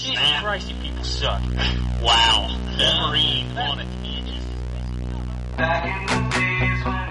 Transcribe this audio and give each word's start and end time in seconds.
Jesus 0.00 0.40
Christ, 0.40 0.70
you 0.70 0.76
people 0.76 1.04
suck. 1.04 1.42
Wow. 2.02 2.48
Wolverine 2.78 3.58
on 3.58 3.80
it. 3.80 3.86
Back 5.56 5.84
in 5.84 6.06
the 6.06 6.36
days 6.36 6.84
when 6.86 7.09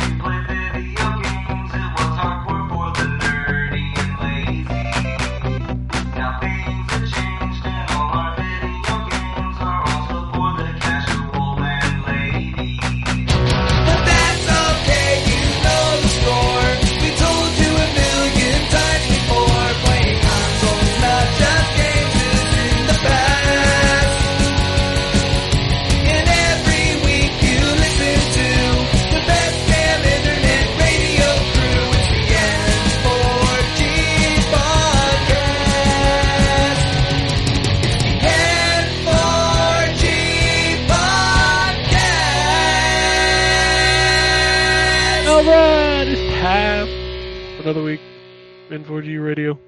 in 48.99 49.05
4G 49.05 49.23
Radio. 49.23 49.59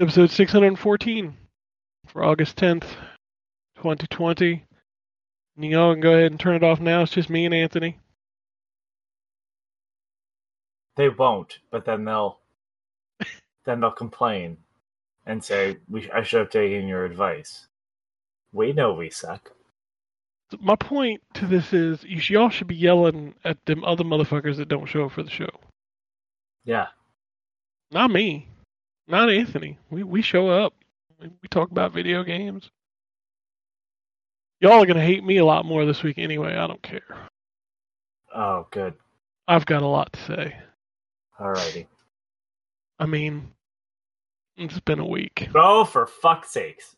Episode 0.00 0.30
614 0.30 1.36
for 2.06 2.24
August 2.24 2.56
10th, 2.56 2.84
2020. 3.76 4.64
And 5.56 5.64
you 5.64 5.78
all 5.78 5.92
can 5.92 6.00
go 6.00 6.12
ahead 6.12 6.30
and 6.30 6.40
turn 6.40 6.56
it 6.56 6.64
off 6.64 6.80
now. 6.80 7.02
It's 7.02 7.12
just 7.12 7.30
me 7.30 7.44
and 7.44 7.54
Anthony. 7.54 7.98
They 10.96 11.08
won't, 11.08 11.58
but 11.70 11.84
then 11.84 12.04
they'll 12.04 12.40
then 13.64 13.80
they'll 13.80 13.90
complain 13.90 14.58
and 15.26 15.42
say 15.42 15.78
we 15.88 16.10
I 16.10 16.22
should 16.22 16.40
have 16.40 16.50
taken 16.50 16.88
your 16.88 17.04
advice. 17.04 17.68
We 18.52 18.72
know 18.72 18.92
we 18.94 19.10
suck. 19.10 19.52
My 20.60 20.74
point 20.74 21.22
to 21.34 21.46
this 21.46 21.72
is, 21.72 22.02
you 22.02 22.20
y'all 22.28 22.50
should 22.50 22.66
be 22.66 22.74
yelling 22.74 23.34
at 23.44 23.64
them 23.66 23.84
other 23.84 24.04
motherfuckers 24.04 24.56
that 24.56 24.68
don't 24.68 24.86
show 24.86 25.04
up 25.04 25.12
for 25.12 25.22
the 25.22 25.30
show. 25.30 25.50
Yeah. 26.64 26.88
Not 27.90 28.10
me. 28.10 28.48
Not 29.08 29.30
Anthony. 29.30 29.78
We 29.90 30.02
we 30.04 30.22
show 30.22 30.48
up. 30.48 30.74
We, 31.20 31.28
we 31.42 31.48
talk 31.48 31.70
about 31.70 31.92
video 31.92 32.22
games. 32.22 32.70
Y'all 34.60 34.82
are 34.82 34.86
gonna 34.86 35.04
hate 35.04 35.24
me 35.24 35.38
a 35.38 35.44
lot 35.44 35.64
more 35.64 35.84
this 35.84 36.02
week 36.02 36.18
anyway. 36.18 36.54
I 36.56 36.66
don't 36.66 36.82
care. 36.82 37.02
Oh, 38.34 38.66
good. 38.70 38.94
I've 39.48 39.66
got 39.66 39.82
a 39.82 39.86
lot 39.86 40.12
to 40.12 40.20
say. 40.20 40.56
Alrighty. 41.40 41.86
I 42.98 43.06
mean, 43.06 43.50
it's 44.56 44.78
been 44.80 45.00
a 45.00 45.06
week. 45.06 45.48
Oh, 45.54 45.84
for 45.84 46.06
fuck's 46.06 46.52
sakes. 46.52 46.94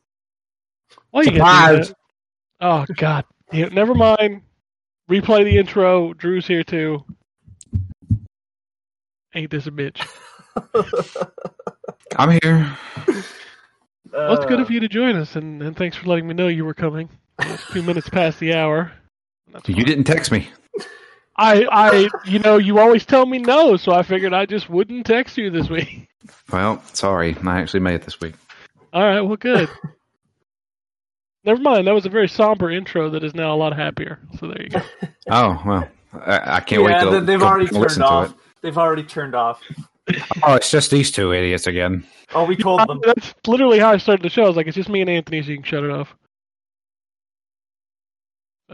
Why 1.10 1.22
you 1.22 1.38
gotta 1.38 1.76
do 1.76 1.84
that? 1.84 1.94
Oh 2.60 2.84
God. 2.96 3.24
Yeah, 3.52 3.68
never 3.68 3.94
mind. 3.94 4.42
Replay 5.10 5.44
the 5.44 5.56
intro. 5.56 6.12
Drew's 6.14 6.46
here 6.46 6.64
too. 6.64 7.04
Ain't 9.34 9.50
this 9.50 9.66
a 9.66 9.70
bitch? 9.70 10.06
I'm 12.16 12.30
here. 12.42 12.76
Well, 14.12 14.34
it's 14.36 14.46
good 14.46 14.60
of 14.60 14.70
you 14.70 14.80
to 14.80 14.88
join 14.88 15.16
us, 15.16 15.36
and, 15.36 15.62
and 15.62 15.76
thanks 15.76 15.96
for 15.96 16.06
letting 16.06 16.26
me 16.26 16.34
know 16.34 16.48
you 16.48 16.64
were 16.64 16.74
coming. 16.74 17.08
It's 17.40 17.66
two 17.72 17.82
minutes 17.82 18.08
past 18.08 18.38
the 18.38 18.54
hour. 18.54 18.92
That's 19.52 19.68
You 19.68 19.74
fine. 19.76 19.84
didn't 19.84 20.04
text 20.04 20.30
me. 20.30 20.48
I, 21.36 21.64
I, 21.70 22.08
you 22.26 22.38
know, 22.38 22.58
you 22.58 22.78
always 22.78 23.06
tell 23.06 23.24
me 23.24 23.38
no, 23.38 23.76
so 23.78 23.92
I 23.92 24.02
figured 24.02 24.34
I 24.34 24.44
just 24.44 24.68
wouldn't 24.68 25.06
text 25.06 25.38
you 25.38 25.50
this 25.50 25.70
week. 25.70 26.08
Well, 26.52 26.82
sorry. 26.92 27.34
I 27.44 27.60
actually 27.60 27.80
made 27.80 27.94
it 27.94 28.02
this 28.02 28.20
week. 28.20 28.34
All 28.92 29.02
right, 29.02 29.22
well, 29.22 29.36
good. 29.36 29.70
Never 31.44 31.60
mind. 31.60 31.86
That 31.86 31.94
was 31.94 32.06
a 32.06 32.10
very 32.10 32.28
somber 32.28 32.70
intro 32.70 33.10
that 33.10 33.24
is 33.24 33.34
now 33.34 33.54
a 33.54 33.56
lot 33.56 33.74
happier. 33.76 34.20
So 34.38 34.46
there 34.48 34.62
you 34.62 34.68
go. 34.68 34.82
Oh, 35.30 35.62
well. 35.64 35.88
I, 36.12 36.56
I 36.56 36.60
can't 36.60 36.82
wait 36.82 36.90
yeah, 36.90 37.04
to 37.04 37.10
they- 37.10 37.20
they've 37.20 37.40
go 37.40 37.46
already 37.46 37.66
and 37.68 37.76
listen 37.78 38.02
turned 38.02 38.08
to 38.08 38.14
off. 38.14 38.30
it. 38.30 38.36
They've 38.60 38.76
already 38.78 39.04
turned 39.04 39.34
off. 39.36 39.62
Oh, 40.42 40.54
it's 40.54 40.70
just 40.70 40.90
these 40.90 41.10
two 41.10 41.32
idiots 41.32 41.66
again. 41.66 42.04
Oh, 42.34 42.44
we 42.44 42.56
told 42.56 42.86
them. 42.88 43.00
That's 43.04 43.34
literally 43.46 43.78
how 43.78 43.90
I 43.90 43.98
started 43.98 44.24
the 44.24 44.30
show. 44.30 44.44
I 44.44 44.48
was 44.48 44.56
like, 44.56 44.66
it's 44.66 44.76
just 44.76 44.88
me 44.88 45.00
and 45.00 45.10
Anthony, 45.10 45.42
so 45.42 45.50
you 45.50 45.56
can 45.56 45.64
shut 45.64 45.84
it 45.84 45.90
off. 45.90 46.14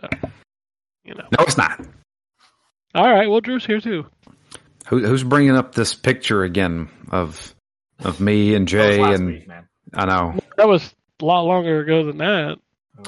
So, 0.00 0.08
you 1.04 1.14
know. 1.14 1.24
No, 1.36 1.44
it's 1.44 1.56
not. 1.56 1.84
All 2.94 3.08
right. 3.12 3.28
Well, 3.28 3.40
Drew's 3.40 3.66
here 3.66 3.80
too. 3.80 4.06
Who, 4.86 5.04
who's 5.06 5.24
bringing 5.24 5.56
up 5.56 5.74
this 5.74 5.94
picture 5.94 6.44
again 6.44 6.88
of 7.10 7.54
of 8.00 8.20
me 8.20 8.54
and 8.54 8.66
That 8.68 8.76
was 8.76 8.96
Jay 8.96 9.02
last 9.02 9.18
and 9.18 9.26
week, 9.28 9.48
man. 9.48 9.68
I 9.94 10.04
know 10.06 10.38
That 10.56 10.68
was 10.68 10.94
a 11.20 11.24
lot 11.24 11.42
longer 11.42 11.80
ago 11.80 12.06
than 12.06 12.18
that. 12.18 12.58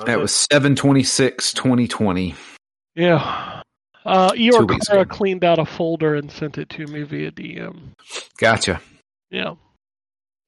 it 0.06 0.18
was 0.18 0.34
seven 0.34 0.74
twenty 0.76 1.04
six 1.04 1.52
twenty 1.52 1.86
twenty. 1.88 2.34
Yeah. 2.94 3.49
Uh, 4.04 4.30
Eeyore 4.32 4.78
Kara 4.86 5.04
cleaned 5.04 5.44
out 5.44 5.58
a 5.58 5.66
folder 5.66 6.14
and 6.14 6.30
sent 6.30 6.56
it 6.58 6.68
to 6.70 6.86
me 6.86 7.02
via 7.02 7.30
DM. 7.30 7.78
Gotcha. 8.38 8.80
Yeah. 9.30 9.54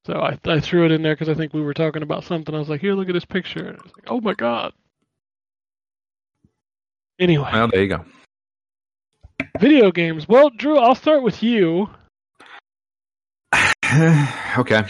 So 0.06 0.14
I 0.14 0.38
I 0.46 0.58
threw 0.60 0.84
it 0.86 0.92
in 0.92 1.02
there 1.02 1.14
because 1.14 1.28
I 1.28 1.34
think 1.34 1.52
we 1.52 1.60
were 1.62 1.74
talking 1.74 2.02
about 2.02 2.24
something. 2.24 2.54
I 2.54 2.58
was 2.58 2.68
like, 2.68 2.80
here, 2.80 2.94
look 2.94 3.08
at 3.08 3.12
this 3.14 3.24
picture. 3.24 3.66
And 3.66 3.78
I 3.78 3.82
was 3.82 3.92
like, 3.96 4.04
oh 4.08 4.20
my 4.20 4.34
god. 4.34 4.72
Anyway, 7.20 7.48
Well, 7.52 7.68
there 7.68 7.82
you 7.82 7.88
go. 7.88 8.04
video 9.60 9.92
games. 9.92 10.26
Well, 10.26 10.50
Drew, 10.50 10.78
I'll 10.78 10.94
start 10.96 11.22
with 11.22 11.42
you. 11.42 11.88
okay. 14.58 14.82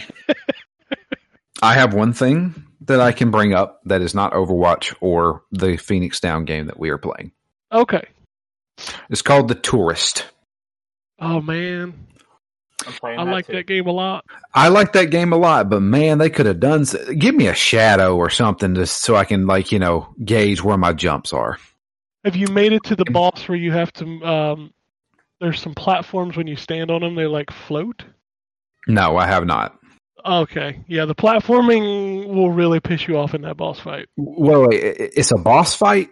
I 1.61 1.73
have 1.75 1.93
one 1.93 2.13
thing 2.13 2.65
that 2.81 2.99
I 2.99 3.11
can 3.11 3.29
bring 3.29 3.53
up 3.53 3.81
that 3.85 4.01
is 4.01 4.15
not 4.15 4.33
Overwatch 4.33 4.95
or 4.99 5.43
the 5.51 5.77
Phoenix 5.77 6.19
Down 6.19 6.45
game 6.45 6.65
that 6.67 6.79
we 6.79 6.89
are 6.89 6.97
playing. 6.97 7.31
Okay. 7.71 8.03
It's 9.09 9.21
called 9.21 9.47
The 9.47 9.55
Tourist. 9.55 10.25
Oh 11.19 11.41
man, 11.41 11.93
I'm 13.03 13.27
that 13.27 13.31
like 13.31 13.47
too. 13.47 13.53
that 13.53 13.67
game 13.67 13.87
a 13.87 13.91
lot. 13.91 14.25
I 14.53 14.69
like 14.69 14.93
that 14.93 15.09
game 15.09 15.31
a 15.33 15.37
lot, 15.37 15.69
but 15.69 15.81
man, 15.81 16.17
they 16.17 16.29
could 16.29 16.45
have 16.45 16.59
done. 16.59 16.85
Give 17.17 17.35
me 17.35 17.47
a 17.47 17.53
shadow 17.53 18.15
or 18.15 18.29
something 18.29 18.75
just 18.75 19.01
so 19.01 19.15
I 19.15 19.25
can 19.25 19.47
like 19.47 19.71
you 19.71 19.79
know 19.79 20.13
gauge 20.23 20.63
where 20.63 20.77
my 20.77 20.93
jumps 20.93 21.33
are. 21.33 21.57
Have 22.25 22.35
you 22.35 22.47
made 22.47 22.73
it 22.73 22.83
to 22.85 22.95
the 22.95 23.05
boss 23.05 23.47
where 23.47 23.57
you 23.57 23.71
have 23.71 23.91
to? 23.93 24.25
Um, 24.25 24.73
there's 25.39 25.61
some 25.61 25.73
platforms 25.75 26.37
when 26.37 26.47
you 26.47 26.55
stand 26.55 26.89
on 26.89 27.01
them, 27.01 27.15
they 27.15 27.25
like 27.25 27.51
float. 27.51 28.03
No, 28.87 29.17
I 29.17 29.27
have 29.27 29.45
not. 29.45 29.77
Okay, 30.25 30.83
yeah, 30.87 31.03
the 31.03 31.15
platforming 31.15 32.27
will 32.27 32.49
really 32.49 32.79
piss 32.79 33.07
you 33.07 33.17
off 33.17 33.33
in 33.33 33.41
that 33.41 33.57
boss 33.57 33.79
fight. 33.79 34.07
Well, 34.15 34.67
wait, 34.67 34.81
it's 34.81 35.31
a 35.31 35.37
boss 35.37 35.75
fight. 35.75 36.11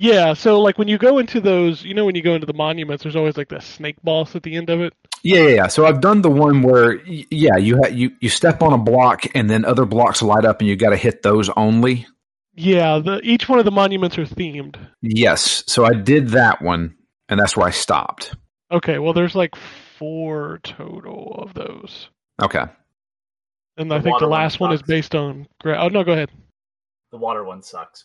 Yeah, 0.00 0.34
so 0.34 0.60
like 0.60 0.78
when 0.78 0.86
you 0.86 0.96
go 0.96 1.18
into 1.18 1.40
those, 1.40 1.82
you 1.82 1.92
know, 1.92 2.04
when 2.04 2.14
you 2.14 2.22
go 2.22 2.34
into 2.34 2.46
the 2.46 2.52
monuments, 2.52 3.02
there's 3.02 3.16
always 3.16 3.36
like 3.36 3.48
that 3.48 3.64
snake 3.64 3.96
boss 4.04 4.36
at 4.36 4.44
the 4.44 4.54
end 4.54 4.70
of 4.70 4.80
it. 4.80 4.94
Yeah, 5.24 5.42
yeah, 5.42 5.48
yeah. 5.48 5.66
So 5.66 5.86
I've 5.86 6.00
done 6.00 6.22
the 6.22 6.30
one 6.30 6.62
where, 6.62 7.04
yeah, 7.04 7.56
you 7.56 7.78
ha- 7.78 7.88
you 7.90 8.12
you 8.20 8.28
step 8.28 8.62
on 8.62 8.72
a 8.72 8.78
block 8.78 9.24
and 9.34 9.50
then 9.50 9.64
other 9.64 9.84
blocks 9.84 10.22
light 10.22 10.44
up 10.44 10.60
and 10.60 10.68
you 10.68 10.76
got 10.76 10.90
to 10.90 10.96
hit 10.96 11.22
those 11.24 11.50
only. 11.50 12.06
Yeah, 12.54 13.00
the 13.00 13.20
each 13.24 13.48
one 13.48 13.58
of 13.58 13.64
the 13.64 13.72
monuments 13.72 14.16
are 14.18 14.24
themed. 14.24 14.76
Yes, 15.02 15.64
so 15.66 15.84
I 15.84 15.94
did 15.94 16.28
that 16.28 16.62
one, 16.62 16.94
and 17.28 17.38
that's 17.40 17.56
where 17.56 17.66
I 17.66 17.70
stopped. 17.70 18.36
Okay, 18.70 19.00
well, 19.00 19.12
there's 19.12 19.34
like 19.34 19.56
four 19.98 20.60
total 20.62 21.40
of 21.42 21.54
those, 21.54 22.08
Okay, 22.40 22.64
and 23.76 23.90
The 23.90 23.96
I 23.96 24.00
think 24.00 24.18
the 24.20 24.26
water 24.26 24.28
one 24.28 24.40
last 24.40 24.60
one 24.60 24.72
is 24.72 24.82
based 24.82 25.16
on. 25.16 25.48
Gra- 25.60 25.78
oh 25.82 25.88
no, 25.88 26.04
go 26.04 26.12
ahead. 26.12 26.30
The 27.10 27.18
water 27.18 27.42
one 27.42 27.62
sucks. 27.62 28.04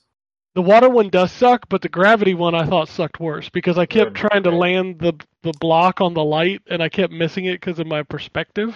The 0.56 0.62
water 0.62 0.88
one 0.90 1.10
does 1.10 1.32
suck, 1.32 1.68
but 1.70 1.82
the 1.82 1.90
gravity 1.90 2.36
one 2.36 2.54
I 2.54 2.66
thought 2.66 2.88
sucked 2.88 3.20
worse 3.20 3.50
because 3.50 3.78
I 3.80 3.86
kept 3.88 4.14
Good, 4.14 4.30
trying 4.30 4.44
to 4.44 4.52
land 4.52 5.00
the 5.00 5.14
the 5.42 5.54
block 5.60 6.00
on 6.00 6.14
the 6.14 6.24
light 6.24 6.62
and 6.70 6.82
I 6.82 6.90
kept 6.90 7.12
missing 7.12 7.46
it 7.46 7.54
because 7.60 7.80
of 7.80 7.88
my 7.88 8.04
perspective. 8.04 8.76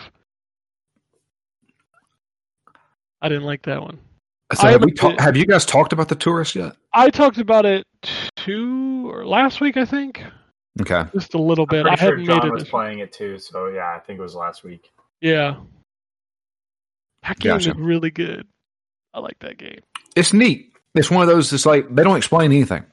I 3.22 3.30
didn't 3.30 3.46
like 3.46 3.62
that 3.64 3.82
one. 3.82 4.00
so 4.54 4.68
have, 4.68 4.84
we 4.84 4.92
ta- 4.92 5.16
have 5.20 5.38
you 5.38 5.46
guys 5.46 5.66
talked 5.66 5.94
about 5.94 6.08
the 6.10 6.16
tourist 6.16 6.56
yet? 6.56 6.74
I 6.94 7.10
talked 7.10 7.38
about 7.38 7.66
it 7.66 7.86
two 8.36 9.10
or 9.12 9.26
last 9.26 9.62
week, 9.62 9.78
I 9.78 9.86
think, 9.86 10.24
Okay, 10.82 11.04
just 11.14 11.34
a 11.34 11.42
little 11.42 11.66
I'm 11.70 11.84
bit. 11.84 11.88
I 11.88 11.96
hadn't 11.96 12.26
John 12.26 12.38
made 12.38 12.46
it. 12.48 12.54
was 12.54 12.64
This 12.64 12.70
playing 12.70 13.00
it 13.00 13.12
too, 13.12 13.38
so 13.40 13.68
yeah, 13.68 13.94
I 13.96 14.00
think 14.00 14.20
it 14.20 14.22
was 14.22 14.36
last 14.36 14.64
week. 14.64 14.92
Yeah, 15.22 15.56
that 17.24 17.40
game 17.40 17.54
Gotcha. 17.54 17.72
is 17.72 17.78
really 17.78 18.12
good. 18.12 18.46
I 19.14 19.20
like 19.20 19.40
that 19.40 19.58
game. 19.58 19.80
it's 20.16 20.34
neat. 20.34 20.74
It's 20.98 21.12
one 21.12 21.22
of 21.24 21.28
those. 21.30 21.52
It's 21.54 21.66
like 21.66 21.94
they 21.94 22.04
don't 22.04 22.18
explain 22.18 22.52
anything. 22.52 22.86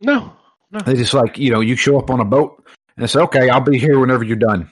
No, 0.00 0.32
no. 0.70 0.80
They 0.80 0.94
just 0.94 1.14
like 1.14 1.38
you 1.38 1.50
know 1.50 1.60
you 1.60 1.76
show 1.76 1.98
up 1.98 2.10
on 2.10 2.20
a 2.20 2.24
boat 2.24 2.64
and 2.96 3.08
say, 3.08 3.20
okay, 3.20 3.48
I'll 3.50 3.60
be 3.60 3.78
here 3.78 3.98
whenever 3.98 4.24
you're 4.24 4.36
done, 4.36 4.70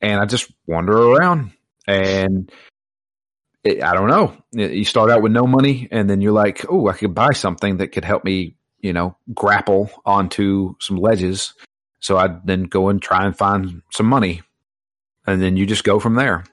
and 0.00 0.20
I 0.20 0.26
just 0.26 0.50
wander 0.66 0.96
around 0.96 1.52
and 1.86 2.50
it, 3.64 3.82
I 3.82 3.92
don't 3.94 4.08
know. 4.08 4.36
You 4.52 4.84
start 4.84 5.10
out 5.10 5.22
with 5.22 5.32
no 5.32 5.46
money, 5.46 5.88
and 5.90 6.08
then 6.08 6.20
you're 6.20 6.32
like, 6.32 6.64
oh, 6.68 6.88
I 6.88 6.94
could 6.94 7.14
buy 7.14 7.32
something 7.32 7.76
that 7.78 7.88
could 7.88 8.04
help 8.04 8.24
me, 8.24 8.56
you 8.80 8.92
know, 8.92 9.16
grapple 9.34 9.90
onto 10.06 10.74
some 10.80 10.96
ledges. 10.96 11.52
So 12.00 12.16
I'd 12.16 12.46
then 12.46 12.64
go 12.64 12.88
and 12.88 13.00
try 13.02 13.26
and 13.26 13.36
find 13.36 13.82
some 13.92 14.06
money, 14.06 14.40
and 15.26 15.42
then 15.42 15.56
you 15.56 15.66
just 15.66 15.84
go 15.84 16.00
from 16.00 16.14
there. 16.14 16.44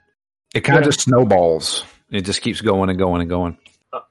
It 0.54 0.62
kind 0.62 0.80
of 0.80 0.84
Yeah. 0.84 0.88
just 0.90 1.02
snowballs. 1.02 1.84
It 2.12 2.22
just 2.22 2.42
keeps 2.42 2.62
going 2.62 2.90
and 2.90 3.00
going 3.00 3.22
and 3.22 3.30
going. 3.30 3.58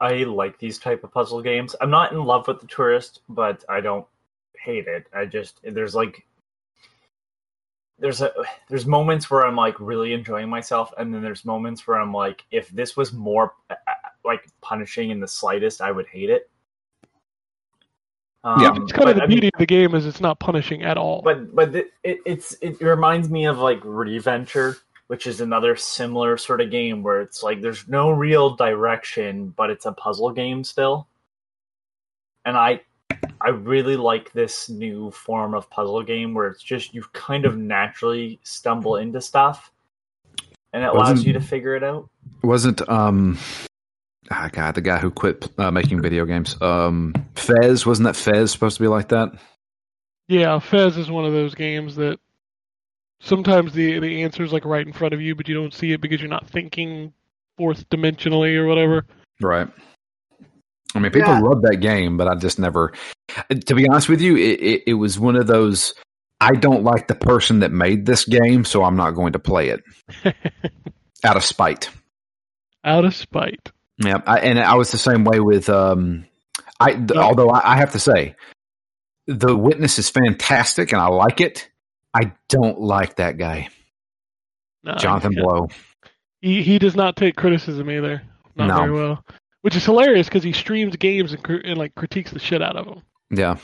I 0.01 0.25
like 0.25 0.59
these 0.59 0.79
type 0.79 1.05
of 1.05 1.13
puzzle 1.13 1.43
games. 1.43 1.75
I'm 1.81 1.91
not 1.91 2.13
in 2.13 2.23
love 2.23 2.49
with 2.49 2.61
the 2.61 2.67
tourist, 2.67 3.21
but 3.29 3.65
I 3.69 3.81
don't 3.81 4.07
hate 4.59 4.87
it. 4.87 5.07
I 5.15 5.27
just 5.27 5.61
there's 5.63 5.95
like 5.95 6.27
there's 7.99 8.21
a 8.21 8.33
there's 8.69 8.87
moments 8.87 9.31
where 9.31 9.47
I'm 9.47 9.57
like 9.57 9.79
really 9.81 10.13
enjoying 10.13 10.49
myself, 10.49 10.93
and 10.99 11.13
then 11.13 11.23
there's 11.23 11.45
moments 11.45 11.87
where 11.87 11.99
I'm 11.99 12.13
like, 12.13 12.45
if 12.51 12.69
this 12.69 12.97
was 12.97 13.13
more 13.13 13.55
uh, 13.71 13.75
like 14.25 14.47
punishing 14.61 15.11
in 15.11 15.21
the 15.21 15.29
slightest, 15.29 15.81
I 15.81 15.93
would 15.93 16.07
hate 16.07 16.31
it. 16.31 16.51
Um, 18.45 18.61
Yeah. 18.61 18.77
It's 18.77 18.93
kind 18.93 19.09
of 19.09 19.17
the 19.17 19.23
I 19.23 19.27
mean, 19.27 19.37
beauty 19.37 19.51
of 19.53 19.59
the 19.59 19.67
game 19.67 19.95
is 19.95 20.07
it's 20.07 20.21
not 20.21 20.39
punishing 20.39 20.83
at 20.83 20.97
all. 20.97 21.23
but 21.23 21.55
but 21.55 21.75
it, 21.75 21.91
it, 22.05 22.19
it's 22.27 22.53
it 22.61 22.81
reminds 22.81 23.29
me 23.29 23.47
of 23.47 23.59
like 23.59 23.81
Reventure, 23.83 24.77
which 25.09 25.27
is 25.27 25.41
another 25.41 25.77
similar 25.77 26.37
sort 26.37 26.61
of 26.61 26.71
game 26.71 27.03
where 27.03 27.21
it's 27.21 27.43
like 27.43 27.61
there's 27.61 27.87
no 27.89 28.11
real 28.11 28.57
direction, 28.57 29.49
but 29.57 29.71
it's 29.71 29.87
a 29.87 29.93
puzzle 29.93 30.31
game 30.33 30.65
still. 30.65 31.07
And 32.45 32.57
I 32.57 32.81
I 33.41 33.51
really 33.51 33.97
like 33.97 34.33
this 34.33 34.69
new 34.69 35.11
form 35.11 35.55
of 35.55 35.69
puzzle 35.71 36.03
game 36.03 36.35
where 36.35 36.49
it's 36.49 36.63
just 36.63 36.95
you 36.95 37.05
kind 37.13 37.45
of 37.45 37.57
naturally 37.57 38.41
stumble 38.43 38.97
into 38.97 39.21
stuff, 39.21 39.71
and 40.73 40.83
it 40.83 40.87
allows 40.89 41.11
Wasn't- 41.11 41.27
you 41.27 41.33
to 41.35 41.41
figure 41.41 41.75
it 41.77 41.83
out. 41.85 42.09
Wasn't 42.43 42.87
um, 42.89 43.39
ah, 44.31 44.49
God, 44.53 44.75
the 44.75 44.81
guy 44.81 44.99
who 44.99 45.11
quit 45.11 45.49
uh, 45.59 45.71
making 45.71 46.03
video 46.03 46.25
games, 46.27 46.61
um, 46.61 47.15
Fez 47.35 47.87
wasn't 47.87 48.07
that 48.07 48.17
Fez 48.17 48.51
supposed 48.53 48.77
to 48.77 48.83
be 48.83 48.89
like 48.89 49.09
that? 49.09 49.33
yeah, 50.29 50.59
Fez 50.59 50.97
is 50.97 51.11
one 51.11 51.25
of 51.25 51.33
those 51.33 51.55
games 51.55 51.95
that 51.97 52.19
sometimes 53.21 53.73
the 53.73 53.99
the 53.99 54.23
answer 54.23 54.43
is 54.43 54.53
like 54.53 54.65
right 54.65 54.87
in 54.87 54.93
front 54.93 55.15
of 55.15 55.21
you, 55.21 55.35
but 55.35 55.49
you 55.49 55.55
don't 55.55 55.75
see 55.75 55.93
it 55.93 56.01
because 56.01 56.21
you're 56.21 56.31
not 56.31 56.47
thinking 56.49 57.13
fourth 57.57 57.89
dimensionally 57.89 58.57
or 58.57 58.67
whatever. 58.67 59.07
Right. 59.41 59.69
I 60.95 60.99
mean, 60.99 61.13
people 61.13 61.29
Yeah. 61.33 61.41
love 61.41 61.63
that 61.63 61.77
game, 61.79 62.17
but 62.17 62.29
I 62.29 62.35
just 62.37 62.59
never. 62.59 62.93
To 63.67 63.75
be 63.75 63.89
honest 63.89 64.09
with 64.09 64.21
you, 64.21 64.37
it, 64.37 64.61
it, 64.61 64.83
it 64.89 64.95
was 64.95 65.19
one 65.19 65.37
of 65.37 65.47
those. 65.47 65.93
I 66.41 66.53
don't 66.53 66.85
like 66.85 67.09
the 67.09 67.15
person 67.15 67.61
that 67.61 67.73
made 67.73 68.07
this 68.07 68.25
game, 68.25 68.65
so 68.65 68.85
I'm 68.85 68.97
not 68.97 69.13
going 69.13 69.33
to 69.33 69.39
play 69.39 69.71
it 69.71 69.83
out 71.25 71.37
of 71.37 71.45
spite. 71.45 71.91
Out 72.85 73.05
of 73.05 73.15
spite. 73.15 73.71
Yeah, 73.99 74.21
I, 74.27 74.41
and 74.41 74.59
I 74.59 74.75
was 74.75 74.91
the 74.93 74.99
same 74.99 75.25
way 75.25 75.41
with. 75.41 75.69
Um, 75.69 76.27
I 76.79 76.93
th- 76.93 77.11
Yeah. 77.15 77.23
although 77.23 77.49
I, 77.51 77.73
I 77.73 77.77
have 77.77 77.93
to 77.93 77.99
say, 77.99 78.37
the 79.27 79.57
witness 79.57 79.99
is 79.99 80.09
fantastic, 80.11 80.93
and 80.93 81.01
I 81.01 81.09
like 81.09 81.41
it. 81.41 81.69
I 82.17 82.33
don't 82.49 82.81
like 82.81 83.17
that 83.17 83.37
guy, 83.39 83.69
No, 84.85 84.95
Jonathan 84.97 85.35
Blow. 85.35 85.69
He 86.41 86.63
he 86.63 86.79
does 86.79 86.97
not 86.97 87.17
take 87.17 87.37
criticism 87.37 87.91
either. 87.91 88.23
Not 88.55 88.69
No. 88.69 88.77
very 88.79 88.93
well. 88.93 89.25
Which 89.63 89.77
is 89.77 89.85
hilarious 89.85 90.29
because 90.29 90.45
he 90.45 90.53
streams 90.53 90.97
games 90.97 91.33
and, 91.33 91.45
and 91.65 91.77
like 91.77 91.95
critiques 91.95 92.31
the 92.31 92.39
shit 92.39 92.63
out 92.63 92.77
of 92.77 92.87
them. 92.87 93.03
Yeah, 93.31 93.57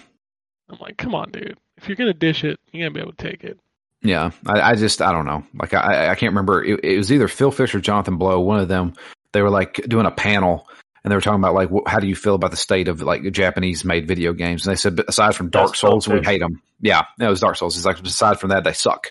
I'm 0.68 0.78
like, 0.80 0.96
come 0.96 1.14
on, 1.14 1.30
dude. 1.30 1.56
If 1.76 1.88
you're 1.88 1.96
gonna 1.96 2.12
dish 2.12 2.44
it, 2.44 2.58
you 2.72 2.82
gotta 2.82 2.92
be 2.92 3.00
able 3.00 3.12
to 3.12 3.28
take 3.30 3.44
it. 3.44 3.58
Yeah, 4.02 4.30
I, 4.46 4.72
I 4.72 4.74
just 4.74 5.00
I 5.00 5.12
don't 5.12 5.26
know. 5.26 5.44
Like 5.54 5.72
I 5.74 6.10
I 6.10 6.14
can't 6.16 6.32
remember. 6.32 6.64
It, 6.64 6.80
it 6.84 6.98
was 6.98 7.12
either 7.12 7.28
Phil 7.28 7.50
Fish 7.52 7.74
or 7.74 7.80
Jonathan 7.80 8.16
Blow. 8.16 8.40
One 8.40 8.58
of 8.58 8.68
them. 8.68 8.94
They 9.32 9.40
were 9.42 9.50
like 9.50 9.74
doing 9.88 10.04
a 10.06 10.10
panel, 10.10 10.68
and 11.04 11.10
they 11.10 11.14
were 11.16 11.20
talking 11.20 11.40
about 11.40 11.54
like 11.54 11.68
wh- 11.70 11.88
how 11.88 11.98
do 11.98 12.06
you 12.06 12.14
feel 12.14 12.34
about 12.34 12.50
the 12.50 12.56
state 12.56 12.88
of 12.88 13.02
like 13.02 13.30
Japanese 13.32 13.84
made 13.84 14.06
video 14.06 14.32
games? 14.32 14.66
And 14.66 14.72
they 14.72 14.78
said 14.78 15.00
aside 15.08 15.34
from 15.34 15.50
Dark 15.50 15.70
That's 15.70 15.80
Souls, 15.80 16.08
we 16.08 16.20
hate 16.20 16.40
them. 16.40 16.62
Yeah, 16.80 17.02
it 17.18 17.26
was 17.26 17.40
Dark 17.40 17.56
Souls. 17.56 17.76
It's 17.76 17.86
like 17.86 17.98
aside 18.00 18.38
from 18.38 18.50
that, 18.50 18.64
they 18.64 18.72
suck. 18.72 19.08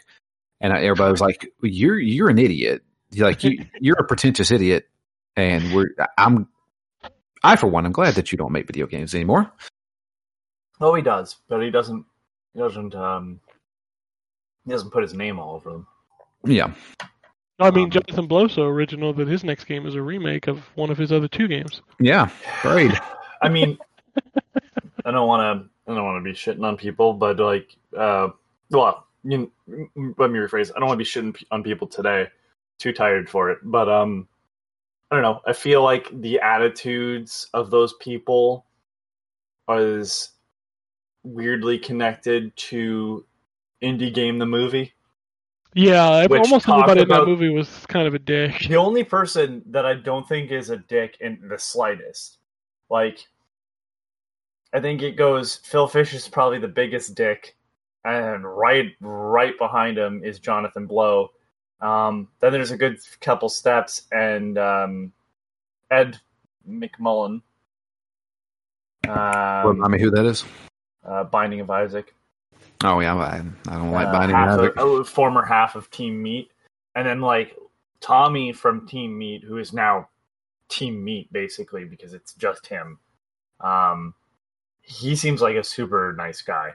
And 0.60 0.72
everybody 0.74 1.12
was 1.12 1.22
like, 1.22 1.52
"You're 1.62 2.00
you're 2.00 2.30
an 2.30 2.38
idiot. 2.38 2.84
You're 3.12 3.28
like 3.28 3.44
you 3.44 3.66
you're 3.80 4.00
a 4.00 4.06
pretentious 4.06 4.52
idiot." 4.52 4.88
And 5.36 5.74
we're 5.74 5.90
I'm 6.18 6.48
I 7.44 7.56
for 7.56 7.68
one, 7.68 7.86
I'm 7.86 7.92
glad 7.92 8.16
that 8.16 8.32
you 8.32 8.38
don't 8.38 8.52
make 8.52 8.68
video 8.68 8.86
games 8.86 9.16
anymore. 9.16 9.52
Oh, 10.80 10.94
he 10.94 11.02
does, 11.02 11.38
but 11.48 11.62
he 11.62 11.72
doesn't. 11.72 12.06
He 12.54 12.60
doesn't. 12.60 12.96
Um, 12.96 13.40
he 14.66 14.72
doesn't 14.72 14.92
put 14.92 15.04
his 15.04 15.14
name 15.14 15.40
all 15.40 15.56
over 15.56 15.72
them. 15.72 15.88
Yeah, 16.46 16.74
I 17.62 17.72
mean, 17.72 17.86
Um, 17.86 17.92
Jonathan 17.92 18.28
Blow's 18.28 18.54
so 18.54 18.64
original 18.64 19.14
that 19.14 19.28
his 19.28 19.44
next 19.44 19.66
game 19.66 19.86
is 19.86 19.96
a 19.96 20.02
remake 20.02 20.48
of 20.48 20.60
one 20.76 20.90
of 20.90 20.98
his 20.98 21.12
other 21.12 21.28
two 21.28 21.48
games. 21.48 21.82
yeah, 22.00 22.30
great. 22.62 22.92
I 23.42 23.50
mean, 23.50 23.78
I 25.06 25.12
don't 25.12 25.28
want 25.28 25.42
to. 25.64 25.70
I 25.92 25.96
don't 25.96 26.06
want 26.06 26.24
to 26.24 26.30
be 26.30 26.36
shitting 26.36 26.66
on 26.66 26.78
people, 26.78 27.14
but 27.14 27.40
like, 27.40 27.76
uh, 27.98 28.30
well, 28.70 29.08
you, 29.24 29.52
let 30.18 30.32
me 30.32 30.40
rephrase. 30.40 30.72
I 30.76 30.80
don't 30.80 30.88
want 30.88 31.00
to 31.00 31.04
be 31.04 31.10
shitting 31.10 31.44
on 31.52 31.64
people 31.64 31.88
today. 31.88 32.28
Too 32.80 32.94
tired 32.94 33.30
for 33.30 33.50
it, 33.52 33.60
but 33.64 33.90
um, 33.90 34.28
I 35.10 35.16
don't 35.16 35.24
know. 35.24 35.42
I 35.46 35.54
feel 35.54 35.84
like 35.84 36.08
the 36.22 36.40
attitudes 36.40 37.48
of 37.54 37.70
those 37.70 37.94
people 38.00 38.66
was 39.68 40.30
weirdly 41.24 41.78
connected 41.78 42.56
to 42.58 43.26
indie 43.84 44.14
game 44.14 44.40
the 44.40 44.46
movie. 44.46 44.94
Yeah, 45.74 46.28
Which 46.28 46.42
almost 46.42 46.66
talked 46.66 46.90
everybody 46.90 47.02
in 47.02 47.08
that 47.08 47.26
movie 47.26 47.50
was 47.50 47.86
kind 47.88 48.08
of 48.08 48.14
a 48.14 48.20
dick. 48.20 48.68
The 48.68 48.76
only 48.76 49.04
person 49.04 49.62
that 49.68 49.86
I 49.86 49.94
don't 49.94 50.28
think 50.28 50.52
is 50.52 50.70
a 50.70 50.78
dick 50.78 51.18
in 51.22 51.40
the 51.48 51.58
slightest, 51.58 52.40
like, 52.90 53.20
I 54.74 54.80
think 54.82 55.02
it 55.02 55.16
goes. 55.16 55.58
Phil 55.58 55.88
Fish 55.88 56.14
is 56.14 56.28
probably 56.28 56.60
the 56.60 56.68
biggest 56.68 57.16
dick, 57.16 57.56
and 58.04 58.44
right, 58.44 58.92
right 59.00 59.58
behind 59.58 59.98
him 59.98 60.24
is 60.24 60.40
Jonathan 60.40 60.88
Blow. 60.88 61.32
Um, 61.80 62.28
then 62.42 62.52
there's 62.52 62.72
a 62.72 62.78
good 62.78 63.00
couple 63.22 63.50
steps, 63.50 64.04
and 64.12 64.58
um, 64.58 65.14
Ed 65.90 66.20
McMillen, 66.70 67.42
um, 69.08 69.84
I 69.84 69.88
mean, 69.88 70.00
who 70.00 70.12
that 70.12 70.26
is? 70.26 70.46
uh, 71.06 71.24
Binding 71.24 71.60
of 71.60 71.70
Isaac. 71.70 72.14
Oh 72.84 73.00
yeah, 73.00 73.16
I, 73.16 73.44
I 73.68 73.78
don't 73.78 73.92
like 73.92 74.08
uh, 74.08 74.12
Binding 74.12 74.36
of, 74.36 74.74
oh, 74.78 75.04
former 75.04 75.46
half 75.46 75.76
of 75.76 75.90
Team 75.92 76.22
Meat, 76.22 76.52
and 76.96 77.06
then 77.06 77.22
like 77.22 77.56
Tommy 78.00 78.52
from 78.52 78.88
Team 78.88 79.18
Meat, 79.18 79.44
who 79.44 79.58
is 79.58 79.72
now 79.72 80.10
Team 80.68 81.04
Meat 81.04 81.32
basically 81.32 81.86
because 81.86 82.14
it's 82.14 82.34
just 82.34 82.66
him. 82.66 82.98
Um, 83.60 84.14
he 84.82 85.16
seems 85.16 85.42
like 85.42 85.56
a 85.56 85.64
super 85.64 86.16
nice 86.18 86.42
guy. 86.42 86.72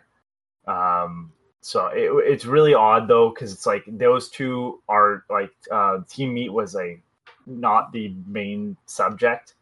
Um, 0.66 1.32
so 1.60 1.86
it, 1.88 2.10
it's 2.30 2.44
really 2.44 2.74
odd 2.74 3.08
though 3.08 3.30
because 3.30 3.52
it's 3.52 3.66
like 3.66 3.82
those 3.86 4.28
two 4.28 4.82
are 4.88 5.24
like 5.28 5.50
uh, 5.72 5.98
Team 6.08 6.34
Meat 6.34 6.52
was 6.52 6.76
a 6.76 7.00
not 7.46 7.92
the 7.92 8.14
main 8.26 8.76
subject 8.86 9.54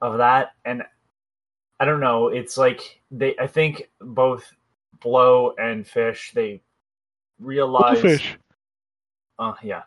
of 0.00 0.18
that, 0.18 0.52
and 0.64 0.82
I 1.78 1.84
don't 1.84 2.00
know. 2.00 2.28
It's 2.28 2.56
like 2.56 3.00
they. 3.10 3.36
I 3.38 3.46
think 3.46 3.90
both 4.00 4.50
Blow 5.02 5.54
and 5.58 5.86
Fish 5.86 6.32
they 6.34 6.62
realize. 7.40 8.00
Fish. 8.00 8.38
Uh, 9.38 9.54
yeah. 9.62 9.82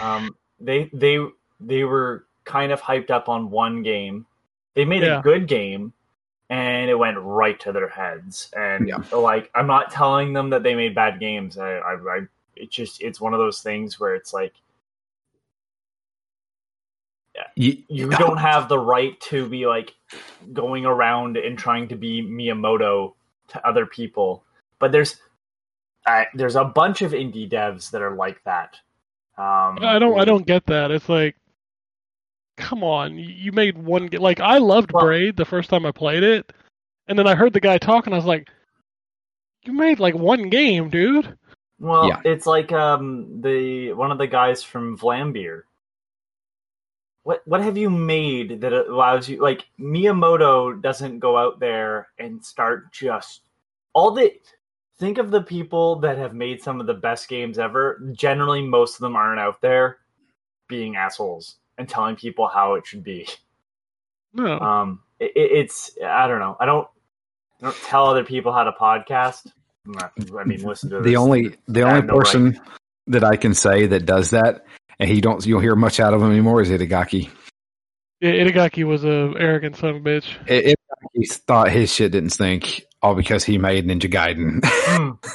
Um, 0.00 0.36
they 0.60 0.90
they 0.92 1.18
they 1.60 1.84
were 1.84 2.26
kind 2.44 2.72
of 2.72 2.80
hyped 2.80 3.10
up 3.10 3.28
on 3.28 3.50
one 3.50 3.82
game. 3.82 4.26
They 4.74 4.84
made 4.84 5.02
Yeah. 5.02 5.18
a 5.20 5.22
good 5.22 5.46
game, 5.48 5.92
and 6.48 6.90
it 6.90 6.94
went 6.98 7.18
right 7.18 7.58
to 7.60 7.72
their 7.72 7.88
heads. 7.88 8.50
And 8.56 8.88
Yeah. 8.88 8.98
like, 9.12 9.50
I'm 9.54 9.66
not 9.66 9.90
telling 9.92 10.32
them 10.32 10.50
that 10.50 10.62
they 10.62 10.74
made 10.74 10.94
bad 10.94 11.20
games. 11.20 11.58
I, 11.58 11.76
I, 11.78 11.94
I 11.94 12.20
it's 12.56 12.74
just 12.74 13.02
it's 13.02 13.20
one 13.20 13.34
of 13.34 13.38
those 13.40 13.62
things 13.62 14.00
where 14.00 14.14
it's 14.14 14.32
like 14.32 14.54
You, 17.56 17.78
you 17.88 18.10
don't 18.18 18.38
have 18.38 18.68
the 18.68 18.78
right 18.78 19.18
to 19.22 19.48
be 19.48 19.66
like 19.66 19.94
going 20.52 20.86
around 20.86 21.36
and 21.36 21.58
trying 21.58 21.88
to 21.88 21.96
be 21.96 22.22
Miyamoto 22.22 23.14
to 23.50 23.66
other 23.68 23.86
people. 23.86 24.44
But 24.78 24.92
there's 24.92 25.16
uh, 26.06 26.24
there's 26.34 26.56
a 26.56 26.64
bunch 26.64 27.02
of 27.02 27.12
indie 27.12 27.48
devs 27.50 27.90
that 27.90 28.02
are 28.02 28.14
like 28.14 28.42
that. 28.44 28.74
Um, 29.38 29.78
I 29.82 29.98
don't. 29.98 30.18
I 30.18 30.24
don't 30.24 30.46
get 30.46 30.66
that. 30.66 30.90
It's 30.90 31.08
like, 31.08 31.36
come 32.56 32.82
on, 32.84 33.16
you- 33.18 33.28
you 33.34 33.52
made 33.52 33.76
one. 33.78 34.06
ga- 34.06 34.18
Like 34.18 34.40
I 34.40 34.58
loved 34.58 34.92
Well- 34.92 35.04
Braid 35.04 35.36
the 35.36 35.44
first 35.44 35.70
time 35.70 35.86
I 35.86 35.92
played 35.92 36.22
it, 36.22 36.52
and 37.08 37.18
then 37.18 37.26
I 37.26 37.34
heard 37.34 37.52
the 37.52 37.60
guy 37.60 37.78
talking. 37.78 38.12
I 38.12 38.16
was 38.16 38.24
like, 38.26 38.48
you 39.64 39.72
made 39.72 39.98
like 40.00 40.14
one 40.14 40.48
game, 40.50 40.88
dude. 40.90 41.36
Well, 41.78 42.08
Yeah. 42.08 42.20
it's 42.24 42.46
like 42.46 42.72
um 42.72 43.40
the 43.40 43.92
one 43.92 44.10
of 44.12 44.18
the 44.18 44.26
guys 44.26 44.62
from 44.62 44.98
Vlambeer. 44.98 45.62
What 47.22 47.42
what 47.46 47.60
have 47.62 47.76
you 47.76 47.90
made 47.90 48.60
that 48.62 48.72
allows 48.72 49.28
you 49.28 49.40
like 49.42 49.66
Miyamoto 49.78 50.80
doesn't 50.80 51.18
go 51.18 51.36
out 51.36 51.60
there 51.60 52.08
and 52.18 52.44
start 52.44 52.92
just 52.92 53.42
all 53.92 54.12
the 54.12 54.32
think 54.98 55.18
of 55.18 55.30
the 55.30 55.42
people 55.42 55.96
that 56.00 56.18
have 56.18 56.34
made 56.34 56.62
some 56.62 56.80
of 56.80 56.86
the 56.86 56.94
best 56.94 57.28
games 57.28 57.58
ever. 57.58 58.00
Generally 58.12 58.62
most 58.62 58.94
of 58.94 59.00
them 59.00 59.16
aren't 59.16 59.40
out 59.40 59.60
there 59.60 59.98
being 60.68 60.96
assholes 60.96 61.56
and 61.78 61.88
telling 61.88 62.16
people 62.16 62.46
how 62.48 62.74
it 62.74 62.86
should 62.86 63.02
be. 63.04 63.26
No. 64.32 64.58
Um, 64.58 65.00
it, 65.18 65.32
it- 65.36 65.52
it's 65.52 65.98
I 66.04 66.26
don't 66.26 66.38
know. 66.38 66.56
I 66.58 66.64
don't 66.66 66.88
I 67.60 67.66
don't 67.66 67.76
tell 67.84 68.06
other 68.06 68.24
people 68.24 68.52
how 68.52 68.64
to 68.64 68.72
podcast. 68.72 69.52
I 69.98 70.44
mean, 70.44 70.62
listen 70.62 70.88
to 70.90 70.96
the 70.96 71.02
this. 71.10 71.16
only 71.16 71.56
the 71.68 71.82
I 71.82 71.84
only 71.88 71.94
have 71.96 72.04
no 72.06 72.18
person 72.18 72.60
that 73.08 73.24
I 73.24 73.36
can 73.36 73.54
say 73.54 73.86
that 73.86 74.06
does 74.06 74.30
that, 74.30 74.64
and 75.00 75.08
he 75.10 75.20
don't 75.20 75.44
you'll 75.44 75.60
hear 75.60 75.74
much 75.74 75.98
out 75.98 76.14
of 76.14 76.22
him 76.22 76.30
anymore 76.30 76.60
is 76.62 76.70
Itagaki. 76.70 77.28
yeah, 78.20 78.30
Itagaki 78.32 78.84
was 78.84 79.02
a 79.04 79.32
arrogant 79.38 79.76
son 79.76 79.90
of 79.90 79.96
a 79.96 80.00
bitch. 80.00 80.26
It, 80.46 80.76
he 81.14 81.26
thought 81.26 81.70
his 81.70 81.92
shit 81.92 82.12
didn't 82.12 82.30
stink 82.30 82.84
all 83.02 83.14
because 83.16 83.42
he 83.42 83.58
made 83.58 83.86
Ninja 83.86 84.08
Gaiden. 84.12 84.60
And 84.88 85.18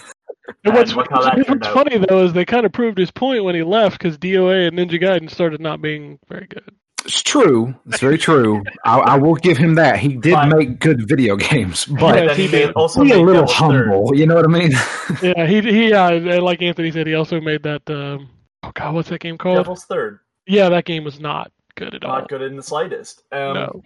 And 0.63 0.73
what's, 0.75 0.93
look 0.93 1.09
what's 1.11 1.67
funny 1.67 1.97
though 1.97 2.25
is 2.25 2.33
they 2.33 2.45
kind 2.45 2.65
of 2.65 2.71
proved 2.71 2.97
his 2.99 3.09
point 3.11 3.43
when 3.43 3.55
he 3.55 3.63
left 3.63 3.97
because 3.97 4.17
DOA 4.17 4.67
and 4.67 4.77
Ninja 4.77 5.01
Gaiden 5.01 5.29
started 5.29 5.59
not 5.59 5.81
being 5.81 6.19
very 6.29 6.45
good. 6.47 6.69
it's 7.03 7.21
true. 7.23 7.73
It's 7.87 7.99
very 7.99 8.17
true. 8.19 8.63
I, 8.83 8.97
I 8.99 9.17
will 9.17 9.35
give 9.35 9.57
him 9.57 9.75
that. 9.75 9.97
He 9.99 10.09
did 10.17 10.33
But- 10.33 10.49
make 10.49 10.79
good 10.79 11.07
video 11.07 11.35
games, 11.35 11.85
But 11.89 11.99
but 11.99 12.13
then 12.27 12.35
he 12.35 12.45
he 12.47 12.51
made, 12.51 12.71
also 12.73 13.03
be 13.03 13.11
a 13.11 13.17
little 13.17 13.45
Devil's 13.45 13.53
Third. 13.55 13.87
humble. 13.89 14.15
You 14.15 14.25
know 14.27 14.35
what 14.35 14.45
I 14.45 14.47
mean? 14.47 14.71
Yeah, 15.23 15.45
he 15.47 15.61
he 15.61 15.89
yeah, 15.89 16.09
like 16.09 16.61
Anthony 16.61 16.91
said, 16.91 17.07
he 17.07 17.15
also 17.15 17.41
made 17.41 17.63
that. 17.63 17.87
Um, 17.89 18.29
oh 18.65 18.71
god, 18.73 18.93
what's 18.95 19.09
that 19.09 19.19
game 19.21 19.37
called? 19.37 19.57
Devil's 19.57 19.85
Third, 19.85 20.19
Yeah, 20.47 20.69
that 20.69 20.85
game 20.85 21.03
was 21.03 21.19
not 21.19 21.51
good 21.75 21.93
at 21.95 22.03
all. 22.03 22.19
not 22.19 22.29
good 22.29 22.41
in 22.41 22.55
the 22.55 22.63
slightest. 22.63 23.23
Um, 23.31 23.53
No. 23.53 23.83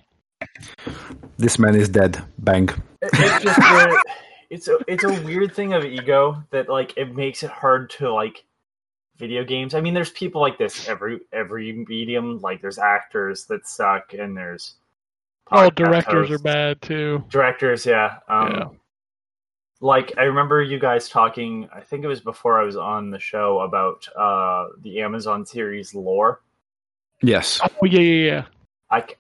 this 1.37 1.59
man 1.59 1.75
is 1.75 1.89
dead. 1.89 2.23
Bang. 2.39 2.69
it- 3.01 3.09
it's 3.13 3.43
just 3.43 3.59
a, 3.63 4.01
it's 4.49 4.67
a 4.67 4.77
it's 4.87 5.03
a 5.03 5.21
weird 5.23 5.53
thing 5.53 5.73
of 5.73 5.85
ego 5.85 6.43
that 6.51 6.69
like 6.69 6.93
it 6.97 7.15
makes 7.15 7.43
it 7.43 7.51
hard 7.51 7.89
to 7.91 8.11
like 8.11 8.43
video 9.17 9.43
games. 9.43 9.73
I 9.75 9.81
mean, 9.81 9.93
there's 9.93 10.11
people 10.11 10.41
like 10.41 10.57
this 10.57 10.87
every 10.87 11.19
every 11.33 11.85
medium. 11.87 12.39
Like 12.39 12.61
there's 12.61 12.79
actors 12.79 13.45
that 13.45 13.67
suck, 13.67 14.13
and 14.13 14.35
there's 14.35 14.75
Oh, 15.51 15.69
podcast 15.69 15.75
directors 15.75 16.31
are 16.31 16.39
bad 16.39 16.81
too. 16.81 17.23
Directors, 17.29 17.85
yeah. 17.85 18.17
Um, 18.27 18.51
Yeah. 18.51 18.65
Like 19.81 20.13
I 20.17 20.23
remember 20.23 20.61
you 20.61 20.77
guys 20.79 21.07
talking. 21.09 21.69
I 21.73 21.79
think 21.81 22.03
it 22.03 22.07
was 22.07 22.19
before 22.21 22.59
I 22.59 22.63
was 22.65 22.75
on 22.75 23.11
the 23.11 23.19
show 23.19 23.59
about 23.59 24.07
uh, 24.17 24.67
the 24.81 25.01
Amazon 25.01 25.45
series 25.45 25.93
lore. 25.95 26.41
Yes. 27.21 27.59
Oh 27.63 27.85
yeah, 27.85 27.99
yeah, 28.01 28.25
yeah. 28.31 28.43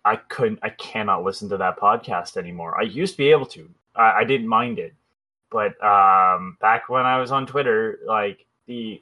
I 0.03 0.15
couldn't 0.17 0.59
I 0.63 0.69
cannot 0.69 1.23
listen 1.23 1.47
to 1.49 1.57
that 1.57 1.79
podcast 1.79 2.35
anymore. 2.37 2.77
I 2.79 2.83
used 2.83 3.13
to 3.13 3.17
be 3.19 3.29
able 3.31 3.45
to. 3.47 3.69
I, 3.95 4.19
I 4.19 4.23
didn't 4.23 4.47
mind 4.47 4.79
it, 4.79 4.93
but 5.51 5.81
um, 5.83 6.57
back 6.59 6.89
when 6.89 7.05
I 7.05 7.19
was 7.19 7.31
on 7.31 7.45
Twitter, 7.45 7.99
like 8.05 8.45
the 8.67 9.01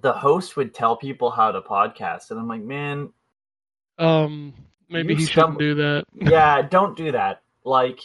the 0.00 0.12
host 0.12 0.56
would 0.56 0.72
tell 0.74 0.96
people 0.96 1.30
how 1.30 1.50
to 1.50 1.60
podcast, 1.62 2.30
and 2.30 2.38
I'm 2.40 2.48
like, 2.48 2.62
man, 2.62 3.10
Um, 3.98 4.54
maybe 4.88 5.14
he 5.14 5.24
stumble- 5.24 5.58
shouldn't 5.58 5.58
do 5.58 5.74
that. 5.82 6.04
yeah, 6.30 6.62
don't 6.70 6.96
do 6.96 7.12
that. 7.12 7.42
Like, 7.64 8.00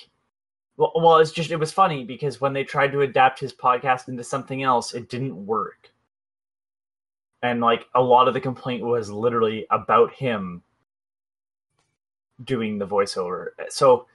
well, 0.77 0.91
well, 0.95 1.17
it's 1.17 1.31
just 1.31 1.51
it 1.51 1.57
was 1.57 1.71
funny 1.71 2.03
because 2.03 2.39
when 2.39 2.53
they 2.53 2.63
tried 2.63 2.91
to 2.91 3.01
adapt 3.01 3.39
his 3.39 3.51
podcast 3.51 4.07
into 4.07 4.23
something 4.23 4.61
else, 4.63 4.93
it 4.93 5.09
didn't 5.09 5.45
work. 5.45 5.91
And 7.41 7.61
like 7.61 7.85
a 7.93 8.01
lot 8.01 8.27
of 8.27 8.33
the 8.33 8.41
complaint 8.41 8.83
was 8.83 9.09
literally 9.09 9.65
about 9.69 10.13
him 10.13 10.63
doing 12.43 12.77
the 12.77 12.87
voiceover. 12.87 13.47
So, 13.69 14.05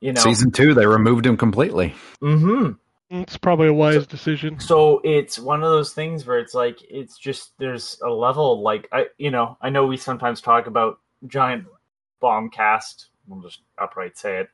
you 0.00 0.12
know, 0.12 0.20
Season 0.20 0.50
two, 0.50 0.74
they 0.74 0.86
removed 0.86 1.26
him 1.26 1.36
completely. 1.36 1.94
Mm-hmm. 2.22 2.72
It's 3.10 3.36
probably 3.36 3.68
a 3.68 3.74
wise 3.74 4.06
decision. 4.06 4.58
so 4.58 5.02
it's 5.04 5.38
one 5.38 5.62
of 5.62 5.70
those 5.70 5.92
things 5.92 6.26
where 6.26 6.38
it's 6.38 6.54
like 6.54 6.78
it's 6.88 7.18
just 7.18 7.52
there's 7.58 8.00
a 8.02 8.08
level 8.08 8.62
like 8.62 8.88
I 8.90 9.08
you 9.18 9.30
know 9.30 9.58
I 9.60 9.68
know 9.68 9.86
we 9.86 9.98
sometimes 9.98 10.40
talk 10.40 10.66
about 10.66 10.98
giant 11.26 11.66
bomb 12.20 12.48
cast. 12.48 13.08
We'll 13.28 13.42
just 13.42 13.60
upright 13.76 14.16
say 14.16 14.38
it, 14.38 14.48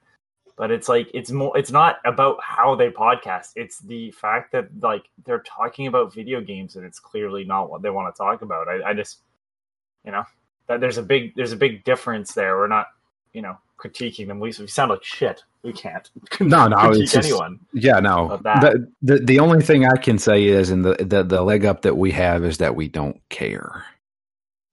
but 0.59 0.73
it's 0.73 0.89
like 0.89 1.09
it's 1.15 1.31
more. 1.31 1.57
It's 1.57 1.71
not 1.71 1.99
about 2.05 2.39
how 2.43 2.75
they 2.75 2.91
podcast. 2.91 3.53
It's 3.55 3.79
the 3.79 4.11
fact 4.11 4.51
that 4.53 4.69
like 4.83 5.05
they're 5.25 5.43
talking 5.43 5.87
about 5.87 6.13
video 6.13 6.41
games 6.41 6.75
and 6.75 6.85
it's 6.85 6.99
clearly 6.99 7.45
not 7.45 7.71
what 7.71 7.81
they 7.81 7.91
want 7.91 8.13
to 8.13 8.19
talk 8.19 8.43
about. 8.43 8.69
I, 8.69 8.91
I 8.91 8.93
just 8.93 9.21
you 10.05 10.11
know 10.11 10.25
that 10.67 10.81
there's 10.81 10.99
a 10.99 11.03
big 11.03 11.35
there's 11.37 11.53
a 11.53 11.57
big 11.57 11.85
difference 11.85 12.35
there. 12.35 12.57
We're 12.59 12.67
not 12.67 12.89
you 13.33 13.41
know 13.41 13.57
critiquing 13.79 14.27
them. 14.27 14.41
We, 14.41 14.53
we 14.59 14.67
sound 14.67 14.91
like 14.91 15.05
shit. 15.05 15.45
We 15.63 15.73
can't 15.73 16.11
No, 16.41 16.67
no, 16.67 16.91
it's 16.91 17.13
just- 17.13 17.29
anyone. 17.29 17.61
Yeah, 17.73 18.01
no. 18.01 18.41
That. 18.43 18.61
The, 18.61 18.93
the 19.03 19.19
the 19.25 19.39
only 19.39 19.63
thing 19.63 19.87
I 19.87 19.97
can 19.97 20.19
say 20.19 20.45
is, 20.45 20.71
and 20.71 20.85
the, 20.85 20.95
the 20.95 21.23
the 21.23 21.43
leg 21.43 21.65
up 21.65 21.83
that 21.83 21.97
we 21.97 22.11
have 22.11 22.45
is 22.45 22.59
that 22.59 22.75
we 22.75 22.89
don't 22.89 23.21
care. 23.29 23.85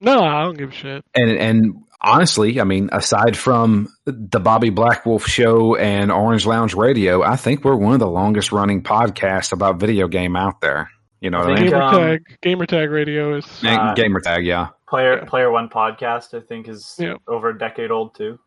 No, 0.00 0.22
I 0.22 0.42
don't 0.42 0.58
give 0.58 0.70
a 0.70 0.74
shit. 0.74 1.04
And 1.14 1.30
and 1.30 1.84
honestly, 2.00 2.60
I 2.60 2.64
mean, 2.64 2.88
aside 2.92 3.36
from 3.36 3.88
the 4.04 4.40
Bobby 4.40 4.70
Blackwolf 4.70 5.26
show 5.26 5.76
and 5.76 6.10
Orange 6.12 6.46
Lounge 6.46 6.74
Radio, 6.74 7.22
I 7.22 7.36
think 7.36 7.64
we're 7.64 7.76
one 7.76 7.94
of 7.94 8.00
the 8.00 8.08
longest 8.08 8.52
running 8.52 8.82
podcasts 8.82 9.52
about 9.52 9.78
video 9.80 10.08
game 10.08 10.36
out 10.36 10.60
there. 10.60 10.90
You 11.20 11.30
know 11.30 11.38
what 11.38 11.48
I 11.48 11.52
I 11.52 11.54
mean? 11.54 11.70
think, 11.70 11.72
Gamer 11.72 11.82
um, 11.82 11.94
tag, 11.94 12.38
gamer 12.42 12.66
tag 12.66 12.90
radio 12.90 13.36
is. 13.36 13.46
And 13.64 13.78
uh, 13.80 13.94
Gamer 13.94 14.20
tag, 14.20 14.44
yeah. 14.44 14.68
Player 14.88 15.18
Yeah. 15.18 15.24
Player 15.24 15.50
One 15.50 15.68
podcast, 15.68 16.34
I 16.34 16.40
think, 16.46 16.68
is 16.68 16.94
Yeah. 16.98 17.14
over 17.26 17.50
a 17.50 17.58
decade 17.58 17.90
old 17.90 18.14
too. 18.14 18.38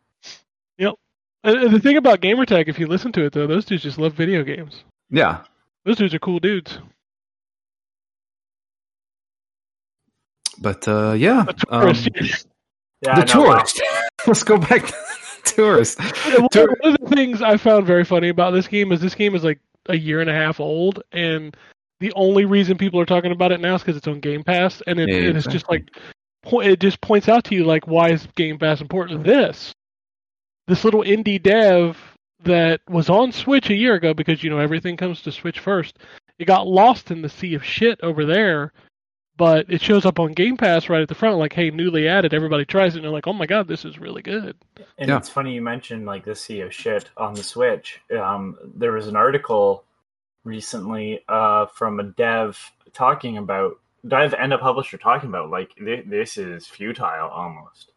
And 1.42 1.56
and 1.56 1.72
the 1.72 1.80
thing 1.80 1.96
about 1.96 2.20
gamertag, 2.20 2.68
if 2.68 2.78
you 2.78 2.86
listen 2.86 3.12
to 3.12 3.24
it 3.24 3.32
though, 3.32 3.46
those 3.46 3.64
dudes 3.64 3.82
just 3.82 3.96
love 3.96 4.12
video 4.12 4.42
games. 4.44 4.84
Yeah. 5.08 5.44
Those 5.86 5.96
dudes 5.96 6.12
are 6.12 6.18
cool 6.18 6.38
dudes. 6.38 6.78
But 10.58 10.86
uh 10.86 11.12
yeah. 11.12 11.44
The 11.44 11.66
um, 11.70 11.80
tourist. 11.80 12.46
Yeah, 13.02 13.24
the 13.24 13.32
I 13.32 13.34
know, 13.34 13.48
wow. 13.48 13.64
Let's 14.26 14.42
go 14.42 14.58
back 14.58 14.86
to 14.86 14.92
the 14.92 15.50
tourist. 15.50 15.98
one 15.98 16.48
Tour- 16.50 16.76
one 16.80 16.94
of 16.94 17.00
the 17.00 17.14
things 17.14 17.42
I 17.42 17.56
found 17.56 17.86
very 17.86 18.04
funny 18.04 18.28
about 18.28 18.52
this 18.52 18.68
game 18.68 18.92
is 18.92 19.00
this 19.00 19.14
game 19.14 19.34
is 19.34 19.44
like 19.44 19.60
a 19.88 19.96
year 19.96 20.20
and 20.20 20.28
a 20.28 20.34
half 20.34 20.60
old, 20.60 21.02
and 21.12 21.56
the 22.00 22.12
only 22.14 22.44
reason 22.44 22.76
people 22.76 23.00
are 23.00 23.06
talking 23.06 23.32
about 23.32 23.52
it 23.52 23.60
now 23.60 23.74
is 23.74 23.82
because 23.82 23.96
it's 23.96 24.08
on 24.08 24.20
Game 24.20 24.44
Pass, 24.44 24.82
and 24.86 25.00
it, 25.00 25.08
Yeah, 25.08 25.30
it 25.30 25.36
is 25.36 25.46
just 25.46 25.68
like 25.70 25.90
it 26.44 26.80
just 26.80 27.00
points 27.00 27.28
out 27.28 27.44
to 27.44 27.54
you 27.54 27.64
like 27.64 27.86
why 27.86 28.10
is 28.10 28.26
Game 28.36 28.58
Pass 28.58 28.80
important? 28.80 29.24
This 29.24 29.72
this 30.66 30.84
little 30.84 31.02
indie 31.02 31.42
dev 31.42 31.98
that 32.44 32.80
was 32.88 33.10
on 33.10 33.32
Switch 33.32 33.70
a 33.70 33.74
year 33.74 33.94
ago 33.94 34.14
because 34.14 34.42
you 34.42 34.50
know 34.50 34.58
everything 34.58 34.96
comes 34.96 35.22
to 35.22 35.32
Switch 35.32 35.58
first. 35.58 35.98
It 36.38 36.46
got 36.46 36.66
lost 36.66 37.10
in 37.10 37.22
the 37.22 37.28
sea 37.28 37.54
of 37.54 37.64
shit 37.64 38.00
over 38.02 38.24
there, 38.24 38.72
but 39.40 39.64
it 39.72 39.80
shows 39.80 40.04
up 40.04 40.20
on 40.20 40.32
Game 40.34 40.58
Pass 40.58 40.90
right 40.90 41.00
at 41.00 41.08
the 41.08 41.14
front, 41.14 41.38
like, 41.38 41.54
"Hey, 41.54 41.70
newly 41.70 42.06
added." 42.06 42.34
Everybody 42.34 42.66
tries 42.66 42.94
it, 42.94 42.98
and 42.98 43.04
they're 43.04 43.10
like, 43.10 43.26
"Oh 43.26 43.32
my 43.32 43.46
god, 43.46 43.66
this 43.66 43.86
is 43.86 43.98
really 43.98 44.20
good." 44.20 44.54
And 44.98 45.08
Yeah. 45.08 45.16
it's 45.16 45.30
funny 45.30 45.54
you 45.54 45.62
mentioned 45.62 46.04
like 46.04 46.26
the 46.26 46.34
sea 46.34 46.60
of 46.60 46.74
shit 46.74 47.08
on 47.16 47.32
the 47.32 47.42
Switch. 47.42 48.02
Um, 48.12 48.58
there 48.76 48.92
was 48.92 49.08
an 49.08 49.16
article 49.16 49.84
recently 50.44 51.24
uh, 51.28 51.66
from 51.66 52.00
a 52.00 52.04
dev 52.04 52.58
talking 52.92 53.38
about 53.38 53.78
dev 54.06 54.34
and 54.38 54.52
a 54.52 54.58
publisher 54.58 54.98
talking 54.98 55.30
about 55.30 55.48
like 55.48 55.72
thi- 55.78 56.02
this 56.06 56.36
is 56.36 56.66
futile 56.66 57.28
almost. 57.28 57.92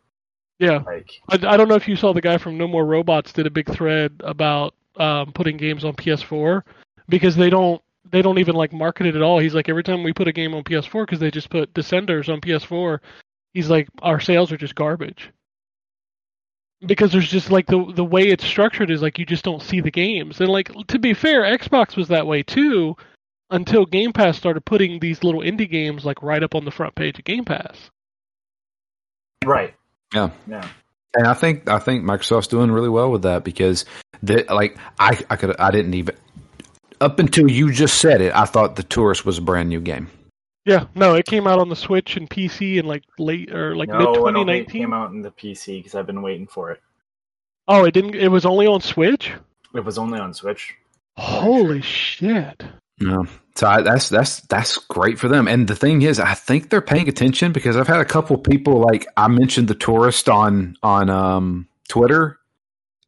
Yeah, 0.59 0.77
Like 0.85 1.19
I, 1.29 1.35
I 1.53 1.57
don't 1.57 1.67
know 1.67 1.75
if 1.75 1.89
you 1.89 1.97
saw 1.97 2.13
the 2.13 2.21
guy 2.21 2.37
from 2.37 2.57
No 2.57 2.69
More 2.69 2.85
Robots 2.85 3.33
did 3.33 3.47
a 3.47 3.49
big 3.49 3.69
thread 3.69 4.13
about 4.23 4.75
um, 4.95 5.33
putting 5.33 5.57
games 5.57 5.83
on 5.83 5.93
PS4 5.93 6.61
because 7.09 7.35
they 7.35 7.49
don't 7.49 7.81
they 8.13 8.21
don't 8.21 8.37
even 8.37 8.53
like 8.53 8.71
market 8.71 9.07
it 9.07 9.15
at 9.15 9.23
all. 9.23 9.39
He's 9.39 9.55
like 9.55 9.67
every 9.67 9.83
time 9.83 10.03
we 10.03 10.13
put 10.13 10.27
a 10.27 10.31
game 10.31 10.53
on 10.53 10.63
PS4 10.63 11.01
because 11.01 11.19
they 11.19 11.31
just 11.31 11.49
put 11.49 11.73
Descenders 11.73 12.31
on 12.31 12.41
PS4, 12.41 12.99
he's 13.53 13.71
like 13.71 13.89
our 14.03 14.19
sales 14.19 14.51
are 14.51 14.57
just 14.57 14.75
garbage 14.75 15.31
because 16.85 17.11
there's 17.11 17.29
just 17.29 17.49
like 17.49 17.65
the 17.65 17.91
the 17.95 18.03
way 18.03 18.27
it's 18.27 18.45
structured 18.45 18.91
is 18.91 19.01
like 19.01 19.17
you 19.17 19.25
just 19.25 19.43
don't 19.43 19.63
see 19.63 19.81
the 19.81 19.89
games 19.89 20.39
and 20.39 20.49
like 20.49 20.71
to 20.87 20.99
be 20.99 21.15
fair, 21.15 21.41
Xbox 21.41 21.97
was 21.97 22.09
that 22.09 22.27
way 22.27 22.43
too 22.43 22.95
until 23.49 23.83
Game 23.85 24.13
Pass 24.13 24.37
started 24.37 24.63
putting 24.63 24.99
these 24.99 25.23
little 25.23 25.41
indie 25.41 25.69
games 25.69 26.05
like 26.05 26.21
right 26.21 26.43
up 26.43 26.53
on 26.53 26.65
the 26.65 26.71
front 26.71 26.93
page 26.93 27.17
of 27.17 27.25
Game 27.25 27.45
Pass. 27.45 27.89
right. 29.43 29.73
Yeah. 30.13 30.29
Yeah. 30.47 30.67
And 31.15 31.27
I 31.27 31.33
think 31.33 31.67
I 31.67 31.79
think 31.79 32.03
Microsoft's 32.03 32.47
doing 32.47 32.69
really 32.69 32.89
well 32.89 33.09
with 33.09 33.23
that 33.23 33.43
because 33.43 33.85
the 34.21 34.45
like 34.49 34.77
I 34.99 35.19
I 35.31 35.35
could 35.35 35.59
I 35.59 35.71
didn't 35.71 35.95
even 35.95 36.15
up 37.01 37.19
until 37.19 37.49
you 37.49 37.71
just 37.71 37.99
said 37.99 38.21
it, 38.21 38.33
I 38.35 38.45
thought 38.45 38.75
the 38.75 38.83
tourist 38.83 39.25
was 39.25 39.37
a 39.37 39.41
brand 39.41 39.69
new 39.69 39.81
game. 39.81 40.09
Yeah, 40.65 40.85
no, 40.95 41.15
it 41.15 41.25
came 41.25 41.45
out 41.45 41.59
on 41.59 41.67
the 41.67 41.75
Switch 41.75 42.15
and 42.15 42.29
PC 42.29 42.77
in 42.77 42.85
like 42.85 43.03
late 43.19 43.53
or 43.53 43.75
like 43.75 43.89
mid 43.89 43.99
no, 43.99 44.25
I 44.25 44.31
don't 44.31 44.49
it 44.49 44.65
2019. 44.65 44.81
came 44.81 44.93
out 44.93 45.11
in 45.11 45.21
the 45.21 45.31
PC 45.31 45.79
because 45.79 45.93
I've 45.95 46.07
been 46.07 46.21
waiting 46.21 46.47
for 46.47 46.71
it. 46.71 46.81
Oh, 47.67 47.83
it 47.85 47.91
didn't. 47.93 48.15
It 48.15 48.29
was 48.29 48.45
only 48.45 48.65
on 48.65 48.81
Switch. 48.81 49.33
It 49.75 49.83
was 49.83 49.97
only 49.97 50.19
on 50.19 50.33
Switch. 50.33 50.73
Holy 51.17 51.81
shit! 51.81 52.63
Yeah. 52.99 53.23
So 53.55 53.67
I, 53.67 53.81
that's 53.81 54.09
that's 54.09 54.41
that's 54.41 54.77
great 54.77 55.19
for 55.19 55.27
them. 55.27 55.47
And 55.47 55.67
the 55.67 55.75
thing 55.75 56.01
is, 56.01 56.19
I 56.19 56.33
think 56.33 56.69
they're 56.69 56.81
paying 56.81 57.09
attention 57.09 57.51
because 57.51 57.75
I've 57.75 57.87
had 57.87 57.99
a 57.99 58.05
couple 58.05 58.37
people 58.37 58.79
like 58.79 59.05
I 59.17 59.27
mentioned 59.27 59.67
the 59.67 59.75
tourist 59.75 60.29
on 60.29 60.77
on 60.81 61.09
um, 61.09 61.67
Twitter, 61.89 62.39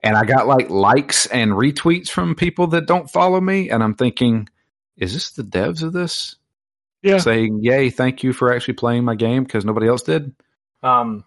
and 0.06 0.16
I 0.16 0.24
got 0.26 0.48
like 0.48 0.70
likes 0.70 1.26
and 1.28 1.52
retweets 1.52 2.10
from 2.10 2.36
people 2.36 2.68
that 2.68 2.88
don't 2.88 3.10
follow 3.12 3.42
me, 3.42 3.70
and 3.70 3.84
I'm 3.84 3.96
thinking, 3.96 4.48
is 4.98 5.14
this 5.14 5.32
the 5.32 5.44
devs 5.44 5.84
of 5.84 5.94
this 5.94 6.38
Yeah, 7.04 7.18
saying, 7.18 7.60
"Yay, 7.64 7.90
thank 7.90 8.24
you 8.24 8.32
for 8.34 8.54
actually 8.54 8.76
playing 8.76 9.04
my 9.04 9.16
game" 9.16 9.44
because 9.44 9.66
nobody 9.66 9.88
else 9.88 10.04
did? 10.04 10.34
Um, 10.84 11.26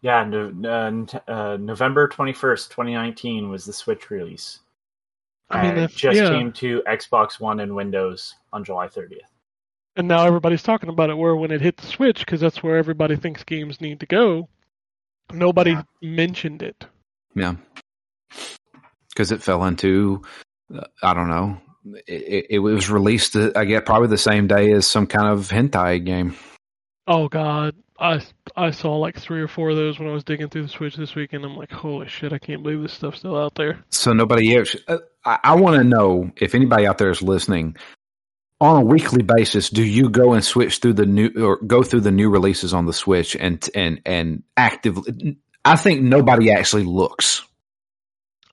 yeah, 0.00 0.24
no, 0.24 0.52
uh, 0.64 1.30
uh, 1.30 1.56
November 1.58 2.08
twenty 2.08 2.32
first, 2.32 2.70
twenty 2.70 2.94
nineteen 2.94 3.50
was 3.50 3.64
the 3.66 3.72
Switch 3.74 4.10
release. 4.10 4.60
I 5.50 5.62
mean, 5.62 5.76
And 5.76 5.90
just 5.90 6.16
yeah. 6.16 6.30
came 6.30 6.52
to 6.54 6.82
Xbox 6.88 7.38
One 7.40 7.60
and 7.60 7.74
Windows 7.76 8.34
on 8.52 8.64
July 8.64 8.88
thirtieth. 8.88 9.30
And 9.96 10.08
now 10.08 10.24
everybody's 10.24 10.62
talking 10.62 10.88
about 10.88 11.10
it. 11.10 11.18
Where 11.18 11.36
when 11.36 11.50
it 11.50 11.60
hit 11.60 11.76
the 11.76 11.86
Switch, 11.86 12.20
because 12.20 12.40
that's 12.40 12.62
where 12.62 12.78
everybody 12.78 13.16
thinks 13.16 13.44
games 13.44 13.80
need 13.80 14.00
to 14.00 14.06
go, 14.06 14.48
nobody 15.32 15.72
Yeah. 15.72 15.82
mentioned 16.00 16.62
it. 16.62 16.86
Yeah, 17.34 17.56
because 19.10 19.32
it 19.32 19.42
fell 19.42 19.64
into 19.64 20.22
uh, 20.74 20.84
I 21.02 21.14
don't 21.14 21.28
know. 21.28 21.58
It, 22.06 22.46
it 22.50 22.58
was 22.60 22.90
released, 22.90 23.34
uh, 23.36 23.50
I 23.56 23.64
get 23.64 23.86
probably 23.86 24.08
the 24.08 24.18
same 24.18 24.46
day 24.46 24.72
as 24.72 24.86
some 24.86 25.06
kind 25.06 25.28
of 25.28 25.48
hentai 25.48 26.04
game. 26.04 26.36
Oh 27.06 27.28
God, 27.28 27.74
I 27.98 28.20
I 28.56 28.70
saw 28.70 28.96
like 28.96 29.18
three 29.18 29.40
or 29.40 29.48
four 29.48 29.70
of 29.70 29.76
those 29.76 29.98
when 29.98 30.08
I 30.08 30.12
was 30.12 30.22
digging 30.22 30.48
through 30.48 30.62
the 30.62 30.68
Switch 30.68 30.94
this 30.94 31.16
weekend. 31.16 31.44
I'm 31.44 31.56
like, 31.56 31.72
holy 31.72 32.06
shit, 32.06 32.32
I 32.32 32.38
can't 32.38 32.62
believe 32.62 32.80
this 32.80 32.92
stuff's 32.92 33.18
still 33.18 33.36
out 33.36 33.56
there. 33.56 33.84
So 33.90 34.12
nobody 34.12 34.56
else. 34.56 34.76
Uh, 34.86 34.98
I, 35.24 35.38
I 35.42 35.54
want 35.56 35.76
to 35.76 35.84
know 35.84 36.30
if 36.36 36.54
anybody 36.54 36.86
out 36.86 36.98
there 36.98 37.10
is 37.10 37.22
listening. 37.22 37.76
On 38.60 38.80
a 38.80 38.84
weekly 38.84 39.24
basis, 39.24 39.70
do 39.70 39.82
you 39.82 40.08
go 40.08 40.34
and 40.34 40.44
switch 40.44 40.78
through 40.78 40.92
the 40.92 41.06
new 41.06 41.32
or 41.36 41.56
go 41.56 41.82
through 41.82 42.02
the 42.02 42.12
new 42.12 42.30
releases 42.30 42.72
on 42.72 42.86
the 42.86 42.92
Switch 42.92 43.34
and 43.34 43.68
and 43.74 44.00
and 44.06 44.44
actively? 44.56 45.36
I 45.64 45.74
think 45.74 46.02
nobody 46.02 46.52
actually 46.52 46.84
looks. 46.84 47.42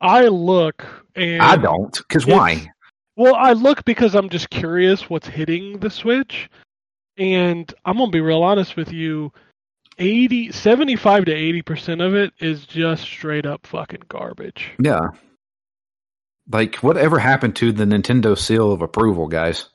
I 0.01 0.27
look 0.27 0.85
and 1.15 1.41
I 1.41 1.57
don't. 1.57 1.97
Because 1.97 2.25
why? 2.25 2.71
Well, 3.15 3.35
I 3.35 3.53
look 3.53 3.83
because 3.83 4.15
I'm 4.15 4.29
just 4.29 4.49
curious 4.49 5.09
what's 5.09 5.27
hitting 5.27 5.79
the 5.79 5.89
Switch. 5.89 6.49
And 7.17 7.71
I'm 7.83 7.97
going 7.97 8.09
to 8.09 8.15
be 8.15 8.21
real 8.21 8.43
honest 8.43 8.77
with 8.77 8.93
you. 8.93 9.33
80 9.97 10.53
75 10.53 11.25
to 11.25 11.33
80% 11.33 12.05
of 12.05 12.15
it 12.15 12.31
is 12.39 12.65
just 12.65 13.03
straight 13.03 13.45
up 13.45 13.67
fucking 13.67 14.03
garbage. 14.07 14.71
Yeah. 14.79 15.01
Like 16.49 16.77
whatever 16.77 17.19
happened 17.19 17.57
to 17.57 17.73
the 17.73 17.83
Nintendo 17.83 18.37
seal 18.37 18.71
of 18.71 18.81
approval, 18.81 19.27
guys? 19.27 19.67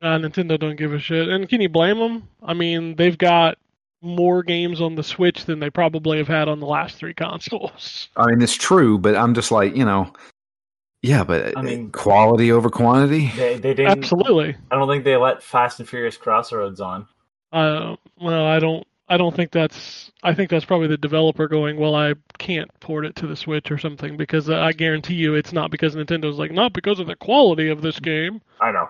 Uh, 0.00 0.18
Nintendo 0.18 0.58
don't 0.58 0.76
give 0.76 0.92
a 0.92 1.00
shit. 1.00 1.28
And 1.28 1.48
can 1.48 1.60
you 1.60 1.68
blame 1.68 1.98
them? 1.98 2.28
I 2.42 2.54
mean, 2.54 2.94
they've 2.94 3.18
got 3.18 3.58
more 4.04 4.42
games 4.42 4.80
on 4.80 4.94
the 4.94 5.02
Switch 5.02 5.44
than 5.44 5.58
they 5.60 5.70
probably 5.70 6.18
have 6.18 6.28
had 6.28 6.48
on 6.48 6.60
the 6.60 6.66
last 6.66 6.96
three 6.96 7.14
consoles. 7.14 8.08
I 8.16 8.26
mean, 8.26 8.42
it's 8.42 8.56
true, 8.56 8.98
but 8.98 9.16
I'm 9.16 9.34
just 9.34 9.50
like, 9.50 9.74
you 9.74 9.84
know, 9.84 10.12
yeah, 11.02 11.22
but 11.22 11.56
I 11.56 11.62
mean- 11.62 11.90
quality 11.90 12.50
over 12.50 12.70
quantity. 12.70 13.30
They 13.36 13.58
they 13.58 13.74
didn't. 13.74 13.98
Absolutely. 13.98 14.56
I 14.70 14.76
don't 14.76 14.88
think 14.88 15.04
they 15.04 15.16
let 15.16 15.42
Fast 15.42 15.78
and 15.80 15.88
Furious 15.88 16.16
Crossroads 16.16 16.80
on. 16.80 17.06
Uh, 17.52 17.96
well, 18.20 18.46
I 18.46 18.58
don't. 18.58 18.86
I 19.06 19.18
don't 19.18 19.36
think 19.36 19.50
that's. 19.50 20.10
I 20.22 20.32
think 20.32 20.48
that's 20.48 20.64
probably 20.64 20.86
the 20.86 20.96
developer 20.96 21.46
going. 21.46 21.78
Well, 21.78 21.94
I 21.94 22.14
can't 22.38 22.70
port 22.80 23.04
it 23.04 23.14
to 23.16 23.26
the 23.26 23.36
Switch 23.36 23.70
or 23.70 23.76
something 23.76 24.16
because 24.16 24.48
I 24.48 24.72
guarantee 24.72 25.14
you 25.14 25.34
it's 25.34 25.52
not 25.52 25.70
because 25.70 25.94
Nintendo's 25.94 26.38
like 26.38 26.52
not 26.52 26.72
because 26.72 27.00
of 27.00 27.06
the 27.06 27.16
quality 27.16 27.68
of 27.68 27.82
this 27.82 28.00
game. 28.00 28.40
I 28.60 28.72
know. 28.72 28.88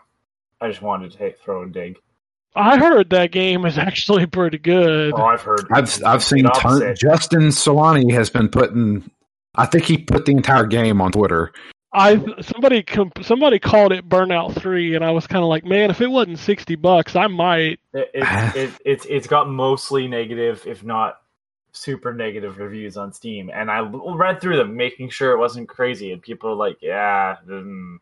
I 0.61 0.68
just 0.68 0.83
wanted 0.83 1.11
to 1.11 1.18
take, 1.18 1.40
throw 1.40 1.64
a 1.64 1.66
dig. 1.66 1.99
I 2.55 2.79
heard 2.79 3.11
that 3.11 3.33
game 3.33 3.65
is 3.65 3.79
actually 3.79 4.27
pretty 4.27 4.59
good. 4.59 5.13
Oh, 5.15 5.25
I've 5.25 5.43
heard. 5.43 5.67
I've 5.73 6.05
I've 6.05 6.23
seen 6.23 6.45
ton- 6.45 6.95
Justin 6.97 7.49
Solani 7.49 8.13
has 8.13 8.31
been 8.31 8.49
putting. 8.49 9.11
I 9.55 9.67
think 9.67 9.85
he 9.85 9.99
put 9.99 10.25
the 10.25 10.33
entire 10.33 10.67
game 10.67 11.01
on 11.01 11.13
Twitter. 11.13 11.53
I 11.93 12.21
somebody 12.41 12.83
comp- 12.83 13.25
somebody 13.25 13.59
called 13.61 13.93
it 13.93 14.09
Burnout 14.09 14.61
Three, 14.61 14.95
and 14.97 15.05
I 15.05 15.13
was 15.13 15.27
kind 15.27 15.43
of 15.43 15.49
like, 15.49 15.65
man, 15.65 15.91
if 15.91 16.01
it 16.01 16.09
wasn't 16.09 16.39
sixty 16.39 16.75
bucks, 16.75 17.15
I 17.15 17.29
might. 17.29 17.79
It, 17.93 18.11
it, 18.15 18.25
it, 18.57 18.71
it's 18.85 19.07
it's 19.07 19.27
got 19.27 19.49
mostly 19.49 20.09
negative, 20.09 20.65
if 20.67 20.85
not 20.85 21.21
super 21.73 22.13
negative 22.15 22.59
reviews 22.59 22.97
on 22.97 23.13
Steam, 23.13 23.51
and 23.53 23.71
I 23.71 23.81
read 23.81 24.41
through 24.41 24.57
them, 24.57 24.77
making 24.77 25.11
sure 25.11 25.33
it 25.33 25.39
wasn't 25.39 25.69
crazy, 25.69 26.13
and 26.13 26.23
people 26.23 26.51
are 26.51 26.55
like, 26.55 26.79
yeah, 26.81 27.37
mm. 27.47 27.97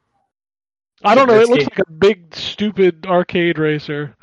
I 1.04 1.14
don't 1.14 1.26
know. 1.26 1.40
It 1.40 1.48
looks 1.48 1.64
game- 1.64 1.68
like 1.76 1.88
a 1.88 1.90
big 1.90 2.34
stupid 2.34 3.06
arcade 3.06 3.58
racer. 3.58 4.14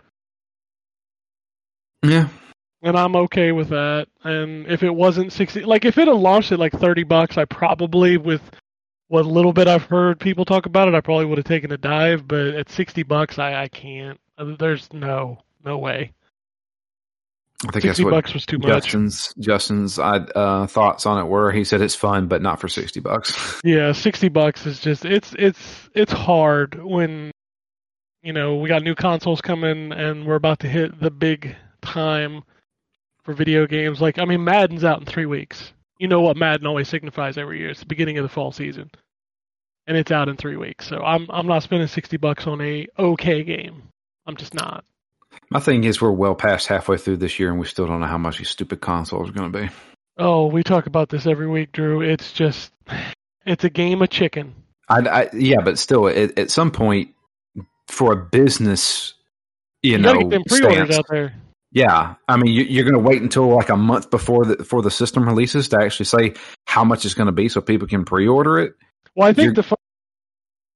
Yeah, 2.03 2.29
and 2.81 2.97
I'm 2.97 3.15
okay 3.15 3.51
with 3.51 3.69
that. 3.69 4.07
And 4.23 4.67
if 4.67 4.83
it 4.83 4.93
wasn't 4.93 5.33
sixty, 5.33 5.63
like 5.63 5.85
if 5.85 5.97
it 5.97 6.07
had 6.07 6.15
launched 6.17 6.51
at 6.51 6.59
like 6.59 6.73
thirty 6.73 7.03
bucks, 7.03 7.37
I 7.37 7.45
probably, 7.45 8.17
with 8.17 8.41
what 9.07 9.25
little 9.25 9.53
bit 9.53 9.67
I've 9.67 9.83
heard 9.83 10.19
people 10.19 10.45
talk 10.45 10.65
about 10.65 10.87
it, 10.87 10.93
I 10.95 11.01
probably 11.01 11.25
would 11.25 11.37
have 11.37 11.45
taken 11.45 11.71
a 11.71 11.77
dive. 11.77 12.27
But 12.27 12.47
at 12.47 12.69
sixty 12.69 13.03
bucks, 13.03 13.39
I 13.39 13.63
I 13.63 13.67
can't. 13.67 14.19
Uh, 14.37 14.55
There's 14.57 14.91
no 14.93 15.39
no 15.63 15.77
way. 15.77 16.13
I 17.67 17.71
think 17.71 17.83
that's 17.83 17.97
Sixty 17.97 18.05
what 18.05 18.11
bucks 18.11 18.33
was 18.33 18.45
too 18.45 18.57
much. 18.57 18.69
Justin's 18.69 19.33
Justin's 19.37 19.99
uh, 19.99 20.65
thoughts 20.69 21.05
on 21.05 21.19
it 21.19 21.27
were. 21.27 21.51
He 21.51 21.65
said 21.65 21.81
it's 21.81 21.95
fun, 21.95 22.27
but 22.27 22.41
not 22.41 22.61
for 22.61 22.69
sixty 22.69 23.01
bucks. 23.01 23.59
Yeah, 23.65 23.91
sixty 23.91 24.29
bucks 24.29 24.65
is 24.65 24.79
just 24.79 25.03
it's 25.03 25.35
it's 25.37 25.89
it's 25.93 26.13
hard 26.13 26.81
when 26.81 27.31
you 28.23 28.31
know 28.31 28.55
we 28.55 28.69
got 28.69 28.83
new 28.83 28.95
consoles 28.95 29.41
coming 29.41 29.91
and 29.91 30.25
we're 30.25 30.35
about 30.35 30.61
to 30.61 30.69
hit 30.69 30.97
the 31.01 31.11
big 31.11 31.57
time 31.81 32.43
for 33.23 33.33
video 33.33 33.67
games. 33.67 34.01
Like 34.01 34.19
I 34.19 34.25
mean, 34.25 34.43
Madden's 34.43 34.83
out 34.83 34.99
in 34.99 35.05
three 35.05 35.25
weeks. 35.25 35.73
You 35.99 36.07
know 36.07 36.21
what 36.21 36.37
Madden 36.37 36.67
always 36.67 36.87
signifies 36.87 37.37
every 37.37 37.59
year? 37.59 37.69
It's 37.69 37.81
the 37.81 37.85
beginning 37.85 38.17
of 38.17 38.23
the 38.23 38.29
fall 38.29 38.51
season, 38.51 38.89
and 39.87 39.97
it's 39.97 40.11
out 40.11 40.29
in 40.29 40.37
three 40.37 40.57
weeks. 40.57 40.87
So 40.87 40.97
I'm 40.97 41.27
I'm 41.29 41.47
not 41.47 41.63
spending 41.63 41.87
sixty 41.87 42.17
bucks 42.17 42.47
on 42.47 42.61
a 42.61 42.87
okay 42.97 43.43
game. 43.43 43.83
I'm 44.25 44.35
just 44.35 44.53
not. 44.53 44.85
My 45.51 45.59
thing 45.59 45.83
is, 45.83 46.01
we're 46.01 46.11
well 46.11 46.35
past 46.35 46.67
halfway 46.67 46.97
through 46.97 47.17
this 47.17 47.39
year, 47.39 47.49
and 47.49 47.59
we 47.59 47.65
still 47.65 47.87
don't 47.87 47.99
know 47.99 48.07
how 48.07 48.17
much 48.17 48.37
these 48.37 48.49
stupid 48.49 48.81
consoles 48.81 49.29
are 49.29 49.33
going 49.33 49.51
to 49.51 49.59
be. 49.61 49.69
Oh, 50.17 50.47
we 50.47 50.63
talk 50.63 50.85
about 50.85 51.09
this 51.09 51.25
every 51.25 51.47
week, 51.47 51.71
Drew. 51.71 52.01
It's 52.01 52.31
just 52.33 52.71
it's 53.45 53.63
a 53.63 53.69
game 53.69 54.01
of 54.01 54.09
chicken. 54.09 54.53
I, 54.87 54.99
I 54.99 55.29
yeah, 55.33 55.61
but 55.63 55.79
still, 55.79 56.07
at, 56.07 56.37
at 56.37 56.51
some 56.51 56.71
point, 56.71 57.15
for 57.87 58.13
a 58.13 58.15
business, 58.15 59.13
you, 59.81 59.93
You, 59.93 59.97
know, 59.99 60.19
get 60.19 60.29
them 60.29 60.43
pre-orders 60.47 60.75
stance, 60.75 60.97
out 60.97 61.05
there. 61.09 61.33
Yeah, 61.71 62.15
I 62.27 62.37
mean, 62.37 62.53
you, 62.53 62.63
you're 62.63 62.83
going 62.83 63.01
to 63.01 63.07
wait 63.07 63.21
until 63.21 63.47
like 63.55 63.69
a 63.69 63.77
month 63.77 64.09
before 64.09 64.45
the 64.45 64.55
before 64.57 64.81
the 64.81 64.89
system 64.91 65.27
releases 65.27 65.69
to 65.69 65.79
actually 65.81 66.07
say 66.07 66.33
how 66.65 66.83
much 66.83 67.05
it's 67.05 67.13
going 67.13 67.27
to 67.27 67.31
be, 67.31 67.47
so 67.47 67.61
people 67.61 67.87
can 67.87 68.05
pre-order 68.05 68.57
it. 68.59 68.73
Well, 69.15 69.27
I 69.27 69.33
think 69.33 69.55
You're- 69.55 69.55
the 69.55 69.75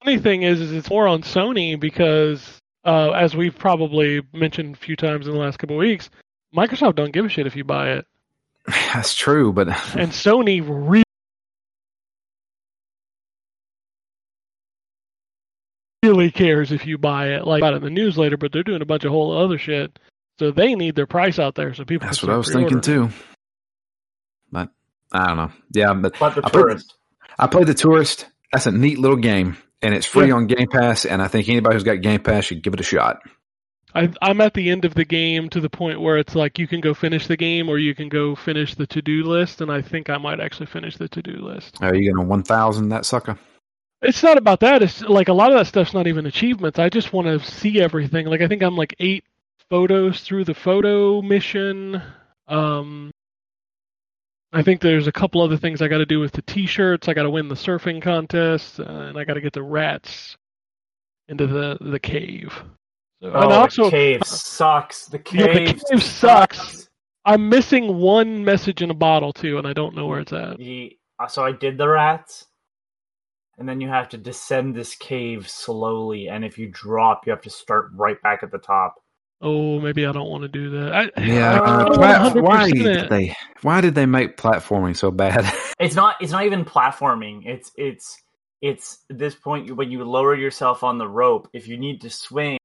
funny 0.04 0.20
thing 0.20 0.44
is, 0.44 0.62
is 0.62 0.72
it's 0.72 0.90
more 0.90 1.08
on 1.08 1.24
Sony 1.24 1.80
because, 1.80 2.60
uh, 2.86 3.12
as 3.12 3.36
we've 3.36 3.58
probably 3.58 4.22
mentioned 4.34 4.76
a 4.76 4.78
few 4.78 4.96
times 4.96 5.28
in 5.28 5.34
the 5.34 5.40
last 5.40 5.58
couple 5.58 5.78
of 5.78 5.80
weeks, 5.80 6.10
Microsoft 6.56 6.96
don't 6.96 7.12
give 7.12 7.26
a 7.26 7.30
shit 7.30 7.48
if 7.48 7.56
you 7.56 7.64
buy 7.64 7.94
it, 7.94 8.06
That's 8.68 9.16
true, 9.16 9.52
but 9.52 9.68
and 9.98 10.12
Sony 10.12 10.64
really, 10.66 11.04
really 16.04 16.32
cares 16.32 16.72
if 16.72 16.86
you 16.86 16.98
buy 16.98 17.30
it. 17.30 17.46
Like 17.48 17.62
about 17.62 17.74
it 17.74 17.78
in 17.78 17.84
the 17.84 17.90
news 17.90 18.18
later, 18.18 18.38
but 18.38 18.52
they're 18.52 18.64
doing 18.64 18.82
a 18.82 18.86
bunch 18.86 19.04
of 19.04 19.12
whole 19.12 19.38
other 19.38 19.58
shit, 19.58 19.98
so 20.40 20.52
they 20.52 20.76
need 20.76 20.96
their 20.96 21.08
price 21.08 21.40
out 21.40 21.56
there 21.56 21.74
so 21.74 21.86
people. 21.86 22.08
that's 22.08 22.22
what 22.24 22.32
I 22.32 22.38
was 22.38 22.52
thinking 22.52 22.82
pre-ordering. 22.82 23.10
too. 23.10 23.16
But 24.52 24.70
I 25.12 25.28
don't 25.28 25.38
know. 25.38 25.52
Yeah, 25.72 25.94
but 25.94 26.18
but 26.20 26.36
the 26.36 26.46
I 26.46 26.50
put- 26.50 26.54
tourist. 26.54 26.94
I 27.40 27.48
played 27.48 27.66
the 27.68 27.74
Tourist. 27.74 28.28
That's 28.52 28.68
a 28.68 28.72
neat 28.72 29.00
little 29.00 29.18
game, 29.18 29.58
and 29.82 29.96
it's 29.96 30.06
free 30.06 30.28
Yeah. 30.28 30.36
on 30.36 30.46
Game 30.46 30.68
Pass. 30.72 31.06
And 31.06 31.20
I 31.22 31.28
think 31.28 31.50
anybody 31.50 31.76
who's 31.76 31.84
got 31.84 32.02
Game 32.02 32.20
Pass 32.22 32.46
should 32.46 32.62
give 32.62 32.76
it 32.76 32.80
a 32.80 32.84
shot. 32.84 33.22
I, 33.96 34.12
I'm 34.22 34.40
at 34.42 34.54
the 34.54 34.70
end 34.70 34.86
of 34.86 34.94
the 34.94 35.06
game 35.06 35.50
to 35.50 35.60
the 35.60 35.70
point 35.70 36.00
where 36.02 36.18
it's 36.20 36.36
like 36.36 36.60
you 36.60 36.68
can 36.68 36.80
go 36.82 36.94
finish 36.94 37.26
the 37.28 37.38
game 37.38 37.70
or 37.70 37.78
you 37.80 37.94
can 37.96 38.10
go 38.10 38.36
finish 38.36 38.76
the 38.76 38.86
to-do 38.88 39.24
list, 39.24 39.62
and 39.62 39.72
I 39.72 39.82
think 39.82 40.10
I 40.12 40.18
might 40.18 40.40
actually 40.40 40.66
finish 40.68 40.98
the 40.98 41.08
to-do 41.08 41.38
list. 41.38 41.78
Are 41.82 41.94
you 41.96 42.12
going 42.14 42.24
to 42.24 42.30
one 42.30 42.44
thousand 42.44 42.90
that 42.90 43.06
sucker? 43.06 43.38
It's 44.04 44.22
not 44.22 44.38
about 44.38 44.60
that. 44.60 44.84
It's 44.84 45.02
like 45.02 45.30
a 45.30 45.34
lot 45.34 45.52
of 45.52 45.58
that 45.58 45.66
stuff's 45.66 45.94
not 45.94 46.06
even 46.08 46.26
achievements. 46.28 46.78
I 46.78 46.90
just 46.90 47.14
want 47.14 47.28
to 47.28 47.40
see 47.40 47.82
everything. 47.82 48.28
Like 48.28 48.42
I 48.42 48.48
think 48.48 48.62
I'm 48.62 48.76
like 48.76 48.96
eight 49.00 49.24
photos 49.70 50.22
through 50.22 50.46
the 50.46 50.54
photo 50.54 51.22
mission. 51.22 52.02
Um, 52.48 53.12
I 54.52 54.62
think 54.62 54.82
there's 54.82 55.08
a 55.08 55.12
couple 55.12 55.42
other 55.42 55.58
things 55.58 55.82
I 55.82 55.88
got 55.88 55.98
to 55.98 56.06
do 56.06 56.20
with 56.20 56.32
the 56.34 56.44
T-shirts. 56.44 57.08
I 57.08 57.14
got 57.14 57.24
to 57.24 57.30
win 57.30 57.48
the 57.48 57.56
surfing 57.56 58.02
contest, 58.02 58.80
uh, 58.80 58.84
and 58.84 59.18
I 59.18 59.24
got 59.24 59.34
to 59.34 59.42
get 59.42 59.54
the 59.54 59.64
rats 59.64 60.38
into 61.28 61.48
the 61.48 61.78
the 61.82 62.00
cave. 62.00 62.54
So, 63.22 63.32
Oh, 63.34 63.42
and 63.42 63.52
also, 63.54 63.86
the 63.86 63.92
cave 63.92 64.26
sucks. 64.26 65.06
The 65.06 65.22
Yeah, 65.32 65.48
the 65.48 65.66
cave, 65.66 65.84
cave 65.90 66.04
sucks. 66.04 66.90
I'm 67.26 67.48
missing 67.50 67.98
one 67.98 68.44
message 68.44 68.82
in 68.82 68.92
a 68.92 68.94
bottle 68.94 69.32
too, 69.34 69.58
and 69.58 69.66
I 69.66 69.74
don't 69.74 69.96
know 69.96 70.08
where 70.08 70.20
it's 70.20 70.34
at. 70.34 70.58
The, 70.58 70.98
uh, 71.20 71.28
so 71.28 71.44
I 71.44 71.54
did 71.54 71.78
the 71.78 71.88
rats, 71.88 72.48
and 73.58 73.68
then 73.68 73.80
you 73.80 73.88
have 73.88 74.10
to 74.10 74.18
descend 74.18 74.76
this 74.76 74.94
cave 74.96 75.50
slowly, 75.50 76.28
and 76.28 76.44
if 76.44 76.58
you 76.60 76.68
drop, 76.68 77.26
you 77.26 77.32
have 77.32 77.42
to 77.44 77.50
start 77.50 77.92
right 77.96 78.22
back 78.22 78.44
at 78.44 78.52
the 78.52 78.58
top. 78.58 78.96
Oh, 79.46 79.80
maybe 79.82 80.06
I 80.06 80.12
don't 80.14 80.30
want 80.30 80.44
to 80.44 80.48
do 80.48 80.70
that. 80.72 80.94
I, 80.94 81.22
Yeah. 81.22 81.60
I 81.60 81.84
Uh, 81.84 81.94
plat- 81.94 82.36
why 82.42 82.72
did 82.72 83.10
they? 83.10 83.36
Why 83.62 83.82
did 83.82 83.94
they 83.94 84.06
make 84.06 84.38
platforming 84.38 84.96
so 84.98 85.12
bad? 85.12 85.46
It's 85.80 85.96
not. 85.96 86.16
It's 86.22 86.32
not 86.32 86.46
even 86.46 86.64
platforming. 86.64 87.46
It's 87.46 87.72
it's 87.76 88.18
it's 88.62 89.00
at 89.10 89.18
this 89.20 89.36
point 89.36 89.76
when 89.76 89.92
you 89.92 90.02
lower 90.06 90.34
yourself 90.34 90.82
on 90.84 90.98
the 90.98 91.08
rope. 91.08 91.50
If 91.52 91.68
you 91.68 91.78
need 91.78 92.00
to 92.02 92.10
swing, 92.10 92.58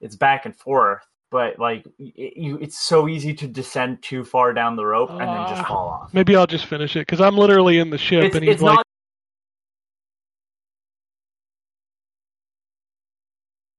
it's 0.00 0.16
back 0.16 0.46
and 0.46 0.56
forth, 0.56 1.02
but 1.30 1.58
like 1.58 1.84
it, 1.98 2.36
you, 2.38 2.56
it's 2.58 2.78
so 2.78 3.06
easy 3.08 3.34
to 3.34 3.46
descend 3.46 4.02
too 4.02 4.24
far 4.24 4.54
down 4.54 4.76
the 4.76 4.86
rope 4.86 5.10
and 5.10 5.20
then 5.20 5.46
just 5.48 5.62
Ah. 5.62 5.68
fall 5.68 5.88
off. 5.88 6.14
Maybe 6.14 6.34
I'll 6.34 6.46
just 6.46 6.64
finish 6.66 6.96
it 6.96 7.00
because 7.00 7.20
I'm 7.20 7.36
literally 7.36 7.78
in 7.78 7.90
the 7.90 7.98
ship 7.98 8.24
It's, 8.24 8.36
and 8.36 8.44
he's 8.44 8.54
it's 8.54 8.62
like, 8.62 8.78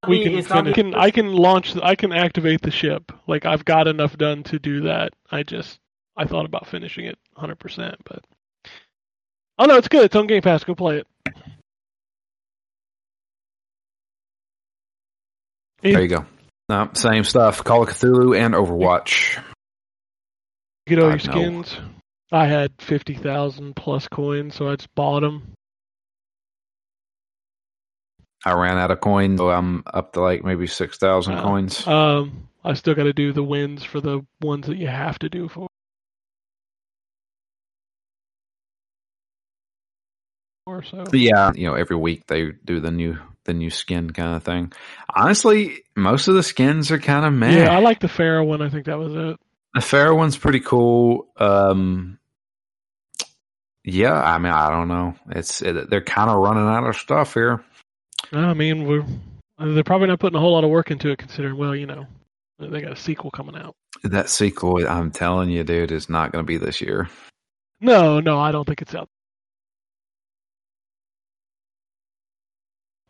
"We 0.07 0.23
can 0.23 0.35
it's 0.35 0.49
not 0.49 0.63
finish. 0.63 0.75
Can, 0.75 0.95
I 0.95 1.11
can 1.11 1.33
launch. 1.33 1.75
I 1.81 1.95
can 1.95 2.11
activate 2.11 2.61
the 2.61 2.71
ship. 2.71 3.11
Like 3.27 3.45
I've 3.45 3.65
got 3.65 3.87
enough 3.87 4.17
done 4.17 4.43
to 4.43 4.59
do 4.59 4.81
that. 4.81 5.13
I 5.31 5.43
just 5.43 5.79
I 6.15 6.25
thought 6.25 6.45
about 6.45 6.67
finishing 6.67 7.05
it 7.05 7.17
100, 7.33 7.59
percent 7.59 7.95
but 8.05 8.23
oh 9.59 9.65
no, 9.65 9.75
it's 9.77 9.87
good. 9.87 10.05
It's 10.05 10.15
on 10.15 10.27
Game 10.27 10.41
Pass. 10.41 10.63
Go 10.63 10.75
play 10.75 10.97
it. 10.99 11.07
There 15.81 16.01
you 16.01 16.07
go. 16.07 16.25
No, 16.69 16.89
same 16.93 17.23
stuff. 17.23 17.63
Call 17.63 17.83
of 17.83 17.89
Cthulhu 17.89 18.37
and 18.37 18.53
Overwatch. 18.53 19.41
Get 20.87 20.99
all 20.99 21.09
your 21.09 21.17
God, 21.17 21.27
no. 21.27 21.31
skins. 21.31 21.77
I 22.31 22.45
had 22.47 22.73
fifty 22.79 23.13
thousand 23.13 23.75
plus 23.75 24.07
coins, 24.07 24.55
so 24.55 24.67
I 24.67 24.75
just 24.75 24.93
bought 24.95 25.21
them. 25.21 25.53
I 28.45 28.53
ran 28.53 28.77
out 28.77 28.91
of 28.91 29.01
coins, 29.01 29.39
so 29.39 29.49
I'm 29.49 29.83
up 29.85 30.13
to 30.13 30.21
like 30.21 30.43
maybe 30.43 30.67
six 30.67 30.97
thousand 30.97 31.35
Wow. 31.35 31.43
coins. 31.43 31.87
Um, 31.87 32.47
I 32.63 32.73
still 32.73 32.95
got 32.95 33.03
to 33.03 33.13
do 33.13 33.33
the 33.33 33.43
wins 33.43 33.83
for 33.83 33.99
the 34.01 34.25
ones 34.41 34.67
that 34.67 34.77
you 34.77 34.87
have 34.87 35.19
to 35.19 35.29
do 35.29 35.47
for. 35.49 35.67
Or 40.65 40.83
so. 40.83 41.05
Yeah, 41.13 41.51
you 41.55 41.65
know, 41.67 41.75
every 41.75 41.95
week 41.95 42.27
they 42.27 42.51
do 42.65 42.79
the 42.81 42.91
new 42.91 43.17
the 43.45 43.53
new 43.53 43.69
skin 43.69 44.11
kind 44.11 44.35
of 44.35 44.43
thing. 44.43 44.73
Honestly, 45.15 45.83
most 45.95 46.27
of 46.27 46.35
the 46.35 46.43
skins 46.43 46.91
are 46.91 46.99
kind 46.99 47.25
of 47.25 47.31
meh. 47.33 47.63
Yeah, 47.63 47.71
I 47.71 47.79
like 47.79 47.99
the 48.01 48.09
Pharaoh 48.09 48.43
one. 48.43 48.61
I 48.61 48.69
think 48.69 48.85
that 48.87 48.99
was 48.99 49.13
it. 49.15 49.37
the 49.73 49.81
Pharaoh 49.81 50.15
one's 50.17 50.37
pretty 50.37 50.59
cool. 50.59 51.27
Um, 51.37 52.19
yeah, 53.85 54.13
I 54.21 54.37
mean, 54.39 54.51
I 54.51 54.69
don't 54.69 54.89
know. 54.89 55.15
It's 55.29 55.61
it, 55.61 55.89
they're 55.89 56.01
kind 56.01 56.29
of 56.29 56.37
running 56.39 56.67
out 56.67 56.85
of 56.87 56.97
stuff 56.97 57.33
here. 57.33 57.63
I 58.33 58.53
mean, 58.53 58.85
we're 58.85 59.05
they're 59.59 59.83
probably 59.83 60.07
not 60.07 60.19
putting 60.19 60.37
a 60.37 60.39
whole 60.39 60.53
lot 60.53 60.63
of 60.63 60.69
work 60.69 60.91
into 60.91 61.09
it, 61.09 61.17
considering 61.17 61.57
well, 61.57 61.75
you 61.75 61.85
know, 61.85 62.05
they 62.59 62.81
got 62.81 62.91
a 62.91 62.95
sequel 62.95 63.31
coming 63.31 63.55
out. 63.55 63.75
That 64.03 64.29
sequel, 64.29 64.87
I'm 64.87 65.11
telling 65.11 65.49
you, 65.49 65.63
dude, 65.63 65.91
is 65.91 66.09
not 66.09 66.31
going 66.31 66.43
to 66.43 66.47
be 66.47 66.57
this 66.57 66.81
year. 66.81 67.09
No, 67.81 68.19
no, 68.19 68.39
I 68.39 68.51
don't 68.51 68.65
think 68.65 68.81
it's 68.81 68.93
out. 68.95 69.07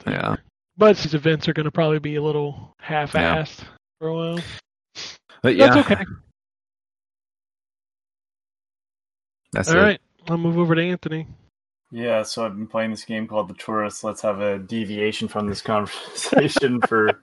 Yeah. 0.05 0.35
But 0.77 0.97
these 0.97 1.13
events 1.13 1.47
are 1.47 1.53
going 1.53 1.65
to 1.65 1.71
probably 1.71 1.99
be 1.99 2.15
a 2.15 2.21
little 2.21 2.75
half-assed 2.79 3.63
for 3.99 4.07
a 4.09 4.13
while. 4.13 4.39
But 5.41 5.55
yeah, 5.55 5.73
That's 5.73 5.91
okay. 5.91 6.05
That's 9.53 9.69
All 9.69 9.77
it. 9.77 9.81
right, 9.81 10.01
I'll 10.29 10.37
move 10.37 10.57
over 10.57 10.75
to 10.75 10.81
Anthony. 10.81 11.27
Yeah, 11.91 12.23
so 12.23 12.45
I've 12.45 12.55
been 12.55 12.67
playing 12.67 12.91
this 12.91 13.05
game 13.05 13.27
called 13.27 13.47
The 13.47 13.53
Tourist. 13.53 14.03
Let's 14.03 14.21
have 14.21 14.41
a 14.41 14.59
deviation 14.59 15.27
from 15.27 15.47
this 15.47 15.61
conversation 15.63 16.81
for 16.81 17.21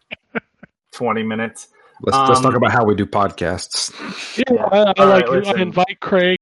20 0.92 1.22
minutes. 1.22 1.68
Let's 2.02 2.18
let's 2.28 2.40
Um, 2.40 2.42
talk 2.42 2.54
about 2.54 2.72
how 2.72 2.84
we 2.84 2.94
do 2.94 3.06
podcasts. 3.06 3.92
Yeah, 4.36 4.64
I, 4.72 4.92
I 4.98 5.04
like. 5.04 5.26
right, 5.28 5.46
I 5.46 5.60
invite 5.62 6.00
Craig, 6.00 6.38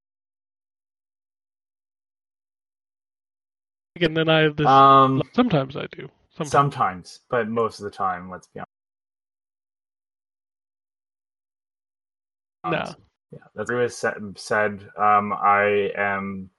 and 4.01 4.17
then 4.17 4.29
I 4.29 4.49
this, 4.49 4.67
Um, 4.67 5.23
sometimes 5.35 5.77
I 5.77 5.87
do. 5.93 6.09
Sometimes. 6.31 6.51
sometimes, 6.51 7.21
but 7.29 7.49
most 7.49 7.81
of 7.81 7.85
the 7.85 7.91
time, 7.91 8.31
let's 8.31 8.47
be 8.49 8.61
honest. 12.65 12.97
no. 12.97 13.05
Yeah, 13.33 13.39
that's 13.55 13.71
what 13.71 13.81
was 13.81 13.97
said. 13.97 14.15
said 14.37 14.89
um, 14.99 15.33
I 15.33 15.91
am 15.97 16.51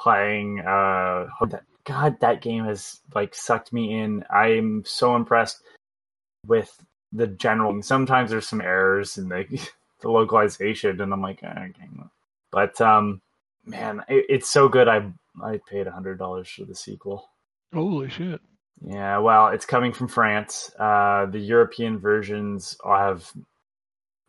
playing. 0.00 0.60
Uh, 0.60 1.28
oh, 1.40 1.50
God, 1.84 2.18
that 2.20 2.40
game 2.40 2.64
has 2.64 3.00
like 3.14 3.34
sucked 3.34 3.72
me 3.72 4.00
in. 4.00 4.24
I 4.30 4.48
am 4.52 4.82
so 4.84 5.14
impressed 5.14 5.62
with 6.46 6.74
the 7.12 7.26
general. 7.26 7.82
Sometimes 7.82 8.30
there's 8.30 8.48
some 8.48 8.60
errors 8.60 9.18
in 9.18 9.28
the 9.28 9.44
the 10.00 10.10
localization, 10.10 11.00
and 11.00 11.12
I'm 11.12 11.22
like, 11.22 11.42
okay. 11.44 11.88
but 12.50 12.80
um, 12.80 13.20
man, 13.64 14.02
it, 14.08 14.26
it's 14.28 14.50
so 14.50 14.68
good. 14.68 14.88
I 14.88 15.10
I 15.42 15.60
paid 15.68 15.86
a 15.86 15.92
hundred 15.92 16.18
dollars 16.18 16.48
for 16.48 16.64
the 16.64 16.74
sequel. 16.74 17.28
Holy 17.72 18.08
shit! 18.08 18.40
Yeah, 18.84 19.18
well, 19.18 19.48
it's 19.48 19.66
coming 19.66 19.92
from 19.92 20.08
France. 20.08 20.70
Uh, 20.78 21.26
the 21.26 21.38
European 21.38 21.98
versions 21.98 22.76
have 22.84 23.30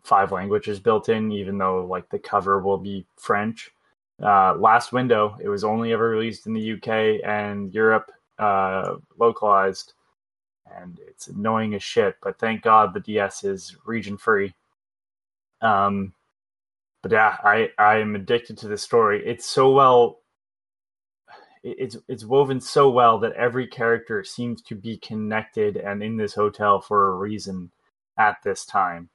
five 0.03 0.31
languages 0.31 0.79
built 0.79 1.10
in, 1.10 1.31
even 1.31 1.57
though 1.57 1.86
like 1.86 2.10
the 2.10 2.19
cover 2.19 2.60
will 2.60 2.77
be 2.77 3.05
French. 3.17 3.71
Uh, 4.21 4.55
last 4.55 4.93
window, 4.93 5.38
it 5.41 5.49
was 5.49 5.63
only 5.63 5.93
ever 5.93 6.10
released 6.10 6.45
in 6.45 6.53
the 6.53 6.73
UK 6.73 7.21
and 7.25 7.73
Europe, 7.73 8.12
uh, 8.38 8.95
localized, 9.17 9.93
and 10.75 10.99
it's 11.07 11.27
annoying 11.27 11.73
as 11.73 11.84
shit. 11.84 12.15
But 12.21 12.39
thank 12.39 12.62
God 12.62 12.93
the 12.93 12.99
DS 12.99 13.43
is 13.43 13.75
region 13.86 14.17
free. 14.17 14.53
Um, 15.62 16.13
but 17.01 17.12
yeah, 17.12 17.38
I 17.43 17.69
I 17.77 17.97
am 17.97 18.15
addicted 18.15 18.57
to 18.60 18.67
this 18.67 18.84
story. 18.84 19.23
It's 19.25 19.45
so 19.45 19.71
well 19.71 20.21
it's 21.63 21.97
it's 22.07 22.25
woven 22.25 22.60
so 22.60 22.89
well 22.89 23.19
that 23.19 23.34
every 23.34 23.67
character 23.67 24.23
seems 24.23 24.62
to 24.63 24.75
be 24.75 24.97
connected 24.97 25.77
and 25.77 26.01
in 26.01 26.17
this 26.17 26.34
hotel 26.34 26.81
for 26.81 27.10
a 27.10 27.15
reason 27.15 27.71
at 28.17 28.38
this 28.43 28.65
time 28.65 29.10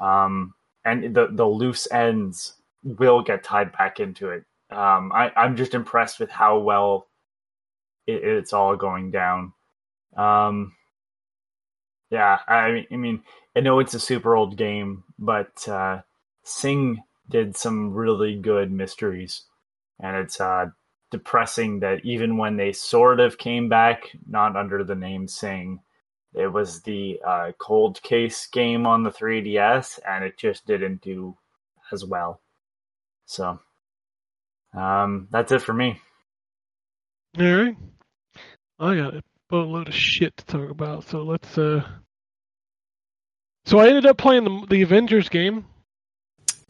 um 0.00 0.54
and 0.84 1.14
the 1.14 1.28
the 1.30 1.46
loose 1.46 1.86
ends 1.92 2.54
will 2.84 3.22
get 3.22 3.42
tied 3.44 3.72
back 3.72 4.00
into 4.00 4.30
it. 4.30 4.44
Um 4.70 5.12
i 5.12 5.30
i'm 5.36 5.56
just 5.56 5.74
impressed 5.74 6.20
with 6.20 6.30
how 6.30 6.58
well 6.58 7.08
it, 8.06 8.22
it's 8.24 8.52
all 8.52 8.76
going 8.76 9.10
down. 9.10 9.52
Um 10.16 10.74
yeah 12.10 12.38
i 12.46 12.86
i 12.92 12.96
mean 12.96 13.22
i 13.56 13.60
know 13.60 13.80
it's 13.80 13.94
a 13.94 14.00
super 14.00 14.36
old 14.36 14.56
game 14.56 15.02
but 15.18 15.66
uh 15.66 16.00
Cing 16.44 17.02
did 17.28 17.56
some 17.56 17.92
really 17.94 18.36
good 18.36 18.70
mysteries. 18.70 19.44
And 20.00 20.16
it's 20.16 20.40
uh 20.40 20.66
depressing 21.10 21.80
that 21.80 22.04
even 22.04 22.36
when 22.36 22.56
they 22.56 22.72
sort 22.72 23.20
of 23.20 23.38
came 23.38 23.68
back, 23.68 24.10
not 24.28 24.56
under 24.56 24.82
the 24.84 24.94
name 24.96 25.28
Cing, 25.28 25.80
it 26.34 26.48
was 26.48 26.82
the 26.82 27.20
uh, 27.24 27.52
Cold 27.58 28.02
Case 28.02 28.48
game 28.48 28.86
on 28.86 29.04
the 29.04 29.10
3DS, 29.10 30.00
and 30.06 30.24
it 30.24 30.36
just 30.36 30.66
didn't 30.66 31.00
do 31.00 31.36
as 31.92 32.04
well. 32.04 32.40
So, 33.26 33.58
um, 34.76 35.28
that's 35.30 35.52
it 35.52 35.62
for 35.62 35.72
me. 35.72 36.00
All 37.38 37.44
right, 37.44 37.76
I 38.78 38.96
got 38.96 39.14
a 39.14 39.22
boatload 39.48 39.88
of 39.88 39.94
shit 39.94 40.36
to 40.36 40.44
talk 40.44 40.70
about. 40.70 41.04
So 41.04 41.22
let's. 41.22 41.56
uh 41.58 41.82
So 43.66 43.78
I 43.78 43.88
ended 43.88 44.06
up 44.06 44.18
playing 44.18 44.44
the 44.44 44.66
the 44.68 44.82
Avengers 44.82 45.28
game. 45.28 45.64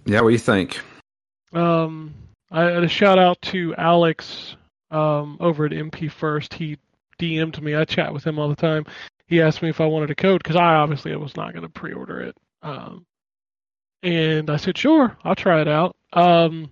Yeah, 0.06 0.20
what 0.20 0.28
do 0.30 0.32
you 0.34 0.38
think? 0.38 0.80
Um, 1.52 2.14
I 2.50 2.62
had 2.62 2.84
a 2.84 2.88
shout 2.88 3.18
out 3.18 3.40
to 3.42 3.74
Alex 3.76 4.56
um, 4.90 5.36
over 5.40 5.66
at 5.66 5.72
MP 5.72 6.10
First. 6.10 6.54
He 6.54 6.78
DM'd 7.18 7.62
me. 7.62 7.74
I 7.74 7.84
chat 7.84 8.12
with 8.12 8.26
him 8.26 8.38
all 8.38 8.48
the 8.48 8.56
time. 8.56 8.84
He 9.26 9.40
asked 9.40 9.62
me 9.62 9.70
if 9.70 9.80
I 9.80 9.86
wanted 9.86 10.10
a 10.10 10.14
code 10.14 10.42
because 10.42 10.56
I 10.56 10.74
obviously 10.74 11.14
was 11.16 11.36
not 11.36 11.52
going 11.52 11.62
to 11.62 11.68
pre-order 11.68 12.20
it. 12.20 12.36
Um, 12.62 13.06
and 14.04 14.50
I 14.50 14.56
said, 14.56 14.76
sure, 14.76 15.16
I'll 15.24 15.34
try 15.34 15.60
it 15.60 15.68
out. 15.68 15.96
Um, 16.12 16.70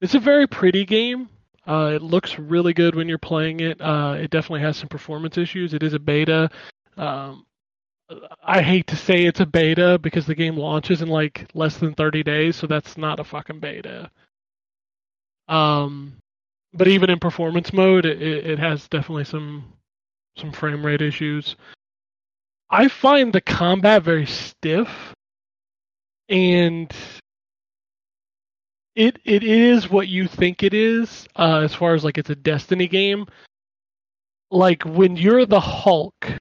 it's 0.00 0.14
a 0.14 0.20
very 0.20 0.46
pretty 0.46 0.84
game. 0.84 1.28
Uh, 1.66 1.92
it 1.94 2.02
looks 2.02 2.38
really 2.38 2.72
good 2.72 2.94
when 2.94 3.08
you're 3.08 3.18
playing 3.18 3.60
it. 3.60 3.80
Uh, 3.80 4.16
it 4.18 4.30
definitely 4.30 4.60
has 4.60 4.76
some 4.76 4.88
performance 4.88 5.36
issues. 5.36 5.74
It 5.74 5.82
is 5.82 5.94
a 5.94 5.98
beta. 5.98 6.50
Um, 6.96 7.46
I 8.42 8.62
hate 8.62 8.86
to 8.88 8.96
say 8.96 9.24
it's 9.24 9.40
a 9.40 9.46
beta 9.46 9.98
because 10.00 10.26
the 10.26 10.34
game 10.34 10.56
launches 10.56 11.02
in 11.02 11.08
like 11.08 11.46
less 11.54 11.78
than 11.78 11.94
30 11.94 12.22
days, 12.22 12.56
so 12.56 12.66
that's 12.66 12.96
not 12.96 13.18
a 13.18 13.24
fucking 13.24 13.60
beta. 13.60 14.10
Um, 15.48 16.14
but 16.72 16.86
even 16.86 17.10
in 17.10 17.18
performance 17.18 17.72
mode, 17.72 18.04
it, 18.04 18.20
it 18.20 18.58
has 18.58 18.86
definitely 18.88 19.24
some 19.24 19.72
some 20.36 20.52
frame 20.52 20.84
rate 20.84 21.02
issues. 21.02 21.56
I 22.70 22.88
find 22.88 23.32
the 23.32 23.40
combat 23.40 24.02
very 24.02 24.26
stiff, 24.26 24.88
and 26.28 26.92
it 28.94 29.18
it 29.24 29.42
is 29.42 29.90
what 29.90 30.08
you 30.08 30.26
think 30.28 30.62
it 30.62 30.74
is. 30.74 31.26
Uh, 31.36 31.60
as 31.60 31.74
far 31.74 31.94
as 31.94 32.04
like 32.04 32.18
it's 32.18 32.30
a 32.30 32.36
Destiny 32.36 32.88
game, 32.88 33.26
like 34.50 34.82
when 34.84 35.16
you're 35.16 35.46
the 35.46 35.60
Hulk, 35.60 36.32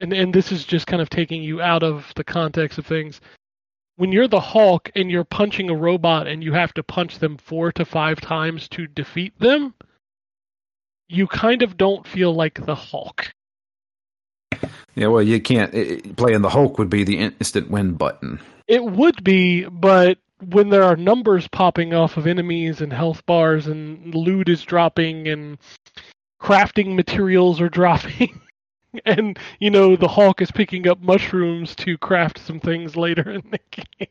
and 0.00 0.12
and 0.12 0.34
this 0.34 0.52
is 0.52 0.64
just 0.64 0.86
kind 0.86 1.02
of 1.02 1.10
taking 1.10 1.42
you 1.42 1.60
out 1.60 1.82
of 1.82 2.12
the 2.16 2.24
context 2.24 2.78
of 2.78 2.86
things 2.86 3.20
when 3.96 4.12
you're 4.12 4.28
the 4.28 4.40
Hulk 4.40 4.90
and 4.94 5.10
you're 5.10 5.24
punching 5.24 5.70
a 5.70 5.74
robot 5.74 6.26
and 6.26 6.44
you 6.44 6.52
have 6.52 6.72
to 6.74 6.82
punch 6.82 7.18
them 7.18 7.36
four 7.38 7.72
to 7.72 7.84
five 7.84 8.20
times 8.20 8.68
to 8.68 8.86
defeat 8.86 9.38
them, 9.38 9.74
you 11.08 11.26
kind 11.26 11.62
of 11.62 11.76
don't 11.76 12.06
feel 12.06 12.34
like 12.34 12.64
the 12.64 12.74
Hulk. 12.74 13.32
Yeah, 14.96 15.08
well, 15.08 15.22
you 15.22 15.40
can't. 15.40 15.72
It, 15.74 16.16
playing 16.16 16.42
the 16.42 16.48
Hulk 16.48 16.78
would 16.78 16.90
be 16.90 17.04
the 17.04 17.18
instant 17.18 17.70
win 17.70 17.92
button. 17.92 18.40
It 18.66 18.82
would 18.82 19.22
be, 19.22 19.64
but 19.64 20.18
when 20.40 20.70
there 20.70 20.82
are 20.82 20.96
numbers 20.96 21.46
popping 21.48 21.94
off 21.94 22.16
of 22.16 22.26
enemies 22.26 22.80
and 22.80 22.92
health 22.92 23.24
bars 23.26 23.66
and 23.66 24.14
loot 24.14 24.48
is 24.48 24.62
dropping 24.62 25.28
and 25.28 25.58
crafting 26.40 26.96
materials 26.96 27.60
are 27.60 27.68
dropping 27.70 28.40
and 29.04 29.38
you 29.60 29.70
know 29.70 29.96
the 29.96 30.08
Hulk 30.08 30.40
is 30.40 30.50
picking 30.50 30.88
up 30.88 31.00
mushrooms 31.00 31.74
to 31.76 31.98
craft 31.98 32.38
some 32.38 32.60
things 32.60 32.96
later 32.96 33.30
in 33.30 33.42
the 33.50 33.60
game. 33.70 34.08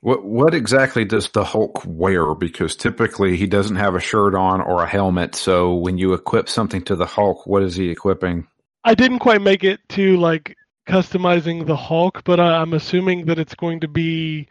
What 0.00 0.24
what 0.24 0.54
exactly 0.54 1.04
does 1.04 1.28
the 1.30 1.44
Hulk 1.44 1.82
wear? 1.86 2.34
Because 2.34 2.76
typically 2.76 3.36
he 3.36 3.46
doesn't 3.46 3.76
have 3.76 3.94
a 3.94 4.00
shirt 4.00 4.34
on 4.34 4.60
or 4.60 4.82
a 4.82 4.88
helmet. 4.88 5.34
So 5.34 5.74
when 5.74 5.98
you 5.98 6.14
equip 6.14 6.48
something 6.48 6.82
to 6.84 6.96
the 6.96 7.06
Hulk, 7.06 7.46
what 7.46 7.62
is 7.62 7.76
he 7.76 7.90
equipping? 7.90 8.46
I 8.84 8.94
didn't 8.94 9.18
quite 9.18 9.42
make 9.42 9.64
it 9.64 9.80
to 9.90 10.16
like 10.16 10.56
customizing 10.88 11.66
the 11.66 11.76
Hulk, 11.76 12.22
but 12.24 12.40
I, 12.40 12.56
I'm 12.60 12.72
assuming 12.74 13.26
that 13.26 13.38
it's 13.38 13.54
going 13.54 13.80
to 13.80 13.88
be 13.88 14.48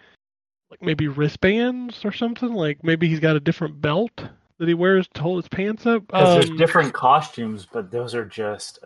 like 0.70 0.82
maybe 0.82 1.08
wristbands 1.08 2.06
or 2.06 2.12
something. 2.12 2.54
Like 2.54 2.84
maybe 2.84 3.08
he's 3.10 3.20
got 3.20 3.36
a 3.36 3.40
different 3.40 3.82
belt 3.82 4.12
that 4.60 4.68
he 4.68 4.74
wears 4.74 5.08
to 5.16 5.22
hold 5.22 5.44
his 5.44 5.50
pants 5.50 5.86
up. 5.86 6.06
Because 6.08 6.36
there's 6.36 6.50
Um, 6.52 6.58
different 6.58 6.94
costumes, 6.94 7.66
but 7.72 7.90
those 7.92 8.14
are 8.14 8.26
just 8.26 8.80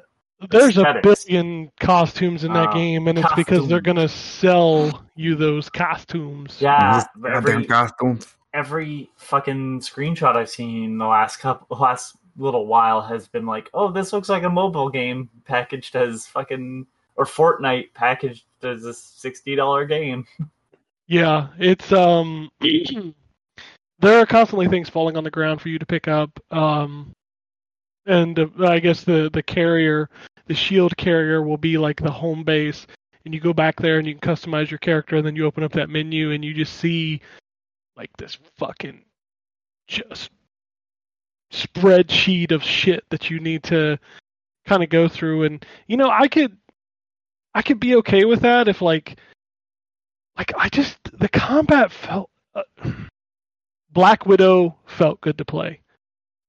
there's 0.50 0.78
a 0.78 0.82
aesthetics. 0.82 1.24
billion 1.26 1.72
costumes 1.80 2.44
in 2.44 2.54
that 2.54 2.70
Uh, 2.70 2.74
game, 2.74 3.08
and 3.08 3.18
it's 3.18 3.34
because 3.34 3.68
they're 3.68 3.82
gonna 3.82 4.08
sell 4.10 5.04
you 5.16 5.36
those 5.36 5.70
costumes. 5.70 6.58
yeah. 6.62 7.04
Every 7.28 7.66
costumes. 7.66 8.28
every 8.54 9.10
fucking 9.18 9.80
screenshot 9.80 10.36
I've 10.36 10.50
seen 10.50 10.98
the 10.98 11.06
last 11.08 11.38
couple 11.38 11.76
last 11.80 12.16
little 12.38 12.66
while 12.66 13.02
has 13.02 13.28
been 13.28 13.46
like, 13.46 13.70
oh, 13.74 13.92
this 13.92 14.14
looks 14.14 14.30
like 14.30 14.44
a 14.44 14.50
mobile 14.50 14.90
game 14.90 15.30
packaged 15.46 15.96
as 15.96 16.26
fucking 16.28 16.86
or 17.16 17.26
Fortnite 17.26 17.94
packaged 17.94 18.46
as 18.64 18.86
a 18.86 18.94
sixty 18.94 19.56
dollar 19.56 19.86
game. 19.86 20.26
Yeah, 21.06 21.50
it's 21.60 21.92
um 21.92 22.50
there 24.00 24.20
are 24.20 24.26
constantly 24.26 24.70
things 24.70 24.90
falling 24.90 25.18
on 25.18 25.26
the 25.26 25.30
ground 25.30 25.62
for 25.62 25.68
you 25.68 25.78
to 25.78 25.86
pick 25.86 26.08
up. 26.08 26.32
Um 26.50 27.12
and 28.06 28.40
uh, 28.40 28.48
I 28.60 28.80
guess 28.80 29.04
the 29.04 29.30
the 29.32 29.44
carrier, 29.44 30.10
the 30.48 30.54
shield 30.54 30.96
carrier 30.96 31.44
will 31.44 31.58
be 31.58 31.78
like 31.78 32.02
the 32.02 32.10
home 32.10 32.46
base 32.46 32.88
and 33.26 33.34
you 33.34 33.42
go 33.42 33.54
back 33.54 33.76
there 33.80 33.98
and 34.00 34.08
you 34.08 34.16
can 34.16 34.36
customize 34.36 34.70
your 34.70 34.80
character 34.80 35.18
and 35.18 35.26
then 35.26 35.36
you 35.36 35.46
open 35.46 35.64
up 35.64 35.74
that 35.74 35.90
menu 35.90 36.32
and 36.32 36.44
you 36.44 36.54
just 36.54 36.78
see 36.78 37.22
like 37.96 38.10
this 38.18 38.38
fucking 38.58 39.04
just 39.88 40.32
spreadsheet 41.54 42.52
of 42.52 42.64
shit 42.64 43.04
that 43.10 43.30
you 43.30 43.40
need 43.40 43.64
to 43.64 43.98
kind 44.66 44.84
of 44.84 44.90
go 44.90 45.08
through 45.08 45.44
and 45.44 45.66
you 45.88 45.98
know 45.98 46.10
I 46.10 46.28
could 46.28 46.58
I 47.54 47.62
could 47.62 47.80
be 47.80 47.96
okay 47.98 48.26
with 48.26 48.42
that 48.42 48.68
if 48.68 48.82
like 48.82 49.20
like 50.38 50.52
I 50.58 50.70
just 50.70 50.98
the 51.14 51.30
combat 51.30 51.92
felt 51.92 52.30
uh, 52.56 52.64
Black 53.92 54.26
Widow 54.26 54.76
felt 54.86 55.22
good 55.22 55.38
to 55.38 55.46
play 55.46 55.82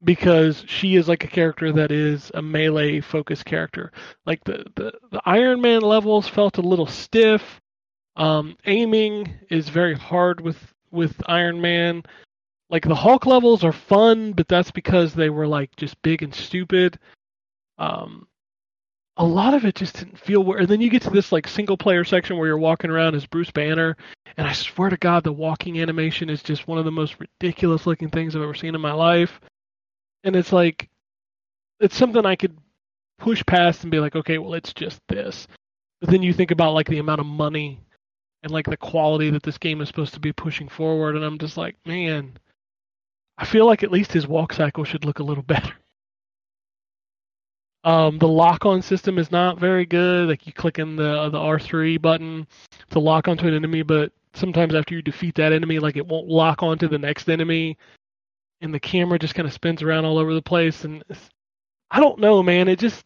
because 0.02 0.64
she 0.66 0.96
is 0.96 1.08
like 1.08 1.24
a 1.24 1.28
character 1.28 1.72
that 1.72 1.90
is 1.90 2.30
a 2.34 2.42
melee 2.42 3.00
focused 3.00 3.44
character. 3.44 3.92
Like 4.24 4.42
the 4.44 4.64
the, 4.76 4.92
the 5.10 5.20
Iron 5.26 5.60
Man 5.60 5.82
levels 5.82 6.28
felt 6.28 6.58
a 6.58 6.62
little 6.62 6.86
stiff. 6.86 7.60
Um, 8.16 8.56
aiming 8.66 9.28
is 9.50 9.68
very 9.68 9.94
hard 9.94 10.40
with 10.40 10.58
with 10.90 11.14
Iron 11.26 11.60
Man. 11.60 12.02
Like 12.74 12.82
the 12.82 12.94
Hulk 12.96 13.24
levels 13.24 13.62
are 13.62 13.70
fun, 13.70 14.32
but 14.32 14.48
that's 14.48 14.72
because 14.72 15.14
they 15.14 15.30
were 15.30 15.46
like 15.46 15.76
just 15.76 16.02
big 16.02 16.24
and 16.24 16.34
stupid. 16.34 16.98
Um, 17.78 18.26
a 19.16 19.24
lot 19.24 19.54
of 19.54 19.64
it 19.64 19.76
just 19.76 19.94
didn't 19.94 20.18
feel 20.18 20.42
weird. 20.42 20.62
And 20.62 20.68
then 20.68 20.80
you 20.80 20.90
get 20.90 21.02
to 21.02 21.10
this 21.10 21.30
like 21.30 21.46
single 21.46 21.76
player 21.76 22.02
section 22.02 22.36
where 22.36 22.48
you're 22.48 22.58
walking 22.58 22.90
around 22.90 23.14
as 23.14 23.26
Bruce 23.26 23.52
Banner, 23.52 23.96
and 24.36 24.44
I 24.44 24.52
swear 24.54 24.90
to 24.90 24.96
God, 24.96 25.22
the 25.22 25.32
walking 25.32 25.80
animation 25.80 26.28
is 26.28 26.42
just 26.42 26.66
one 26.66 26.78
of 26.78 26.84
the 26.84 26.90
most 26.90 27.14
ridiculous 27.20 27.86
looking 27.86 28.08
things 28.08 28.34
I've 28.34 28.42
ever 28.42 28.54
seen 28.54 28.74
in 28.74 28.80
my 28.80 28.92
life. 28.92 29.40
And 30.24 30.34
it's 30.34 30.52
like, 30.52 30.88
it's 31.78 31.96
something 31.96 32.26
I 32.26 32.34
could 32.34 32.58
push 33.20 33.46
past 33.46 33.84
and 33.84 33.92
be 33.92 34.00
like, 34.00 34.16
okay, 34.16 34.38
well, 34.38 34.54
it's 34.54 34.74
just 34.74 34.98
this. 35.08 35.46
But 36.00 36.10
then 36.10 36.24
you 36.24 36.32
think 36.32 36.50
about 36.50 36.74
like 36.74 36.88
the 36.88 36.98
amount 36.98 37.20
of 37.20 37.26
money 37.26 37.78
and 38.42 38.50
like 38.50 38.66
the 38.66 38.76
quality 38.76 39.30
that 39.30 39.44
this 39.44 39.58
game 39.58 39.80
is 39.80 39.86
supposed 39.86 40.14
to 40.14 40.20
be 40.20 40.32
pushing 40.32 40.68
forward, 40.68 41.14
and 41.14 41.24
I'm 41.24 41.38
just 41.38 41.56
like, 41.56 41.76
man, 41.86 42.36
I 43.36 43.44
feel 43.44 43.66
like 43.66 43.82
at 43.82 43.90
least 43.90 44.12
his 44.12 44.26
walk 44.26 44.52
cycle 44.52 44.84
should 44.84 45.04
look 45.04 45.18
a 45.18 45.24
little 45.24 45.42
better. 45.54 45.72
Um, 47.84 48.18
the 48.18 48.28
lock-on 48.28 48.80
system 48.80 49.18
is 49.18 49.30
not 49.30 49.60
very 49.60 49.84
good. 49.84 50.28
Like 50.28 50.46
you 50.46 50.54
click 50.54 50.78
in 50.78 50.96
the 50.96 51.28
the 51.28 51.38
R3 51.38 52.00
button 52.00 52.46
to 52.90 52.98
lock 52.98 53.28
onto 53.28 53.46
an 53.46 53.54
enemy, 53.54 53.82
but 53.82 54.10
sometimes 54.32 54.74
after 54.74 54.94
you 54.94 55.02
defeat 55.02 55.34
that 55.34 55.52
enemy, 55.52 55.78
like 55.78 55.96
it 55.96 56.06
won't 56.06 56.26
lock 56.28 56.62
onto 56.62 56.88
the 56.88 56.98
next 56.98 57.28
enemy, 57.28 57.76
and 58.62 58.72
the 58.72 58.80
camera 58.80 59.18
just 59.18 59.34
kind 59.34 59.46
of 59.46 59.52
spins 59.52 59.82
around 59.82 60.06
all 60.06 60.18
over 60.18 60.32
the 60.32 60.40
place. 60.40 60.84
And 60.84 61.04
I 61.90 62.00
don't 62.00 62.18
know, 62.18 62.42
man. 62.42 62.68
It 62.68 62.78
just 62.78 63.04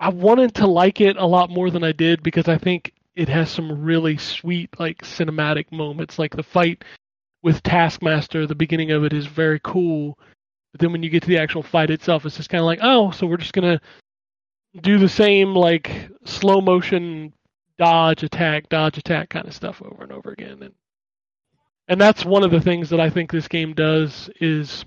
I 0.00 0.08
wanted 0.08 0.54
to 0.56 0.66
like 0.66 1.00
it 1.00 1.16
a 1.16 1.26
lot 1.26 1.48
more 1.50 1.70
than 1.70 1.84
I 1.84 1.92
did 1.92 2.22
because 2.22 2.48
I 2.48 2.58
think 2.58 2.92
it 3.14 3.28
has 3.28 3.50
some 3.50 3.84
really 3.84 4.16
sweet 4.16 4.68
like 4.80 5.02
cinematic 5.02 5.70
moments. 5.70 6.18
Like 6.18 6.34
the 6.34 6.42
fight 6.42 6.82
with 7.44 7.62
Taskmaster, 7.62 8.46
the 8.46 8.54
beginning 8.54 8.90
of 8.90 9.04
it 9.04 9.12
is 9.12 9.26
very 9.26 9.60
cool. 9.62 10.18
But 10.72 10.80
then 10.80 10.90
when 10.90 11.02
you 11.02 11.10
get 11.10 11.22
to 11.22 11.28
the 11.28 11.38
actual 11.38 11.62
fight 11.62 11.90
itself, 11.90 12.24
it's 12.26 12.36
just 12.36 12.48
kind 12.48 12.60
of 12.60 12.66
like, 12.66 12.80
oh, 12.82 13.10
so 13.12 13.26
we're 13.26 13.36
just 13.36 13.52
gonna 13.52 13.80
do 14.80 14.98
the 14.98 15.08
same 15.08 15.54
like 15.54 16.08
slow 16.24 16.60
motion 16.60 17.32
dodge 17.78 18.22
attack, 18.24 18.68
dodge 18.70 18.98
attack 18.98 19.28
kind 19.28 19.46
of 19.46 19.54
stuff 19.54 19.82
over 19.82 20.02
and 20.02 20.10
over 20.10 20.32
again. 20.32 20.62
And 20.62 20.74
and 21.86 22.00
that's 22.00 22.24
one 22.24 22.42
of 22.42 22.50
the 22.50 22.62
things 22.62 22.88
that 22.90 22.98
I 22.98 23.10
think 23.10 23.30
this 23.30 23.46
game 23.46 23.74
does 23.74 24.30
is 24.40 24.86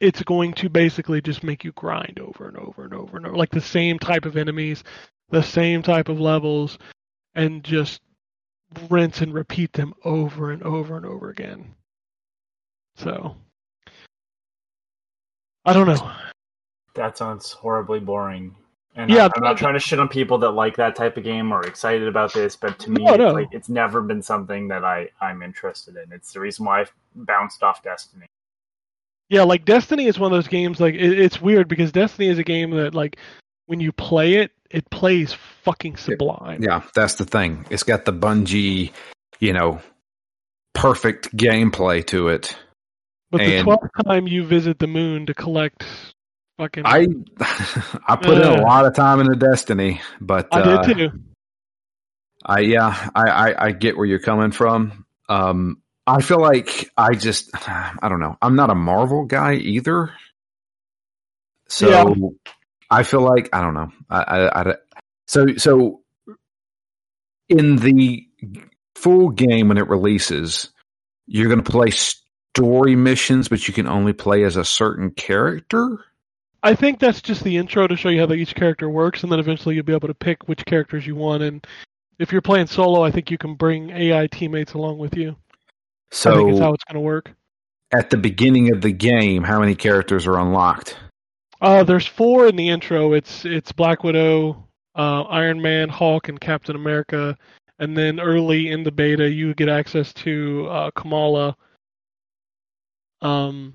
it's 0.00 0.22
going 0.22 0.54
to 0.54 0.70
basically 0.70 1.20
just 1.20 1.44
make 1.44 1.62
you 1.62 1.72
grind 1.72 2.18
over 2.18 2.48
and 2.48 2.56
over 2.56 2.84
and 2.84 2.94
over 2.94 3.18
and 3.18 3.26
over, 3.26 3.36
like 3.36 3.50
the 3.50 3.60
same 3.60 3.98
type 3.98 4.24
of 4.24 4.36
enemies, 4.36 4.82
the 5.28 5.42
same 5.42 5.82
type 5.82 6.08
of 6.08 6.18
levels, 6.18 6.78
and 7.34 7.62
just 7.62 8.00
rinse 8.90 9.20
and 9.20 9.32
repeat 9.32 9.72
them 9.72 9.94
over 10.04 10.50
and 10.50 10.62
over 10.62 10.96
and 10.96 11.06
over 11.06 11.30
again. 11.30 11.74
So 12.96 13.36
I 15.64 15.72
don't 15.72 15.86
know. 15.86 16.12
That 16.94 17.18
sounds 17.18 17.52
horribly 17.52 18.00
boring. 18.00 18.54
And 18.94 19.10
Yeah, 19.10 19.24
I, 19.26 19.30
I'm 19.36 19.42
not 19.42 19.58
trying 19.58 19.74
to 19.74 19.80
shit 19.80 20.00
on 20.00 20.08
people 20.08 20.38
that 20.38 20.52
like 20.52 20.76
that 20.76 20.96
type 20.96 21.16
of 21.18 21.24
game 21.24 21.52
or 21.52 21.66
excited 21.66 22.08
about 22.08 22.32
this, 22.32 22.56
but 22.56 22.78
to 22.78 22.90
me, 22.90 23.04
No, 23.04 23.12
it's, 23.12 23.18
no. 23.18 23.32
like 23.32 23.48
it's 23.52 23.68
never 23.68 24.00
been 24.00 24.22
something 24.22 24.68
that 24.68 24.84
I 24.84 25.10
I'm 25.20 25.42
interested 25.42 25.96
in. 25.96 26.12
It's 26.12 26.32
the 26.32 26.40
reason 26.40 26.64
why 26.64 26.82
I 26.82 26.86
bounced 27.14 27.62
off 27.62 27.82
Destiny. 27.82 28.26
Yeah, 29.28 29.42
like 29.42 29.64
Destiny 29.64 30.06
is 30.06 30.18
one 30.18 30.32
of 30.32 30.36
those 30.36 30.48
games. 30.48 30.80
Like 30.80 30.94
it, 30.94 31.18
it's 31.18 31.42
weird 31.42 31.68
because 31.68 31.92
Destiny 31.92 32.28
is 32.28 32.38
a 32.38 32.44
game 32.44 32.70
that 32.70 32.94
like 32.94 33.18
when 33.66 33.80
you 33.80 33.92
play 33.92 34.34
it, 34.34 34.52
it 34.70 34.88
plays 34.90 35.34
fucking 35.62 35.96
sublime. 35.96 36.62
Yeah, 36.62 36.82
that's 36.94 37.14
the 37.16 37.24
thing. 37.24 37.66
It's 37.70 37.82
got 37.82 38.04
the 38.04 38.12
Bungie, 38.12 38.92
you 39.38 39.52
know, 39.52 39.80
perfect 40.74 41.36
gameplay 41.36 42.04
to 42.06 42.28
it. 42.28 42.56
But 43.30 43.38
the 43.38 43.62
twelfth 43.62 43.88
time 44.04 44.26
you 44.26 44.44
visit 44.44 44.78
the 44.78 44.86
moon 44.86 45.26
to 45.26 45.34
collect 45.34 45.84
fucking, 46.58 46.84
I 46.86 47.06
I 48.06 48.16
put 48.16 48.38
in 48.38 48.44
Uh. 48.44 48.56
a 48.56 48.62
lot 48.62 48.86
of 48.86 48.94
time 48.94 49.20
into 49.20 49.34
Destiny, 49.36 50.00
but 50.20 50.48
I 50.52 50.60
uh, 50.60 50.82
did 50.82 50.96
too. 50.96 51.10
I 52.44 52.60
yeah, 52.60 53.10
I, 53.14 53.28
I 53.50 53.66
I 53.66 53.72
get 53.72 53.96
where 53.96 54.06
you're 54.06 54.20
coming 54.20 54.52
from. 54.52 55.04
Um, 55.28 55.82
I 56.06 56.22
feel 56.22 56.40
like 56.40 56.88
I 56.96 57.14
just 57.14 57.50
I 57.68 58.08
don't 58.08 58.20
know. 58.20 58.36
I'm 58.40 58.54
not 58.54 58.70
a 58.70 58.74
Marvel 58.76 59.24
guy 59.24 59.54
either, 59.54 60.12
so 61.68 61.88
Yeah. 61.90 62.28
I 62.90 63.02
feel 63.02 63.20
like 63.22 63.48
I 63.52 63.60
don't 63.60 63.74
know. 63.74 63.92
I, 64.10 64.20
I, 64.22 64.70
I 64.70 64.74
so 65.26 65.46
so 65.56 66.02
in 67.48 67.76
the 67.76 68.26
full 68.94 69.30
game 69.30 69.68
when 69.68 69.78
it 69.78 69.88
releases, 69.88 70.70
you're 71.26 71.48
going 71.48 71.62
to 71.62 71.70
play 71.70 71.90
story 71.90 72.96
missions, 72.96 73.48
but 73.48 73.66
you 73.68 73.74
can 73.74 73.86
only 73.86 74.12
play 74.12 74.44
as 74.44 74.56
a 74.56 74.64
certain 74.64 75.10
character. 75.10 75.98
I 76.62 76.74
think 76.74 76.98
that's 76.98 77.22
just 77.22 77.44
the 77.44 77.56
intro 77.58 77.86
to 77.86 77.96
show 77.96 78.08
you 78.08 78.26
how 78.26 78.32
each 78.32 78.54
character 78.54 78.88
works, 78.90 79.22
and 79.22 79.30
then 79.30 79.38
eventually 79.38 79.74
you'll 79.76 79.84
be 79.84 79.94
able 79.94 80.08
to 80.08 80.14
pick 80.14 80.48
which 80.48 80.64
characters 80.64 81.06
you 81.06 81.14
want. 81.14 81.42
And 81.42 81.64
if 82.18 82.32
you're 82.32 82.42
playing 82.42 82.66
solo, 82.66 83.02
I 83.04 83.10
think 83.10 83.30
you 83.30 83.38
can 83.38 83.54
bring 83.54 83.90
AI 83.90 84.26
teammates 84.28 84.72
along 84.74 84.98
with 84.98 85.16
you. 85.16 85.36
So 86.10 86.30
I 86.30 86.34
think 86.34 86.50
is 86.50 86.58
So 86.58 86.62
how 86.62 86.72
it's 86.72 86.84
going 86.84 86.94
to 86.94 87.00
work. 87.00 87.30
at 87.92 88.10
the 88.10 88.16
beginning 88.16 88.72
of 88.72 88.80
the 88.80 88.92
game, 88.92 89.42
how 89.44 89.60
many 89.60 89.74
characters 89.74 90.26
are 90.26 90.38
unlocked? 90.38 90.96
Uh, 91.66 91.82
there's 91.82 92.06
four 92.06 92.46
in 92.46 92.54
the 92.54 92.68
intro. 92.68 93.12
It's 93.12 93.44
it's 93.44 93.72
Black 93.72 94.04
Widow, 94.04 94.68
uh, 94.94 95.22
Iron 95.22 95.60
Man, 95.60 95.88
Hulk, 95.88 96.28
and 96.28 96.40
Captain 96.40 96.76
America. 96.76 97.36
And 97.80 97.98
then 97.98 98.20
early 98.20 98.70
in 98.70 98.84
the 98.84 98.92
beta, 98.92 99.28
you 99.28 99.52
get 99.52 99.68
access 99.68 100.12
to 100.12 100.68
uh, 100.70 100.90
Kamala. 100.92 101.56
Um, 103.20 103.74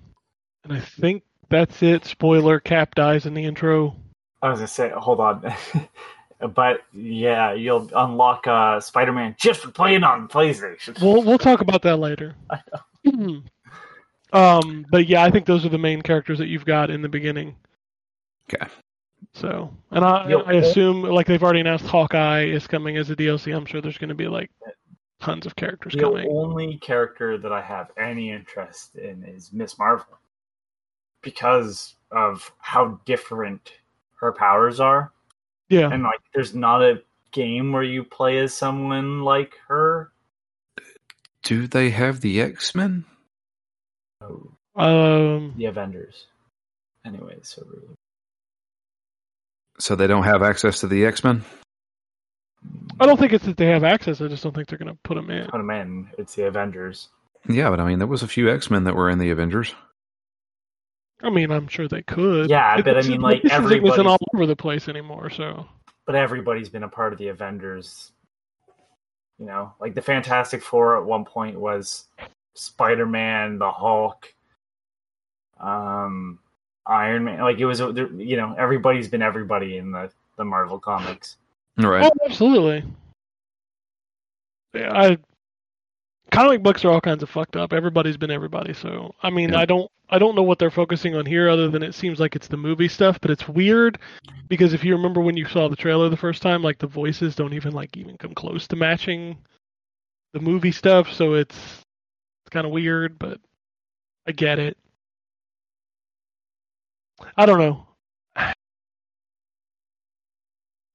and 0.64 0.72
I 0.72 0.80
think 0.80 1.24
that's 1.50 1.84
it. 1.84 2.06
Spoiler: 2.06 2.62
Cap 2.62 2.96
dies 2.96 3.26
in 3.26 3.34
the 3.34 3.44
intro. 3.44 3.98
I 4.42 4.52
was 4.52 4.60
gonna 4.60 4.68
say, 4.70 4.90
hold 4.96 5.20
on, 5.20 5.54
but 6.56 6.84
yeah, 6.94 7.52
you'll 7.52 7.92
unlock 7.94 8.48
uh, 8.48 8.80
Spider-Man 8.80 9.36
just 9.38 9.60
for 9.60 9.72
playing 9.72 10.06
on 10.06 10.30
PlayStation. 10.30 10.98
We'll 11.02 11.24
we'll 11.24 11.38
talk 11.38 11.60
about 11.60 11.82
that 11.82 11.98
later. 11.98 12.36
um, 14.32 14.86
but 14.90 15.10
yeah, 15.10 15.26
I 15.26 15.30
think 15.30 15.46
those 15.46 15.66
are 15.66 15.70
the 15.70 15.78
main 15.78 16.02
characters 16.02 16.40
that 16.40 16.48
you've 16.48 16.64
got 16.64 16.90
in 16.90 17.02
the 17.02 17.10
beginning. 17.10 17.58
Okay. 18.50 18.66
So, 19.34 19.74
and 19.92 20.04
I, 20.04 20.30
Yo, 20.30 20.40
I 20.40 20.54
assume 20.54 21.04
like 21.04 21.28
they've 21.28 21.42
already 21.42 21.62
announced 21.62 21.86
Hawkeye 21.86 22.46
is 22.46 22.68
coming 22.68 22.98
as 22.98 23.10
a 23.10 23.16
DLC. 23.16 23.56
I'm 23.56 23.66
sure 23.66 23.82
there's 23.82 23.98
going 23.98 24.10
to 24.10 24.16
be 24.16 24.28
like 24.28 24.52
tons 25.20 25.46
of 25.46 25.56
characters 25.56 25.94
the 25.94 26.00
coming. 26.02 26.28
The 26.28 26.34
only 26.34 26.78
character 26.78 27.38
that 27.38 27.52
I 27.52 27.62
have 27.62 27.92
any 27.98 28.32
interest 28.32 28.96
in 28.96 29.24
is 29.24 29.54
Miss 29.54 29.78
Marvel 29.78 30.20
because 31.22 31.96
of 32.12 32.52
how 32.58 33.00
different 33.06 33.74
her 34.20 34.32
powers 34.32 34.80
are, 34.80 35.12
Yeah, 35.70 35.92
and 35.92 36.04
like, 36.04 36.20
there's 36.34 36.54
not 36.54 36.82
a 36.82 37.02
game 37.32 37.72
where 37.72 37.84
you 37.84 38.04
play 38.04 38.40
as 38.40 38.54
someone 38.54 39.22
like 39.22 39.54
her. 39.68 40.12
Do 41.44 41.68
they 41.68 41.90
have 41.90 42.22
the 42.22 42.42
X 42.42 42.76
Men? 42.76 43.06
Oh, 44.22 44.52
um, 44.76 45.54
the 45.58 45.66
Avengers. 45.66 46.28
Anyway, 47.06 47.38
so 47.42 47.64
really. 47.66 47.96
So 49.82 49.96
they 49.96 50.06
don't 50.06 50.24
have 50.24 50.44
access 50.44 50.80
to 50.82 50.88
the 50.88 51.06
X 51.06 51.24
Men? 51.24 51.44
I 53.00 53.08
don't 53.08 53.18
think 53.20 53.34
it's 53.34 53.46
that 53.46 53.58
they 53.58 53.66
have 53.66 53.84
access. 53.84 54.22
I 54.22 54.28
just 54.28 54.44
don't 54.44 54.54
think 54.54 54.68
they're 54.68 54.78
going 54.78 54.94
to 54.94 55.00
put 55.04 55.16
them 55.16 55.32
in. 55.32 55.46
put 55.48 55.58
them 55.58 55.72
in. 55.72 56.08
It's 56.20 56.36
the 56.36 56.46
Avengers. 56.46 57.10
Yeah, 57.50 57.72
but 57.72 57.80
I 57.80 57.86
mean, 57.88 57.98
there 57.98 58.08
was 58.08 58.22
a 58.22 58.28
few 58.28 58.52
X 58.52 58.70
Men 58.70 58.84
that 58.84 58.96
were 58.96 59.10
in 59.10 59.18
the 59.18 59.32
Avengers. 59.32 59.74
I 61.24 61.32
mean, 61.32 61.50
I'm 61.52 61.68
sure 61.68 61.88
they 61.88 62.04
could. 62.04 62.50
Yeah, 62.50 62.78
It- 62.78 62.86
but 62.86 62.96
I 62.96 63.00
it's- 63.00 63.08
mean, 63.08 63.22
like, 63.22 63.42
this 63.42 63.52
isn't 63.54 64.08
all 64.08 64.18
over 64.36 64.46
the 64.46 64.56
place 64.56 64.88
anymore. 64.88 65.32
So 65.32 65.66
But 66.06 66.14
everybody's 66.16 66.70
been 66.70 66.84
a 66.84 66.88
part 66.90 67.14
of 67.14 67.18
the 67.20 67.30
Avengers. 67.30 68.12
You 69.40 69.48
know, 69.48 69.74
like 69.80 69.96
the 69.96 70.02
Fantastic 70.04 70.62
Four 70.62 70.98
at 71.00 71.06
one 71.06 71.26
point 71.26 71.60
was 71.60 72.08
Spider 72.54 73.08
Man, 73.08 73.58
the 73.58 73.72
Hulk, 73.72 74.32
um, 75.60 76.38
Iron 76.86 77.24
Man. 77.24 77.42
Like 77.42 77.60
it 77.60 77.66
was, 77.66 77.80
you 77.80 78.38
know, 78.38 78.56
everybody's 78.58 79.08
been 79.08 79.22
everybody 79.22 79.78
in 79.78 79.92
the 79.92 80.12
the 80.38 80.46
Marvel 80.46 80.80
comics. 80.80 81.38
Right. 81.78 82.04
Oh, 82.06 82.26
absolutely. 82.26 82.84
Yeah, 84.74 84.94
I 84.94 85.18
comic 86.32 86.64
books 86.64 86.84
are 86.86 86.92
all 86.92 87.02
kinds 87.02 87.24
of 87.24 87.30
fucked 87.30 87.56
up. 87.58 87.74
Everybody's 87.74 88.18
been 88.18 88.32
everybody. 88.32 88.74
So 88.74 89.14
I 89.22 89.30
mean, 89.30 89.52
Yeah. 89.52 89.60
I 89.60 89.66
don't 89.66 89.92
I 90.10 90.20
don't 90.20 90.36
know 90.36 90.44
what 90.44 90.60
they're 90.60 90.72
focusing 90.72 91.16
on 91.16 91.26
here, 91.26 91.50
other 91.50 91.70
than 91.70 91.84
it 91.84 91.96
seems 91.96 92.20
like 92.20 92.36
it's 92.36 92.48
the 92.48 92.58
movie 92.58 92.88
stuff. 92.88 93.20
But 93.22 93.32
it's 93.32 93.48
weird 93.48 94.00
because 94.50 94.74
if 94.74 94.84
you 94.84 94.96
remember 94.96 95.22
when 95.22 95.38
you 95.38 95.46
saw 95.46 95.70
the 95.70 95.76
trailer 95.76 96.10
the 96.10 96.18
first 96.18 96.42
time, 96.42 96.64
like 96.64 96.80
the 96.80 96.88
voices 96.88 97.36
don't 97.36 97.54
even 97.54 97.74
like 97.74 97.96
even 97.98 98.18
come 98.18 98.34
close 98.34 98.68
to 98.70 98.76
matching 98.76 99.38
the 100.34 100.40
movie 100.40 100.72
stuff. 100.72 101.12
So 101.14 101.34
it's 101.36 101.56
it's 101.56 102.50
kind 102.50 102.66
of 102.66 102.72
weird, 102.72 103.20
but 103.20 103.40
I 104.28 104.32
get 104.32 104.60
it. 104.60 104.78
I 107.38 107.46
don't 107.46 107.60
know. 107.60 107.88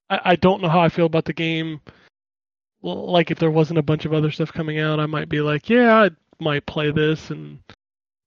I, 0.08 0.20
I 0.24 0.36
don't 0.36 0.62
know 0.62 0.68
how 0.68 0.80
I 0.80 0.88
feel 0.88 1.06
about 1.06 1.24
the 1.24 1.32
game. 1.32 1.80
Like 2.82 3.30
if 3.30 3.38
there 3.38 3.50
wasn't 3.50 3.78
a 3.78 3.82
bunch 3.82 4.04
of 4.04 4.12
other 4.12 4.30
stuff 4.30 4.52
coming 4.52 4.78
out, 4.78 5.00
I 5.00 5.06
might 5.06 5.28
be 5.28 5.40
like, 5.40 5.68
yeah, 5.68 6.02
I 6.02 6.10
might 6.38 6.66
play 6.66 6.90
this. 6.90 7.30
And 7.30 7.58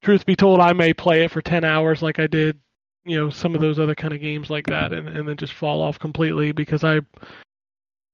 truth 0.03 0.25
be 0.25 0.35
told, 0.35 0.59
I 0.59 0.73
may 0.73 0.93
play 0.93 1.23
it 1.23 1.31
for 1.31 1.41
ten 1.41 1.63
hours, 1.63 2.01
like 2.01 2.19
I 2.19 2.27
did, 2.27 2.59
you 3.05 3.17
know, 3.17 3.29
some 3.29 3.55
of 3.55 3.61
those 3.61 3.79
other 3.79 3.95
kind 3.95 4.13
of 4.13 4.21
games 4.21 4.49
like 4.49 4.65
that, 4.67 4.91
and 4.91 5.07
and 5.07 5.27
then 5.27 5.37
just 5.37 5.53
fall 5.53 5.81
off 5.81 5.97
completely 5.99 6.51
because 6.51 6.83
I, 6.83 6.99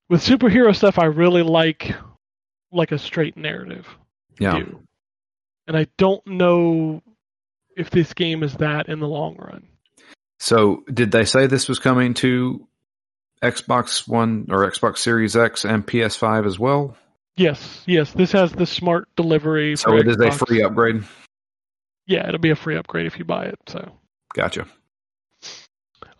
with 0.09 0.21
superhero 0.21 0.75
stuff, 0.75 0.99
I 0.99 1.05
really 1.05 1.41
like 1.41 1.95
like 2.71 2.91
a 2.91 2.99
straight 2.99 3.37
narrative. 3.37 3.87
Yeah. 4.39 4.59
do. 4.59 4.79
And 5.67 5.75
I 5.75 5.87
don't 5.97 6.25
know 6.27 7.01
if 7.75 7.89
this 7.89 8.13
game 8.13 8.43
is 8.43 8.53
that 8.55 8.87
in 8.87 8.99
the 8.99 9.07
long 9.07 9.35
run. 9.37 9.67
So, 10.39 10.83
did 10.91 11.11
they 11.11 11.25
say 11.25 11.47
this 11.47 11.67
was 11.69 11.79
coming 11.79 12.13
to 12.15 12.67
Xbox 13.41 14.07
One 14.07 14.47
or 14.49 14.69
Xbox 14.69 14.97
Series 14.97 15.35
X 15.35 15.65
and 15.65 15.85
PS5 15.85 16.45
as 16.45 16.59
well? 16.59 16.97
Yes, 17.37 17.83
yes, 17.85 18.11
this 18.11 18.31
has 18.31 18.51
the 18.51 18.65
smart 18.65 19.07
delivery. 19.15 19.75
So 19.75 19.91
for 19.91 19.97
it 19.97 20.07
is 20.07 20.17
a 20.17 20.31
free 20.31 20.61
upgrade. 20.61 21.03
Yeah, 22.07 22.27
it'll 22.27 22.39
be 22.39 22.51
a 22.51 22.55
free 22.55 22.77
upgrade 22.77 23.07
if 23.07 23.19
you 23.19 23.25
buy 23.25 23.45
it. 23.45 23.59
So, 23.67 23.91
Gotcha. 24.33 24.67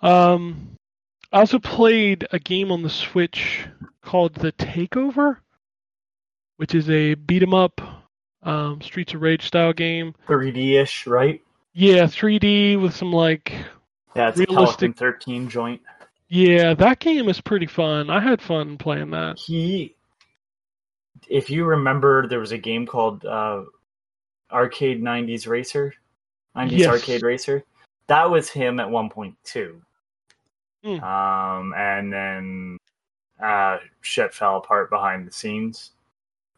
um, 0.02 0.76
I 1.32 1.40
also 1.40 1.60
played 1.60 2.28
a 2.32 2.40
game 2.40 2.72
on 2.72 2.82
the 2.84 2.90
Switch 2.90 3.66
called 4.02 4.36
The 4.36 4.52
Takeover, 4.54 5.38
which 6.58 6.76
is 6.76 6.90
a 6.90 7.14
beat 7.16 7.44
'em 7.44 7.54
up, 7.54 7.82
um, 8.44 8.82
Streets 8.82 9.14
of 9.14 9.22
Rage 9.22 9.46
style 9.48 9.74
game. 9.74 10.16
3D 10.28 10.78
ish, 10.78 11.08
right? 11.08 11.42
Yeah, 11.74 12.08
3D 12.08 12.78
with 12.78 12.96
some 12.96 13.12
like, 13.12 13.54
Yeah, 14.16 14.30
it's 14.30 14.38
Realistic- 14.40 14.58
a 14.58 14.66
Pelican 14.66 14.94
13 14.94 15.50
joint. 15.50 15.82
yeah, 16.30 16.74
that 16.74 17.00
game 17.00 17.28
is 17.30 17.42
pretty 17.42 17.66
fun. 17.68 18.10
I 18.10 18.20
had 18.20 18.42
fun 18.42 18.78
playing 18.78 19.12
that. 19.12 19.38
He, 19.40 19.96
if 21.28 21.50
you 21.50 21.66
remember, 21.66 22.28
there 22.28 22.40
was 22.40 22.52
a 22.52 22.58
game 22.58 22.86
called 22.86 23.26
uh, 23.26 23.64
Arcade 24.52 25.02
90s 25.04 25.48
Racer, 25.48 25.94
90s 26.56 26.72
Yes. 26.72 26.88
Arcade 26.88 27.24
Racer. 27.24 27.64
That 28.08 28.30
was 28.30 28.50
him 28.50 28.80
at 28.80 28.88
1.2. 28.88 29.82
Hmm. 30.84 31.04
Um, 31.04 31.74
and 31.76 32.14
then 32.14 32.78
uh, 33.44 33.78
shit 34.02 34.34
fell 34.34 34.58
apart 34.58 34.90
behind 34.92 35.28
the 35.28 35.32
scenes. 35.32 35.92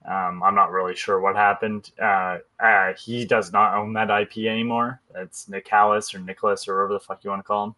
Um, 0.07 0.41
I'm 0.41 0.55
not 0.55 0.71
really 0.71 0.95
sure 0.95 1.19
what 1.19 1.35
happened. 1.35 1.91
Uh, 2.01 2.37
uh, 2.59 2.93
he 2.93 3.25
does 3.25 3.51
not 3.51 3.75
own 3.75 3.93
that 3.93 4.09
IP 4.09 4.45
anymore. 4.49 5.01
It's 5.13 5.49
Nicholas 5.49 6.15
or 6.15 6.19
Nicholas 6.19 6.67
or 6.67 6.75
whatever 6.75 6.93
the 6.93 6.99
fuck 7.01 7.23
you 7.23 7.29
want 7.29 7.41
to 7.41 7.47
call 7.47 7.63
him. 7.65 7.75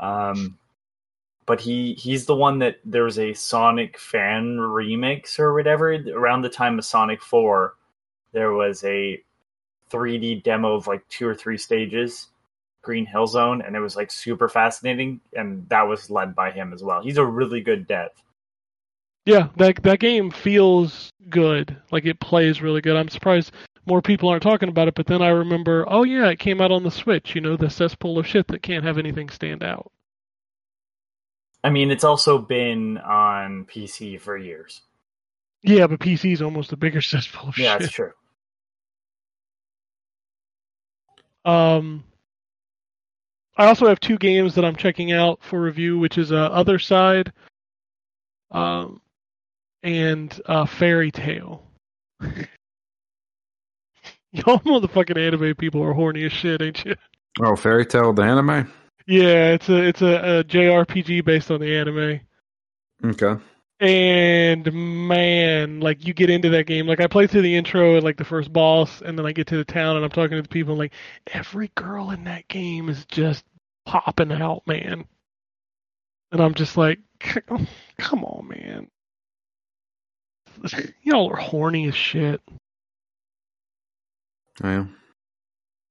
Um, 0.00 0.58
but 1.46 1.60
he 1.60 1.94
he's 1.94 2.26
the 2.26 2.34
one 2.34 2.58
that 2.58 2.78
there 2.84 3.04
was 3.04 3.18
a 3.18 3.34
Sonic 3.34 3.98
fan 3.98 4.56
remix 4.56 5.38
or 5.38 5.54
whatever 5.54 5.92
around 5.92 6.42
the 6.42 6.48
time 6.48 6.78
of 6.78 6.84
Sonic 6.84 7.22
4 7.22 7.74
there 8.32 8.52
was 8.52 8.84
a 8.84 9.22
3D 9.90 10.42
demo 10.42 10.74
of 10.74 10.86
like 10.86 11.06
two 11.08 11.26
or 11.26 11.34
three 11.34 11.56
stages 11.56 12.28
Green 12.82 13.06
Hill 13.06 13.26
Zone 13.26 13.62
and 13.62 13.76
it 13.76 13.80
was 13.80 13.96
like 13.96 14.10
super 14.10 14.48
fascinating 14.48 15.20
and 15.34 15.66
that 15.68 15.82
was 15.82 16.10
led 16.10 16.34
by 16.34 16.50
him 16.50 16.72
as 16.72 16.82
well. 16.82 17.02
He's 17.02 17.18
a 17.18 17.24
really 17.24 17.60
good 17.60 17.86
dev. 17.86 18.10
Yeah, 19.26 19.48
that 19.56 19.82
that 19.82 19.98
game 20.00 20.30
feels 20.30 21.12
good. 21.28 21.76
Like 21.90 22.06
it 22.06 22.20
plays 22.20 22.62
really 22.62 22.80
good. 22.80 22.96
I'm 22.96 23.08
surprised 23.08 23.52
more 23.84 24.00
people 24.00 24.28
aren't 24.28 24.42
talking 24.44 24.68
about 24.68 24.88
it. 24.88 24.94
But 24.94 25.06
then 25.06 25.20
I 25.20 25.28
remember, 25.28 25.84
oh 25.88 26.04
yeah, 26.04 26.28
it 26.28 26.38
came 26.38 26.60
out 26.60 26.72
on 26.72 26.84
the 26.84 26.90
Switch. 26.90 27.34
You 27.34 27.40
know, 27.40 27.56
the 27.56 27.68
cesspool 27.68 28.18
of 28.18 28.26
shit 28.26 28.46
that 28.48 28.62
can't 28.62 28.84
have 28.84 28.98
anything 28.98 29.28
stand 29.28 29.62
out. 29.62 29.90
I 31.64 31.70
mean 31.70 31.90
it's 31.90 32.04
also 32.04 32.38
been 32.38 32.98
on 32.98 33.66
PC 33.66 34.20
for 34.20 34.36
years. 34.38 34.82
Yeah, 35.62 35.88
but 35.88 35.98
PC 35.98 36.32
is 36.32 36.42
almost 36.42 36.72
a 36.72 36.76
bigger 36.76 37.02
cesspool 37.02 37.48
of 37.48 37.58
Yeah, 37.58 37.74
shit. 37.74 37.82
it's 37.82 37.92
true. 37.92 38.12
Um, 41.44 42.04
I 43.56 43.66
also 43.66 43.88
have 43.88 44.00
two 44.00 44.18
games 44.18 44.54
that 44.54 44.64
I'm 44.64 44.76
checking 44.76 45.12
out 45.12 45.40
for 45.42 45.60
review, 45.60 45.98
which 45.98 46.18
is 46.18 46.30
uh, 46.32 46.50
Othercide, 46.50 47.30
um, 48.50 49.00
and 49.86 50.38
uh, 50.46 50.66
Fairy 50.66 51.10
Tail. 51.12 51.62
Y'all 54.32 54.58
motherfucking 54.58 55.16
anime 55.16 55.54
people 55.54 55.82
are 55.82 55.94
horny 55.94 56.24
as 56.24 56.32
shit, 56.32 56.60
ain't 56.60 56.84
you? 56.84 56.96
Oh, 57.40 57.54
Fairy 57.54 57.86
Tail, 57.86 58.12
the 58.12 58.22
anime? 58.22 58.70
Yeah, 59.06 59.52
it's 59.52 59.68
a 59.68 59.76
it's 59.76 60.02
a, 60.02 60.40
a 60.40 60.44
JRPG 60.44 61.24
based 61.24 61.52
on 61.52 61.60
the 61.60 61.76
anime. 61.76 62.20
Okay. 63.04 63.40
And 63.78 64.72
man, 65.06 65.80
like 65.80 66.04
you 66.04 66.12
get 66.12 66.30
into 66.30 66.50
that 66.50 66.66
game. 66.66 66.86
Like 66.88 67.00
I 67.00 67.06
played 67.06 67.30
through 67.30 67.42
the 67.42 67.54
intro 67.54 67.94
and 67.94 68.02
like 68.02 68.16
the 68.16 68.24
first 68.24 68.52
boss, 68.52 69.00
and 69.02 69.16
then 69.16 69.24
I 69.24 69.32
get 69.32 69.46
to 69.48 69.56
the 69.56 69.64
town 69.64 69.94
and 69.94 70.04
I'm 70.04 70.10
talking 70.10 70.36
to 70.36 70.42
the 70.42 70.48
people. 70.48 70.72
And 70.72 70.80
like 70.80 70.94
every 71.28 71.70
girl 71.76 72.10
in 72.10 72.24
that 72.24 72.48
game 72.48 72.88
is 72.88 73.04
just 73.06 73.44
popping 73.84 74.32
out, 74.32 74.66
man. 74.66 75.04
And 76.32 76.40
I'm 76.40 76.54
just 76.54 76.76
like, 76.76 76.98
come 77.20 78.24
on, 78.24 78.48
man. 78.48 78.88
Y'all 81.02 81.30
are 81.30 81.36
horny 81.36 81.88
as 81.88 81.94
shit. 81.94 82.40
Yeah. 84.62 84.86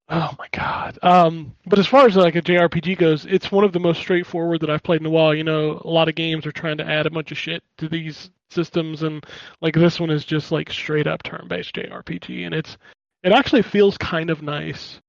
Oh 0.08 0.36
my 0.38 0.48
god. 0.52 1.00
Um, 1.02 1.56
but 1.66 1.80
as 1.80 1.88
far 1.88 2.06
as 2.06 2.16
like 2.16 2.36
a 2.36 2.42
JRPG 2.42 2.98
goes, 2.98 3.26
it's 3.26 3.52
one 3.52 3.64
of 3.64 3.74
the 3.74 3.80
most 3.80 4.00
straightforward 4.00 4.62
that 4.62 4.70
I've 4.70 4.84
played 4.84 5.02
in 5.02 5.08
a 5.08 5.10
while. 5.10 5.34
You 5.34 5.44
know, 5.44 5.82
a 5.84 5.90
lot 5.90 6.10
of 6.10 6.16
games 6.16 6.46
are 6.46 6.52
trying 6.52 6.78
to 6.78 6.88
add 6.88 7.08
a 7.08 7.12
bunch 7.12 7.32
of 7.32 7.38
shit 7.38 7.64
to 7.80 7.90
these 7.90 8.30
systems, 8.52 9.02
and 9.02 9.26
like 9.62 9.74
this 9.74 10.00
one 10.00 10.12
is 10.12 10.24
just 10.24 10.52
like 10.52 10.72
straight 10.72 11.08
up 11.08 11.24
turn-based 11.24 11.74
JRPG, 11.74 12.46
and 12.46 12.54
it's 12.54 12.78
it 13.24 13.32
actually 13.32 13.64
feels 13.64 13.98
kind 13.98 14.30
of 14.30 14.44
nice 14.44 15.00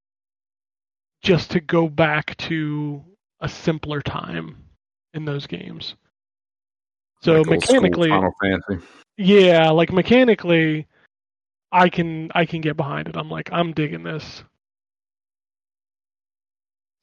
just 1.23 1.51
to 1.51 1.61
go 1.61 1.89
back 1.89 2.35
to 2.39 3.05
a 3.41 3.49
simpler 3.49 4.01
time 4.01 4.57
in 5.13 5.27
those 5.27 5.47
games. 5.47 5.95
So 7.23 7.43
Like 7.43 7.47
mechanically, 7.49 8.09
Final 8.09 8.35
Fantasy. 8.41 8.87
Yeah, 9.17 9.71
like 9.71 9.93
mechanically, 9.93 10.87
I 11.73 11.89
can 11.89 12.31
I 12.35 12.47
can 12.47 12.61
get 12.61 12.77
behind 12.77 13.09
it. 13.09 13.17
I'm 13.17 13.31
like 13.31 13.51
I'm 13.53 13.73
digging 13.73 14.03
this. 14.03 14.45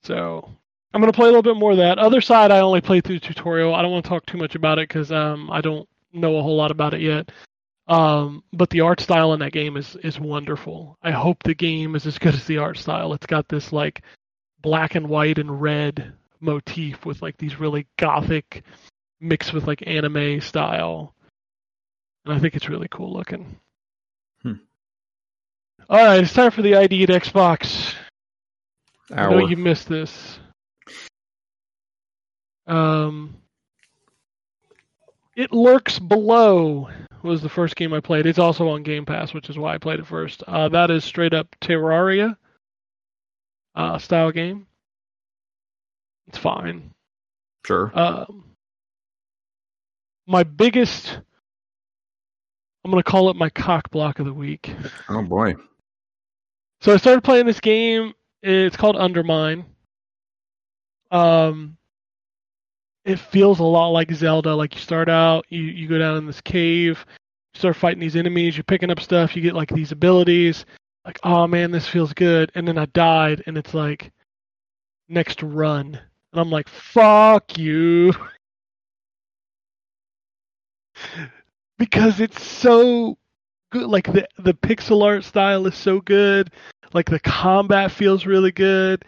So 0.03 0.49
I'm 0.93 1.01
gonna 1.01 1.13
play 1.13 1.25
a 1.25 1.31
little 1.31 1.41
bit 1.43 1.57
more 1.57 1.71
of 1.71 1.77
that. 1.77 1.97
Othercide, 1.97 2.51
I 2.51 2.59
only 2.59 2.81
played 2.81 3.03
through 3.03 3.19
the 3.19 3.27
tutorial. 3.27 3.73
I 3.73 3.81
don't 3.81 3.91
want 3.91 4.05
to 4.05 4.09
talk 4.09 4.25
too 4.25 4.37
much 4.37 4.55
about 4.55 4.79
it 4.79 4.89
because 4.89 5.11
um 5.11 5.49
I 5.51 5.61
don't 5.61 5.87
know 6.11 6.37
a 6.37 6.43
whole 6.43 6.55
lot 6.55 6.71
about 6.71 6.93
it 6.93 7.01
yet. 7.01 7.31
Um, 7.87 8.43
but 8.53 8.69
the 8.69 8.81
art 8.81 9.01
style 9.01 9.33
in 9.33 9.39
that 9.39 9.51
game 9.51 9.75
is 9.75 9.95
is 9.97 10.19
wonderful. 10.19 10.97
I 11.03 11.11
hope 11.11 11.43
the 11.43 11.55
game 11.55 11.95
is 11.95 12.05
as 12.05 12.17
good 12.19 12.35
as 12.35 12.45
the 12.45 12.59
art 12.59 12.77
style. 12.77 13.13
It's 13.13 13.25
got 13.25 13.47
this 13.49 13.73
like 13.73 14.03
black 14.61 14.95
and 14.95 15.09
white 15.09 15.39
and 15.39 15.61
red 15.61 16.13
motif 16.39 17.05
with 17.05 17.21
like 17.21 17.37
these 17.37 17.59
really 17.59 17.87
gothic 17.97 18.63
mixed 19.19 19.53
with 19.53 19.67
like 19.67 19.83
anime 19.87 20.39
style. 20.41 21.13
And 22.25 22.33
I 22.33 22.39
think 22.39 22.55
it's 22.55 22.69
really 22.69 22.87
cool 22.89 23.13
looking. 23.13 23.57
Hmm. 24.41 24.53
All 25.89 26.05
right, 26.05 26.23
it's 26.23 26.33
time 26.33 26.51
for 26.51 26.61
the 26.61 26.75
ID 26.75 27.03
at 27.03 27.09
Xbox. 27.09 27.93
I 29.11 29.29
know 29.29 29.47
you 29.47 29.57
missed 29.57 29.89
this. 29.89 30.39
Um, 32.65 33.35
it 35.35 35.51
lurks 35.51 35.99
below 35.99 36.89
was 37.23 37.41
the 37.41 37.49
first 37.49 37.75
game 37.75 37.93
I 37.93 37.99
played. 37.99 38.25
It's 38.25 38.39
also 38.39 38.67
on 38.69 38.83
Game 38.83 39.05
Pass, 39.05 39.33
which 39.33 39.49
is 39.49 39.57
why 39.57 39.73
I 39.73 39.77
played 39.77 39.99
it 39.99 40.07
first. 40.07 40.43
Uh, 40.43 40.69
that 40.69 40.91
is 40.91 41.03
straight 41.03 41.33
up 41.33 41.55
Terraria 41.61 42.35
uh, 43.75 43.97
style 43.97 44.31
game. 44.31 44.67
It's 46.27 46.37
fine. 46.37 46.91
Sure. 47.65 47.91
Um, 47.97 48.43
my 50.27 50.43
biggest, 50.43 51.19
I'm 52.83 52.91
gonna 52.91 53.03
call 53.03 53.29
it 53.29 53.35
my 53.35 53.49
cock 53.49 53.89
block 53.91 54.19
of 54.19 54.25
the 54.25 54.33
week. 54.33 54.73
oh 55.09 55.21
boy. 55.21 55.55
So 56.81 56.93
I 56.93 56.97
started 56.97 57.23
playing 57.23 57.45
this 57.45 57.61
game. 57.61 58.13
It's 58.41 58.75
called 58.75 58.97
Undermine. 58.97 59.65
Um, 61.11 61.77
it 63.05 63.19
feels 63.19 63.59
a 63.59 63.63
lot 63.63 63.89
like 63.89 64.11
Zelda. 64.11 64.53
Like 64.53 64.75
you 64.75 64.81
start 64.81 65.07
out, 65.09 65.45
you 65.49 65.61
you 65.61 65.87
go 65.87 65.97
down 65.97 66.17
in 66.17 66.27
this 66.27 66.41
cave, 66.41 67.05
you 67.53 67.59
start 67.59 67.75
fighting 67.77 68.01
these 68.01 68.15
enemies, 68.15 68.57
you're 68.57 68.63
picking 68.63 68.89
up 68.89 68.99
stuff, 68.99 69.35
you 69.35 69.41
get 69.41 69.55
like 69.55 69.69
these 69.69 69.91
abilities. 69.91 70.65
Like, 71.05 71.19
oh 71.23 71.47
man, 71.47 71.71
this 71.71 71.87
feels 71.87 72.13
good. 72.13 72.51
And 72.55 72.67
then 72.67 72.77
I 72.77 72.85
died, 72.87 73.43
and 73.45 73.57
it's 73.57 73.73
like, 73.73 74.11
next 75.09 75.43
run, 75.43 75.99
and 76.31 76.41
I'm 76.41 76.49
like, 76.49 76.69
fuck 76.69 77.57
you, 77.57 78.13
because 81.83 82.21
it's 82.21 82.41
so 82.41 83.17
good. 83.69 83.87
Like 83.87 84.05
the 84.05 84.25
the 84.37 84.53
pixel 84.53 85.03
art 85.03 85.25
style 85.25 85.67
is 85.67 85.75
so 85.75 85.99
good. 85.99 86.49
Like 86.93 87.09
the 87.09 87.19
combat 87.19 87.91
feels 87.91 88.25
really 88.25 88.53
good. 88.53 89.03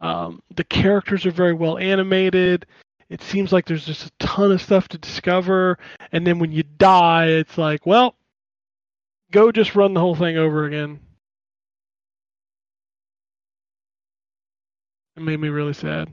Um, 0.00 0.42
the 0.56 0.64
characters 0.64 1.24
are 1.24 1.30
very 1.30 1.52
well 1.54 1.78
animated. 1.78 2.66
It 3.08 3.22
seems 3.22 3.52
like 3.52 3.66
there's 3.66 3.86
just 3.86 4.06
a 4.06 4.10
ton 4.18 4.50
of 4.50 4.60
stuff 4.60 4.88
to 4.88 4.98
discover. 4.98 5.78
And 6.10 6.26
then 6.26 6.40
when 6.40 6.50
you 6.50 6.64
die, 6.64 7.26
it's 7.26 7.56
like, 7.56 7.86
well, 7.86 8.16
go 9.30 9.52
just 9.52 9.76
run 9.76 9.94
the 9.94 10.00
whole 10.00 10.16
thing 10.16 10.36
over 10.36 10.64
again. 10.64 10.98
It 15.16 15.22
made 15.22 15.38
me 15.38 15.48
really 15.48 15.74
sad. 15.74 16.12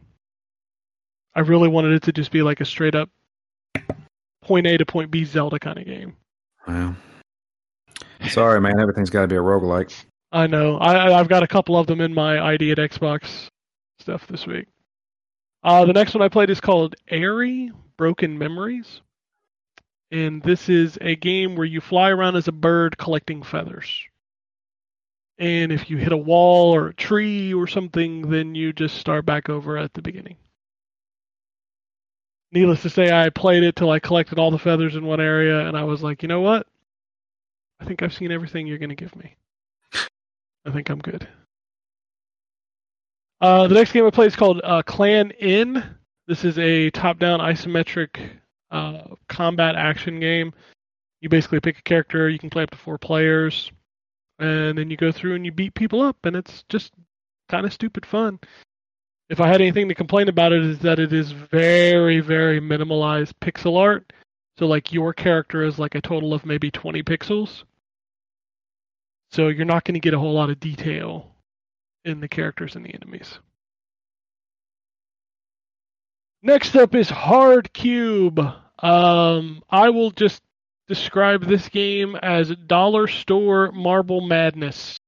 I 1.33 1.39
really 1.39 1.69
wanted 1.69 1.93
it 1.93 2.03
to 2.03 2.11
just 2.11 2.29
be 2.29 2.43
like 2.43 2.61
a 2.61 2.65
straight 2.65 2.93
up 2.93 3.09
point 4.43 4.67
A 4.67 4.77
to 4.77 4.85
point 4.85 5.11
B 5.11 5.25
Zelda 5.25 5.59
kind 5.59 5.77
of 5.79 5.85
game. 5.85 6.15
Well, 6.67 6.95
sorry, 8.29 8.61
man. 8.61 8.79
Everything's 8.79 9.09
got 9.09 9.21
to 9.21 9.27
be 9.27 9.35
a 9.35 9.39
roguelike. 9.39 9.93
I 10.31 10.47
know. 10.47 10.77
I- 10.77 11.19
I've 11.19 11.27
got 11.27 11.43
a 11.43 11.47
couple 11.47 11.77
of 11.77 11.87
them 11.87 12.01
in 12.01 12.13
my 12.13 12.39
ID 12.53 12.71
at 12.71 12.77
Xbox 12.77 13.47
stuff 13.99 14.25
this 14.27 14.47
week. 14.47 14.67
Uh, 15.63 15.85
the 15.85 15.93
next 15.93 16.13
one 16.13 16.21
I 16.21 16.27
played 16.29 16.49
is 16.49 16.59
called 16.59 16.95
Aery 17.09 17.71
Broken 17.97 18.37
Memories, 18.37 19.01
and 20.11 20.41
this 20.43 20.67
is 20.67 20.97
a 20.99 21.15
game 21.15 21.55
where 21.55 21.65
you 21.65 21.79
fly 21.79 22.09
around 22.09 22.35
as 22.35 22.47
a 22.47 22.51
bird 22.51 22.97
collecting 22.97 23.43
feathers. 23.43 24.03
And 25.39 25.71
if 25.71 25.89
you 25.89 25.97
hit 25.97 26.11
a 26.11 26.17
wall 26.17 26.75
or 26.75 26.87
a 26.89 26.93
tree 26.93 27.53
or 27.53 27.65
something, 27.67 28.29
then 28.29 28.55
you 28.55 28.73
just 28.73 28.97
start 28.97 29.25
back 29.25 29.49
over 29.49 29.77
at 29.77 29.93
the 29.93 30.01
beginning. 30.01 30.35
Needless 32.53 32.83
to 32.83 32.89
say, 32.91 33.11
I 33.11 33.31
played 33.31 33.63
it 33.63 33.75
till 33.75 33.89
I 33.89 33.99
collected 33.99 34.37
all 34.37 34.51
the 34.51 34.59
feathers 34.59 34.95
in 34.95 35.03
one 35.05 35.19
area, 35.19 35.67
and 35.67 35.75
I 35.75 35.83
was 35.85 36.03
like, 36.03 36.21
you 36.21 36.27
know 36.27 36.41
what? 36.41 36.67
I 37.79 37.85
think 37.85 38.03
I've 38.03 38.13
seen 38.13 38.31
everything 38.31 38.67
you're 38.67 38.77
going 38.77 38.89
to 38.89 38.95
give 38.95 39.15
me. 39.15 39.35
I 40.65 40.71
think 40.71 40.89
I'm 40.89 40.99
good. 40.99 41.27
Uh, 43.41 43.67
the 43.67 43.73
next 43.73 43.91
game 43.91 44.05
I 44.05 44.11
played 44.11 44.27
is 44.27 44.35
called 44.35 44.61
uh, 44.63 44.83
Clan 44.83 45.31
N. 45.39 45.97
This 46.27 46.45
is 46.45 46.59
a 46.59 46.91
top-down 46.91 47.39
isometric 47.39 48.29
uh, 48.69 49.15
combat 49.27 49.75
action 49.75 50.19
game. 50.19 50.53
You 51.21 51.29
basically 51.29 51.59
pick 51.59 51.79
a 51.79 51.81
character. 51.81 52.29
You 52.29 52.37
can 52.37 52.51
play 52.51 52.63
up 52.63 52.69
to 52.69 52.77
four 52.77 52.99
players, 52.99 53.71
and 54.37 54.77
then 54.77 54.91
you 54.91 54.95
go 54.95 55.11
through 55.11 55.33
and 55.33 55.43
you 55.43 55.51
beat 55.51 55.73
people 55.73 56.01
up, 56.01 56.17
and 56.23 56.35
it's 56.35 56.63
just 56.69 56.93
kind 57.49 57.65
of 57.65 57.73
stupid 57.73 58.05
fun. 58.05 58.39
If 59.29 59.39
I 59.39 59.47
had 59.47 59.61
anything 59.61 59.87
to 59.89 59.95
complain 59.95 60.27
about 60.29 60.51
it, 60.51 60.63
is 60.63 60.79
that 60.79 60.99
it 60.99 61.13
is 61.13 61.31
very, 61.31 62.19
very 62.19 62.59
minimalized 62.59 63.33
pixel 63.41 63.77
art. 63.79 64.11
So, 64.59 64.67
like, 64.67 64.91
your 64.93 65.13
character 65.13 65.63
is 65.63 65.79
like 65.79 65.95
a 65.95 66.01
total 66.01 66.33
of 66.33 66.45
maybe 66.45 66.69
20 66.69 67.01
pixels. 67.03 67.63
So 69.31 69.47
you're 69.47 69.65
not 69.65 69.83
going 69.83 69.95
to 69.95 69.99
get 69.99 70.13
a 70.13 70.19
whole 70.19 70.33
lot 70.33 70.51
of 70.51 70.59
detail 70.59 71.33
in 72.05 72.19
the 72.19 72.27
characters 72.27 72.75
and 72.75 72.85
the 72.85 72.93
enemies. 72.93 73.39
Next 76.43 76.75
up 76.75 76.93
is 76.93 77.09
Hard 77.09 77.73
Cube. 77.73 78.39
Um, 78.79 79.63
I 79.69 79.89
will 79.89 80.11
just 80.11 80.41
describe 80.87 81.45
this 81.45 81.69
game 81.69 82.15
as 82.17 82.53
dollar 82.67 83.07
store 83.07 83.71
marble 83.71 84.21
madness. 84.21 84.99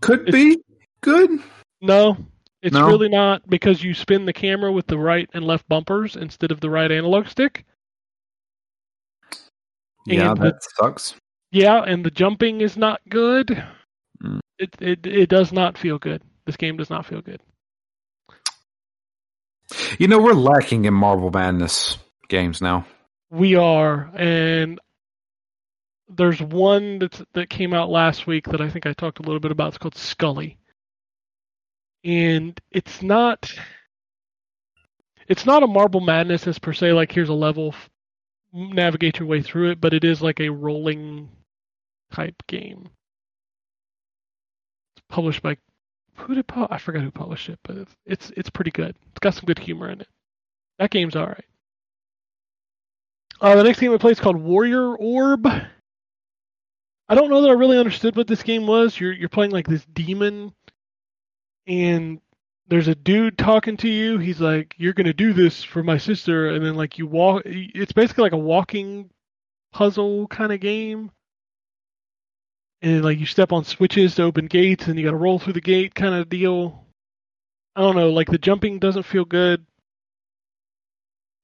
Could 0.00 0.28
It's- 0.28 0.32
be 0.32 0.62
good. 1.02 1.30
No, 1.80 2.16
it's 2.62 2.74
No? 2.74 2.86
really 2.86 3.08
not 3.08 3.48
because 3.48 3.82
you 3.82 3.92
spin 3.94 4.24
the 4.26 4.32
camera 4.32 4.72
with 4.72 4.86
the 4.86 4.98
right 4.98 5.28
and 5.34 5.44
left 5.44 5.68
bumpers 5.68 6.16
instead 6.16 6.50
of 6.50 6.60
the 6.60 6.70
right 6.70 6.90
analog 6.90 7.26
stick. 7.28 7.64
Yeah, 10.06 10.30
And 10.30 10.38
the- 10.40 10.44
that 10.44 10.62
sucks. 10.78 11.14
Yeah, 11.50 11.82
and 11.82 12.04
the 12.04 12.10
jumping 12.10 12.60
is 12.60 12.76
not 12.76 13.00
good. 13.08 13.48
Mm. 14.22 14.40
It 14.58 14.70
it 14.80 15.06
it 15.06 15.28
does 15.28 15.52
not 15.52 15.76
feel 15.76 15.98
good. 15.98 16.22
This 16.46 16.56
game 16.56 16.76
does 16.76 16.88
not 16.90 17.04
feel 17.06 17.20
good. 17.20 17.40
You 19.98 20.08
know, 20.08 20.18
we're 20.20 20.32
lacking 20.34 20.84
in 20.84 20.94
Marble 20.94 21.30
Madness 21.30 21.98
games 22.28 22.60
now. 22.60 22.86
We 23.30 23.54
are, 23.54 24.10
and 24.14 24.78
there's 26.08 26.40
one 26.42 26.98
that's 26.98 27.22
that 27.34 27.48
came 27.48 27.72
out 27.72 27.88
last 27.90 28.26
week 28.26 28.46
that 28.48 28.60
I 28.60 28.68
think 28.68 28.86
I 28.86 28.92
talked 28.92 29.18
a 29.18 29.22
little 29.22 29.40
bit 29.40 29.50
about. 29.52 29.68
It's 29.68 29.78
called 29.78 29.94
Skully, 29.94 30.56
and 32.04 32.60
it's 32.70 33.02
not 33.02 33.52
it's 35.28 35.46
not 35.46 35.62
a 35.62 35.66
Marble 35.66 36.00
Madness 36.00 36.46
as 36.46 36.58
per 36.58 36.72
se. 36.72 36.92
Like 36.92 37.12
here's 37.12 37.28
a 37.28 37.34
level, 37.34 37.74
navigate 38.52 39.18
your 39.18 39.28
way 39.28 39.42
through 39.42 39.70
it, 39.70 39.80
but 39.80 39.94
it 39.94 40.04
is 40.04 40.20
like 40.22 40.40
a 40.40 40.48
rolling 40.48 41.28
type 42.12 42.42
game. 42.46 42.90
It's 44.96 45.04
published 45.08 45.42
by 45.42 45.56
who 46.14 46.34
did 46.34 46.44
I 46.70 46.78
forgot 46.78 47.02
who 47.02 47.10
published 47.10 47.48
it, 47.48 47.58
but 47.64 47.76
it's 47.76 47.96
it's 48.04 48.32
it's 48.36 48.50
pretty 48.50 48.70
good. 48.70 48.96
It's 49.10 49.20
got 49.20 49.34
some 49.34 49.46
good 49.46 49.58
humor 49.58 49.88
in 49.88 50.00
it. 50.00 50.08
That 50.78 50.90
game's 50.90 51.16
all 51.16 51.26
right. 51.26 51.44
Uh, 53.40 53.56
the 53.56 53.64
next 53.64 53.80
game 53.80 53.92
I 53.92 53.96
play 53.98 54.12
is 54.12 54.20
called 54.20 54.36
Warrior 54.36 54.94
Orb. 54.96 55.46
I 57.08 57.14
don't 57.14 57.28
know 57.28 57.42
that 57.42 57.50
I 57.50 57.54
really 57.54 57.78
understood 57.78 58.16
what 58.16 58.26
this 58.26 58.42
game 58.42 58.66
was. 58.66 58.98
You're 58.98 59.12
you're 59.12 59.28
playing 59.28 59.50
like 59.50 59.66
this 59.66 59.84
demon, 59.92 60.52
and 61.66 62.20
there's 62.68 62.88
a 62.88 62.94
dude 62.94 63.36
talking 63.38 63.76
to 63.78 63.88
you. 63.88 64.18
He's 64.18 64.40
like, 64.40 64.74
"You're 64.78 64.92
gonna 64.92 65.12
do 65.12 65.32
this 65.32 65.62
for 65.62 65.82
my 65.82 65.98
sister," 65.98 66.48
and 66.48 66.64
then 66.64 66.74
like 66.74 66.98
you 66.98 67.06
walk. 67.06 67.42
It's 67.44 67.92
basically 67.92 68.22
like 68.22 68.32
a 68.32 68.38
walking 68.38 69.10
puzzle 69.72 70.26
kind 70.28 70.52
of 70.52 70.60
game. 70.60 71.10
And 72.82 73.04
like 73.04 73.18
you 73.18 73.26
step 73.26 73.52
on 73.52 73.64
switches 73.64 74.16
to 74.16 74.24
open 74.24 74.46
gates, 74.46 74.88
and 74.88 74.98
you 74.98 75.04
got 75.04 75.12
to 75.12 75.16
roll 75.16 75.38
through 75.38 75.52
the 75.52 75.60
gate 75.60 75.94
kind 75.94 76.14
of 76.14 76.28
deal. 76.28 76.84
I 77.76 77.82
don't 77.82 77.96
know. 77.96 78.10
Like 78.10 78.28
the 78.28 78.38
jumping 78.38 78.78
doesn't 78.78 79.04
feel 79.04 79.24
good. 79.24 79.64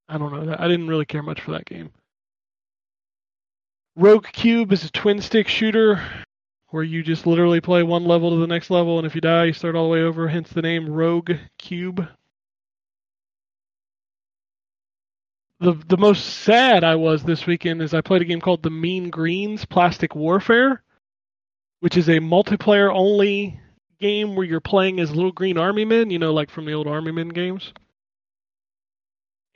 I 0.08 0.18
don't 0.18 0.32
know. 0.32 0.56
I 0.58 0.68
didn't 0.68 0.88
really 0.88 1.04
care 1.04 1.22
much 1.22 1.40
for 1.40 1.52
that 1.52 1.66
game. 1.66 1.90
Rogue 3.96 4.26
Cube 4.32 4.72
is 4.72 4.84
a 4.84 4.90
twin 4.90 5.20
stick 5.20 5.48
shooter. 5.48 6.02
Where 6.70 6.82
you 6.82 7.02
just 7.02 7.26
literally 7.26 7.60
play 7.60 7.82
one 7.82 8.04
level 8.04 8.30
to 8.30 8.36
the 8.36 8.46
next 8.46 8.70
level, 8.70 8.98
and 8.98 9.06
if 9.06 9.14
you 9.14 9.20
die, 9.20 9.44
you 9.44 9.52
start 9.52 9.74
all 9.74 9.84
the 9.84 9.92
way 9.92 10.02
over. 10.02 10.28
Hence 10.28 10.50
the 10.50 10.62
name 10.62 10.88
Rogue 10.88 11.32
Cube. 11.58 12.06
The 15.60 15.72
the 15.88 15.96
most 15.96 16.24
sad 16.24 16.84
I 16.84 16.94
was 16.94 17.24
this 17.24 17.46
weekend 17.46 17.82
is 17.82 17.92
I 17.92 18.00
played 18.00 18.22
a 18.22 18.26
game 18.26 18.40
called 18.40 18.62
The 18.62 18.70
Mean 18.70 19.10
Greens 19.10 19.64
Plastic 19.64 20.14
Warfare, 20.14 20.82
which 21.80 21.96
is 21.96 22.08
a 22.08 22.20
multiplayer 22.20 22.92
only 22.94 23.60
game 23.98 24.36
where 24.36 24.46
you're 24.46 24.60
playing 24.60 25.00
as 25.00 25.10
little 25.10 25.32
green 25.32 25.58
army 25.58 25.84
men, 25.84 26.10
you 26.10 26.18
know, 26.18 26.32
like 26.32 26.50
from 26.50 26.64
the 26.64 26.72
old 26.72 26.86
army 26.86 27.10
men 27.10 27.28
games. 27.28 27.72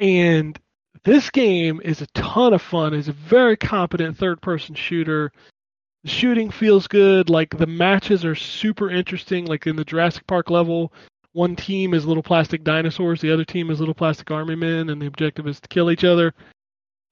And 0.01 0.59
this 1.05 1.31
game 1.31 1.81
is 1.85 2.01
a 2.01 2.07
ton 2.09 2.53
of 2.53 2.63
fun. 2.63 2.95
It's 2.95 3.09
a 3.09 3.13
very 3.13 3.57
competent 3.57 4.19
third 4.19 4.41
person 4.41 4.75
shooter. 4.75 5.31
The 6.05 6.11
shooting 6.11 6.51
feels 6.51 6.89
good. 6.89 7.31
Like 7.31 7.57
the 7.57 7.67
matches 7.67 8.25
are 8.25 8.35
super 8.35 8.91
interesting. 8.91 9.47
Like 9.47 9.67
in 9.67 9.77
the 9.77 9.85
Jurassic 9.85 10.27
Park 10.27 10.51
level, 10.51 10.93
one 11.33 11.57
team 11.57 11.95
is 11.95 12.05
little 12.05 12.23
plastic 12.23 12.65
dinosaurs, 12.65 13.21
the 13.21 13.33
other 13.33 13.45
team 13.45 13.71
is 13.71 13.79
little 13.81 13.95
plastic 13.95 14.31
army 14.31 14.55
men, 14.55 14.91
and 14.91 15.01
the 15.01 15.07
objective 15.07 15.47
is 15.47 15.61
to 15.61 15.69
kill 15.69 15.91
each 15.91 16.05
other. 16.05 16.35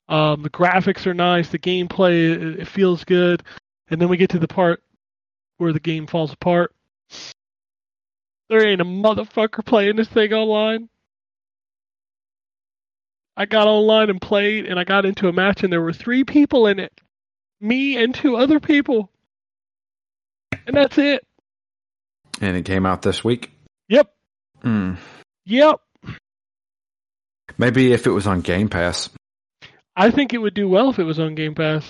Um, 0.08 0.42
the 0.42 0.50
graphics 0.50 1.06
are 1.06 1.14
nice. 1.14 1.48
The 1.48 1.58
gameplay 1.58 2.34
it, 2.34 2.60
it 2.60 2.68
feels 2.68 3.04
good. 3.04 3.42
And 3.88 4.00
then 4.00 4.08
we 4.08 4.16
get 4.16 4.30
to 4.30 4.38
the 4.38 4.48
part 4.48 4.82
where 5.56 5.72
the 5.72 5.80
game 5.80 6.06
falls 6.06 6.32
apart. 6.32 6.74
There 8.48 8.66
ain't 8.66 8.80
a 8.80 8.84
motherfucker 8.84 9.64
playing 9.64 9.96
this 9.96 10.08
thing 10.08 10.32
online. 10.32 10.88
I 13.36 13.46
got 13.46 13.68
online 13.68 14.10
and 14.10 14.20
played, 14.20 14.66
and 14.66 14.78
I 14.78 14.84
got 14.84 15.06
into 15.06 15.28
a 15.28 15.32
match, 15.32 15.62
and 15.62 15.72
there 15.72 15.80
were 15.80 15.92
three 15.92 16.24
people 16.24 16.66
in 16.66 16.80
it 16.80 16.92
me 17.60 18.02
and 18.02 18.14
two 18.14 18.36
other 18.36 18.60
people. 18.60 19.10
And 20.66 20.76
that's 20.76 20.98
it. 20.98 21.26
And 22.40 22.56
it 22.56 22.64
came 22.64 22.86
out 22.86 23.02
this 23.02 23.22
week. 23.22 23.50
Yep. 23.88 24.12
Hmm. 24.62 24.94
Yep. 25.46 25.80
Maybe 27.58 27.92
if 27.92 28.06
it 28.06 28.10
was 28.10 28.26
on 28.26 28.40
Game 28.40 28.68
Pass. 28.68 29.10
I 29.96 30.10
think 30.10 30.32
it 30.32 30.38
would 30.38 30.54
do 30.54 30.68
well 30.68 30.90
if 30.90 30.98
it 30.98 31.04
was 31.04 31.18
on 31.18 31.34
Game 31.34 31.54
Pass. 31.54 31.84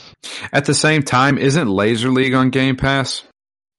At 0.52 0.64
the 0.64 0.74
same 0.74 1.02
time, 1.02 1.38
isn't 1.38 1.68
Laser 1.68 2.10
League 2.10 2.34
on 2.34 2.50
Game 2.50 2.76
Pass? 2.76 3.22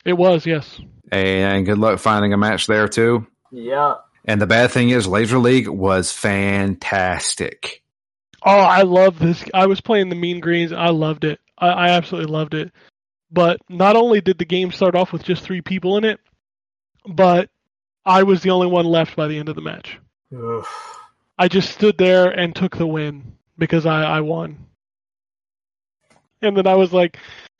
It 0.05 0.13
was, 0.13 0.45
yes. 0.45 0.79
And 1.11 1.65
good 1.65 1.77
luck 1.77 1.99
finding 1.99 2.31
a 2.31 2.37
match 2.37 2.67
there 2.67 2.87
too. 2.87 3.27
Yeah. 3.51 3.95
And 4.23 4.41
the 4.41 4.47
bad 4.47 4.71
thing 4.71 4.89
is, 4.89 5.07
Laser 5.07 5.39
League 5.39 5.67
was 5.67 6.11
fantastic. 6.11 7.81
Oh, 8.43 8.51
I 8.51 8.83
love 8.83 9.19
this. 9.19 9.43
I 9.53 9.67
was 9.67 9.81
playing 9.81 10.09
the 10.09 10.15
Mean 10.15 10.39
Greens. 10.39 10.71
I 10.71 10.89
loved 10.89 11.25
it. 11.25 11.39
I, 11.61 11.69
I 11.69 11.89
absolutely 11.91 12.31
loved 12.31 12.53
it. 12.53 12.73
But 13.31 13.61
not 13.69 13.95
only 13.95 14.19
did 14.19 14.37
the 14.37 14.45
game 14.45 14.71
start 14.71 14.95
off 14.95 15.13
with 15.13 15.23
just 15.23 15.43
three 15.43 15.61
people 15.61 15.95
in 15.97 16.03
it, 16.03 16.19
but 17.07 17.49
I 18.05 18.23
was 18.23 18.41
the 18.41 18.49
only 18.49 18.67
one 18.67 18.85
left 18.85 19.15
by 19.15 19.27
the 19.27 19.37
end 19.37 19.47
of 19.47 19.55
the 19.55 19.61
match. 19.61 19.97
Ugh. 20.35 20.65
I 21.37 21.47
just 21.47 21.73
stood 21.73 21.97
there 21.97 22.29
and 22.29 22.53
took 22.53 22.75
the 22.75 22.85
win 22.85 23.37
because 23.57 23.85
I, 23.85 24.03
I 24.03 24.21
won. 24.21 24.65
And 26.41 26.57
then 26.57 26.67
I 26.67 26.75
was 26.75 26.91
like, 26.91 27.17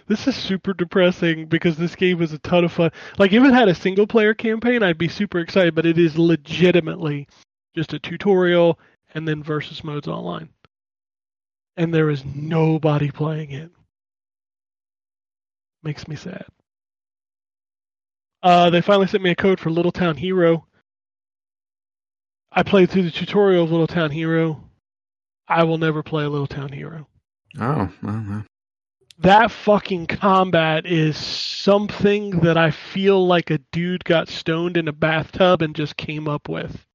this 0.07 0.27
is 0.27 0.35
super 0.35 0.73
depressing 0.73 1.45
because 1.45 1.77
this 1.77 1.95
game 1.95 2.17
was 2.17 2.33
a 2.33 2.39
ton 2.39 2.65
of 2.65 2.71
fun. 2.73 2.91
Like, 3.17 3.31
if 3.31 3.43
it 3.43 3.53
had 3.53 3.69
a 3.69 3.75
single 3.75 4.07
player 4.07 4.33
campaign, 4.33 4.83
I'd 4.83 4.97
be 4.97 5.07
super 5.07 5.39
excited, 5.39 5.73
but 5.73 5.85
it 5.85 5.97
is 5.97 6.17
legitimately 6.17 7.27
just 7.75 7.93
a 7.93 7.99
tutorial 7.99 8.77
and 9.13 9.27
then 9.27 9.41
versus 9.41 9.83
modes 9.83 10.07
online. 10.07 10.49
And 11.77 11.93
there 11.93 12.09
is 12.09 12.25
nobody 12.25 13.09
playing 13.09 13.51
it. 13.51 13.71
Makes 15.83 16.07
me 16.07 16.15
sad. 16.15 16.45
Uh, 18.43 18.69
they 18.69 18.81
finally 18.81 19.07
sent 19.07 19.23
me 19.23 19.31
a 19.31 19.35
code 19.35 19.59
for 19.59 19.69
Little 19.69 19.91
Town 19.91 20.15
Hero. 20.15 20.65
I 22.51 22.63
played 22.63 22.89
through 22.89 23.03
the 23.03 23.11
tutorial 23.11 23.63
of 23.63 23.71
Little 23.71 23.87
Town 23.87 24.11
Hero. 24.11 24.63
I 25.47 25.63
will 25.63 25.77
never 25.77 26.03
play 26.03 26.25
Little 26.25 26.47
Town 26.47 26.71
Hero. 26.71 27.07
Oh, 27.59 27.91
well, 28.01 28.45
That 29.19 29.51
fucking 29.51 30.07
combat 30.07 30.85
is 30.85 31.17
something 31.17 32.39
that 32.41 32.57
I 32.57 32.71
feel 32.71 33.25
like 33.27 33.51
a 33.51 33.59
dude 33.71 34.03
got 34.03 34.29
stoned 34.29 34.77
in 34.77 34.87
a 34.87 34.93
bathtub 34.93 35.61
and 35.61 35.75
just 35.75 35.97
came 35.97 36.27
up 36.27 36.47
with. 36.49 36.85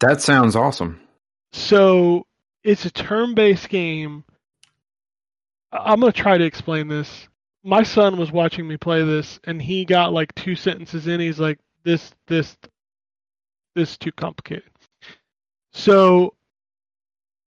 that 0.00 0.20
sounds 0.20 0.54
awesome. 0.54 1.00
So 1.52 2.26
it's 2.62 2.84
a 2.84 2.90
turn-based 2.90 3.68
game. 3.68 4.24
I- 5.72 5.92
I'm 5.92 6.00
gonna 6.00 6.12
try 6.12 6.36
to 6.36 6.44
explain 6.44 6.88
this. 6.88 7.28
My 7.64 7.82
son 7.82 8.18
was 8.18 8.30
watching 8.30 8.68
me 8.68 8.76
play 8.76 9.02
this, 9.02 9.40
and 9.44 9.60
he 9.60 9.86
got 9.86 10.12
like 10.12 10.34
two 10.34 10.54
sentences 10.54 11.06
in. 11.06 11.18
He's 11.18 11.40
like, 11.40 11.58
"This, 11.82 12.12
this, 12.26 12.56
this 13.74 13.92
is 13.92 13.98
too 13.98 14.12
complicated." 14.12 14.70
So 15.72 16.34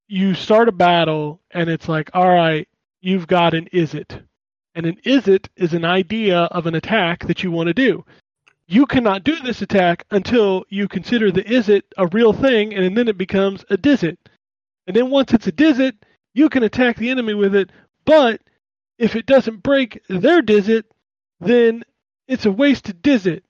you 0.08 0.34
start 0.34 0.68
a 0.68 0.72
battle, 0.72 1.40
and 1.52 1.70
it's 1.70 1.88
like, 1.88 2.10
"All 2.14 2.28
right, 2.28 2.68
you've 3.00 3.28
got 3.28 3.54
an 3.54 3.68
is 3.72 3.94
it," 3.94 4.20
and 4.74 4.86
an 4.86 4.98
is 5.04 5.28
it 5.28 5.48
is 5.56 5.72
an 5.72 5.84
idea 5.84 6.40
of 6.50 6.66
an 6.66 6.74
attack 6.74 7.24
that 7.26 7.44
you 7.44 7.52
want 7.52 7.68
to 7.68 7.74
do. 7.74 8.04
You 8.66 8.86
cannot 8.86 9.22
do 9.24 9.38
this 9.40 9.62
attack 9.62 10.04
until 10.10 10.64
you 10.68 10.88
consider 10.88 11.30
the 11.30 11.48
is 11.48 11.68
it 11.68 11.84
a 11.96 12.08
real 12.08 12.32
thing, 12.32 12.74
and 12.74 12.96
then 12.96 13.06
it 13.06 13.18
becomes 13.18 13.64
a 13.70 13.76
diz 13.76 14.02
it. 14.02 14.18
And 14.88 14.96
then 14.96 15.10
once 15.10 15.32
it's 15.32 15.46
a 15.46 15.52
diz 15.52 15.78
it, 15.78 15.94
you 16.34 16.48
can 16.48 16.64
attack 16.64 16.96
the 16.96 17.10
enemy 17.10 17.34
with 17.34 17.54
it, 17.54 17.70
but 18.04 18.40
if 18.98 19.16
it 19.16 19.26
doesn't 19.26 19.62
break 19.62 20.02
their 20.08 20.42
dizit, 20.42 20.86
then 21.40 21.84
it's 22.28 22.46
a 22.46 22.52
wasted 22.52 23.02
diz 23.02 23.26
it. 23.26 23.44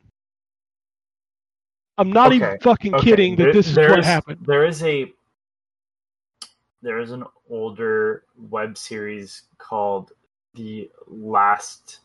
I'm 1.99 2.13
not 2.13 2.33
even 2.33 2.59
fucking 2.61 2.95
Okay, 2.95 3.05
kidding 3.05 3.37
that 3.37 3.45
there- 3.45 3.53
this 3.53 3.69
is 3.69 3.77
what 3.79 4.05
happened. 4.05 4.47
There 4.47 4.67
is 4.67 4.83
a 4.85 5.13
there 6.83 7.01
is 7.01 7.13
an 7.13 7.25
older 7.51 8.25
web 8.37 8.79
series 8.79 9.45
called 9.59 10.13
The 10.55 10.91
Last 11.09 12.01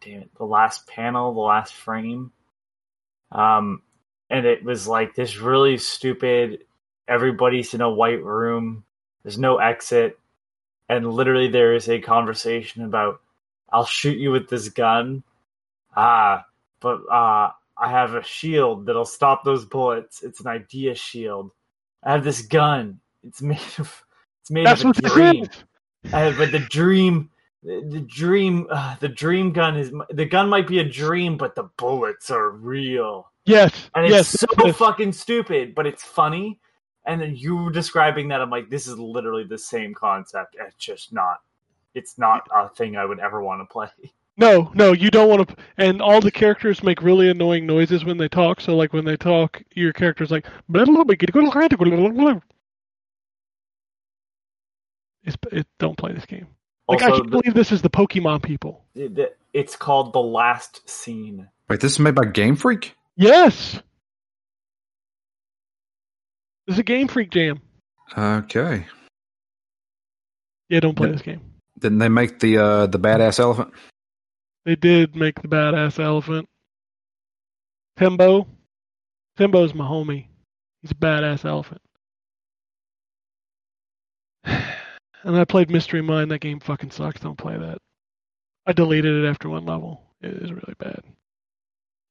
damn 0.00 0.22
it, 0.22 0.30
The 0.36 0.44
Last 0.46 0.86
Panel, 0.88 1.34
The 1.34 1.40
Last 1.40 1.74
Frame. 1.74 2.32
Um 3.32 3.82
and 4.30 4.46
it 4.46 4.64
was 4.64 4.88
like 4.88 5.16
this 5.16 5.38
really 5.38 5.78
stupid 5.78 6.66
everybody's 7.08 7.74
in 7.74 7.82
a 7.82 7.90
white 7.90 8.22
room, 8.24 8.84
there's 9.24 9.38
no 9.38 9.58
exit, 9.58 10.19
and 10.90 11.10
literally 11.10 11.48
there 11.48 11.74
is 11.74 11.88
a 11.88 12.00
conversation 12.00 12.84
about 12.84 13.20
I'll 13.72 13.86
shoot 13.86 14.18
you 14.18 14.32
with 14.32 14.48
this 14.48 14.68
gun. 14.68 15.22
Ah, 15.96 16.44
but 16.80 17.00
uh 17.10 17.50
I 17.82 17.90
have 17.90 18.14
a 18.14 18.22
shield 18.22 18.86
that'll 18.86 19.06
stop 19.06 19.44
those 19.44 19.64
bullets. 19.64 20.22
It's 20.22 20.40
an 20.40 20.48
idea 20.48 20.94
shield. 20.94 21.52
I 22.04 22.12
have 22.12 22.24
this 22.24 22.42
gun. 22.42 23.00
It's 23.22 23.40
made 23.40 23.60
of 23.78 24.04
it's 24.42 24.50
made 24.50 24.66
That's 24.66 24.84
of 24.84 24.98
a 24.98 25.02
dream. 25.02 25.46
Uh, 26.12 26.32
but 26.36 26.50
the 26.50 26.58
dream, 26.58 27.30
the 27.62 27.86
the 27.88 28.00
dream, 28.00 28.66
uh, 28.70 28.96
the 29.00 29.08
dream 29.08 29.52
gun 29.52 29.76
is 29.76 29.92
the 30.10 30.24
gun 30.24 30.48
might 30.48 30.66
be 30.66 30.78
a 30.78 30.84
dream, 30.84 31.36
but 31.36 31.54
the 31.54 31.64
bullets 31.76 32.30
are 32.30 32.50
real, 32.50 33.30
Yes, 33.44 33.90
and 33.94 34.06
it's 34.06 34.12
yes. 34.14 34.28
so 34.28 34.46
yes. 34.64 34.76
fucking 34.76 35.12
stupid, 35.12 35.74
but 35.74 35.86
it's 35.86 36.02
funny. 36.02 36.58
And 37.06 37.20
then 37.20 37.34
you 37.34 37.56
were 37.56 37.72
describing 37.72 38.28
that, 38.28 38.40
I'm 38.40 38.50
like, 38.50 38.68
this 38.70 38.86
is 38.86 38.98
literally 38.98 39.44
the 39.44 39.58
same 39.58 39.94
concept. 39.94 40.56
It's 40.58 40.76
just 40.76 41.12
not. 41.12 41.38
It's 41.94 42.18
not 42.18 42.46
a 42.54 42.68
thing 42.68 42.96
I 42.96 43.04
would 43.04 43.18
ever 43.18 43.42
want 43.42 43.60
to 43.62 43.72
play. 43.72 43.88
No, 44.36 44.70
no, 44.72 44.92
you 44.92 45.10
don't 45.10 45.28
want 45.28 45.48
to. 45.48 45.56
And 45.76 46.00
all 46.00 46.22
the 46.22 46.30
characters 46.30 46.82
make 46.82 47.02
really 47.02 47.28
annoying 47.28 47.66
noises 47.66 48.06
when 48.06 48.16
they 48.16 48.28
talk. 48.28 48.62
So, 48.62 48.74
like 48.74 48.94
when 48.94 49.04
they 49.04 49.18
talk, 49.18 49.62
your 49.74 49.92
character's 49.92 50.30
like. 50.30 50.46
It's, 55.24 55.36
it, 55.52 55.66
don't 55.78 55.98
play 55.98 56.14
this 56.14 56.24
game. 56.24 56.46
Like 56.88 57.02
I 57.02 57.10
can't 57.10 57.24
the- 57.24 57.30
believe 57.30 57.52
this 57.54 57.70
is 57.70 57.82
the 57.82 57.90
Pokemon 57.90 58.42
people. 58.42 58.84
the- 58.94 59.32
it's 59.52 59.76
called 59.76 60.14
the 60.14 60.20
last 60.20 60.88
scene. 60.88 61.48
Wait, 61.68 61.80
this 61.80 61.92
is 61.92 61.98
made 61.98 62.14
by 62.14 62.24
Game 62.24 62.56
Freak? 62.56 62.94
Yes, 63.16 63.80
this 66.70 66.76
is 66.76 66.78
a 66.78 66.84
Game 66.84 67.08
Freak 67.08 67.30
jam. 67.30 67.60
Okay. 68.16 68.86
Yeah, 70.68 70.78
don't 70.78 70.94
play 70.94 71.08
Yep. 71.08 71.16
this 71.16 71.22
game. 71.22 71.40
Didn't 71.80 71.98
they 71.98 72.08
make 72.08 72.38
the 72.38 72.58
uh, 72.58 72.86
the 72.86 72.98
badass 72.98 73.40
elephant? 73.40 73.74
They 74.64 74.76
did 74.76 75.16
make 75.16 75.42
the 75.42 75.48
badass 75.48 75.98
elephant. 75.98 76.48
Tembo, 77.96 78.46
Tembo's 79.36 79.74
my 79.74 79.84
homie. 79.84 80.26
He's 80.80 80.92
a 80.92 80.94
badass 80.94 81.44
elephant. 81.44 81.80
And 85.22 85.36
I 85.36 85.44
played 85.44 85.68
Mystery 85.70 86.00
Mine. 86.00 86.28
That 86.28 86.38
game 86.38 86.60
fucking 86.60 86.92
sucks. 86.92 87.20
Don't 87.20 87.36
play 87.36 87.58
that. 87.58 87.76
I 88.66 88.72
deleted 88.72 89.22
it 89.24 89.28
after 89.28 89.50
one 89.50 89.66
level. 89.66 90.00
It 90.22 90.32
is 90.32 90.50
really 90.52 90.74
bad. 90.78 91.02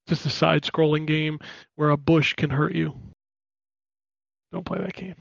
Just 0.07 0.27
a 0.27 0.29
side 0.29 0.61
scrolling 0.63 1.07
game 1.07 1.39
where 1.75 1.89
a 1.89 1.97
bush 1.97 2.33
can 2.35 2.51
hurt 2.51 2.75
you. 2.75 2.93
Don't 4.51 4.65
play 4.65 4.79
that 4.79 4.93
game. 4.93 5.15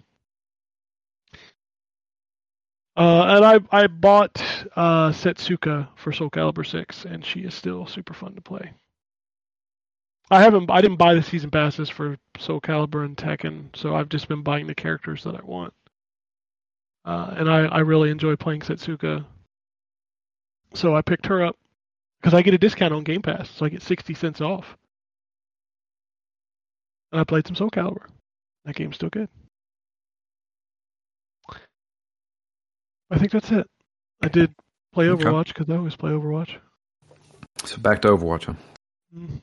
Uh, 2.97 3.37
and 3.37 3.45
I 3.45 3.61
I 3.71 3.87
bought 3.87 4.43
uh, 4.75 5.11
Setsuka 5.11 5.89
for 5.95 6.13
Soul 6.13 6.31
Calibur 6.31 6.67
six, 6.67 7.05
and 7.05 7.25
she 7.25 7.41
is 7.41 7.55
still 7.55 7.87
super 7.87 8.13
fun 8.13 8.35
to 8.35 8.41
play. 8.41 8.73
I 10.31 10.43
haven't 10.43 10.69
I 10.69 10.81
didn't 10.81 10.97
buy 10.97 11.15
the 11.15 11.23
season 11.23 11.51
passes 11.51 11.89
for 11.89 12.19
Soul 12.39 12.61
Calibur 12.61 13.05
and 13.05 13.17
Tekken, 13.17 13.75
so 13.77 13.95
I've 13.95 14.09
just 14.09 14.27
been 14.29 14.43
buying 14.43 14.67
the 14.67 14.75
characters 14.75 15.23
that 15.25 15.37
I 15.37 15.43
want. 15.45 15.75
Uh, 17.05 17.35
and 17.37 17.49
I, 17.49 17.67
I 17.67 17.79
really 17.79 18.11
enjoy 18.11 18.35
playing 18.37 18.63
Setsuka, 18.63 19.25
so 20.75 20.97
I 20.97 21.03
picked 21.03 21.27
her 21.27 21.45
up 21.45 21.57
because 22.21 22.35
I 22.35 22.43
get 22.43 22.55
a 22.55 22.59
discount 22.59 22.93
on 22.93 23.05
Game 23.05 23.23
Pass, 23.23 23.49
so 23.49 23.65
I 23.65 23.69
get 23.69 23.83
sixty 23.83 24.15
cents 24.15 24.41
off. 24.41 24.77
And 27.13 27.21
I 27.21 27.25
played 27.25 27.47
some 27.47 27.55
Soul 27.55 27.71
Calibur. 27.71 28.07
That 28.69 28.77
game's 28.77 28.97
still 28.97 29.09
good. 29.09 29.31
I 33.11 33.19
think 33.19 33.33
that's 33.33 33.51
it. 33.51 33.67
I 34.23 34.29
did 34.29 34.55
play 34.93 35.07
Overwatch 35.07 35.49
because 35.49 35.71
I 35.71 35.77
always 35.77 35.97
play 35.97 36.11
Overwatch. 36.11 36.59
So 37.65 37.79
back 37.79 38.03
to 38.03 38.09
Overwatch. 38.09 38.45
Huh? 38.45 38.55
Mm. 39.17 39.41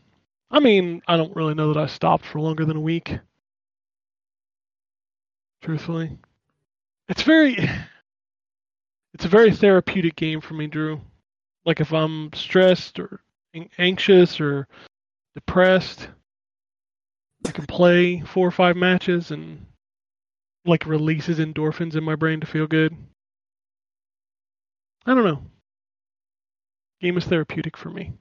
I 0.52 0.60
mean, 0.60 1.02
I 1.08 1.18
don't 1.18 1.36
really 1.36 1.56
know 1.56 1.74
that 1.74 1.82
I 1.82 1.88
stopped 1.88 2.24
for 2.24 2.40
longer 2.40 2.66
than 2.66 2.78
a 2.78 2.82
week. 2.82 3.18
Truthfully, 5.64 6.16
it's 7.10 7.24
very, 7.24 7.58
it's 9.16 9.26
a 9.26 9.30
very 9.30 9.52
therapeutic 9.52 10.16
game 10.16 10.40
for 10.40 10.54
me, 10.54 10.68
Drew. 10.68 11.02
Like 11.66 11.80
if 11.80 11.92
I'm 11.92 12.32
stressed 12.34 13.00
or 13.00 13.22
anxious 13.80 14.40
or 14.40 14.68
depressed, 15.34 16.10
I 17.46 17.52
can 17.52 17.66
play 17.66 18.22
four 18.22 18.48
or 18.48 18.52
five 18.52 18.76
matches 18.76 19.32
and 19.32 19.66
like 20.66 20.86
releases 20.86 21.40
endorphins 21.40 21.96
in 21.96 22.04
my 22.04 22.16
brain 22.16 22.40
to 22.40 22.48
feel 22.48 22.68
good. 22.68 22.96
I 25.06 25.14
don't 25.14 25.26
know. 25.26 25.42
Game 27.02 27.18
is 27.18 27.26
therapeutic 27.26 27.78
for 27.78 27.90
me. 27.90 28.14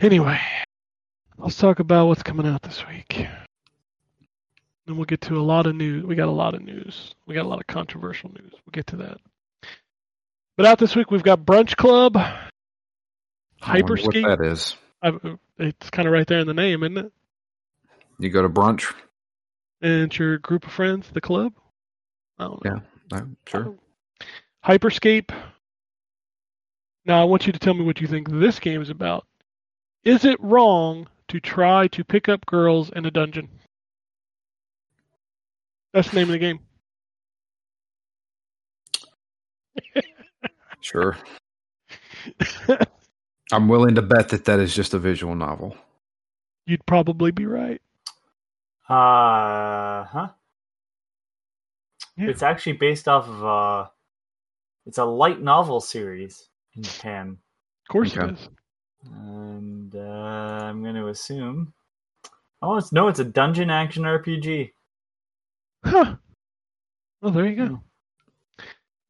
Anyway, 0.00 0.40
let's 1.38 1.58
talk 1.58 1.78
about 1.78 2.06
what's 2.06 2.22
coming 2.22 2.46
out 2.46 2.62
this 2.62 2.86
week. 2.86 3.26
Then 4.86 4.96
we'll 4.96 5.04
get 5.04 5.20
to 5.22 5.38
a 5.38 5.42
lot 5.42 5.66
of 5.66 5.74
news. 5.74 6.04
We 6.04 6.14
got 6.14 6.28
a 6.28 6.32
lot 6.32 6.54
of 6.54 6.62
news. 6.62 7.14
We 7.26 7.34
got 7.34 7.46
a 7.46 7.48
lot 7.48 7.60
of 7.60 7.66
controversial 7.66 8.30
news. 8.30 8.52
We'll 8.52 8.72
get 8.72 8.86
to 8.88 8.96
that. 8.96 9.18
But 10.56 10.66
out 10.66 10.78
this 10.78 10.94
week, 10.94 11.10
we've 11.10 11.22
got 11.22 11.44
Brunch 11.44 11.76
Club, 11.76 12.16
I 12.16 13.80
wonder 13.80 13.96
What 14.02 14.14
that 14.38 14.40
is? 14.44 14.76
I- 15.02 15.36
It's 15.58 15.90
kind 15.90 16.08
of 16.08 16.12
right 16.12 16.26
there 16.26 16.40
in 16.40 16.46
the 16.46 16.54
name, 16.54 16.82
isn't 16.82 16.98
it? 16.98 17.12
You 18.18 18.30
go 18.30 18.42
to 18.42 18.48
brunch? 18.48 18.92
And 19.80 20.02
it's 20.02 20.18
your 20.18 20.38
group 20.38 20.66
of 20.66 20.72
friends, 20.72 21.08
the 21.12 21.20
club. 21.20 21.52
I 22.38 22.44
don't 22.44 22.64
know. 22.64 22.70
Yeah. 23.10 23.18
No, 23.18 23.28
sure. 23.46 23.66
Oh. 23.68 24.26
Hyperscape. 24.64 25.30
Now 27.04 27.20
I 27.20 27.24
want 27.24 27.46
you 27.46 27.52
to 27.52 27.58
tell 27.58 27.74
me 27.74 27.84
what 27.84 28.00
you 28.00 28.06
think 28.06 28.30
this 28.30 28.58
game 28.58 28.80
is 28.80 28.90
about. 28.90 29.26
Is 30.04 30.24
it 30.24 30.40
wrong 30.40 31.06
to 31.28 31.40
try 31.40 31.86
to 31.88 32.04
pick 32.04 32.28
up 32.28 32.46
girls 32.46 32.90
in 32.90 33.06
a 33.06 33.10
dungeon? 33.10 33.48
That's 35.92 36.10
the 36.10 36.16
name 36.16 36.28
of 36.28 36.32
the 36.32 36.38
game. 36.38 36.60
Sure. 40.80 41.16
I'm 43.52 43.68
willing 43.68 43.94
to 43.96 44.02
bet 44.02 44.30
that 44.30 44.44
that 44.46 44.58
is 44.60 44.74
just 44.74 44.94
a 44.94 44.98
visual 44.98 45.34
novel. 45.34 45.76
You'd 46.66 46.84
probably 46.86 47.30
be 47.30 47.46
right. 47.46 47.80
Uh 48.88 50.04
huh. 50.04 50.28
Yeah. 52.16 52.28
It's 52.28 52.42
actually 52.42 52.74
based 52.74 53.08
off 53.08 53.26
of 53.28 53.44
uh 53.44 53.88
it's 54.86 54.98
a 54.98 55.04
light 55.04 55.40
novel 55.40 55.80
series 55.80 56.48
in 56.76 56.82
Japan. 56.82 57.38
Of 57.88 57.92
course 57.92 58.16
Okay. 58.16 58.28
it 58.28 58.32
is. 58.34 58.48
And 59.12 59.94
uh, 59.94 59.98
I'm 59.98 60.82
going 60.82 60.94
to 60.94 61.08
assume. 61.08 61.72
Oh, 62.62 62.76
it's 62.76 62.92
no, 62.92 63.08
it's 63.08 63.18
a 63.18 63.24
dungeon 63.24 63.68
action 63.70 64.02
RPG. 64.04 64.72
Huh. 65.84 66.16
Well, 67.20 67.32
there 67.32 67.46
you 67.46 67.56
go. 67.56 67.80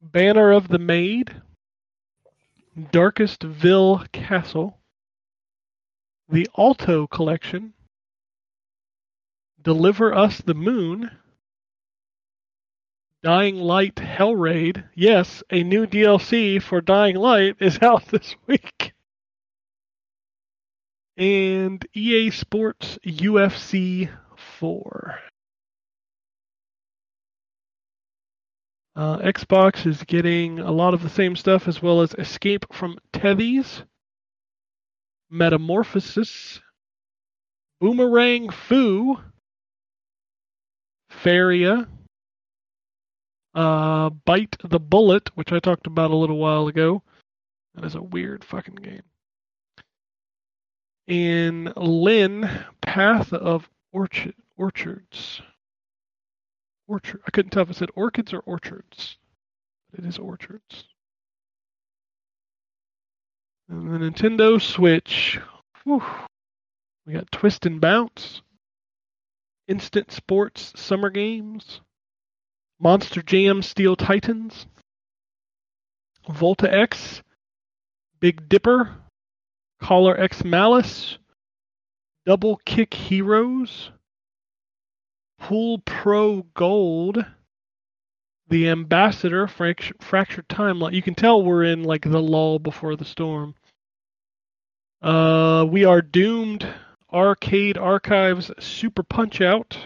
Banner 0.01 0.51
of 0.51 0.67
the 0.67 0.79
Maid, 0.79 1.33
Darkestville 2.77 4.11
Castle, 4.11 4.77
the 6.27 6.49
Alto 6.57 7.07
Collection, 7.07 7.73
Deliver 9.61 10.13
Us 10.13 10.39
the 10.39 10.53
Moon, 10.53 11.09
Dying 13.23 13.55
Light 13.55 13.95
Hellraid. 13.95 14.83
Yes, 14.93 15.41
a 15.49 15.63
new 15.63 15.87
DLC 15.87 16.61
for 16.61 16.81
Dying 16.81 17.15
Light 17.15 17.55
is 17.59 17.79
out 17.81 18.05
this 18.07 18.35
week. 18.45 18.93
And 21.15 21.85
EA 21.95 22.29
Sports 22.29 22.99
UFC 23.05 24.09
4. 24.59 25.19
Uh, 28.95 29.17
Xbox 29.17 29.85
is 29.85 30.03
getting 30.03 30.59
a 30.59 30.71
lot 30.71 30.93
of 30.93 31.03
the 31.03 31.09
same 31.09 31.35
stuff 31.35 31.67
as 31.67 31.81
well 31.81 32.01
as 32.01 32.13
Escape 32.13 32.65
from 32.71 32.97
Tethys, 33.11 33.83
Metamorphosis, 35.29 36.61
Boomerang 37.81 38.49
Fu, 38.49 39.17
Faeria, 41.09 41.89
uh, 43.53 44.09
Bite 44.09 44.55
the 44.63 44.79
Bullet, 44.79 45.29
which 45.35 45.51
I 45.51 45.59
talked 45.59 45.87
about 45.87 46.11
a 46.11 46.15
little 46.15 46.37
while 46.37 46.67
ago. 46.67 47.03
That 47.73 47.83
is 47.83 47.95
a 47.95 48.01
weird 48.01 48.45
fucking 48.45 48.75
game. 48.75 49.03
In 51.07 51.71
Lynn, 51.75 52.49
Path 52.81 53.33
of 53.33 53.69
Orchard, 53.91 54.35
Orchards. 54.57 55.41
Orchard. 56.87 57.21
I 57.27 57.31
couldn't 57.31 57.51
tell 57.51 57.63
if 57.63 57.71
it 57.71 57.77
said 57.77 57.89
orchids 57.95 58.33
or 58.33 58.39
orchards. 58.39 59.17
It 59.97 60.05
is 60.05 60.17
orchards. 60.17 60.85
And 63.69 63.89
the 63.89 63.97
Nintendo 63.97 64.61
Switch. 64.61 65.39
Whew. 65.83 66.03
We 67.05 67.13
got 67.13 67.31
Twist 67.31 67.65
and 67.65 67.79
Bounce, 67.79 68.41
Instant 69.67 70.11
Sports 70.11 70.73
Summer 70.75 71.11
Games, 71.11 71.81
Monster 72.79 73.21
Jam 73.21 73.61
Steel 73.61 73.95
Titans, 73.95 74.65
Volta 76.27 76.71
X, 76.71 77.21
Big 78.19 78.49
Dipper, 78.49 78.95
Collar 79.79 80.19
X 80.19 80.43
Malice, 80.43 81.19
Double 82.25 82.59
Kick 82.65 82.93
Heroes, 82.93 83.91
Pool 85.39 85.79
Pro 85.79 86.43
Gold, 86.53 87.25
the 88.47 88.69
Ambassador, 88.69 89.47
Fract- 89.47 90.01
Fractured 90.01 90.47
Timeline. 90.47 90.93
You 90.93 91.01
can 91.01 91.15
tell 91.15 91.41
we're 91.41 91.63
in 91.63 91.83
like 91.83 92.03
the 92.03 92.21
lull 92.21 92.59
before 92.59 92.95
the 92.95 93.05
storm. 93.05 93.55
Uh, 95.01 95.65
we 95.69 95.85
are 95.85 96.01
doomed. 96.01 96.67
Arcade 97.15 97.77
Archives 97.77 98.51
Super 98.59 99.01
Punch 99.01 99.39
Out, 99.39 99.77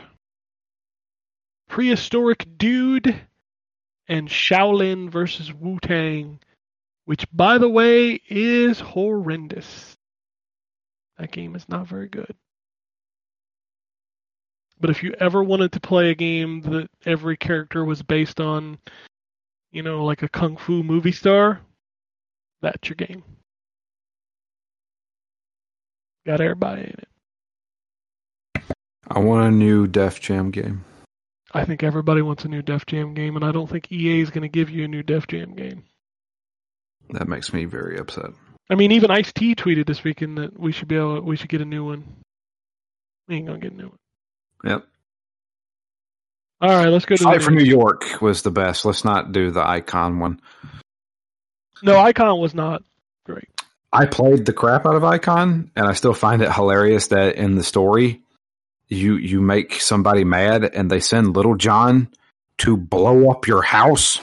Prehistoric 1.67 2.57
Dude, 2.57 3.21
and 4.07 4.27
Shaolin 4.27 5.11
versus 5.11 5.53
Wu 5.53 5.77
Tang, 5.79 6.39
which, 7.05 7.27
by 7.31 7.59
the 7.59 7.69
way, 7.69 8.19
is 8.29 8.79
horrendous. 8.79 9.95
That 11.19 11.31
game 11.31 11.55
is 11.55 11.69
not 11.69 11.87
very 11.87 12.07
good. 12.07 12.35
But 14.79 14.89
if 14.89 15.03
you 15.03 15.13
ever 15.19 15.43
wanted 15.43 15.73
to 15.73 15.79
play 15.79 16.09
a 16.09 16.15
game 16.15 16.61
that 16.61 16.89
every 17.05 17.35
character 17.35 17.83
was 17.83 18.01
based 18.01 18.39
on, 18.39 18.77
you 19.71 19.83
know, 19.83 20.05
like 20.05 20.23
a 20.23 20.29
kung 20.29 20.55
fu 20.55 20.83
movie 20.83 21.11
star, 21.11 21.59
that's 22.61 22.87
your 22.87 22.95
game. 22.95 23.23
Got 26.25 26.41
everybody 26.41 26.81
in 26.83 26.89
it. 26.89 27.07
I 29.07 29.19
want 29.19 29.47
a 29.47 29.51
new 29.51 29.87
Def 29.87 30.19
Jam 30.19 30.51
game. 30.51 30.85
I 31.51 31.65
think 31.65 31.81
everybody 31.81 32.21
wants 32.21 32.45
a 32.45 32.47
new 32.47 32.61
Def 32.61 32.85
Jam 32.85 33.15
game, 33.15 33.35
and 33.35 33.43
I 33.43 33.51
don't 33.51 33.67
think 33.67 33.91
EA 33.91 34.21
is 34.21 34.29
going 34.29 34.43
to 34.43 34.49
give 34.49 34.69
you 34.69 34.85
a 34.85 34.87
new 34.87 35.01
Def 35.01 35.25
Jam 35.27 35.55
game. 35.55 35.83
That 37.09 37.27
makes 37.27 37.51
me 37.51 37.65
very 37.65 37.97
upset. 37.97 38.29
I 38.69 38.75
mean, 38.75 38.91
even 38.91 39.09
Ice 39.09 39.33
T 39.33 39.55
tweeted 39.55 39.87
this 39.87 40.03
weekend 40.03 40.37
that 40.37 40.59
we 40.59 40.71
should 40.71 40.87
be 40.87 40.95
able, 40.95 41.21
we 41.21 41.35
should 41.35 41.49
get 41.49 41.61
a 41.61 41.65
new 41.65 41.83
one. 41.83 42.03
We 43.27 43.37
ain't 43.37 43.47
gonna 43.47 43.59
get 43.59 43.73
a 43.73 43.75
new 43.75 43.87
one. 43.87 43.97
Yep. 44.63 44.85
All 46.61 46.69
right, 46.69 46.87
let's 46.89 47.05
go 47.05 47.15
to 47.15 47.23
Fight 47.23 47.41
for 47.41 47.51
New. 47.51 47.63
York 47.63 48.21
was 48.21 48.41
the 48.41 48.51
best. 48.51 48.83
Let's 48.83 49.05
not 49.05 49.31
do 49.31 49.49
the 49.51 49.65
Icon 49.65 50.19
one. 50.19 50.41
No, 51.81 51.97
Icon 51.97 52.37
was 52.39 52.53
not 52.53 52.83
great. 53.25 53.47
I 53.93 54.05
played 54.05 54.45
the 54.45 54.53
crap 54.53 54.85
out 54.85 54.95
of 54.95 55.03
Icon, 55.03 55.71
and 55.75 55.87
I 55.87 55.93
still 55.93 56.13
find 56.13 56.41
it 56.41 56.51
hilarious 56.51 57.07
that 57.07 57.35
in 57.37 57.55
the 57.55 57.63
story, 57.63 58.21
you 58.89 59.15
you 59.15 59.39
make 59.39 59.79
somebody 59.79 60.25
mad, 60.25 60.65
and 60.65 60.91
they 60.91 60.99
send 60.99 61.35
Little 61.35 61.55
John 61.55 62.09
to 62.59 62.75
blow 62.75 63.31
up 63.31 63.47
your 63.47 63.61
house. 63.61 64.19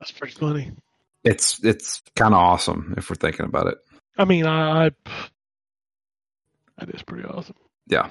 That's 0.00 0.10
pretty 0.10 0.34
funny. 0.34 0.72
It's 1.22 1.64
it's 1.64 2.02
kind 2.16 2.34
of 2.34 2.40
awesome 2.40 2.94
if 2.96 3.08
we're 3.08 3.16
thinking 3.16 3.46
about 3.46 3.68
it. 3.68 3.78
I 4.18 4.24
mean, 4.24 4.46
I, 4.46 4.86
I 4.86 4.90
that 6.78 6.90
is 6.94 7.02
pretty 7.02 7.24
awesome. 7.24 7.56
Yeah. 7.86 8.10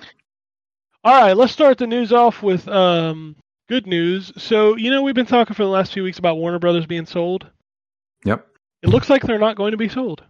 All 1.06 1.22
right, 1.22 1.38
let's 1.38 1.54
start 1.54 1.78
the 1.78 1.86
news 1.86 2.12
off 2.12 2.42
with 2.42 2.68
um, 2.68 3.36
good 3.70 3.86
news. 3.86 4.34
So, 4.38 4.76
you 4.76 4.90
know, 4.90 5.04
we've 5.04 5.14
been 5.14 5.28
talking 5.28 5.54
for 5.54 5.62
the 5.62 5.70
last 5.70 5.94
few 5.94 6.02
weeks 6.02 6.18
about 6.18 6.38
Warner 6.38 6.58
Brothers 6.58 6.88
being 6.88 7.06
sold. 7.06 7.46
Yep. 8.24 8.48
It 8.82 8.90
looks 8.90 9.08
like 9.08 9.22
they're 9.22 9.38
not 9.38 9.56
going 9.56 9.70
to 9.70 9.78
be 9.78 9.88
sold. 9.88 10.24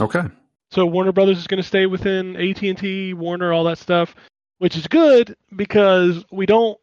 Okay. 0.00 0.22
So 0.70 0.86
Warner 0.86 1.12
Brothers 1.12 1.36
is 1.36 1.46
going 1.46 1.62
to 1.62 1.68
stay 1.68 1.84
within 1.84 2.34
AT&T, 2.34 3.12
Warner, 3.12 3.52
all 3.52 3.64
that 3.64 3.76
stuff, 3.76 4.14
which 4.56 4.74
is 4.74 4.86
good 4.86 5.36
because 5.54 6.24
we 6.32 6.46
don't 6.46 6.80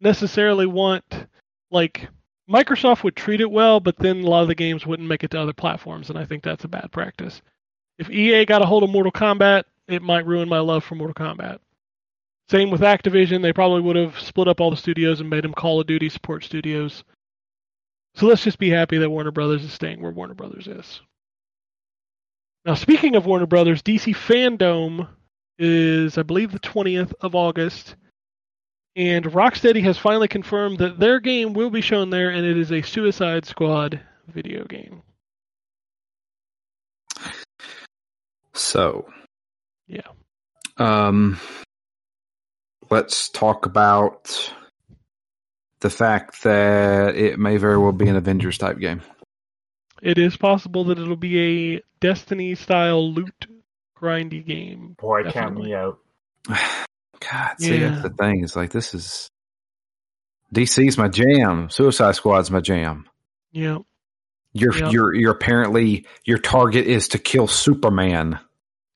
necessarily 0.00 0.66
want 0.66 1.26
like 1.72 2.08
Microsoft 2.48 3.02
would 3.02 3.16
treat 3.16 3.40
it 3.40 3.50
well, 3.50 3.80
but 3.80 3.98
then 3.98 4.20
a 4.20 4.28
lot 4.28 4.42
of 4.42 4.48
the 4.48 4.54
games 4.54 4.86
wouldn't 4.86 5.08
make 5.08 5.24
it 5.24 5.32
to 5.32 5.40
other 5.40 5.52
platforms, 5.52 6.08
and 6.08 6.16
I 6.16 6.24
think 6.24 6.44
that's 6.44 6.62
a 6.62 6.68
bad 6.68 6.92
practice. 6.92 7.42
If 7.98 8.08
EA 8.10 8.44
got 8.44 8.62
a 8.62 8.66
hold 8.66 8.84
of 8.84 8.90
Mortal 8.90 9.10
Kombat, 9.10 9.64
it 9.88 10.02
might 10.02 10.24
ruin 10.24 10.48
my 10.48 10.60
love 10.60 10.84
for 10.84 10.94
Mortal 10.94 11.14
Kombat. 11.14 11.58
Same 12.48 12.70
with 12.70 12.82
Activision, 12.82 13.42
they 13.42 13.52
probably 13.52 13.80
would 13.80 13.96
have 13.96 14.18
split 14.18 14.48
up 14.48 14.60
all 14.60 14.70
the 14.70 14.76
studios 14.76 15.20
and 15.20 15.30
made 15.30 15.44
them 15.44 15.54
Call 15.54 15.80
of 15.80 15.86
Duty 15.86 16.08
support 16.08 16.44
studios. 16.44 17.04
So 18.16 18.26
let's 18.26 18.44
just 18.44 18.58
be 18.58 18.70
happy 18.70 18.98
that 18.98 19.10
Warner 19.10 19.30
Brothers 19.32 19.64
is 19.64 19.72
staying 19.72 20.00
where 20.00 20.12
Warner 20.12 20.34
Brothers 20.34 20.66
is. 20.68 21.00
Now, 22.64 22.74
speaking 22.74 23.16
of 23.16 23.26
Warner 23.26 23.46
Brothers, 23.46 23.82
DC 23.82 24.14
Fandom 24.14 25.08
is, 25.58 26.16
I 26.16 26.22
believe, 26.22 26.52
the 26.52 26.60
20th 26.60 27.12
of 27.20 27.34
August. 27.34 27.96
And 28.96 29.24
Rocksteady 29.24 29.82
has 29.82 29.98
finally 29.98 30.28
confirmed 30.28 30.78
that 30.78 30.98
their 31.00 31.18
game 31.18 31.52
will 31.52 31.70
be 31.70 31.80
shown 31.80 32.10
there, 32.10 32.30
and 32.30 32.46
it 32.46 32.56
is 32.56 32.70
a 32.70 32.82
Suicide 32.82 33.44
Squad 33.44 34.00
video 34.28 34.64
game. 34.64 35.02
So, 38.54 39.08
Yeah. 39.88 40.06
um, 40.76 41.38
let's 42.90 43.28
talk 43.28 43.66
about 43.66 44.52
the 45.80 45.90
fact 45.90 46.42
that 46.44 47.14
it 47.16 47.38
may 47.38 47.56
very 47.56 47.78
well 47.78 47.92
be 47.92 48.08
an 48.08 48.16
Avengers 48.16 48.58
type 48.58 48.78
game. 48.78 49.02
It 50.02 50.18
is 50.18 50.36
possible 50.36 50.84
that 50.84 50.98
it'll 50.98 51.16
be 51.16 51.76
a 51.76 51.82
Destiny 52.00 52.54
style 52.54 53.12
loot 53.12 53.46
grindy 53.98 54.44
game. 54.44 54.96
Boy, 55.00 55.30
count 55.30 55.56
me 55.56 55.74
out. 55.74 55.98
God, 56.48 57.54
see, 57.58 57.78
Yeah. 57.78 57.88
that's 57.90 58.02
the 58.02 58.10
thing. 58.10 58.44
It's 58.44 58.54
like 58.56 58.70
this 58.70 58.92
is 58.94 59.30
DC's 60.54 60.98
my 60.98 61.08
jam. 61.08 61.70
Suicide 61.70 62.14
Squad's 62.14 62.50
my 62.50 62.60
jam. 62.60 63.08
Yeah. 63.52 63.78
You're 64.52 64.76
Yeah. 64.76 64.90
you're 64.90 65.14
you're 65.14 65.32
apparently 65.32 66.06
your 66.24 66.38
target 66.38 66.86
is 66.86 67.08
to 67.08 67.18
kill 67.18 67.46
Superman. 67.46 68.38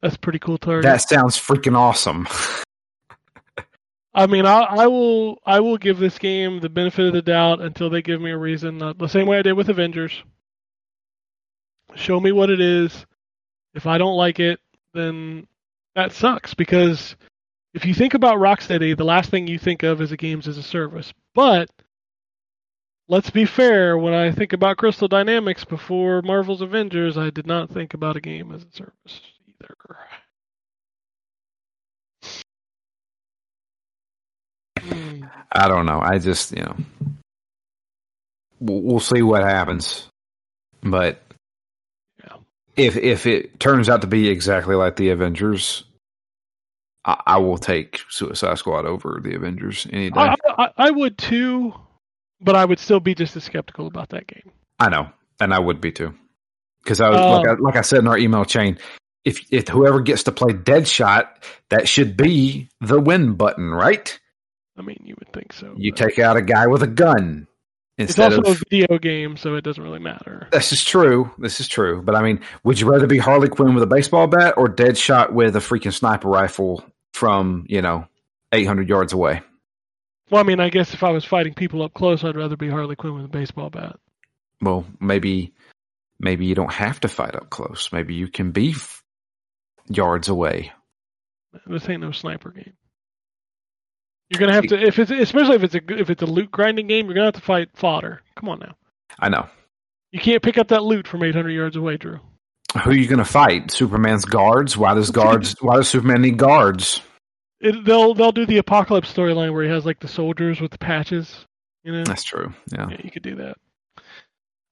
That's 0.02 0.16
a 0.16 0.18
pretty 0.18 0.38
cool 0.38 0.58
target. 0.58 0.82
That 0.84 1.00
sounds 1.08 1.36
freaking 1.38 1.76
awesome. 1.76 2.28
I 4.18 4.26
mean, 4.26 4.46
I, 4.46 4.62
I 4.62 4.86
will 4.88 5.40
I 5.46 5.60
will 5.60 5.78
give 5.78 6.00
this 6.00 6.18
game 6.18 6.58
the 6.58 6.68
benefit 6.68 7.06
of 7.06 7.12
the 7.12 7.22
doubt 7.22 7.60
until 7.60 7.88
they 7.88 8.02
give 8.02 8.20
me 8.20 8.32
a 8.32 8.36
reason. 8.36 8.82
Uh, 8.82 8.92
the 8.92 9.06
same 9.06 9.28
way 9.28 9.38
I 9.38 9.42
did 9.42 9.52
with 9.52 9.68
Avengers. 9.68 10.24
Show 11.94 12.18
me 12.18 12.32
what 12.32 12.50
it 12.50 12.60
is. 12.60 13.06
If 13.74 13.86
I 13.86 13.96
don't 13.96 14.16
like 14.16 14.40
it, 14.40 14.58
then 14.92 15.46
that 15.94 16.10
sucks 16.10 16.52
because 16.52 17.14
if 17.74 17.86
you 17.86 17.94
think 17.94 18.14
about 18.14 18.38
Rocksteady, 18.38 18.96
the 18.96 19.04
last 19.04 19.30
thing 19.30 19.46
you 19.46 19.56
think 19.56 19.84
of 19.84 20.00
is 20.00 20.10
a 20.10 20.16
games 20.16 20.48
as 20.48 20.58
a 20.58 20.64
service. 20.64 21.12
But 21.32 21.70
let's 23.06 23.30
be 23.30 23.44
fair, 23.44 23.96
when 23.96 24.14
I 24.14 24.32
think 24.32 24.52
about 24.52 24.78
Crystal 24.78 25.06
Dynamics 25.06 25.64
before 25.64 26.22
Marvel's 26.22 26.60
Avengers, 26.60 27.16
I 27.16 27.30
did 27.30 27.46
not 27.46 27.70
think 27.70 27.94
about 27.94 28.16
a 28.16 28.20
game 28.20 28.50
as 28.50 28.64
a 28.64 28.76
service 28.76 29.20
either. 29.46 29.76
I 35.52 35.68
don't 35.68 35.86
know. 35.86 36.00
I 36.00 36.18
just 36.18 36.52
you 36.52 36.62
know 36.62 36.76
we'll, 38.60 39.00
see 39.00 39.22
what 39.22 39.42
happens. 39.42 40.08
But 40.82 41.22
Yeah. 42.24 42.36
if 42.76 42.96
if 42.96 43.26
it 43.26 43.58
turns 43.60 43.88
out 43.88 44.02
to 44.02 44.06
be 44.06 44.28
exactly 44.28 44.74
like 44.74 44.96
the 44.96 45.10
Avengers, 45.10 45.84
I, 47.04 47.20
I 47.26 47.38
will 47.38 47.58
take 47.58 48.00
Suicide 48.08 48.58
Squad 48.58 48.86
over 48.86 49.20
the 49.22 49.34
Avengers 49.34 49.86
any 49.92 50.10
day. 50.10 50.20
I, 50.20 50.36
I, 50.46 50.70
I 50.76 50.90
would 50.90 51.18
too, 51.18 51.74
but 52.40 52.56
I 52.56 52.64
would 52.64 52.78
still 52.78 53.00
be 53.00 53.14
just 53.14 53.36
as 53.36 53.44
skeptical 53.44 53.86
about 53.86 54.10
that 54.10 54.26
game. 54.26 54.50
I 54.78 54.88
know, 54.88 55.10
and 55.40 55.52
I 55.52 55.58
would 55.58 55.80
be 55.80 55.90
too, 55.92 56.14
because 56.82 57.00
I 57.00 57.08
was 57.08 57.18
like, 57.18 57.46
oh. 57.46 57.50
I, 57.50 57.54
like 57.58 57.76
I 57.76 57.82
said 57.82 58.00
in 58.00 58.08
our 58.08 58.18
email 58.18 58.44
chain. 58.44 58.78
If 59.24 59.44
if 59.50 59.68
whoever 59.68 60.00
gets 60.00 60.22
to 60.22 60.32
play 60.32 60.54
Deadshot, 60.54 61.26
that 61.70 61.88
should 61.88 62.16
be 62.16 62.68
the 62.80 63.00
win 63.00 63.34
button, 63.34 63.70
right? 63.70 64.18
I 64.78 64.82
mean, 64.82 65.00
you 65.04 65.14
would 65.18 65.32
think 65.32 65.52
so. 65.52 65.74
You 65.76 65.92
but 65.92 65.98
take 65.98 66.18
out 66.18 66.36
a 66.36 66.42
guy 66.42 66.66
with 66.66 66.82
a 66.82 66.86
gun 66.86 67.46
It's 67.96 68.10
instead 68.10 68.32
also 68.34 68.52
of. 68.52 68.60
a 68.60 68.64
video 68.70 68.98
game, 68.98 69.36
so 69.36 69.54
it 69.56 69.62
doesn't 69.64 69.82
really 69.82 69.98
matter. 69.98 70.48
This 70.52 70.72
is 70.72 70.84
true. 70.84 71.30
This 71.38 71.60
is 71.60 71.68
true. 71.68 72.02
But 72.02 72.14
I 72.14 72.22
mean, 72.22 72.40
would 72.64 72.80
you 72.80 72.90
rather 72.90 73.06
be 73.06 73.18
Harley 73.18 73.48
Quinn 73.48 73.74
with 73.74 73.82
a 73.82 73.86
baseball 73.88 74.26
bat 74.26 74.54
or 74.56 74.68
Deadshot 74.68 75.32
with 75.32 75.56
a 75.56 75.60
freaking 75.60 75.92
sniper 75.92 76.28
rifle 76.28 76.84
from 77.12 77.64
you 77.68 77.82
know 77.82 78.06
eight 78.52 78.66
hundred 78.66 78.88
yards 78.88 79.12
away? 79.12 79.42
Well, 80.30 80.40
I 80.40 80.44
mean, 80.44 80.60
I 80.60 80.68
guess 80.68 80.92
if 80.92 81.02
I 81.02 81.10
was 81.10 81.24
fighting 81.24 81.54
people 81.54 81.82
up 81.82 81.94
close, 81.94 82.22
I'd 82.22 82.36
rather 82.36 82.56
be 82.56 82.68
Harley 82.68 82.96
Quinn 82.96 83.14
with 83.14 83.24
a 83.24 83.28
baseball 83.28 83.70
bat. 83.70 83.96
Well, 84.60 84.84
maybe 85.00 85.54
maybe 86.20 86.46
you 86.46 86.54
don't 86.54 86.72
have 86.72 87.00
to 87.00 87.08
fight 87.08 87.34
up 87.34 87.48
close. 87.50 87.90
Maybe 87.92 88.14
you 88.14 88.28
can 88.28 88.50
be 88.52 88.70
f- 88.72 89.02
yards 89.88 90.28
away. 90.28 90.72
This 91.66 91.88
ain't 91.88 92.02
no 92.02 92.12
sniper 92.12 92.50
game. 92.50 92.74
You're 94.30 94.40
gonna 94.40 94.52
have 94.52 94.66
to 94.66 94.78
if 94.80 94.98
it's 94.98 95.10
especially 95.10 95.56
if 95.56 95.64
it's 95.64 95.74
a 95.74 95.80
if 95.98 96.10
it's 96.10 96.22
a 96.22 96.26
loot 96.26 96.50
grinding 96.50 96.86
game, 96.86 97.06
you're 97.06 97.14
gonna 97.14 97.26
have 97.26 97.34
to 97.34 97.40
fight 97.40 97.70
fodder. 97.74 98.22
Come 98.36 98.48
on 98.48 98.58
now, 98.58 98.74
I 99.18 99.28
know. 99.28 99.48
you 100.12 100.20
can't 100.20 100.42
pick 100.42 100.58
up 100.58 100.68
that 100.68 100.82
loot 100.82 101.06
from 101.08 101.22
800 101.22 101.50
yards 101.50 101.76
away, 101.76 101.96
Drew. 101.96 102.20
Who 102.84 102.90
are 102.90 102.94
you 102.94 103.06
going 103.06 103.18
to 103.18 103.24
fight? 103.24 103.70
Superman's 103.70 104.26
guards? 104.26 104.76
Why 104.76 104.92
does 104.92 105.10
guards? 105.10 105.56
why 105.60 105.76
does 105.76 105.88
Superman 105.88 106.20
need 106.20 106.36
guards? 106.36 107.00
It, 107.60 107.82
they'll 107.86 108.12
they'll 108.12 108.30
do 108.30 108.44
the 108.44 108.58
apocalypse 108.58 109.12
storyline 109.12 109.54
where 109.54 109.64
he 109.64 109.70
has 109.70 109.86
like 109.86 110.00
the 110.00 110.06
soldiers 110.08 110.60
with 110.60 110.70
the 110.70 110.78
patches. 110.78 111.46
You 111.82 111.92
know, 111.92 112.04
That's 112.04 112.24
true. 112.24 112.52
Yeah. 112.70 112.88
Yeah, 112.90 112.98
you 113.02 113.10
could 113.10 113.22
do 113.22 113.36
that. 113.36 113.56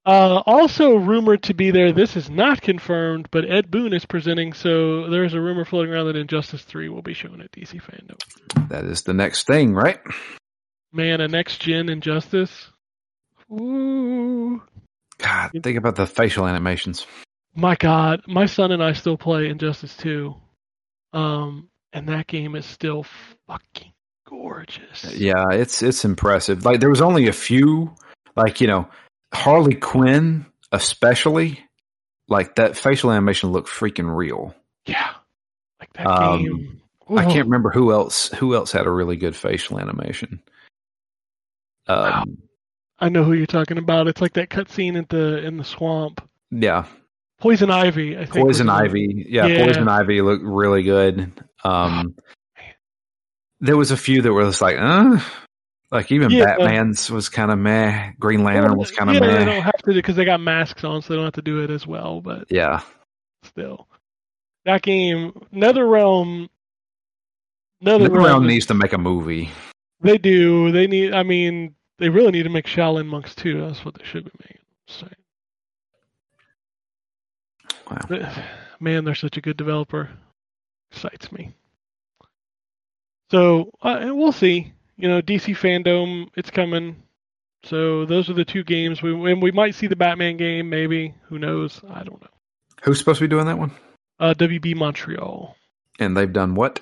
Uh, 0.06 0.40
also 0.46 0.94
rumored 0.94 1.42
to 1.42 1.52
be 1.52 1.72
there. 1.72 1.90
This 1.90 2.16
is 2.16 2.30
not 2.30 2.62
confirmed, 2.62 3.28
but 3.32 3.50
Ed 3.50 3.72
Boon 3.72 3.92
is 3.92 4.06
presenting. 4.06 4.52
So 4.52 5.10
there 5.10 5.24
is 5.24 5.34
a 5.34 5.40
rumor 5.40 5.64
floating 5.64 5.92
around 5.92 6.06
that 6.06 6.14
Injustice 6.14 6.62
Three 6.62 6.88
will 6.88 7.02
be 7.02 7.12
shown 7.12 7.40
at 7.40 7.50
DC 7.50 7.82
Fandom. 7.82 8.68
That 8.68 8.84
is 8.84 9.02
the 9.02 9.14
next 9.14 9.48
thing, 9.48 9.74
right? 9.74 9.98
Man, 10.92 11.20
a 11.20 11.26
next 11.26 11.60
gen 11.60 11.88
Injustice. 11.88 12.68
Ooh, 13.50 14.62
God, 15.18 15.50
think 15.60 15.76
about 15.76 15.96
the 15.96 16.06
facial 16.06 16.46
animations. 16.46 17.04
my 17.56 17.74
God! 17.74 18.22
My 18.28 18.46
son 18.46 18.70
and 18.70 18.82
I 18.82 18.92
still 18.92 19.16
play 19.16 19.48
Injustice 19.48 19.96
Two, 19.96 20.36
um, 21.14 21.68
and 21.92 22.08
that 22.08 22.28
game 22.28 22.54
is 22.54 22.64
still 22.64 23.04
fucking 23.48 23.92
gorgeous. 24.28 25.16
Yeah, 25.16 25.46
it's 25.50 25.82
it's 25.82 26.04
impressive. 26.04 26.64
Like 26.64 26.78
there 26.78 26.90
was 26.90 27.02
only 27.02 27.26
a 27.26 27.32
few, 27.32 27.96
like 28.36 28.60
you 28.60 28.68
know, 28.68 28.88
Harley 29.36 29.74
Quinn 29.74 30.46
especially. 30.72 31.60
Like 32.28 32.56
that 32.56 32.76
facial 32.76 33.12
animation 33.12 33.52
looked 33.52 33.68
freaking 33.68 34.14
real. 34.14 34.54
yeah, 34.86 35.10
like 35.78 35.92
that 35.92 36.06
Um, 36.06 36.42
game. 36.42 36.80
I 37.16 37.24
can't 37.24 37.46
remember 37.46 37.70
who 37.70 37.92
else 37.92 38.28
who 38.30 38.54
else 38.56 38.72
had 38.72 38.86
a 38.86 38.90
really 38.90 39.16
good 39.16 39.36
facial 39.36 39.78
animation. 39.78 40.42
Wow. 41.88 42.22
Um, 42.22 42.38
I 42.98 43.08
know 43.10 43.22
who 43.22 43.34
you're 43.34 43.46
talking 43.46 43.78
about. 43.78 44.08
It's 44.08 44.20
like 44.20 44.32
that 44.32 44.48
cutscene 44.50 44.98
at 44.98 45.08
the 45.08 45.38
in 45.44 45.56
the 45.56 45.62
swamp. 45.64 46.26
yeah, 46.50 46.86
Poison 47.38 47.70
Ivy, 47.70 48.16
I 48.16 48.24
think. 48.24 48.44
Poison 48.44 48.68
Ivy. 48.68 49.26
Yeah, 49.28 49.46
Yeah. 49.46 49.64
Poison 49.66 49.86
Ivy 49.88 50.20
looked 50.22 50.42
really 50.44 50.82
good. 50.82 51.30
Um, 51.62 52.16
there 53.60 53.76
was 53.76 53.92
a 53.92 53.96
few 53.96 54.22
that 54.22 54.32
were 54.32 54.44
just 54.44 54.60
like, 54.62 54.76
uh, 54.78 55.20
like 55.90 56.10
even 56.12 56.30
Yeah. 56.30 56.56
Batman's 56.56 57.10
was 57.10 57.28
kind 57.28 57.50
of 57.50 57.58
meh. 57.58 58.12
Green 58.18 58.44
Lantern 58.44 58.72
Well, 58.72 58.78
was 58.78 58.90
kind 58.90 59.10
of 59.10 59.14
yeah, 59.14 59.20
meh. 59.20 59.38
They 59.38 59.44
don't 59.44 59.62
have 59.62 59.82
to 59.84 59.92
because 59.92 60.16
they 60.16 60.24
got 60.24 60.40
masks 60.40 60.84
on, 60.84 61.02
so 61.02 61.08
they 61.08 61.16
don't 61.16 61.24
have 61.24 61.34
to 61.34 61.42
do 61.42 61.62
it 61.62 61.70
as 61.70 61.86
well. 61.86 62.20
But 62.20 62.44
yeah, 62.50 62.80
still, 63.42 63.88
that 64.64 64.82
game, 64.82 65.32
NetherRealm, 65.52 66.48
NetherRealm, 67.84 68.46
needs 68.46 68.66
to 68.66 68.74
make 68.74 68.92
a 68.92 68.98
movie. 68.98 69.50
They 70.00 70.18
do. 70.18 70.72
They 70.72 70.86
need. 70.86 71.14
I 71.14 71.22
mean, 71.22 71.74
they 71.98 72.08
really 72.08 72.32
need 72.32 72.44
to 72.44 72.50
make 72.50 72.66
Shaolin 72.66 73.06
Monks 73.06 73.34
too. 73.34 73.60
That's 73.60 73.84
what 73.84 73.94
they 73.94 74.04
should 74.04 74.24
be 74.24 74.32
making. 74.40 74.62
So, 74.88 75.08
Wow. 77.90 77.98
But, 78.08 78.44
man, 78.80 79.04
they're 79.04 79.14
such 79.14 79.36
a 79.36 79.40
good 79.40 79.56
developer. 79.56 80.10
Excites 80.90 81.30
me. 81.32 81.54
So 83.30 83.70
uh, 83.82 84.10
we'll 84.12 84.32
see. 84.32 84.72
You 84.96 85.08
know, 85.08 85.20
DC 85.20 85.56
Fandom, 85.56 86.28
it's 86.36 86.50
coming. 86.50 87.02
So 87.64 88.06
those 88.06 88.30
are 88.30 88.34
the 88.34 88.44
two 88.44 88.64
games. 88.64 89.02
We 89.02 89.10
and 89.30 89.42
we 89.42 89.50
might 89.50 89.74
see 89.74 89.86
the 89.86 89.96
Batman 89.96 90.36
game, 90.36 90.70
maybe. 90.70 91.14
Who 91.28 91.38
knows? 91.38 91.80
I 91.88 92.04
don't 92.04 92.20
know. 92.20 92.28
Who's 92.82 92.98
supposed 92.98 93.18
to 93.18 93.24
be 93.24 93.28
doing 93.28 93.46
that 93.46 93.58
one? 93.58 93.72
Uh, 94.20 94.34
WB 94.34 94.76
Montreal. 94.76 95.56
And 95.98 96.16
they've 96.16 96.32
done 96.32 96.54
what? 96.54 96.80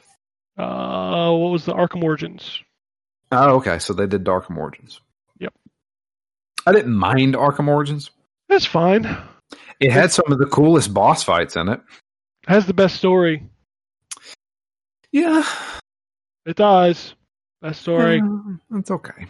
Uh, 0.57 1.33
what 1.33 1.51
was 1.51 1.65
the 1.65 1.73
Arkham 1.73 2.03
Origins? 2.03 2.61
Oh, 3.33 3.57
okay. 3.57 3.79
So 3.79 3.93
they 3.93 4.07
did 4.07 4.25
Arkham 4.25 4.57
Origins. 4.57 5.01
Yep. 5.39 5.55
I 6.67 6.73
didn't 6.73 6.95
mind 6.95 7.35
Arkham 7.35 7.69
Origins. 7.69 8.11
That's 8.49 8.67
fine. 8.67 9.17
It 9.81 9.91
had 9.91 10.13
some 10.13 10.31
of 10.31 10.39
the 10.39 10.47
coolest 10.47 10.93
boss 10.93 11.23
fights 11.23 11.57
in 11.57 11.69
it. 11.69 11.81
Has 12.47 12.67
the 12.67 12.75
best 12.75 12.97
story. 12.97 13.43
Yeah. 15.11 15.45
It 16.45 16.57
does. 16.57 17.15
Best 17.65 17.81
story. 17.81 18.17
Yeah, 18.17 18.57
That's 18.69 18.91
okay. 18.91 19.27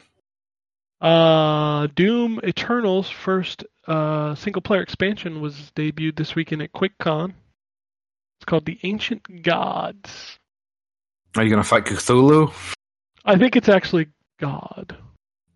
Uh, 1.00 1.86
Doom 1.94 2.40
Eternal's 2.42 3.08
first 3.08 3.64
uh, 3.86 4.34
single 4.34 4.60
player 4.60 4.82
expansion 4.82 5.40
was 5.40 5.54
debuted 5.76 6.16
this 6.16 6.34
weekend 6.34 6.60
at 6.60 6.72
QuakeCon. 6.72 7.28
It's 7.28 8.44
called 8.44 8.66
The 8.66 8.80
Ancient 8.82 9.44
Gods. 9.44 10.40
Are 11.36 11.44
you 11.44 11.48
going 11.48 11.62
to 11.62 11.68
fight 11.68 11.84
Cthulhu? 11.84 12.52
I 13.24 13.38
think 13.38 13.54
it's 13.54 13.68
actually 13.68 14.08
God. 14.40 14.96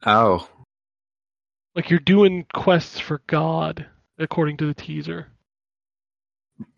Oh. 0.06 0.48
Like 1.74 1.90
you're 1.90 1.98
doing 1.98 2.46
quests 2.54 3.00
for 3.00 3.22
God, 3.26 3.86
according 4.20 4.58
to 4.58 4.66
the 4.66 4.74
teaser. 4.74 5.26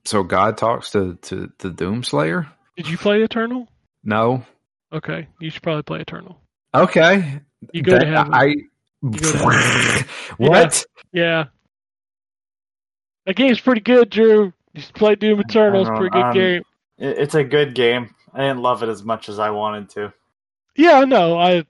So 0.07 0.22
God 0.22 0.57
talks 0.57 0.92
to, 0.92 1.18
to 1.24 1.53
the 1.59 1.68
Doomslayer? 1.68 2.51
Did 2.78 2.88
you 2.88 2.96
play 2.96 3.22
Eternal? 3.22 3.68
No. 4.03 4.46
Okay, 4.93 5.28
you 5.41 5.51
should 5.51 5.62
probably 5.62 5.82
play 5.82 6.01
Eternal. 6.01 6.38
Okay. 6.74 7.41
You 7.72 7.82
go 7.82 7.99
to 7.99 8.07
heaven. 8.07 8.32
I. 8.34 8.55
go 9.05 9.18
to 9.18 10.05
what? 10.38 10.84
Yeah. 11.12 11.47
That 13.26 13.36
game's 13.36 13.61
pretty 13.61 13.80
good, 13.82 14.11
Drew. 14.11 14.53
You 14.72 14.80
should 14.80 14.95
play 14.95 15.14
Doom 15.14 15.41
Eternal. 15.41 15.82
It's 15.82 15.91
a 15.91 15.95
pretty 15.95 16.11
good 16.11 16.22
Um, 16.22 16.34
game. 16.34 16.62
It's 16.99 17.34
a 17.34 17.45
good 17.45 17.74
game. 17.74 18.14
I 18.32 18.41
didn't 18.43 18.62
love 18.62 18.82
it 18.82 18.88
as 18.88 19.03
much 19.03 19.28
as 19.28 19.38
I 19.38 19.51
wanted 19.51 19.91
to. 19.91 20.12
Yeah, 20.76 21.05
no, 21.05 21.38
I. 21.38 21.64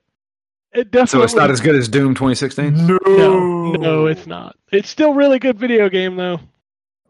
It 0.73 0.89
definitely. 0.91 1.07
So 1.07 1.23
it's 1.23 1.35
not 1.35 1.51
as 1.51 1.59
good 1.59 1.75
as 1.75 1.89
Doom 1.89 2.13
2016? 2.15 2.87
No, 2.87 3.71
no, 3.73 4.05
it's 4.05 4.25
not. 4.25 4.55
It's 4.71 4.89
still 4.89 5.13
really 5.13 5.37
good 5.39 5.59
video 5.59 5.89
game 5.89 6.15
though. 6.15 6.39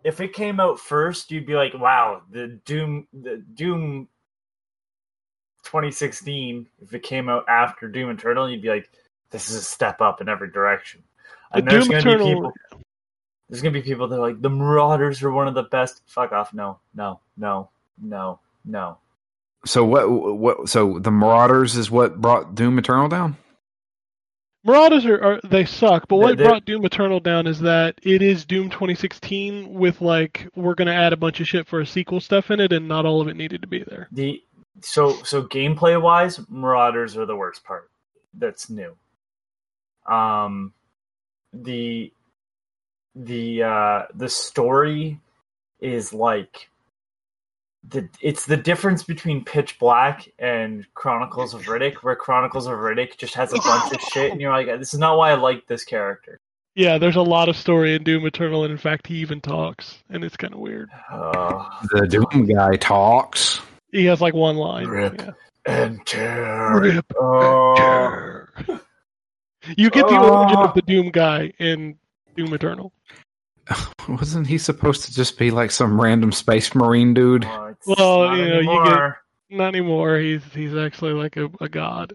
If 0.04 0.20
it 0.20 0.34
came 0.34 0.60
out 0.60 0.80
first, 0.80 1.30
you'd 1.30 1.46
be 1.46 1.54
like, 1.54 1.74
"Wow, 1.76 2.24
the 2.32 2.60
Doom, 2.66 3.08
the 3.14 3.38
Doom 3.54 4.08
2016." 5.64 6.68
If 6.82 6.94
it 6.94 7.04
came 7.04 7.30
out 7.30 7.46
after 7.48 7.88
Doom 7.88 8.10
Eternal, 8.12 8.50
you'd 8.50 8.62
be 8.62 8.70
like, 8.70 8.90
"This 9.30 9.50
is 9.50 9.56
a 9.56 9.62
step 9.62 10.02
up 10.02 10.22
in 10.22 10.30
every 10.30 10.50
direction." 10.52 11.04
And 11.52 11.66
But 11.66 11.72
there's 11.72 11.88
Doom 11.88 12.02
gonna 12.02 12.18
be 12.18 12.24
people. 12.34 12.54
There's 13.50 13.62
gonna 13.62 13.74
be 13.74 13.82
people 13.82 14.08
that 14.08 14.16
are 14.16 14.22
like, 14.22 14.42
"The 14.42 14.50
Marauders 14.50 15.22
are 15.24 15.32
one 15.32 15.48
of 15.48 15.54
the 15.54 15.64
best." 15.64 16.02
Fuck 16.08 16.32
off! 16.32 16.54
No, 16.54 16.80
no, 16.96 17.20
no, 17.38 17.70
no, 18.02 18.40
no. 18.66 18.98
So 19.66 19.84
what? 19.86 20.10
What? 20.10 20.70
So 20.70 21.00
the 21.00 21.12
Marauders 21.12 21.76
is 21.76 21.92
what 21.92 22.20
brought 22.22 22.56
Doom 22.56 22.78
Eternal 22.80 23.10
down? 23.10 23.38
Marauders 24.64 25.06
are, 25.08 25.24
are 25.24 25.40
they 25.44 25.66
suck, 25.66 26.08
but 26.08 26.18
what 26.18 26.38
They- 26.38 26.44
they- 26.44 26.50
brought 26.50 26.66
Doom 26.66 26.86
Eternal 26.86 27.20
down 27.20 27.48
is 27.48 27.60
that 27.62 28.00
it 28.04 28.22
is 28.22 28.46
Doom 28.46 28.70
2016 28.70 29.74
with 29.74 30.02
like 30.02 30.48
we're 30.56 30.76
gonna 30.76 30.94
add 30.94 31.14
a 31.14 31.18
bunch 31.18 31.40
of 31.40 31.48
shit 31.48 31.68
for 31.68 31.80
a 31.80 31.86
sequel 31.86 32.20
stuff 32.20 32.52
in 32.52 32.60
it, 32.60 32.72
and 32.72 32.88
not 32.88 33.06
all 33.06 33.22
of 33.22 33.28
it 33.28 33.36
needed 33.36 33.62
to 33.62 33.68
be 33.68 33.84
there. 33.84 34.08
The 34.12 34.42
so 34.80 35.14
so 35.24 35.44
gameplay 35.44 36.02
wise, 36.02 36.40
Marauders 36.50 37.18
are 37.18 37.26
the 37.26 37.36
worst 37.36 37.64
part. 37.64 37.90
That's 38.34 38.70
new. 38.70 38.96
Um, 40.08 40.74
the 41.54 42.12
the 43.16 43.64
uh 43.64 44.04
the 44.16 44.30
story 44.30 45.20
is 45.82 46.14
like 46.14 46.70
the 47.88 48.08
it's 48.22 48.46
the 48.46 48.58
difference 48.58 49.04
between 49.04 49.44
Pitch 49.44 49.78
Black 49.80 50.32
and 50.40 50.86
Chronicles 50.94 51.54
of 51.54 51.64
Riddick, 51.64 51.96
where 51.96 52.16
Chronicles 52.16 52.68
of 52.68 52.74
Riddick 52.74 53.18
just 53.18 53.34
has 53.36 53.54
a 53.54 53.58
bunch 53.58 53.94
of 53.94 54.02
shit, 54.02 54.32
and 54.32 54.40
you're 54.40 54.52
like, 54.52 54.68
this 54.80 54.94
is 54.94 55.00
not 55.00 55.18
why 55.18 55.32
I 55.32 55.36
like 55.36 55.68
this 55.68 55.84
character. 55.84 56.40
Yeah, 56.76 56.98
there's 56.98 57.18
a 57.18 57.22
lot 57.22 57.50
of 57.50 57.58
story 57.58 57.96
in 57.96 58.04
Doom 58.04 58.26
Eternal, 58.26 58.64
and 58.64 58.72
in 58.72 58.78
fact, 58.78 59.08
he 59.08 59.16
even 59.16 59.42
talks, 59.42 60.02
and 60.10 60.24
it's 60.24 60.38
kind 60.38 60.54
of 60.54 60.60
weird. 60.60 60.90
Uh, 61.12 61.66
The 61.92 62.08
Doom 62.08 62.46
guy 62.46 62.78
talks. 62.78 63.60
He 63.92 64.06
has 64.06 64.22
like 64.22 64.34
one 64.34 64.56
line. 64.58 64.88
Rip. 64.88 65.22
Yeah. 65.22 65.32
and 65.66 66.06
tear. 66.06 66.80
Rip. 66.80 67.06
Oh. 67.20 68.48
You 69.78 69.90
get 69.92 70.08
the 70.08 70.16
Oh. 70.18 70.40
origin 70.40 70.58
of 70.60 70.74
the 70.74 70.82
Doom 70.82 71.10
guy 71.12 71.54
in 71.60 71.98
Doom 72.36 72.54
Eternal. 72.54 72.94
Wasn't 74.10 74.48
he 74.48 74.58
supposed 74.58 75.04
to 75.06 75.14
just 75.14 75.38
be 75.38 75.52
like 75.52 75.70
some 75.72 76.02
random 76.02 76.32
space 76.32 76.74
marine 76.74 77.14
dude? 77.14 77.46
Oh, 77.46 77.76
Well, 77.86 78.24
not 78.30 78.38
you 78.38 78.46
know, 78.50 78.60
you 78.60 78.64
get- 78.64 78.88
anymore. 78.88 79.18
Not 79.54 79.68
anymore. 79.76 80.18
He's 80.18 80.42
he's 80.54 80.76
actually 80.76 81.12
like 81.14 81.36
a, 81.38 81.50
a 81.60 81.68
god. 81.70 82.14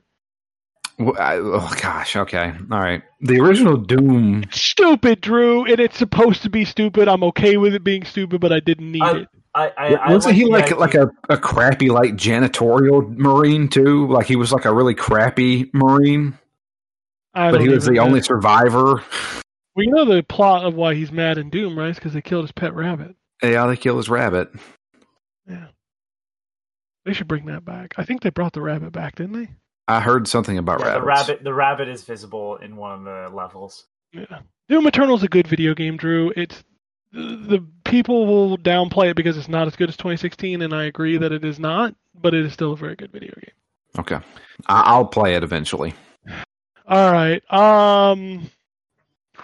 Wh- 0.99 1.19
I- 1.21 1.37
oh 1.37 1.71
gosh. 1.81 2.17
Okay. 2.17 2.53
All 2.73 2.81
right. 2.81 3.03
The 3.21 3.39
original 3.41 3.77
Doom. 3.77 4.45
Stupid, 4.51 5.21
Drew, 5.21 5.67
and 5.67 5.79
it's 5.79 5.99
supposed 5.99 6.43
to 6.43 6.51
be 6.51 6.65
stupid. 6.65 7.09
I'm 7.09 7.23
okay 7.25 7.59
with 7.59 7.75
it 7.75 7.85
being 7.85 8.05
stupid, 8.05 8.41
but 8.41 8.53
I 8.53 8.61
didn't 8.61 8.91
need 8.91 9.03
I- 9.03 9.19
it. 9.19 9.29
I, 9.57 9.73
I, 9.79 9.95
I 9.95 10.13
Wasn't 10.13 10.35
he 10.35 10.45
like 10.45 10.65
idea- 10.65 10.77
like 10.77 10.95
a, 10.95 11.11
a 11.31 11.39
crappy 11.39 11.89
like 11.89 12.13
janitorial 12.15 13.09
marine 13.17 13.69
too? 13.69 14.07
Like 14.09 14.27
he 14.27 14.37
was 14.37 14.53
like 14.53 14.67
a 14.67 14.75
really 14.75 14.95
crappy 14.95 15.71
marine, 15.73 16.39
I 17.33 17.51
but 17.51 17.63
he 17.63 17.69
was 17.71 17.87
the 17.87 17.93
know. 17.93 18.03
only 18.03 18.21
survivor. 18.23 19.03
We 19.75 19.87
know 19.87 20.05
the 20.05 20.23
plot 20.23 20.65
of 20.67 20.75
why 20.75 20.95
he's 20.95 21.11
mad 21.11 21.39
in 21.39 21.49
Doom, 21.51 21.79
right? 21.79 21.95
Because 21.95 22.13
they 22.13 22.21
killed 22.23 22.45
his 22.45 22.53
pet 22.53 22.75
rabbit. 22.75 23.17
Yeah, 23.43 23.67
they 23.67 23.77
killed 23.77 23.97
his 23.99 24.09
rabbit. 24.11 24.51
Yeah. 25.49 25.69
They 27.07 27.13
should 27.13 27.29
bring 27.29 27.47
that 27.47 27.65
back. 27.65 27.95
I 27.97 28.05
think 28.05 28.21
they 28.23 28.31
brought 28.31 28.53
the 28.53 28.63
rabbit 28.63 28.93
back, 28.93 29.15
didn't 29.17 29.35
they? 29.41 29.49
I 29.89 30.01
heard 30.01 30.27
something 30.29 30.59
about 30.59 30.81
Yeah, 30.81 30.95
the 30.99 31.03
rabbit. 31.03 31.45
The 31.45 31.55
rabbit 31.55 31.89
is 31.89 32.03
visible 32.05 32.57
in 32.57 32.77
one 32.77 32.99
of 32.99 33.05
the 33.31 33.35
levels. 33.37 33.87
Yeah. 34.13 34.41
Doom 34.69 34.87
Eternal 34.87 35.17
is 35.17 35.23
a 35.23 35.29
good 35.29 35.47
video 35.47 35.75
game, 35.75 35.97
Drew. 35.97 36.33
It's 36.37 36.65
the 37.13 37.65
people 37.85 38.27
will 38.27 38.59
downplay 38.59 39.11
it 39.11 39.17
because 39.17 39.37
it's 39.37 39.49
not 39.49 39.67
as 39.67 39.77
good 39.77 39.89
as 39.89 39.97
2016, 39.97 40.63
and 40.63 40.75
I 40.75 40.85
agree 40.85 41.19
that 41.19 41.33
it 41.33 41.45
is 41.45 41.59
not, 41.59 41.95
but 42.15 42.35
it 42.35 42.45
is 42.45 42.53
still 42.53 42.73
a 42.73 42.77
very 42.77 42.97
good 42.97 43.13
video 43.13 43.33
game. 43.35 43.55
Okay, 43.99 44.19
I'll 44.67 45.07
play 45.07 45.35
it 45.35 45.43
eventually. 45.43 45.95
All 46.87 47.13
right. 47.13 47.43
Um. 47.53 48.51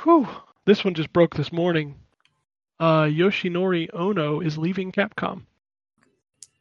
Whew. 0.03 0.29
This 0.65 0.85
one 0.85 0.95
just 0.95 1.13
broke 1.13 1.35
this 1.35 1.53
morning. 1.53 1.97
Uh, 2.79 3.05
Yoshinori 3.05 3.89
Ono 3.95 4.41
is 4.41 4.59
leaving 4.59 4.93
Capcom. 4.93 5.43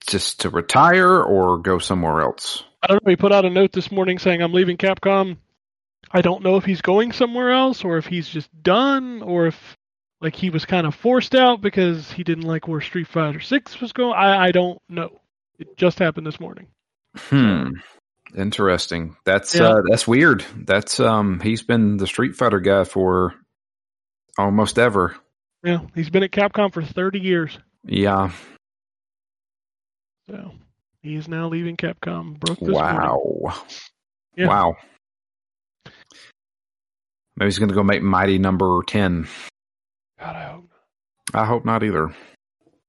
Just 0.07 0.41
to 0.41 0.49
retire 0.49 1.21
or 1.21 1.59
go 1.59 1.77
somewhere 1.77 2.21
else. 2.21 2.63
I 2.81 2.87
don't 2.87 3.05
know. 3.05 3.11
He 3.11 3.15
put 3.15 3.31
out 3.31 3.45
a 3.45 3.49
note 3.49 3.71
this 3.71 3.91
morning 3.91 4.17
saying, 4.17 4.41
I'm 4.41 4.53
leaving 4.53 4.77
Capcom. 4.77 5.37
I 6.11 6.21
don't 6.21 6.43
know 6.43 6.57
if 6.57 6.65
he's 6.65 6.81
going 6.81 7.11
somewhere 7.11 7.51
else 7.51 7.83
or 7.83 7.97
if 7.97 8.07
he's 8.07 8.27
just 8.27 8.49
done 8.63 9.21
or 9.21 9.47
if 9.47 9.77
like 10.21 10.35
he 10.35 10.49
was 10.49 10.65
kind 10.65 10.85
of 10.87 10.93
forced 10.95 11.33
out 11.35 11.61
because 11.61 12.11
he 12.11 12.23
didn't 12.23 12.43
like 12.45 12.67
where 12.67 12.81
Street 12.81 13.07
Fighter 13.07 13.39
6 13.39 13.81
was 13.81 13.91
going. 13.91 14.13
I, 14.13 14.45
I 14.47 14.51
don't 14.51 14.79
know. 14.87 15.19
It 15.59 15.75
just 15.77 15.99
happened 15.99 16.25
this 16.27 16.39
morning. 16.39 16.67
Hmm. 17.17 17.69
Interesting. 18.37 19.17
That's 19.25 19.53
Yeah. 19.55 19.69
uh 19.69 19.81
that's 19.89 20.07
weird. 20.07 20.45
That's 20.55 20.99
um 20.99 21.39
he's 21.41 21.63
been 21.63 21.97
the 21.97 22.07
Street 22.07 22.35
Fighter 22.35 22.59
guy 22.61 22.83
for 22.85 23.33
almost 24.37 24.79
ever. 24.79 25.15
Yeah, 25.63 25.79
he's 25.93 26.09
been 26.09 26.23
at 26.23 26.31
Capcom 26.31 26.71
for 26.73 26.81
30 26.83 27.19
years. 27.19 27.59
Yeah. 27.83 28.31
So 30.29 30.51
he 31.01 31.15
is 31.15 31.27
now 31.27 31.49
leaving 31.49 31.75
Capcom. 31.77 32.39
Broke 32.39 32.59
this. 32.59 32.69
Wow. 32.69 33.53
Yeah. 34.37 34.47
Wow. 34.47 34.75
Maybe 37.35 37.47
he's 37.47 37.59
gonna 37.59 37.73
go 37.73 37.83
make 37.83 38.01
Mighty 38.01 38.37
number 38.39 38.79
ten. 38.87 39.27
God, 40.21 40.35
I 40.35 40.43
hope 40.51 40.69
I 41.33 41.45
hope 41.45 41.65
not 41.65 41.83
either. 41.83 42.13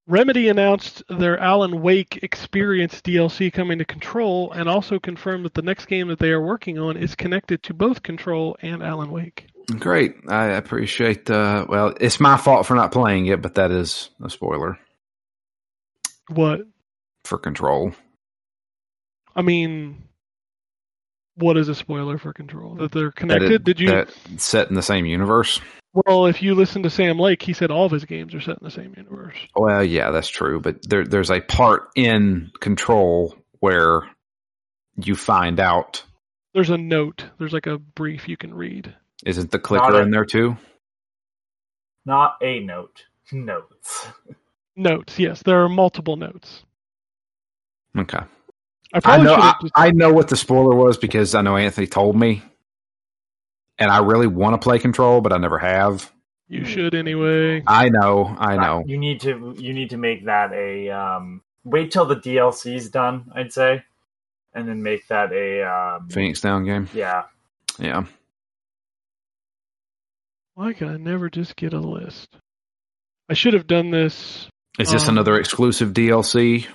Remedy 0.06 0.48
announced 0.48 1.02
their 1.08 1.38
Alan 1.38 1.80
Wake 1.80 2.18
Experience 2.22 3.00
DLC 3.00 3.52
coming 3.52 3.78
to 3.78 3.84
Control 3.84 4.50
and 4.52 4.68
also 4.68 4.98
confirmed 4.98 5.44
that 5.44 5.54
the 5.54 5.62
next 5.62 5.86
game 5.86 6.08
that 6.08 6.18
they 6.18 6.30
are 6.30 6.44
working 6.44 6.78
on 6.78 6.96
is 6.96 7.14
connected 7.14 7.62
to 7.64 7.74
both 7.74 8.02
Control 8.02 8.56
and 8.62 8.82
Alan 8.82 9.10
Wake. 9.10 9.46
Great. 9.78 10.16
I 10.28 10.46
appreciate 10.46 11.30
uh 11.30 11.66
well, 11.68 11.94
it's 12.00 12.20
my 12.20 12.36
fault 12.36 12.66
for 12.66 12.74
not 12.74 12.92
playing 12.92 13.26
it, 13.26 13.40
but 13.40 13.54
that 13.54 13.70
is 13.70 14.10
a 14.22 14.28
spoiler 14.28 14.78
What? 16.28 16.62
for 17.24 17.38
control. 17.38 17.92
I 19.34 19.40
mean, 19.42 20.02
what 21.36 21.56
is 21.56 21.68
a 21.68 21.74
spoiler 21.74 22.18
for 22.18 22.34
Control? 22.34 22.74
That 22.74 22.92
they're 22.92 23.06
That 23.06 23.16
connected? 23.16 23.52
it- 23.52 23.64
Did 23.64 23.80
you? 23.80 23.88
that 23.88 24.10
set 24.36 24.68
in 24.68 24.74
the 24.74 24.82
same 24.82 25.06
universe? 25.06 25.58
Well, 25.94 26.26
if 26.26 26.42
you 26.42 26.54
listen 26.54 26.82
to 26.84 26.90
Sam 26.90 27.18
Lake, 27.18 27.42
he 27.42 27.52
said 27.52 27.70
all 27.70 27.84
of 27.86 27.92
his 27.92 28.04
games 28.06 28.34
are 28.34 28.40
set 28.40 28.58
in 28.58 28.64
the 28.64 28.70
same 28.70 28.94
universe. 28.96 29.36
Well, 29.54 29.84
yeah, 29.84 30.10
that's 30.10 30.28
true, 30.28 30.60
but 30.60 30.88
there 30.88 31.04
there's 31.04 31.30
a 31.30 31.40
part 31.40 31.90
in 31.94 32.50
control 32.60 33.34
where 33.60 34.02
you 34.96 35.14
find 35.14 35.60
out 35.60 36.02
There's 36.54 36.70
a 36.70 36.78
note. 36.78 37.24
There's 37.38 37.52
like 37.52 37.66
a 37.66 37.78
brief 37.78 38.28
you 38.28 38.36
can 38.36 38.54
read. 38.54 38.94
Isn't 39.26 39.50
the 39.50 39.58
clicker 39.58 40.00
a- 40.00 40.02
in 40.02 40.10
there 40.10 40.24
too? 40.24 40.56
Not 42.04 42.36
a 42.42 42.60
note. 42.60 43.04
Notes. 43.32 44.06
Notes. 44.76 45.18
Yes, 45.18 45.42
there 45.42 45.62
are 45.62 45.68
multiple 45.68 46.16
notes. 46.16 46.64
Okay. 47.96 48.18
I 48.94 48.98
I 48.98 49.00
probably 49.00 49.26
know. 49.26 49.34
should 49.36 49.70
I. 49.74 49.86
I 49.86 49.90
know 49.92 50.12
what 50.12 50.28
the 50.28 50.36
spoiler 50.36 50.74
was 50.74 50.96
because 50.98 51.34
I 51.34 51.42
know 51.42 51.56
Anthony 51.56 51.86
told 51.86 52.16
me, 52.16 52.42
and 53.82 53.90
I 53.90 53.98
really 53.98 54.26
want 54.26 54.54
to 54.54 54.58
play 54.64 54.78
Control, 54.78 55.20
but 55.20 55.32
I 55.32 55.38
never 55.38 55.58
have. 55.58 56.10
you 56.48 56.64
should 56.64 56.94
anyway. 56.94 57.62
I 57.66 57.88
know. 57.88 58.34
I 58.38 58.56
know. 58.56 58.84
You 58.86 58.96
need 58.98 59.20
to 59.22 59.54
you 59.58 59.72
need 59.74 59.90
to 59.90 59.96
make 59.96 60.24
that 60.26 60.52
a 60.52 60.90
um 60.90 61.42
wait 61.64 61.90
till 61.92 62.06
the 62.06 62.16
DLC's 62.16 62.88
done, 62.90 63.30
I'd 63.34 63.52
say. 63.52 63.82
And 64.54 64.68
then 64.68 64.82
make 64.82 65.06
that 65.08 65.32
a 65.32 65.62
um 65.62 66.08
Phoenix 66.08 66.40
Down 66.40 66.64
game. 66.64 66.88
yeah. 66.94 67.24
Yeah. 67.78 68.04
Why 70.54 70.72
can 70.74 70.88
I 70.88 70.96
never 70.98 71.30
just 71.30 71.56
get 71.56 71.72
a 71.72 71.80
list? 71.80 72.28
I 73.30 73.34
should 73.34 73.54
have 73.54 73.66
done 73.66 73.90
this. 73.90 74.48
Is 74.78 74.90
this 74.90 75.08
Um, 75.08 75.14
another 75.16 75.38
exclusive 75.38 75.92
DLC? 75.94 76.66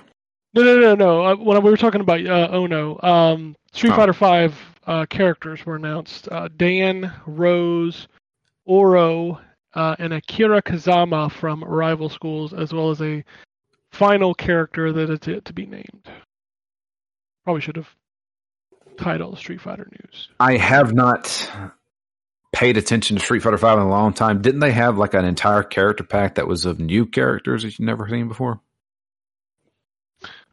No, 0.54 0.62
no, 0.62 0.78
no, 0.80 0.94
no. 0.94 1.24
Uh, 1.24 1.36
when 1.36 1.62
we 1.62 1.70
were 1.70 1.76
talking 1.76 2.00
about 2.00 2.26
uh, 2.26 2.48
Ono, 2.52 2.98
um, 3.02 3.54
Street 3.72 3.92
Oh. 3.92 3.96
Fighter 3.96 4.12
Five 4.12 4.54
uh, 4.88 5.06
characters 5.06 5.64
were 5.64 5.76
announced: 5.76 6.28
uh, 6.32 6.48
Dan, 6.56 7.12
Rose, 7.26 8.08
Oro, 8.64 9.38
uh, 9.74 9.94
and 9.98 10.14
Akira 10.14 10.62
Kazama 10.62 11.30
from 11.30 11.62
Rival 11.62 12.08
Schools, 12.08 12.54
as 12.54 12.72
well 12.72 12.90
as 12.90 13.00
a 13.02 13.22
final 13.92 14.34
character 14.34 14.92
that 14.92 15.10
is 15.10 15.20
yet 15.26 15.44
to 15.44 15.52
be 15.52 15.66
named. 15.66 16.08
Probably 17.44 17.60
should 17.60 17.76
have 17.76 17.88
titled 18.98 19.38
Street 19.38 19.60
Fighter 19.60 19.88
News. 19.90 20.28
I 20.40 20.56
have 20.56 20.94
not 20.94 21.50
paid 22.52 22.78
attention 22.78 23.18
to 23.18 23.22
Street 23.22 23.42
Fighter 23.42 23.58
Five 23.58 23.78
in 23.78 23.84
a 23.84 23.90
long 23.90 24.14
time. 24.14 24.40
Didn't 24.40 24.60
they 24.60 24.72
have 24.72 24.96
like 24.96 25.12
an 25.12 25.26
entire 25.26 25.62
character 25.62 26.02
pack 26.02 26.36
that 26.36 26.48
was 26.48 26.64
of 26.64 26.80
new 26.80 27.04
characters 27.04 27.62
that 27.62 27.78
you've 27.78 27.86
never 27.86 28.08
seen 28.08 28.26
before? 28.26 28.60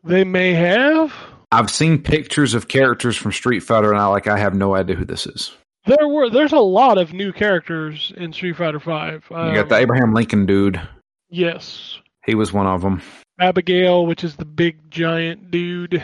They 0.03 0.25
may 0.25 0.53
have. 0.53 1.13
I've 1.59 1.69
seen 1.71 2.01
pictures 2.01 2.53
of 2.53 2.67
characters 2.67 3.15
from 3.17 3.31
Street 3.31 3.61
Fighter, 3.61 3.91
and 3.91 3.99
I 4.01 4.07
like 4.07 4.27
I 4.27 4.37
have 4.37 4.53
no 4.55 4.75
idea 4.75 4.95
who 4.95 5.05
this 5.05 5.25
is. 5.27 5.55
There 5.85 6.07
were. 6.07 6.29
There's 6.29 6.53
a 6.53 6.59
lot 6.59 6.97
of 6.97 7.13
new 7.13 7.31
characters 7.31 8.11
in 8.17 8.33
Street 8.33 8.57
Fighter 8.57 8.79
Five. 8.79 9.25
Um, 9.31 9.49
You 9.49 9.55
got 9.55 9.69
the 9.69 9.77
Abraham 9.77 10.13
Lincoln 10.13 10.45
dude. 10.45 10.81
yes, 11.29 11.99
He 12.25 12.35
was 12.35 12.51
one 12.51 12.65
of 12.67 12.81
them. 12.81 13.01
Abigail, 13.39 14.05
which 14.05 14.23
is 14.23 14.35
the 14.35 14.45
big 14.45 14.89
giant 14.89 15.51
dude. 15.51 16.01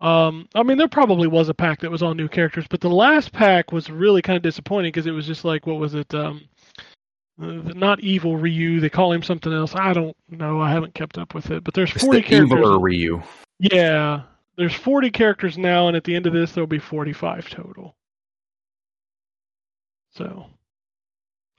Um, 0.00 0.48
I 0.54 0.62
mean, 0.62 0.76
there 0.78 0.88
probably 0.88 1.26
was 1.26 1.48
a 1.48 1.54
pack 1.54 1.80
that 1.80 1.90
was 1.90 2.02
all 2.02 2.14
new 2.14 2.28
characters, 2.28 2.66
but 2.68 2.80
the 2.80 2.90
last 2.90 3.32
pack 3.32 3.72
was 3.72 3.90
really 3.90 4.20
kind 4.22 4.36
of 4.36 4.42
disappointing 4.42 4.90
because 4.90 5.06
it 5.06 5.12
was 5.12 5.26
just 5.26 5.44
like, 5.44 5.66
what 5.66 5.78
was 5.78 5.94
it? 5.94 6.12
Um, 6.14 6.42
uh, 7.40 7.46
not 7.74 8.00
evil 8.00 8.36
Ryu. 8.36 8.80
They 8.80 8.90
call 8.90 9.12
him 9.12 9.22
something 9.22 9.52
else. 9.52 9.74
I 9.74 9.92
don't 9.92 10.16
know. 10.28 10.60
I 10.60 10.70
haven't 10.70 10.94
kept 10.94 11.16
up 11.18 11.34
with 11.34 11.50
it. 11.50 11.64
But 11.64 11.74
there's 11.74 11.94
It's 11.94 12.04
40 12.04 12.20
the 12.20 12.26
characters. 12.26 12.58
eviler 12.58 12.82
Ryu. 12.82 13.22
Yeah, 13.58 14.22
there's 14.56 14.74
40 14.74 15.10
characters 15.10 15.56
now, 15.56 15.88
and 15.88 15.96
at 15.96 16.04
the 16.04 16.14
end 16.14 16.26
of 16.26 16.32
this, 16.32 16.52
there'll 16.52 16.66
be 16.66 16.78
45 16.78 17.48
total. 17.48 17.96
So, 20.10 20.46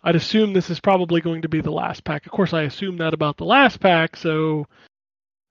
I'd 0.04 0.16
assume 0.16 0.54
this 0.54 0.70
is 0.70 0.80
probably 0.80 1.22
going 1.22 1.42
to 1.44 1.50
be 1.50 1.62
the 1.62 1.72
last 1.72 2.04
pack. 2.04 2.26
Of 2.26 2.32
course, 2.32 2.54
I 2.54 2.64
assume 2.64 2.98
that 2.98 3.14
about 3.14 3.38
the 3.38 3.46
last 3.46 3.80
pack, 3.80 4.16
so 4.16 4.66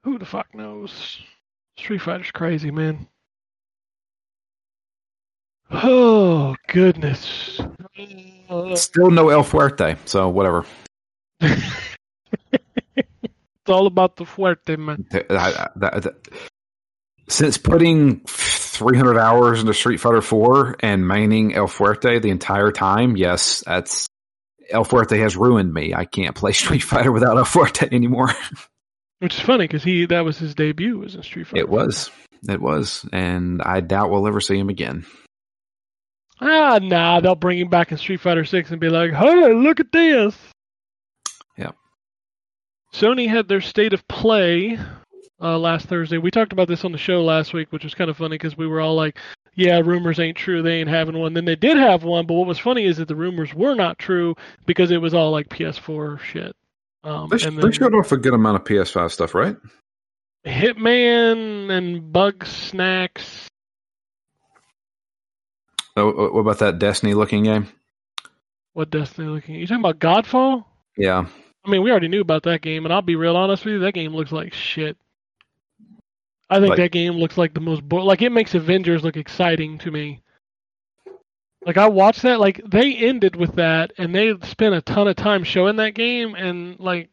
who 0.03 0.19
the 0.19 0.25
fuck 0.25 0.55
knows? 0.55 1.21
Street 1.77 2.01
Fighter's 2.01 2.31
crazy, 2.31 2.71
man. 2.71 3.07
Oh, 5.71 6.55
goodness. 6.69 7.61
Still 8.75 9.11
no 9.11 9.31
El 9.31 9.43
Fuerte, 9.43 9.99
so 10.05 10.29
whatever. 10.29 10.65
it's 13.67 13.71
all 13.73 13.89
about 13.89 14.15
the 14.17 14.25
fuerte, 14.25 14.79
man. 14.79 15.05
Th- 15.11 15.27
I- 15.29 15.35
I- 15.35 15.69
that- 15.77 16.03
that- 16.05 16.29
Since 17.29 17.59
putting 17.59 18.21
300 18.27 19.19
hours 19.19 19.59
into 19.61 19.75
Street 19.75 19.97
Fighter 19.99 20.21
4 20.23 20.77
and 20.81 21.03
maining 21.05 21.55
El 21.57 21.67
Fuerte 21.67 22.23
the 22.23 22.31
entire 22.31 22.71
time, 22.71 23.17
yes, 23.17 23.65
that's 23.67 24.07
El 24.71 24.85
Fuerte 24.85 25.19
has 25.19 25.37
ruined 25.37 25.75
me. 25.75 25.93
I 25.95 26.05
can't 26.05 26.37
play 26.37 26.53
Street 26.53 26.85
Fighter 26.85 27.11
without 27.11 27.37
El 27.37 27.45
Fuerte 27.45 27.93
anymore. 27.93 28.31
Which 29.19 29.35
is 29.35 29.41
funny 29.41 29.65
because 29.65 29.83
he 29.83 30.07
that 30.07 30.25
was 30.25 30.39
his 30.39 30.55
debut 30.55 30.99
was 30.99 31.17
in 31.17 31.23
Street 31.25 31.49
Fighter. 31.49 31.63
It 31.63 31.69
was. 31.69 32.11
It 32.49 32.61
was. 32.61 33.05
And 33.13 33.61
I 33.63 33.81
doubt 33.81 34.11
we'll 34.11 34.29
ever 34.29 34.41
see 34.41 34.59
him 34.59 34.69
again. 34.69 35.05
Ah, 36.41 36.79
nah, 36.83 37.19
they'll 37.21 37.35
bring 37.35 37.59
him 37.59 37.71
back 37.71 37.91
in 37.91 37.99
Street 37.99 38.21
Fighter 38.21 38.45
Six 38.45 38.71
and 38.71 38.79
be 38.81 38.91
like, 38.91 39.13
"Hey, 39.13 39.53
look 39.55 39.81
at 39.81 39.91
this." 39.91 40.37
Sony 42.93 43.29
had 43.29 43.49
their 43.49 43.61
state 43.61 43.93
of 43.93 44.07
play 44.09 44.79
uh, 45.41 45.59
last 45.59 45.87
Thursday. 45.89 46.19
We 46.19 46.31
talked 46.31 46.53
about 46.53 46.69
this 46.69 46.85
on 46.85 46.93
the 46.93 46.99
show 46.99 47.23
last 47.23 47.53
week, 47.53 47.73
which 47.73 47.85
was 47.85 47.95
kind 47.95 48.09
of 48.11 48.17
funny 48.17 48.35
because 48.39 48.57
we 48.57 48.67
were 48.67 48.81
all 48.81 48.95
like, 48.95 49.19
"Yeah, 49.55 49.81
rumors 49.81 50.19
ain't 50.19 50.37
true. 50.37 50.63
They 50.63 50.75
ain't 50.81 50.89
having 50.89 51.19
one." 51.19 51.35
Then 51.35 51.45
they 51.45 51.57
did 51.57 51.77
have 51.77 52.05
one, 52.05 52.27
but 52.27 52.35
what 52.35 52.47
was 52.47 52.59
funny 52.59 52.85
is 52.87 52.97
that 52.97 53.09
the 53.09 53.17
rumors 53.17 53.53
were 53.55 53.75
not 53.75 53.99
true 53.99 54.35
because 54.65 54.91
it 54.91 55.01
was 55.01 55.13
all 55.15 55.31
like 55.31 55.49
PS4 55.49 56.21
shit. 56.21 56.57
Um, 57.05 57.29
They, 57.29 57.39
sh- 57.39 57.47
and 57.47 57.59
they 57.59 57.63
then 57.63 57.73
showed 57.73 57.95
off 57.95 58.13
a 58.13 58.17
good 58.17 58.35
amount 58.35 58.57
of 58.57 58.65
PS5 58.65 59.11
stuff, 59.11 59.35
right? 59.35 59.57
Hitman 60.47 61.71
and 61.71 62.13
Bugsnax. 62.15 63.47
Oh, 65.97 66.13
oh, 66.13 66.31
what 66.33 66.41
about 66.41 66.59
that 66.59 66.79
Destiny 66.79 67.15
looking 67.15 67.45
game? 67.45 67.69
What 68.75 68.91
Destiny 68.91 69.29
looking? 69.29 69.55
You 69.55 69.67
talking 69.67 69.85
about 69.85 69.99
Godfall? 69.99 70.65
Yeah. 70.97 71.27
I 71.67 71.71
mean, 71.71 71.83
we 71.83 71.91
already 71.91 72.09
knew 72.09 72.21
about 72.21 72.45
that 72.45 72.63
game, 72.63 72.85
and 72.85 72.93
I'll 72.95 73.03
be 73.03 73.17
real 73.17 73.37
honest 73.37 73.65
with 73.65 73.75
you, 73.75 73.81
that 73.81 73.93
game 73.93 74.15
looks 74.15 74.31
like 74.33 74.53
shit. 74.55 74.97
I 76.49 76.59
think 76.61 76.71
Like- 76.71 76.77
that 76.79 76.93
game 76.93 77.15
looks 77.15 77.37
like 77.37 77.55
the 77.55 77.61
most 77.61 77.83
bo- 77.89 78.05
like 78.05 78.23
it 78.23 78.31
makes 78.31 78.55
Avengers 78.55 79.03
look 79.03 79.17
exciting 79.17 79.79
to 79.79 79.91
me. 79.91 80.21
Like 81.65 81.77
I 81.77 81.89
watched 81.89 82.23
that, 82.23 82.39
like 82.39 82.61
they 82.65 82.95
ended 82.95 83.35
with 83.35 83.57
that, 83.57 83.93
and 83.99 84.15
they 84.15 84.33
spent 84.43 84.75
a 84.77 84.81
ton 84.83 85.09
of 85.09 85.17
time 85.17 85.43
showing 85.43 85.77
that 85.77 85.95
game, 85.95 86.37
and 86.37 86.79
like 86.79 87.11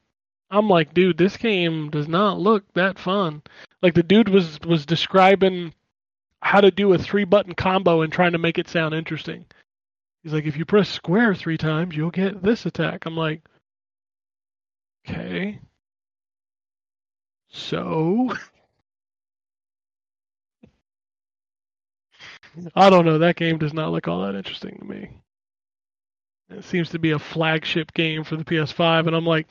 I'm 0.51 0.69
like, 0.69 0.93
dude, 0.93 1.17
this 1.17 1.35
game 1.37 1.89
does 1.89 2.07
not 2.07 2.39
look 2.39 2.63
that 2.73 2.99
fun. 2.99 3.41
Like 3.81 3.95
the 3.95 4.03
dude 4.03 4.29
was 4.29 4.59
was 4.61 4.85
describing 4.85 5.73
how 6.43 6.61
to 6.61 6.69
do 6.69 6.93
a 6.93 6.97
three 6.99 7.23
button 7.23 7.55
combo 7.55 8.01
and 8.01 8.13
trying 8.13 8.33
to 8.33 8.37
make 8.37 8.59
it 8.59 8.67
sound 8.67 8.93
interesting. 8.93 9.45
He's 10.21 10.33
like, 10.33 10.45
if 10.45 10.55
you 10.57 10.65
press 10.65 10.89
square 10.89 11.33
three 11.33 11.57
times, 11.57 11.95
you'll 11.95 12.11
get 12.11 12.43
this 12.43 12.67
attack. 12.67 13.05
I'm 13.07 13.17
like, 13.17 13.41
okay. 15.07 15.59
So 17.49 18.33
I 22.75 22.89
don't 22.89 23.05
know. 23.05 23.17
That 23.19 23.35
game 23.35 23.57
does 23.57 23.73
not 23.73 23.91
look 23.91 24.07
all 24.07 24.21
that 24.25 24.35
interesting 24.35 24.77
to 24.79 24.85
me. 24.85 25.09
It 26.49 26.63
seems 26.63 26.89
to 26.89 26.99
be 26.99 27.11
a 27.11 27.19
flagship 27.19 27.93
game 27.93 28.23
for 28.23 28.35
the 28.35 28.43
PS5, 28.43 29.07
and 29.07 29.15
I'm 29.15 29.25
like, 29.25 29.47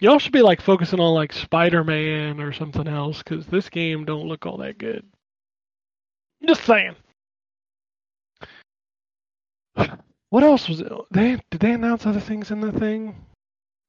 y'all 0.00 0.18
should 0.18 0.32
be 0.32 0.42
like 0.42 0.60
focusing 0.60 1.00
on 1.00 1.14
like 1.14 1.32
Spider-Man 1.32 2.40
or 2.40 2.52
something 2.52 2.86
else 2.86 3.18
because 3.18 3.46
this 3.46 3.68
game 3.70 4.04
don't 4.04 4.28
look 4.28 4.44
all 4.44 4.58
that 4.58 4.78
good. 4.78 5.06
Just 6.46 6.64
saying. 6.64 6.96
What 10.30 10.44
else 10.44 10.68
was 10.68 10.80
it? 10.80 10.92
They 11.10 11.38
did 11.50 11.60
they 11.60 11.72
announce 11.72 12.06
other 12.06 12.20
things 12.20 12.50
in 12.50 12.60
the 12.60 12.72
thing? 12.72 13.16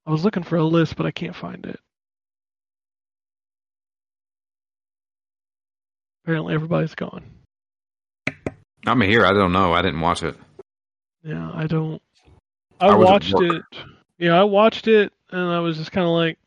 I 0.05 0.11
was 0.11 0.23
looking 0.25 0.43
for 0.43 0.57
a 0.57 0.63
list, 0.63 0.95
but 0.95 1.05
I 1.05 1.11
can't 1.11 1.35
find 1.35 1.65
it. 1.65 1.79
Apparently, 6.23 6.53
everybody's 6.53 6.95
gone. 6.95 7.23
I'm 8.85 9.01
here. 9.01 9.25
I 9.25 9.33
don't 9.33 9.53
know. 9.53 9.73
I 9.73 9.81
didn't 9.81 10.01
watch 10.01 10.23
it. 10.23 10.35
Yeah, 11.23 11.51
I 11.53 11.67
don't. 11.67 12.01
I, 12.79 12.87
I 12.87 12.95
watched 12.95 13.33
it. 13.33 13.63
Yeah, 14.17 14.39
I 14.39 14.43
watched 14.43 14.87
it, 14.87 15.13
and 15.31 15.51
I 15.51 15.59
was 15.59 15.77
just 15.77 15.91
kind 15.91 16.05
of 16.05 16.13
like, 16.13 16.37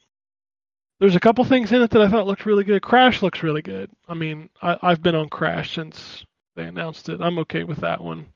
there's 1.00 1.16
a 1.16 1.20
couple 1.20 1.44
things 1.44 1.72
in 1.72 1.82
it 1.82 1.90
that 1.90 2.02
I 2.02 2.08
thought 2.08 2.26
looked 2.26 2.46
really 2.46 2.64
good. 2.64 2.82
Crash 2.82 3.22
looks 3.22 3.42
really 3.42 3.62
good. 3.62 3.90
I 4.08 4.14
mean, 4.14 4.48
I, 4.62 4.78
I've 4.82 5.02
been 5.02 5.14
on 5.14 5.28
Crash 5.28 5.74
since 5.74 6.24
they 6.54 6.64
announced 6.64 7.08
it. 7.08 7.20
I'm 7.20 7.38
okay 7.40 7.64
with 7.64 7.78
that 7.78 8.02
one. 8.02 8.26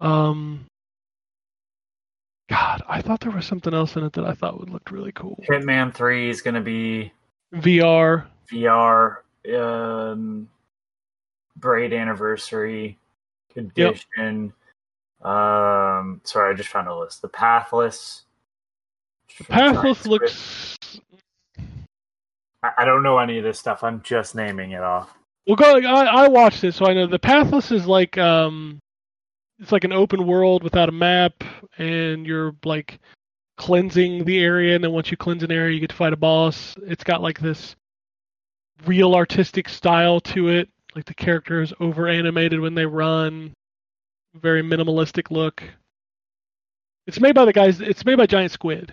Um, 0.00 0.66
God, 2.50 2.82
I 2.88 3.00
thought 3.00 3.20
there 3.20 3.30
was 3.30 3.46
something 3.46 3.72
else 3.72 3.94
in 3.94 4.02
it 4.02 4.12
that 4.14 4.24
I 4.24 4.34
thought 4.34 4.58
would 4.58 4.70
look 4.70 4.90
really 4.90 5.12
cool. 5.12 5.40
Hitman 5.48 5.94
Three 5.94 6.28
is 6.28 6.42
going 6.42 6.54
to 6.54 6.60
be 6.60 7.12
VR. 7.54 8.26
VR. 8.52 9.18
Um, 9.56 10.48
Braid 11.56 11.92
Anniversary 11.92 12.98
Edition. 13.54 14.52
Um, 15.22 16.20
sorry, 16.24 16.52
I 16.52 16.56
just 16.56 16.70
found 16.70 16.88
a 16.88 16.98
list. 16.98 17.22
The 17.22 17.28
Pathless. 17.28 18.22
The 19.38 19.44
Pathless 19.44 20.04
looks. 20.06 20.76
I 22.64 22.70
I 22.78 22.84
don't 22.84 23.04
know 23.04 23.18
any 23.18 23.38
of 23.38 23.44
this 23.44 23.60
stuff. 23.60 23.84
I'm 23.84 24.02
just 24.02 24.34
naming 24.34 24.72
it 24.72 24.82
off. 24.82 25.14
Well, 25.46 25.54
go. 25.54 25.76
I, 25.76 26.24
I 26.24 26.28
watched 26.28 26.64
it, 26.64 26.74
so 26.74 26.86
I 26.86 26.94
know 26.94 27.06
the 27.06 27.18
Pathless 27.18 27.70
is 27.70 27.86
like 27.86 28.18
um, 28.18 28.80
it's 29.60 29.72
like 29.72 29.84
an 29.84 29.92
open 29.92 30.26
world 30.26 30.62
without 30.62 30.88
a 30.88 30.92
map, 30.92 31.44
and 31.78 32.26
you're 32.26 32.54
like 32.64 32.98
cleansing 33.56 34.24
the 34.24 34.38
area, 34.38 34.74
and 34.74 34.82
then 34.82 34.92
once 34.92 35.10
you 35.10 35.16
cleanse 35.16 35.42
an 35.42 35.52
area, 35.52 35.74
you 35.74 35.80
get 35.80 35.90
to 35.90 35.96
fight 35.96 36.14
a 36.14 36.16
boss. 36.16 36.74
It's 36.86 37.04
got 37.04 37.22
like 37.22 37.38
this 37.38 37.76
real 38.86 39.14
artistic 39.14 39.68
style 39.68 40.20
to 40.20 40.48
it. 40.48 40.68
Like 40.96 41.04
the 41.04 41.14
characters 41.14 41.72
over 41.78 42.08
animated 42.08 42.58
when 42.58 42.74
they 42.74 42.86
run, 42.86 43.52
very 44.34 44.62
minimalistic 44.62 45.30
look. 45.30 45.62
It's 47.06 47.20
made 47.20 47.34
by 47.34 47.44
the 47.44 47.52
guys. 47.52 47.80
It's 47.80 48.04
made 48.04 48.16
by 48.16 48.26
Giant 48.26 48.50
Squid. 48.50 48.92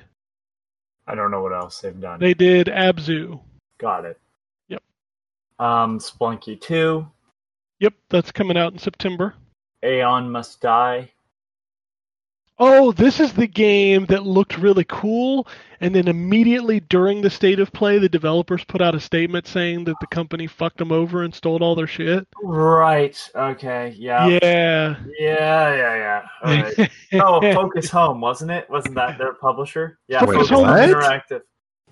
I 1.08 1.16
don't 1.16 1.32
know 1.32 1.42
what 1.42 1.54
else 1.54 1.80
they've 1.80 2.00
done. 2.00 2.20
They 2.20 2.34
did 2.34 2.68
Abzu. 2.68 3.40
Got 3.80 4.06
it. 4.06 4.20
Yep. 4.68 4.84
Um, 5.60 6.00
Spelunky 6.00 6.60
2, 6.60 7.08
Yep, 7.80 7.94
that's 8.10 8.32
coming 8.32 8.58
out 8.58 8.74
in 8.74 8.80
September. 8.80 9.36
Aeon 9.84 10.30
Must 10.32 10.60
Die. 10.62 11.12
Oh, 12.60 12.92
this 12.92 13.20
is 13.20 13.34
the 13.34 13.46
game 13.46 14.08
that 14.08 14.26
looked 14.26 14.58
really 14.58 14.84
cool, 14.86 15.48
and 15.80 15.94
then 15.94 16.08
immediately 16.08 16.80
during 16.80 17.22
the 17.22 17.30
state 17.30 17.60
of 17.60 17.72
play, 17.72 18.00
the 18.00 18.10
developers 18.10 18.64
put 18.64 18.82
out 18.82 18.96
a 18.96 19.00
statement 19.00 19.46
saying 19.46 19.84
that 19.84 19.96
the 20.02 20.08
company 20.08 20.48
fucked 20.48 20.80
them 20.80 20.92
over 20.92 21.22
and 21.22 21.36
stole 21.36 21.64
all 21.64 21.76
their 21.76 21.86
shit. 21.86 22.28
Right. 22.42 23.16
Okay. 23.36 23.94
Yeah. 23.96 24.26
Yeah. 24.28 24.96
Yeah. 25.20 25.76
Yeah. 25.76 25.96
Yeah. 25.96 26.22
All 26.44 26.52
right. 26.64 26.92
oh, 27.14 27.54
Focus 27.54 27.92
Home, 27.92 28.22
wasn't 28.22 28.50
it? 28.50 28.68
Wasn't 28.72 28.96
that 28.96 29.20
their 29.20 29.34
publisher? 29.34 30.00
Yeah. 30.08 30.22
Focus 30.22 30.50
Wait, 30.50 30.58
Home- 30.58 30.66
Interactive. 30.68 31.42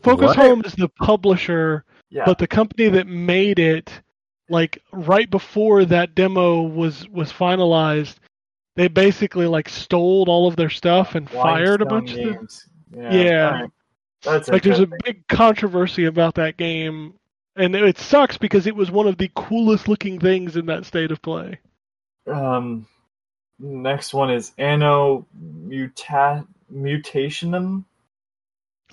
Focus 0.01 0.27
What? 0.29 0.37
Home 0.37 0.61
is 0.65 0.73
the 0.73 0.89
publisher, 0.89 1.85
Yeah. 2.09 2.23
but 2.25 2.39
the 2.39 2.47
company 2.47 2.89
that 2.89 3.05
made 3.07 3.59
it, 3.59 3.91
like 4.49 4.81
right 4.91 5.29
before 5.29 5.85
that 5.85 6.15
demo 6.15 6.61
was 6.61 7.07
was 7.09 7.31
finalized, 7.31 8.15
they 8.75 8.87
basically 8.87 9.47
like 9.47 9.69
stole 9.69 10.25
all 10.27 10.47
of 10.47 10.55
their 10.55 10.69
stuff 10.69 11.15
and 11.15 11.29
fired 11.29 11.81
a 11.81 11.85
bunch 11.85 12.13
of 12.13 12.17
them. 12.17 12.47
Yeah. 12.95 13.13
Yeah. 13.13 13.49
right. 13.49 13.69
That's 14.23 14.49
like 14.49 14.63
there's 14.63 14.79
a 14.79 14.89
big 15.03 15.27
controversy 15.27 16.05
about 16.05 16.35
that 16.35 16.57
game 16.57 17.13
and 17.55 17.75
it 17.75 17.97
sucks 17.97 18.37
because 18.37 18.67
it 18.67 18.75
was 18.75 18.91
one 18.91 19.07
of 19.07 19.17
the 19.17 19.31
coolest 19.35 19.87
looking 19.87 20.19
things 20.19 20.55
in 20.57 20.65
that 20.65 20.85
state 20.85 21.11
of 21.11 21.21
play 21.21 21.59
Um, 22.27 22.87
next 23.59 24.13
one 24.13 24.31
is 24.31 24.51
Anno 24.57 25.25
Muta- 25.33 26.47
Mutationem, 26.73 27.85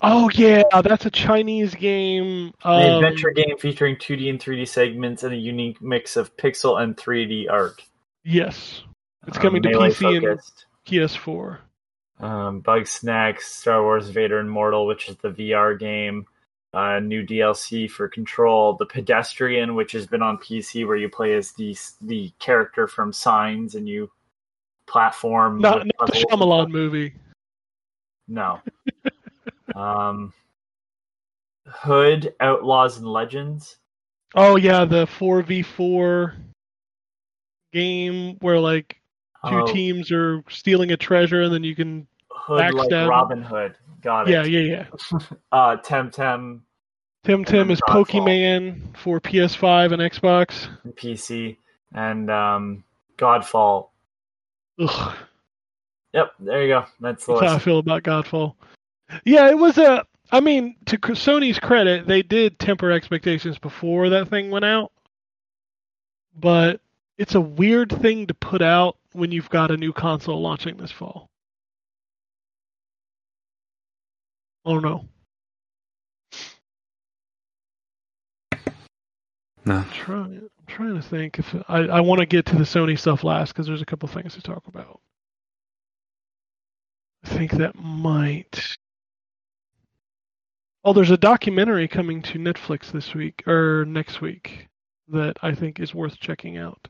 oh 0.01 0.29
yeah 0.33 0.63
that's 0.81 1.05
a 1.05 1.11
chinese 1.11 1.75
game 1.75 2.51
an 2.63 2.91
um, 2.91 2.95
adventure 3.03 3.31
game 3.31 3.57
featuring 3.57 3.95
2D 3.95 4.29
and 4.29 4.39
3D 4.39 4.67
segments 4.67 5.23
and 5.23 5.33
a 5.33 5.37
unique 5.37 5.81
mix 5.81 6.17
of 6.17 6.35
pixel 6.37 6.81
and 6.81 6.97
3D 6.97 7.49
art. 7.49 7.81
yes 8.23 8.81
it's 9.27 9.37
Um, 9.37 9.43
coming 9.43 9.61
to 9.63 9.69
pc 9.69 10.17
and 10.17 10.39
ps4 10.87 11.57
Um, 12.19 12.61
Bugsnax, 12.61 13.41
Star 13.41 13.81
Wars 13.83 14.09
Vader 14.09 14.39
Immortal, 14.39 14.85
which 14.87 15.09
is 15.09 15.15
the 15.17 15.29
VR 15.29 15.77
game. 15.79 16.25
Uh, 16.73 16.99
new 16.99 17.25
DLC 17.25 17.89
for 17.89 18.07
Control, 18.07 18.73
The 18.77 18.85
Pedestrian, 18.85 19.75
which 19.75 19.91
has 19.93 20.07
been 20.07 20.21
on 20.23 20.37
PC, 20.39 20.85
where 20.87 20.95
you 20.97 21.07
play 21.09 21.33
as 21.35 21.51
the 21.53 21.75
the 22.01 22.31
character 22.39 22.87
from 22.87 23.13
Signs 23.13 23.75
and 23.75 23.87
you 23.87 24.09
platform. 24.87 25.59
not, 25.59 25.85
not 25.99 26.07
the 26.11 26.25
Shyamalan 26.29 26.69
movie 26.71 27.13
No. 28.27 28.59
Um, 29.75 30.33
Hood, 31.67 32.33
Outlaws 32.39 32.97
and 32.97 33.07
Legends. 33.07 33.77
oh 34.35 34.55
yeah 34.57 34.83
the 34.85 35.05
4v4 35.05 36.33
game 37.71 38.37
where 38.41 38.59
like 38.59 38.97
two 39.49 39.59
Oh, 39.61 39.67
teams 39.73 40.11
are 40.11 40.43
stealing 40.49 40.91
a 40.91 40.97
treasure 40.97 41.41
and 41.43 41.53
then 41.53 41.63
you 41.63 41.75
can 41.75 42.07
Hood 42.29 42.73
like. 42.73 42.91
Robin 42.91 43.41
Hood. 43.41 43.75
Got 44.01 44.27
it. 44.29 44.31
yeah 44.31 44.43
yeah 44.43 44.85
yeah 45.11 45.19
Uh, 45.51 45.77
Temtem, 45.77 46.61
tim 47.23 47.45
tim 47.45 47.71
is 47.71 47.79
pokemon 47.87 48.81
for 48.97 49.19
ps5 49.21 49.93
and 49.93 50.01
xbox 50.11 50.67
and 50.83 50.95
PC, 50.95 51.57
and 51.93 52.29
um, 52.29 52.83
Godfall. 53.17 53.87
Ugh. 54.79 55.15
Yep, 56.13 56.31
there 56.39 56.61
you 56.63 56.67
go. 56.67 56.85
That's 56.99 57.25
the 57.25 57.33
That's 57.35 57.47
how 57.47 57.55
I 57.55 57.59
feel 57.59 57.79
about 57.79 58.03
Godfall. 58.03 58.55
Yeah, 59.25 59.49
it 59.49 59.57
was 59.57 59.77
a. 59.77 60.05
I 60.31 60.39
mean, 60.39 60.75
to 60.87 60.97
Sony's 60.97 61.59
credit, 61.59 62.07
they 62.07 62.23
did 62.23 62.57
temper 62.57 62.91
expectations 62.91 63.59
before 63.59 64.09
that 64.09 64.29
thing 64.29 64.49
went 64.49 64.65
out. 64.65 64.91
But 66.35 66.81
it's 67.17 67.35
a 67.35 67.41
weird 67.41 67.91
thing 68.01 68.27
to 68.27 68.33
put 68.33 68.61
out 68.61 68.97
when 69.13 69.31
you've 69.31 69.49
got 69.49 69.71
a 69.71 69.77
new 69.77 69.93
console 69.93 70.41
launching 70.41 70.77
this 70.77 70.91
fall. 70.91 71.29
I 74.65 74.71
don't 74.71 74.81
know. 74.81 75.05
No. 79.65 79.75
I'm 79.75 79.89
trying, 79.91 80.37
I'm 80.37 80.65
trying 80.67 80.95
to 80.95 81.01
think 81.01 81.39
if 81.39 81.55
I, 81.69 81.79
I 81.81 82.01
want 82.01 82.19
to 82.19 82.25
get 82.25 82.45
to 82.47 82.55
the 82.55 82.63
Sony 82.63 82.97
stuff 82.99 83.23
last 83.23 83.53
because 83.53 83.67
there's 83.67 83.81
a 83.81 83.85
couple 83.85 84.09
things 84.09 84.33
to 84.35 84.41
talk 84.41 84.63
about. 84.67 84.99
I 87.23 87.29
think 87.29 87.51
that 87.53 87.75
might. 87.75 88.77
Oh, 90.85 90.91
there's 90.91 91.11
a 91.11 91.17
documentary 91.17 91.87
coming 91.87 92.21
to 92.23 92.39
Netflix 92.39 92.91
this 92.91 93.13
week 93.13 93.47
or 93.47 93.85
next 93.85 94.19
week 94.19 94.67
that 95.07 95.37
I 95.41 95.53
think 95.53 95.79
is 95.79 95.95
worth 95.95 96.19
checking 96.19 96.57
out. 96.57 96.89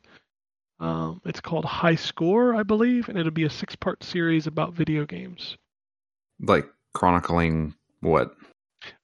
Um, 0.80 1.20
it's 1.24 1.40
called 1.40 1.64
High 1.64 1.94
Score, 1.94 2.56
I 2.56 2.64
believe, 2.64 3.08
and 3.08 3.16
it'll 3.16 3.30
be 3.30 3.44
a 3.44 3.50
six-part 3.50 4.02
series 4.02 4.48
about 4.48 4.74
video 4.74 5.06
games. 5.06 5.56
Like 6.40 6.66
chronicling 6.92 7.74
what? 8.00 8.34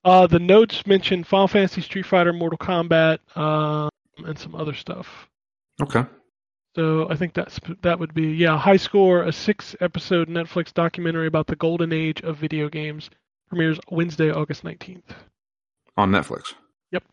Uh, 0.03 0.27
the 0.27 0.39
notes 0.39 0.85
mention 0.85 1.23
Final 1.23 1.47
Fantasy, 1.47 1.81
Street 1.81 2.05
Fighter, 2.05 2.33
Mortal 2.33 2.57
Kombat, 2.57 3.19
um, 3.37 3.89
and 4.17 4.37
some 4.37 4.53
other 4.53 4.73
stuff. 4.73 5.07
Okay. 5.81 6.03
So 6.75 7.09
I 7.09 7.15
think 7.15 7.33
that's 7.33 7.59
that 7.81 7.99
would 7.99 8.13
be 8.13 8.33
yeah, 8.33 8.57
High 8.57 8.77
Score, 8.77 9.23
a 9.23 9.31
six-episode 9.31 10.27
Netflix 10.27 10.73
documentary 10.73 11.27
about 11.27 11.47
the 11.47 11.55
golden 11.55 11.93
age 11.93 12.21
of 12.21 12.37
video 12.37 12.69
games, 12.69 13.09
premieres 13.51 13.77
Wednesday, 13.89 14.31
August 14.31 14.63
nineteenth. 14.63 15.13
On 15.97 16.09
Netflix. 16.09 16.53
Yep. 16.91 17.03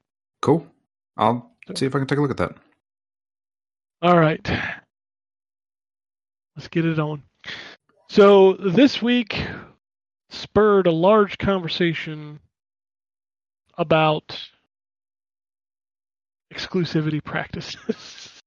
Cool. 0.41 0.65
I'll 1.17 1.51
see 1.75 1.85
if 1.85 1.97
I 1.97 1.99
can 1.99 2.07
take 2.07 2.19
a 2.19 2.23
look 2.23 2.31
at 2.31 2.37
that. 2.37 2.55
All 4.01 4.17
right, 4.17 4.49
let's 6.55 6.69
get 6.69 6.87
it 6.87 7.01
on. 7.01 7.25
So 8.09 8.53
this 8.53 9.03
week 9.03 9.45
spurred 10.31 10.87
a 10.87 10.93
large 10.93 11.39
conversation 11.39 12.39
about 13.77 14.41
exclusivity 16.55 17.23
practices. 17.23 18.41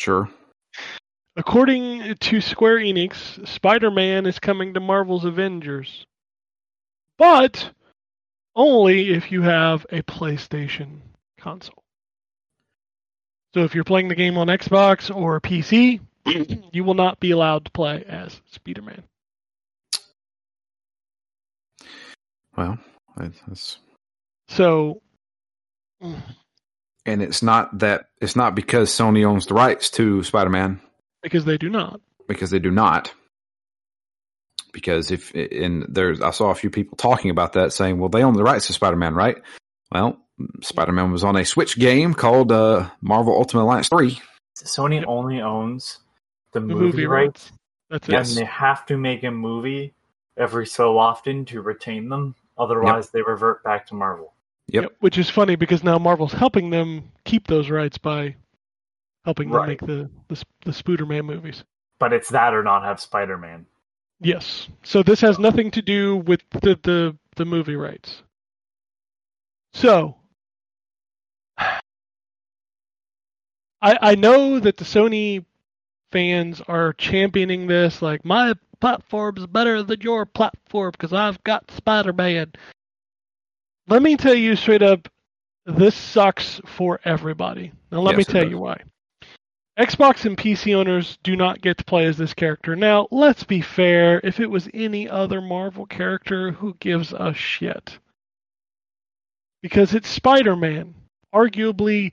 Sure. 0.00 0.28
According 1.36 2.16
to 2.16 2.40
Square 2.40 2.78
Enix, 2.78 3.46
Spider 3.46 3.92
Man 3.92 4.26
is 4.26 4.40
coming 4.40 4.74
to 4.74 4.80
Marvel's 4.80 5.24
Avengers. 5.24 6.06
But 7.18 7.70
only 8.56 9.10
if 9.10 9.30
you 9.30 9.42
have 9.42 9.86
a 9.90 10.02
PlayStation 10.02 11.00
console. 11.38 11.82
So 13.54 13.60
if 13.60 13.74
you're 13.74 13.84
playing 13.84 14.08
the 14.08 14.14
game 14.16 14.36
on 14.36 14.48
Xbox 14.48 15.14
or 15.14 15.40
PC, 15.40 16.00
you 16.72 16.84
will 16.84 16.94
not 16.94 17.20
be 17.20 17.30
allowed 17.30 17.64
to 17.66 17.70
play 17.70 18.04
as 18.08 18.40
Spider 18.50 18.82
Man. 18.82 19.02
Well, 22.56 22.78
that's 23.16 23.78
So 24.48 25.00
and 27.06 27.22
it's 27.22 27.42
not 27.42 27.78
that 27.78 28.08
it's 28.20 28.36
not 28.36 28.54
because 28.54 28.90
Sony 28.90 29.24
owns 29.24 29.46
the 29.46 29.54
rights 29.54 29.90
to 29.90 30.22
Spider-Man 30.22 30.80
because 31.22 31.44
they 31.44 31.58
do 31.58 31.68
not. 31.68 32.00
because 32.28 32.50
they 32.50 32.58
do 32.58 32.70
not. 32.70 33.12
Because 34.74 35.10
if 35.10 35.32
and 35.34 35.86
there's 35.88 36.20
I 36.20 36.30
saw 36.32 36.50
a 36.50 36.54
few 36.54 36.68
people 36.68 36.96
talking 36.98 37.30
about 37.30 37.54
that 37.54 37.72
saying, 37.72 37.98
well, 37.98 38.10
they 38.10 38.22
own 38.22 38.34
the 38.34 38.42
rights 38.42 38.66
to 38.66 38.74
Spider-Man, 38.74 39.14
right? 39.14 39.36
Well, 39.92 40.18
Spider-Man 40.60 41.12
was 41.12 41.24
on 41.24 41.36
a 41.36 41.44
Switch 41.44 41.78
game 41.78 42.12
called 42.12 42.52
uh, 42.52 42.90
Marvel 43.00 43.32
Ultimate 43.34 43.62
Alliance 43.62 43.88
3. 43.88 44.18
Sony 44.58 44.96
Yep. 44.96 45.04
only 45.08 45.40
owns 45.40 46.00
the, 46.52 46.60
The 46.60 46.66
movie, 46.66 46.84
movie 46.84 47.06
rights, 47.06 47.50
rights. 47.50 47.52
That's 47.90 48.08
it. 48.08 48.12
Yes. 48.12 48.28
and 48.30 48.38
they 48.40 48.50
have 48.50 48.84
to 48.86 48.96
make 48.96 49.22
a 49.24 49.30
movie 49.30 49.94
every 50.36 50.66
so 50.66 50.98
often 50.98 51.44
to 51.46 51.60
retain 51.62 52.08
them. 52.08 52.34
Otherwise, 52.58 53.10
they 53.10 53.22
revert 53.22 53.62
back 53.64 53.86
to 53.88 53.94
Marvel. 53.94 54.32
Yep. 54.68 54.92
Which 55.00 55.18
is 55.18 55.30
funny 55.30 55.54
because 55.56 55.84
now 55.84 55.98
Marvel's 55.98 56.32
helping 56.32 56.70
them 56.70 57.12
keep 57.24 57.46
those 57.46 57.70
rights 57.70 57.98
by 57.98 58.34
helping 59.24 59.48
them 59.50 59.58
Right. 59.58 59.68
make 59.68 59.80
the 59.80 60.10
the, 60.28 60.36
Sp- 60.36 60.50
the 60.64 60.70
Spooderman 60.72 61.24
movies. 61.26 61.62
But 62.00 62.12
it's 62.12 62.30
that 62.30 62.54
or 62.54 62.62
not 62.64 62.82
have 62.84 62.98
Spider 63.00 63.38
Man. 63.38 63.66
Yes. 64.20 64.68
So 64.82 65.02
this 65.02 65.20
has 65.20 65.38
nothing 65.38 65.70
to 65.72 65.82
do 65.82 66.16
with 66.16 66.40
the 66.50 66.78
the, 66.82 67.16
the 67.36 67.44
movie 67.44 67.76
rights. 67.76 68.22
So 69.72 70.16
I, 73.82 73.98
I 74.00 74.14
know 74.14 74.58
that 74.60 74.76
the 74.78 74.84
Sony 74.84 75.44
fans 76.10 76.62
are 76.68 76.92
championing 76.94 77.66
this, 77.66 78.00
like 78.00 78.24
my 78.24 78.54
platform's 78.80 79.46
better 79.46 79.82
than 79.82 80.00
your 80.00 80.24
platform 80.24 80.92
because 80.92 81.12
I've 81.12 81.42
got 81.44 81.70
Spider-Man. 81.70 82.52
Let 83.88 84.02
me 84.02 84.16
tell 84.16 84.34
you 84.34 84.56
straight 84.56 84.82
up, 84.82 85.08
this 85.66 85.94
sucks 85.94 86.60
for 86.66 87.00
everybody. 87.04 87.72
Now 87.90 88.00
let 88.00 88.14
Yes, 88.14 88.16
me 88.16 88.24
tell 88.24 88.44
you 88.44 88.58
why. 88.58 88.80
Xbox 89.78 90.24
and 90.24 90.36
PC 90.36 90.74
owners 90.74 91.18
do 91.24 91.34
not 91.34 91.60
get 91.60 91.78
to 91.78 91.84
play 91.84 92.06
as 92.06 92.16
this 92.16 92.32
character. 92.32 92.76
Now, 92.76 93.08
let's 93.10 93.42
be 93.42 93.60
fair. 93.60 94.20
If 94.22 94.38
it 94.38 94.48
was 94.48 94.68
any 94.72 95.08
other 95.08 95.40
Marvel 95.40 95.84
character, 95.84 96.52
who 96.52 96.74
gives 96.78 97.12
a 97.12 97.34
shit? 97.34 97.98
Because 99.62 99.94
it's 99.94 100.08
Spider 100.08 100.54
Man, 100.54 100.94
arguably 101.34 102.12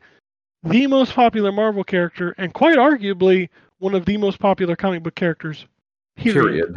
the 0.64 0.88
most 0.88 1.14
popular 1.14 1.52
Marvel 1.52 1.84
character, 1.84 2.34
and 2.38 2.54
quite 2.54 2.78
arguably 2.78 3.50
one 3.78 3.94
of 3.94 4.06
the 4.06 4.18
most 4.18 4.40
popular 4.40 4.76
comic 4.76 5.04
book 5.04 5.16
characters. 5.16 5.66
Period. 6.16 6.44
Period. 6.44 6.76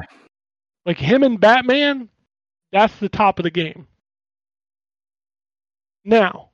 Like 0.85 0.99
him 0.99 1.23
and 1.23 1.41
Batman, 1.41 2.11
that's 2.73 2.97
the 2.99 3.09
top 3.09 3.39
of 3.39 3.45
the 3.45 3.51
game. 3.51 3.87
Now, 6.05 6.51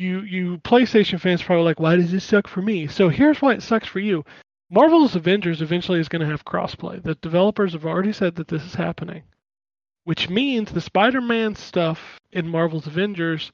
you 0.00 0.20
you 0.22 0.58
PlayStation 0.58 1.20
fans 1.20 1.42
probably 1.42 1.64
like, 1.64 1.78
why 1.78 1.96
does 1.96 2.10
this 2.10 2.24
suck 2.24 2.48
for 2.48 2.62
me? 2.62 2.86
So 2.86 3.08
here's 3.08 3.42
why 3.42 3.52
it 3.52 3.62
sucks 3.62 3.86
for 3.86 4.00
you. 4.00 4.24
Marvel's 4.70 5.16
Avengers 5.16 5.62
eventually 5.62 6.00
is 6.00 6.08
going 6.08 6.20
to 6.20 6.28
have 6.28 6.44
crossplay. 6.44 7.02
The 7.02 7.16
developers 7.16 7.72
have 7.72 7.84
already 7.84 8.12
said 8.12 8.36
that 8.36 8.48
this 8.48 8.64
is 8.64 8.74
happening, 8.74 9.24
which 10.04 10.28
means 10.28 10.70
the 10.70 10.80
Spider-Man 10.80 11.56
stuff 11.56 12.20
in 12.30 12.48
Marvel's 12.48 12.86
Avengers 12.86 13.50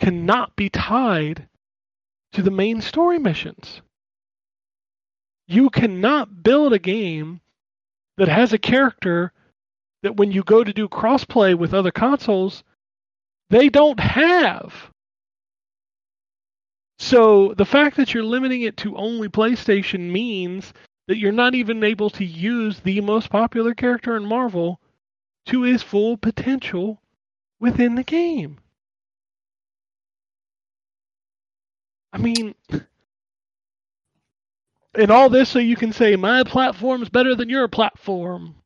cannot 0.00 0.56
be 0.56 0.68
tied 0.68 1.46
to 2.32 2.42
the 2.42 2.50
main 2.50 2.80
story 2.80 3.18
missions. 3.18 3.80
You 5.46 5.70
cannot 5.70 6.42
build 6.42 6.72
a 6.72 6.78
game 6.78 7.40
that 8.16 8.28
has 8.28 8.52
a 8.52 8.58
character 8.58 9.32
that 10.02 10.16
when 10.16 10.32
you 10.32 10.42
go 10.42 10.64
to 10.64 10.72
do 10.72 10.88
crossplay 10.88 11.56
with 11.56 11.74
other 11.74 11.90
consoles, 11.90 12.64
they 13.50 13.68
don't 13.68 14.00
have. 14.00 14.90
So 17.00 17.54
the 17.56 17.64
fact 17.64 17.96
that 17.96 18.12
you're 18.12 18.22
limiting 18.22 18.60
it 18.60 18.76
to 18.78 18.94
only 18.94 19.26
PlayStation 19.30 20.10
means 20.10 20.74
that 21.08 21.16
you're 21.16 21.32
not 21.32 21.54
even 21.54 21.82
able 21.82 22.10
to 22.10 22.24
use 22.26 22.78
the 22.80 23.00
most 23.00 23.30
popular 23.30 23.74
character 23.74 24.16
in 24.18 24.26
Marvel 24.26 24.78
to 25.46 25.62
his 25.62 25.82
full 25.82 26.18
potential 26.18 27.00
within 27.58 27.94
the 27.94 28.04
game. 28.04 28.58
I 32.12 32.18
mean, 32.18 32.54
and 34.94 35.10
all 35.10 35.30
this 35.30 35.48
so 35.48 35.58
you 35.58 35.76
can 35.76 35.94
say 35.94 36.16
my 36.16 36.44
platform's 36.44 37.08
better 37.08 37.34
than 37.34 37.48
your 37.48 37.66
platform. 37.66 38.56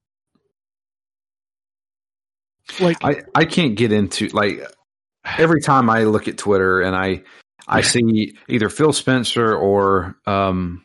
Like, 2.81 2.97
I, 3.05 3.23
I 3.33 3.45
can't 3.45 3.77
get 3.77 3.93
into 3.93 4.27
like 4.29 4.61
every 5.39 5.61
time 5.61 5.89
I 5.89 6.03
look 6.03 6.27
at 6.27 6.37
Twitter 6.37 6.81
and 6.81 6.97
I 6.97 7.23
I 7.67 7.81
see 7.81 8.37
either 8.49 8.69
Phil 8.69 8.93
Spencer 8.93 9.55
or 9.57 10.17
um, 10.27 10.85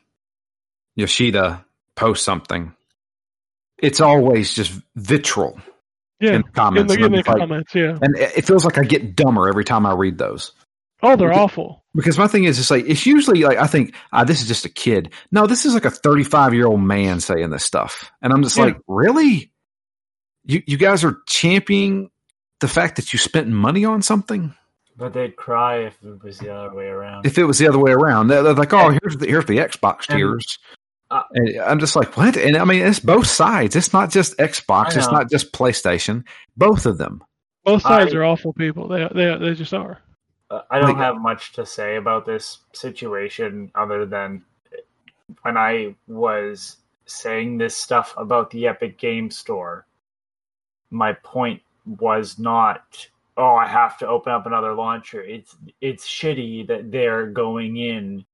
Yoshida 0.95 1.65
post 1.95 2.23
something, 2.23 2.73
it's 3.77 4.01
always 4.01 4.53
just 4.53 4.71
vitriol 4.95 5.59
yeah, 6.19 6.33
in 6.33 6.41
the 6.43 6.51
comments. 6.51 6.93
in 6.93 6.99
the, 7.01 7.05
in 7.05 7.11
the 7.11 7.17
like- 7.17 7.25
comments, 7.39 7.75
yeah. 7.75 7.97
and 8.01 8.15
it 8.17 8.45
feels 8.45 8.65
like 8.65 8.77
I 8.77 8.83
get 8.83 9.15
dumber 9.15 9.47
every 9.47 9.63
time 9.65 9.85
I 9.85 9.93
read 9.93 10.17
those. 10.17 10.51
Oh, 11.01 11.15
they're 11.15 11.31
Okay. 11.31 11.39
awful. 11.39 11.85
Because 11.95 12.17
my 12.17 12.27
thing 12.27 12.43
is, 12.43 12.59
it's 12.59 12.69
like 12.69 12.85
it's 12.87 13.05
usually 13.05 13.41
like 13.43 13.57
I 13.57 13.67
think 13.67 13.95
ah, 14.11 14.25
this 14.25 14.41
is 14.41 14.47
just 14.49 14.65
a 14.65 14.69
kid. 14.69 15.13
No, 15.31 15.47
this 15.47 15.65
is 15.65 15.73
like 15.73 15.85
a 15.85 15.89
thirty-five 15.91 16.53
year 16.53 16.67
old 16.67 16.81
man 16.81 17.19
saying 17.21 17.49
this 17.51 17.63
stuff, 17.63 18.11
and 18.21 18.33
I'm 18.33 18.43
just 18.43 18.57
Yeah. 18.57 18.65
like, 18.65 18.77
really? 18.87 19.51
You 20.45 20.61
you 20.67 20.77
guys 20.77 21.05
are 21.05 21.17
championing 21.25 22.09
the 22.59 22.67
fact 22.67 22.97
that 22.97 23.13
you 23.13 23.19
spent 23.19 23.47
money 23.47 23.85
on 23.85 24.01
something. 24.01 24.53
But 24.99 25.13
they'd 25.13 25.35
cry 25.35 25.77
if 25.85 25.97
it 26.03 26.21
was 26.21 26.37
the 26.39 26.53
other 26.53 26.75
way 26.75 26.87
around. 26.87 27.25
If 27.25 27.37
it 27.37 27.45
was 27.45 27.57
the 27.57 27.67
other 27.67 27.79
way 27.79 27.91
around, 27.91 28.27
they're, 28.27 28.43
they're 28.43 28.53
like, 28.53 28.73
oh, 28.73 28.89
here's 28.89 29.17
the 29.17 29.25
here's 29.27 29.45
the 29.45 29.57
Xbox 29.57 30.09
And- 30.09 30.17
tiers. 30.17 30.59
Uh, 31.11 31.23
and 31.33 31.59
I'm 31.61 31.79
just 31.79 31.95
like, 31.95 32.15
what? 32.17 32.37
And 32.37 32.55
I 32.55 32.65
mean, 32.65 32.85
it's 32.85 32.99
both 32.99 33.25
sides. 33.25 33.75
It's 33.75 33.93
not 33.93 34.11
just 34.11 34.37
Xbox. 34.37 34.95
It's 34.95 35.09
not 35.09 35.27
just 35.27 35.51
PlayStation. 35.53 36.23
Both 36.55 36.85
of 36.85 36.99
them. 36.99 37.23
Both 37.63 37.81
sides 37.81 38.13
I- 38.13 38.17
are 38.17 38.23
awful 38.25 38.53
people. 38.53 38.87
They 38.87 39.07
they 39.15 39.35
they 39.39 39.53
just 39.55 39.73
are. 39.73 39.99
Uh, 40.51 40.61
I 40.69 40.77
don't 40.79 40.89
Like- 40.89 40.97
have 40.97 41.17
much 41.17 41.53
to 41.53 41.65
say 41.65 41.95
about 41.95 42.25
this 42.27 42.59
situation 42.73 43.71
other 43.73 44.05
than 44.05 44.43
when 45.43 45.57
I 45.57 45.95
was 46.07 46.77
saying 47.05 47.57
this 47.57 47.75
stuff 47.75 48.13
about 48.17 48.51
the 48.51 48.67
Epic 48.67 48.97
Game 48.99 49.31
Store, 49.31 49.85
my 50.91 51.13
point 51.13 51.61
was 51.85 52.37
not, 52.37 53.07
oh, 53.39 53.55
I 53.55 53.65
have 53.67 53.97
to 53.99 54.07
open 54.07 54.33
up 54.33 54.45
another 54.45 54.73
launcher. 54.73 55.23
It's 55.23 55.55
it's 55.81 56.05
shitty 56.07 56.67
that 56.67 56.91
they're 56.91 57.25
going 57.27 57.77
in, 57.77 58.25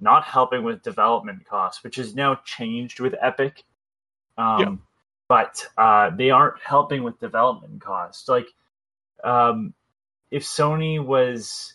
not 0.00 0.24
helping 0.24 0.62
with 0.62 0.82
development 0.82 1.44
costs, 1.44 1.82
which 1.82 1.96
has 1.96 2.14
now 2.14 2.36
changed 2.44 3.00
with 3.00 3.14
Epic. 3.20 3.64
Um, 4.38 4.60
Yeah. 4.60 4.74
But 5.28 5.66
uh, 5.78 6.10
they 6.10 6.30
aren't 6.30 6.60
helping 6.62 7.02
with 7.02 7.18
development 7.18 7.80
costs. 7.80 8.28
Like, 8.28 8.48
um, 9.24 9.72
if 10.30 10.44
Sony 10.44 11.02
was, 11.02 11.74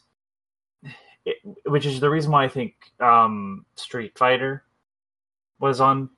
it, 1.26 1.38
which 1.65 1.85
is 1.88 1.99
the 1.99 2.09
reason 2.09 2.31
why 2.31 2.43
I 2.43 2.49
think 2.49 2.76
um, 2.99 3.65
Street 3.76 4.15
Fighter 4.15 4.64
was 5.59 5.81
on 5.81 6.09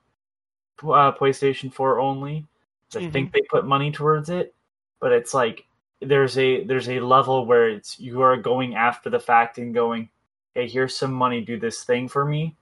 uh, 0.82 1.12
PlayStation 1.12 1.72
4 1.72 1.98
only. 1.98 2.46
I 2.94 2.98
Mhm. 2.98 3.12
think 3.12 3.32
they 3.32 3.42
put 3.48 3.64
money 3.66 3.90
towards 3.90 4.28
it, 4.28 4.54
but 5.00 5.12
it's 5.12 5.32
like 5.32 5.64
there's 6.00 6.38
a 6.38 6.64
there's 6.64 6.88
a 6.88 7.00
level 7.00 7.46
where 7.46 7.68
it's 7.68 7.98
you 8.00 8.22
are 8.22 8.36
going 8.36 8.74
after 8.74 9.10
the 9.10 9.20
fact 9.20 9.58
and 9.58 9.74
going, 9.74 10.08
hey, 10.54 10.68
here's 10.68 10.96
some 10.96 11.12
money, 11.12 11.40
do 11.40 11.58
this 11.58 11.84
thing 11.84 12.08
for 12.08 12.24
me, 12.24 12.56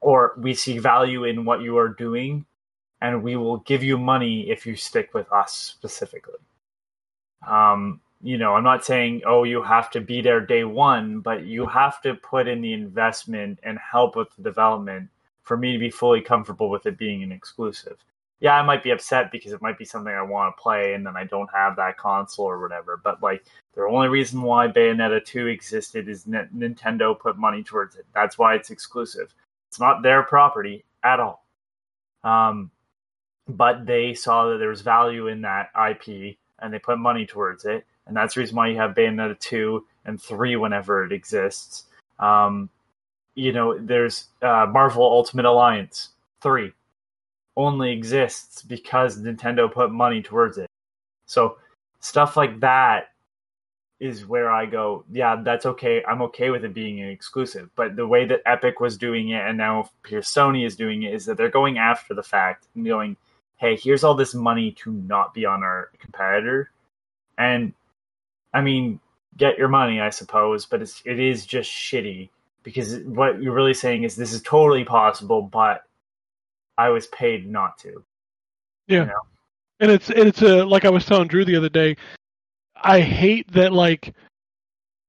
or 0.00 0.34
we 0.36 0.54
see 0.54 0.78
value 0.78 1.24
in 1.24 1.44
what 1.44 1.62
you 1.62 1.78
are 1.78 1.88
doing, 1.88 2.44
and 3.00 3.22
we 3.22 3.36
will 3.36 3.58
give 3.58 3.82
you 3.82 3.96
money 3.96 4.50
if 4.50 4.66
you 4.66 4.76
stick 4.76 5.14
with 5.14 5.30
us 5.32 5.52
specifically. 5.52 6.40
Um, 7.46 8.00
you 8.22 8.38
know, 8.38 8.54
I'm 8.54 8.64
not 8.64 8.84
saying, 8.84 9.22
oh, 9.26 9.42
you 9.44 9.62
have 9.62 9.90
to 9.90 10.00
be 10.00 10.20
there 10.20 10.40
day 10.40 10.64
one, 10.64 11.20
but 11.20 11.44
you 11.44 11.66
have 11.66 12.00
to 12.02 12.14
put 12.14 12.46
in 12.46 12.60
the 12.60 12.72
investment 12.72 13.58
and 13.64 13.78
help 13.78 14.14
with 14.14 14.28
the 14.36 14.42
development 14.42 15.08
for 15.42 15.56
me 15.56 15.72
to 15.72 15.78
be 15.78 15.90
fully 15.90 16.20
comfortable 16.20 16.70
with 16.70 16.86
it 16.86 16.96
being 16.96 17.22
an 17.24 17.32
exclusive. 17.32 17.98
Yeah, 18.42 18.56
I 18.56 18.62
might 18.64 18.82
be 18.82 18.90
upset 18.90 19.30
because 19.30 19.52
it 19.52 19.62
might 19.62 19.78
be 19.78 19.84
something 19.84 20.12
I 20.12 20.20
want 20.20 20.56
to 20.56 20.60
play 20.60 20.94
and 20.94 21.06
then 21.06 21.16
I 21.16 21.22
don't 21.22 21.48
have 21.54 21.76
that 21.76 21.96
console 21.96 22.46
or 22.46 22.60
whatever. 22.60 23.00
But 23.02 23.22
like, 23.22 23.44
the 23.76 23.82
only 23.82 24.08
reason 24.08 24.42
why 24.42 24.66
Bayonetta 24.66 25.24
2 25.24 25.46
existed 25.46 26.08
is 26.08 26.26
N- 26.26 26.50
Nintendo 26.52 27.16
put 27.16 27.38
money 27.38 27.62
towards 27.62 27.94
it. 27.94 28.04
That's 28.12 28.36
why 28.38 28.56
it's 28.56 28.70
exclusive. 28.70 29.32
It's 29.68 29.78
not 29.78 30.02
their 30.02 30.24
property 30.24 30.84
at 31.04 31.20
all. 31.20 31.46
Um, 32.24 32.72
but 33.46 33.86
they 33.86 34.12
saw 34.12 34.50
that 34.50 34.58
there 34.58 34.70
was 34.70 34.82
value 34.82 35.28
in 35.28 35.42
that 35.42 35.70
IP 35.76 36.36
and 36.58 36.74
they 36.74 36.80
put 36.80 36.98
money 36.98 37.24
towards 37.26 37.64
it. 37.64 37.86
And 38.08 38.16
that's 38.16 38.34
the 38.34 38.40
reason 38.40 38.56
why 38.56 38.70
you 38.70 38.76
have 38.76 38.96
Bayonetta 38.96 39.38
2 39.38 39.86
and 40.04 40.20
3 40.20 40.56
whenever 40.56 41.04
it 41.04 41.12
exists. 41.12 41.84
Um, 42.18 42.70
you 43.36 43.52
know, 43.52 43.78
there's 43.78 44.26
uh, 44.42 44.66
Marvel 44.68 45.04
Ultimate 45.04 45.44
Alliance 45.46 46.08
3 46.40 46.72
only 47.56 47.92
exists 47.92 48.62
because 48.62 49.18
Nintendo 49.18 49.72
put 49.72 49.90
money 49.90 50.22
towards 50.22 50.58
it. 50.58 50.68
So 51.26 51.56
stuff 52.00 52.36
like 52.36 52.60
that 52.60 53.08
is 54.00 54.26
where 54.26 54.50
I 54.50 54.66
go, 54.66 55.04
yeah, 55.12 55.40
that's 55.44 55.64
okay. 55.64 56.02
I'm 56.08 56.22
okay 56.22 56.50
with 56.50 56.64
it 56.64 56.74
being 56.74 57.00
an 57.00 57.08
exclusive. 57.08 57.70
But 57.76 57.94
the 57.94 58.06
way 58.06 58.24
that 58.24 58.42
Epic 58.46 58.80
was 58.80 58.98
doing 58.98 59.28
it 59.28 59.46
and 59.46 59.56
now 59.56 59.90
Sony 60.04 60.66
is 60.66 60.74
doing 60.74 61.04
it 61.04 61.14
is 61.14 61.26
that 61.26 61.36
they're 61.36 61.48
going 61.48 61.78
after 61.78 62.12
the 62.12 62.22
fact 62.22 62.66
and 62.74 62.84
going, 62.84 63.16
hey, 63.58 63.76
here's 63.76 64.02
all 64.02 64.16
this 64.16 64.34
money 64.34 64.72
to 64.72 64.90
not 64.90 65.32
be 65.32 65.46
on 65.46 65.62
our 65.62 65.90
competitor. 66.00 66.70
And 67.38 67.74
I 68.52 68.60
mean, 68.60 68.98
get 69.36 69.56
your 69.56 69.68
money, 69.68 70.00
I 70.00 70.10
suppose, 70.10 70.66
but 70.66 70.82
it's 70.82 71.00
it 71.04 71.20
is 71.20 71.46
just 71.46 71.70
shitty 71.70 72.28
because 72.64 72.98
what 73.04 73.40
you're 73.40 73.54
really 73.54 73.74
saying 73.74 74.02
is 74.02 74.16
this 74.16 74.32
is 74.32 74.42
totally 74.42 74.84
possible, 74.84 75.42
but 75.42 75.84
I 76.78 76.88
was 76.88 77.06
paid 77.08 77.48
not 77.48 77.78
to. 77.78 78.04
Yeah. 78.86 79.00
You 79.00 79.06
know? 79.06 79.20
And 79.80 79.90
it's 79.90 80.10
and 80.10 80.28
it's 80.28 80.42
a 80.42 80.64
like 80.64 80.84
I 80.84 80.90
was 80.90 81.04
telling 81.04 81.28
Drew 81.28 81.44
the 81.44 81.56
other 81.56 81.68
day. 81.68 81.96
I 82.76 83.00
hate 83.00 83.50
that 83.52 83.72
like. 83.72 84.14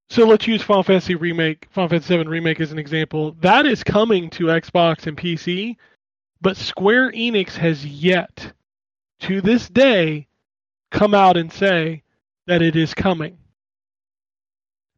So 0.10 0.26
let's 0.26 0.46
use 0.48 0.62
Final 0.62 0.84
Fantasy 0.84 1.16
remake, 1.16 1.68
Final 1.72 1.90
Fantasy 1.90 2.16
VII 2.16 2.28
remake 2.28 2.60
as 2.60 2.72
an 2.72 2.78
example. 2.78 3.36
That 3.42 3.66
is 3.66 3.84
coming 3.84 4.30
to 4.32 4.46
Xbox 4.46 5.08
and 5.08 5.18
PC, 5.18 5.76
but 6.42 6.56
Square 6.56 7.14
Enix 7.14 7.54
has 7.54 7.84
yet, 7.84 8.54
to 9.22 9.42
this 9.42 9.70
day, 9.70 10.28
come 10.92 11.16
out 11.16 11.36
and 11.36 11.52
say 11.52 12.04
that 12.46 12.62
it 12.62 12.76
is 12.76 12.94
coming 12.94 13.38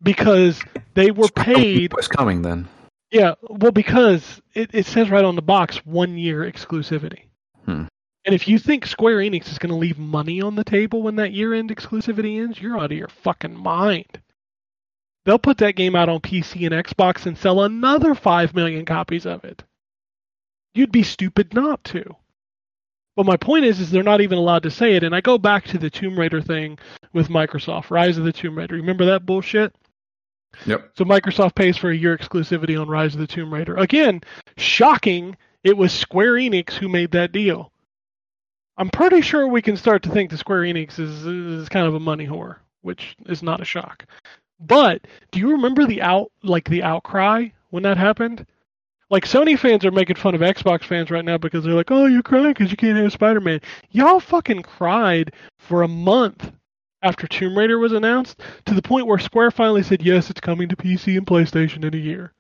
because 0.04 0.62
they 0.96 1.12
were 1.12 1.26
oh, 1.26 1.42
paid 1.42 1.94
What's 1.94 2.08
coming 2.08 2.42
then? 2.42 2.68
Yeah, 3.16 3.36
well, 3.44 3.72
because 3.72 4.42
it, 4.54 4.72
it 4.74 4.86
says 4.86 5.10
right 5.10 5.24
on 5.24 5.38
the 5.38 5.42
box 5.42 5.78
one 5.86 6.18
year 6.18 6.40
exclusivity. 6.42 7.22
Hmm. 7.64 7.86
And 8.26 8.36
if 8.36 8.46
you 8.46 8.60
think 8.60 8.86
Square 8.86 9.20
Enix 9.20 9.50
is 9.50 9.58
going 9.58 9.70
to 9.70 9.78
leave 9.78 9.98
money 9.98 10.42
on 10.42 10.56
the 10.56 10.66
table 10.66 11.02
when 11.02 11.16
that 11.16 11.32
year 11.32 11.54
end 11.54 11.74
exclusivity 11.74 12.42
ends, 12.42 12.60
you're 12.60 12.78
out 12.78 12.92
of 12.92 12.98
your 12.98 13.08
fucking 13.08 13.56
mind. 13.56 14.22
They'll 15.24 15.40
put 15.40 15.60
that 15.60 15.78
game 15.78 15.96
out 15.96 16.10
on 16.10 16.20
PC 16.20 16.70
and 16.70 16.86
Xbox 16.86 17.26
and 17.26 17.38
sell 17.38 17.64
another 17.64 18.16
5 18.16 18.54
million 18.54 18.84
copies 18.84 19.26
of 19.26 19.46
it. 19.46 19.64
You'd 20.74 20.92
be 20.92 21.04
stupid 21.04 21.54
not 21.54 21.86
to. 21.86 22.18
But 23.16 23.26
my 23.26 23.38
point 23.38 23.64
is, 23.64 23.80
is 23.80 23.92
they're 23.92 24.04
not 24.04 24.20
even 24.20 24.38
allowed 24.38 24.64
to 24.64 24.72
say 24.72 24.96
it. 24.96 25.04
And 25.06 25.16
I 25.16 25.22
go 25.22 25.38
back 25.38 25.64
to 25.68 25.78
the 25.78 25.90
Tomb 25.90 26.20
Raider 26.20 26.42
thing 26.42 26.80
with 27.14 27.30
Microsoft, 27.30 27.92
Rise 27.92 28.18
of 28.18 28.26
the 28.26 28.34
Tomb 28.34 28.58
Raider. 28.58 28.76
Remember 28.76 29.06
that 29.06 29.26
bullshit? 29.26 29.74
Yep. 30.66 30.92
So 30.98 31.06
Microsoft 31.06 31.56
pays 31.56 31.78
for 31.78 31.90
a 31.90 31.96
year 31.96 32.18
exclusivity 32.18 32.80
on 32.80 32.88
Rise 32.88 33.14
of 33.14 33.20
the 33.20 33.28
Tomb 33.28 33.54
Raider. 33.54 33.76
Again, 33.76 34.22
shocking. 34.58 35.38
It 35.64 35.78
was 35.78 35.92
Square 35.92 36.34
Enix 36.34 36.74
who 36.74 36.88
made 36.90 37.12
that 37.12 37.32
deal. 37.32 37.72
I'm 38.78 38.90
pretty 38.90 39.22
sure 39.22 39.48
we 39.48 39.62
can 39.62 39.78
start 39.78 40.04
to 40.04 40.10
think 40.10 40.30
that 40.30 40.38
Square 40.38 40.62
Enix 40.62 41.00
is, 41.00 41.26
is 41.26 41.70
kind 41.70 41.88
of 41.88 41.96
a 41.96 42.00
money 42.00 42.28
whore, 42.28 42.58
which 42.82 43.16
is 43.26 43.42
not 43.42 43.62
a 43.62 43.66
shock. 43.66 44.06
But 44.60 45.06
do 45.32 45.40
you 45.40 45.52
remember 45.52 45.86
the 45.86 46.02
out 46.02 46.32
like 46.44 46.70
the 46.70 46.84
outcry 46.84 47.48
when 47.70 47.84
that 47.84 47.98
happened? 47.98 48.46
Like 49.10 49.26
Sony 49.26 49.58
fans 49.58 49.86
are 49.86 49.92
making 49.92 50.16
fun 50.16 50.36
of 50.36 50.42
Xbox 50.42 50.84
fans 50.84 51.12
right 51.12 51.24
now 51.24 51.38
because 51.38 51.64
they're 51.64 51.74
like, 51.74 51.92
"Oh, 51.92 52.06
you're 52.06 52.24
crying 52.24 52.54
because 52.54 52.72
you 52.72 52.78
can't 52.78 52.98
have 52.98 53.12
Spider-Man." 53.12 53.62
Y'all 53.92 54.20
fucking 54.20 54.64
cried 54.64 55.34
for 55.58 55.84
a 55.84 55.88
month 55.88 56.52
after 57.02 57.28
Tomb 57.28 57.58
Raider 57.58 57.78
was 57.80 57.92
announced 57.92 58.42
to 58.66 58.74
the 58.74 58.82
point 58.82 59.08
where 59.08 59.20
Square 59.20 59.52
finally 59.52 59.84
said, 59.84 60.02
"Yes, 60.02 60.30
it's 60.30 60.42
coming 60.42 60.70
to 60.70 60.76
PC 60.76 61.18
and 61.18 61.28
PlayStation 61.28 61.84
in 61.84 61.94
a 61.94 61.98
year." 61.98 62.34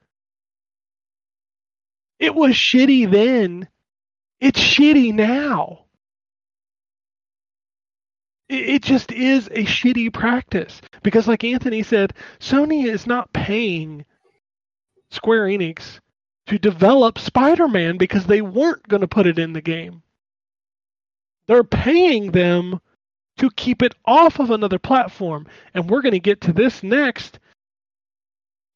It 2.19 2.33
was 2.33 2.53
shitty 2.53 3.11
then. 3.11 3.67
It's 4.39 4.59
shitty 4.59 5.13
now. 5.13 5.85
It, 8.47 8.83
just 8.83 9.11
is 9.11 9.47
a 9.47 9.65
shitty 9.65 10.13
practice 10.13 10.79
because, 11.01 11.27
like 11.27 11.43
Anthony 11.43 11.81
said, 11.81 12.13
Sony 12.39 12.85
is 12.85 13.07
not 13.07 13.33
paying 13.33 14.05
Square 15.09 15.47
Enix 15.47 15.99
to 16.45 16.59
develop 16.59 17.17
Spider-Man 17.17 17.97
because 17.97 18.25
they 18.25 18.41
weren't 18.41 18.87
going 18.87 19.01
to 19.01 19.07
put 19.07 19.25
it 19.25 19.39
in 19.39 19.53
the 19.53 19.61
game. 19.61 20.03
They're 21.47 21.63
paying 21.63 22.31
them 22.31 22.79
to 23.37 23.49
keep 23.51 23.81
it 23.81 23.95
off 24.05 24.39
of 24.39 24.51
another 24.51 24.79
platform. 24.79 25.47
And 25.73 25.89
we're 25.89 26.01
going 26.01 26.13
to 26.13 26.19
get 26.19 26.41
to 26.41 26.53
this 26.53 26.83
next. 26.83 27.39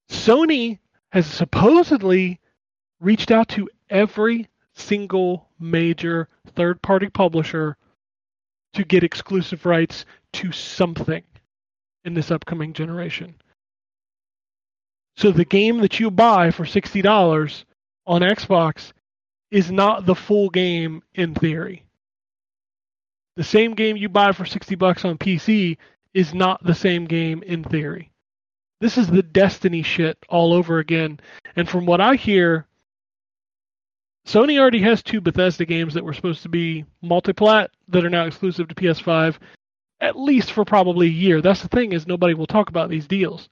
Sony 0.10 0.80
has 1.12 1.26
supposedly 1.26 2.40
reached 3.00 3.32
out 3.32 3.48
to 3.50 3.70
every 3.90 4.48
single 4.74 5.48
major 5.60 6.28
third 6.56 6.82
party 6.82 7.10
publisher 7.10 7.78
to 8.74 8.84
get 8.84 9.04
exclusive 9.04 9.66
rights 9.66 10.06
to 10.34 10.52
something 10.52 11.24
in 12.06 12.14
this 12.14 12.32
upcoming 12.32 12.74
generation. 12.74 13.36
So 15.18 15.32
the 15.32 15.46
game 15.46 15.80
that 15.80 16.00
you 16.00 16.12
buy 16.12 16.52
for 16.52 16.64
$60 16.66 17.64
on 18.08 18.22
Xbox 18.22 18.94
is 19.52 19.72
not 19.72 20.06
the 20.06 20.16
full 20.16 20.50
game 20.50 21.04
in 21.14 21.34
theory. 21.36 21.84
The 23.40 23.46
same 23.46 23.74
game 23.74 23.96
you 23.96 24.10
buy 24.10 24.34
for 24.34 24.44
60 24.44 24.76
bucks 24.76 25.06
on 25.06 25.18
PC 25.18 25.78
is 26.14 26.34
not 26.34 26.62
the 26.62 26.76
same 26.76 27.06
game 27.06 27.42
in 27.42 27.64
theory. 27.64 28.12
This 28.82 28.98
is 28.98 29.08
the 29.08 29.24
Destiny 29.24 29.82
shit 29.82 30.18
all 30.28 30.52
over 30.52 30.80
again. 30.80 31.22
And 31.56 31.70
from 31.70 31.86
what 31.86 32.02
I 32.02 32.16
hear, 32.16 32.68
Sony 34.28 34.60
already 34.60 34.82
has 34.82 35.02
two 35.02 35.22
Bethesda 35.22 35.64
games 35.64 35.94
that 35.94 36.04
were 36.04 36.14
supposed 36.14 36.44
to 36.44 36.50
be 36.50 36.84
multiplat 37.02 37.70
that 37.88 38.04
are 38.04 38.10
now 38.10 38.26
exclusive 38.26 38.68
to 38.68 38.76
PS5, 38.76 39.38
at 40.02 40.20
least 40.20 40.52
for 40.52 40.66
probably 40.66 41.08
a 41.08 41.10
year. 41.10 41.40
That's 41.40 41.62
the 41.62 41.70
thing 41.70 41.94
is 41.94 42.06
nobody 42.06 42.34
will 42.34 42.46
talk 42.46 42.68
about 42.68 42.90
these 42.90 43.08
deals. 43.08 43.48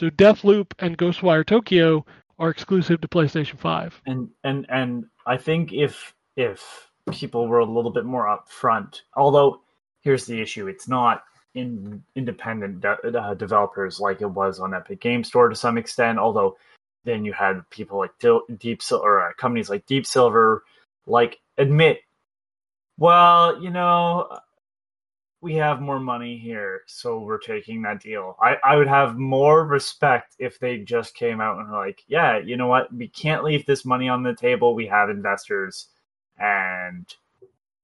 So 0.00 0.08
Deathloop 0.08 0.72
and 0.78 0.96
Ghostwire 0.96 1.44
Tokyo 1.44 2.06
are 2.38 2.48
exclusive 2.48 3.02
to 3.02 3.08
PlayStation 3.08 3.58
5. 3.58 4.00
and 4.06 4.30
and 4.44 4.64
and 4.70 5.04
I 5.26 5.36
think 5.36 5.74
if 5.74 6.14
if 6.38 6.86
people 7.12 7.48
were 7.48 7.60
a 7.60 7.64
little 7.64 7.90
bit 7.90 8.04
more 8.04 8.26
upfront, 8.26 9.02
although 9.14 9.60
here's 10.00 10.26
the 10.26 10.40
issue: 10.40 10.68
it's 10.68 10.88
not 10.88 11.24
in 11.54 12.02
independent 12.14 12.80
de- 12.80 13.18
uh, 13.20 13.34
developers 13.34 13.98
like 14.00 14.20
it 14.20 14.30
was 14.30 14.60
on 14.60 14.74
Epic 14.74 15.00
Game 15.00 15.24
Store 15.24 15.48
to 15.48 15.56
some 15.56 15.78
extent. 15.78 16.18
Although 16.18 16.56
then 17.04 17.24
you 17.24 17.32
had 17.32 17.68
people 17.70 17.98
like 17.98 18.12
Dil- 18.18 18.42
Deep 18.58 18.82
Sil- 18.82 19.02
or 19.02 19.22
uh, 19.28 19.32
companies 19.34 19.70
like 19.70 19.86
Deep 19.86 20.06
Silver 20.06 20.64
like 21.06 21.38
admit, 21.56 22.00
well, 22.98 23.62
you 23.62 23.70
know, 23.70 24.38
we 25.40 25.54
have 25.54 25.80
more 25.80 26.00
money 26.00 26.38
here, 26.38 26.82
so 26.86 27.20
we're 27.20 27.38
taking 27.38 27.82
that 27.82 28.00
deal. 28.00 28.36
I, 28.40 28.56
I 28.64 28.76
would 28.76 28.88
have 28.88 29.16
more 29.16 29.64
respect 29.64 30.34
if 30.38 30.58
they 30.58 30.78
just 30.78 31.14
came 31.14 31.40
out 31.40 31.58
and 31.58 31.70
were 31.70 31.76
like, 31.76 32.02
yeah, 32.08 32.38
you 32.38 32.56
know 32.56 32.66
what, 32.66 32.92
we 32.92 33.08
can't 33.08 33.44
leave 33.44 33.64
this 33.66 33.84
money 33.84 34.08
on 34.08 34.22
the 34.22 34.34
table. 34.34 34.74
We 34.74 34.86
have 34.86 35.10
investors, 35.10 35.88
and 36.38 37.06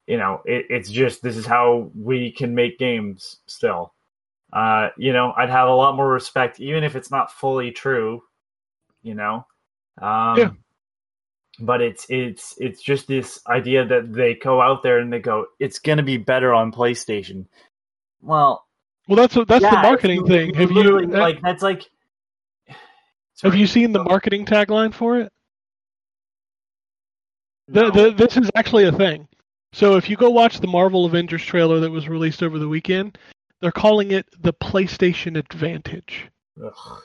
you 0.06 0.16
know, 0.18 0.42
it, 0.44 0.66
it's 0.68 0.90
just 0.90 1.22
this 1.22 1.36
is 1.36 1.46
how 1.46 1.90
we 1.94 2.32
can 2.32 2.54
make 2.54 2.78
games 2.78 3.38
still. 3.46 3.94
Uh, 4.52 4.88
you 4.98 5.12
know, 5.12 5.32
I'd 5.36 5.48
have 5.48 5.68
a 5.68 5.74
lot 5.74 5.96
more 5.96 6.08
respect, 6.08 6.60
even 6.60 6.84
if 6.84 6.96
it's 6.96 7.10
not 7.10 7.32
fully 7.32 7.70
true. 7.70 8.22
You 9.02 9.14
know, 9.14 9.46
um, 10.00 10.36
Yeah. 10.38 10.50
but 11.58 11.80
it's 11.80 12.06
it's 12.08 12.54
it's 12.58 12.80
just 12.82 13.08
this 13.08 13.40
idea 13.48 13.84
that 13.86 14.12
they 14.12 14.34
go 14.34 14.60
out 14.60 14.82
there 14.82 14.98
and 14.98 15.12
they 15.12 15.18
go, 15.20 15.46
it's 15.58 15.78
gonna 15.78 16.02
be 16.04 16.16
better 16.18 16.52
on 16.54 16.70
PlayStation. 16.72 17.46
Well, 18.20 18.64
Well, 19.08 19.16
that's 19.16 19.34
what 19.34 19.48
that's 19.48 19.64
the 19.64 19.70
marketing 19.72 20.26
thing. 20.26 20.54
Have 20.54 20.70
you 20.70 21.06
that- 21.06 21.18
like 21.18 21.40
that's 21.42 21.62
like? 21.62 21.84
have 23.42 23.54
you 23.56 23.66
seen 23.66 23.92
the 23.92 24.04
marketing 24.04 24.44
tagline 24.46 24.94
for 24.94 25.18
it? 25.18 25.32
No. 27.72 27.90
The, 27.90 28.02
the, 28.02 28.10
this 28.12 28.36
is 28.36 28.50
actually 28.54 28.84
a 28.84 28.92
thing. 28.92 29.28
So 29.72 29.96
if 29.96 30.10
you 30.10 30.16
go 30.16 30.30
watch 30.30 30.60
the 30.60 30.66
Marvel 30.66 31.06
Avengers 31.06 31.44
trailer 31.44 31.80
that 31.80 31.90
was 31.90 32.08
released 32.08 32.42
over 32.42 32.58
the 32.58 32.68
weekend, 32.68 33.16
they're 33.60 33.72
calling 33.72 34.10
it 34.10 34.26
the 34.42 34.52
PlayStation 34.52 35.38
Advantage. 35.38 36.28
Ugh. 36.62 37.02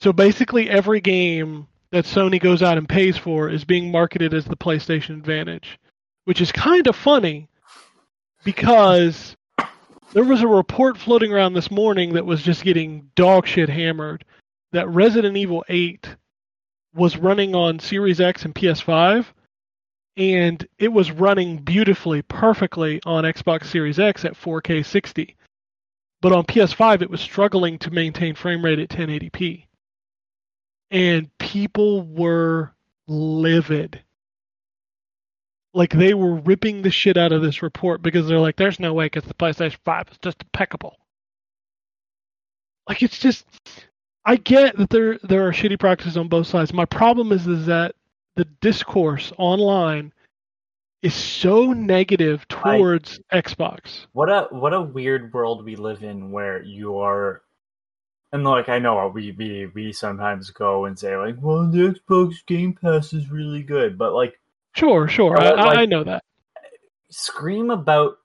So 0.00 0.12
basically, 0.12 0.70
every 0.70 1.00
game 1.00 1.68
that 1.90 2.04
Sony 2.04 2.40
goes 2.40 2.62
out 2.62 2.78
and 2.78 2.88
pays 2.88 3.16
for 3.16 3.48
is 3.48 3.64
being 3.64 3.90
marketed 3.90 4.34
as 4.34 4.44
the 4.44 4.56
PlayStation 4.56 5.10
Advantage, 5.10 5.78
which 6.24 6.40
is 6.40 6.52
kind 6.52 6.86
of 6.86 6.96
funny 6.96 7.48
because 8.44 9.36
there 10.12 10.24
was 10.24 10.42
a 10.42 10.48
report 10.48 10.96
floating 10.96 11.32
around 11.32 11.54
this 11.54 11.70
morning 11.70 12.14
that 12.14 12.26
was 12.26 12.42
just 12.42 12.64
getting 12.64 13.10
dog 13.14 13.46
shit 13.46 13.68
hammered 13.68 14.24
that 14.72 14.88
Resident 14.88 15.36
Evil 15.36 15.64
8 15.68 16.16
was 16.96 17.16
running 17.16 17.54
on 17.54 17.78
Series 17.78 18.20
X 18.20 18.44
and 18.44 18.54
PS5 18.54 19.26
and 20.16 20.66
it 20.78 20.88
was 20.88 21.10
running 21.12 21.58
beautifully, 21.58 22.22
perfectly 22.22 23.00
on 23.04 23.24
Xbox 23.24 23.66
Series 23.66 23.98
X 23.98 24.24
at 24.24 24.32
4K 24.32 24.84
60. 24.84 25.36
But 26.22 26.32
on 26.32 26.44
PS5, 26.44 27.02
it 27.02 27.10
was 27.10 27.20
struggling 27.20 27.78
to 27.80 27.90
maintain 27.90 28.34
frame 28.34 28.64
rate 28.64 28.78
at 28.78 28.88
1080p. 28.88 29.66
And 30.90 31.30
people 31.38 32.02
were 32.02 32.72
livid. 33.06 34.02
Like 35.74 35.92
they 35.92 36.14
were 36.14 36.36
ripping 36.36 36.80
the 36.80 36.90
shit 36.90 37.18
out 37.18 37.32
of 37.32 37.42
this 37.42 37.60
report 37.60 38.00
because 38.00 38.26
they're 38.26 38.40
like, 38.40 38.56
there's 38.56 38.80
no 38.80 38.94
way 38.94 39.06
because 39.06 39.24
the 39.24 39.34
PlayStation 39.34 39.76
5 39.84 40.08
is 40.12 40.18
just 40.22 40.42
impeccable. 40.42 40.96
Like 42.88 43.02
it's 43.02 43.18
just 43.18 43.44
I 44.28 44.36
get 44.36 44.76
that 44.76 44.90
there 44.90 45.18
there 45.22 45.46
are 45.46 45.52
shitty 45.52 45.78
practices 45.78 46.16
on 46.16 46.28
both 46.28 46.48
sides. 46.48 46.72
My 46.74 46.84
problem 46.84 47.30
is 47.32 47.46
is 47.46 47.66
that 47.66 47.94
the 48.34 48.44
discourse 48.60 49.32
online 49.38 50.12
is 51.02 51.14
so 51.14 51.72
negative 51.72 52.44
I- 52.50 52.76
towards 52.76 53.20
Xbox. 53.32 54.06
What 54.12 54.28
a 54.28 54.48
what 54.50 54.74
a 54.74 54.82
weird 54.82 55.32
world 55.32 55.64
we 55.64 55.76
live 55.76 56.02
in 56.02 56.32
where 56.32 56.60
you 56.62 56.98
are 56.98 57.42
and 58.32 58.42
like 58.44 58.68
I 58.68 58.80
know 58.80 59.06
we 59.14 59.30
we 59.32 59.66
we 59.72 59.92
sometimes 59.92 60.50
go 60.50 60.86
and 60.86 60.98
say 60.98 61.16
like, 61.16 61.36
well 61.40 61.70
the 61.70 61.94
Xbox 61.94 62.44
Game 62.46 62.74
Pass 62.74 63.12
is 63.12 63.30
really 63.30 63.62
good, 63.62 63.96
but 63.96 64.12
like 64.12 64.38
Sure, 64.74 65.06
sure, 65.08 65.40
I, 65.40 65.50
I- 65.50 65.64
like- 65.64 65.78
I 65.78 65.84
know 65.86 66.02
that. 66.04 66.22
scream 67.10 67.70
about 67.70 68.18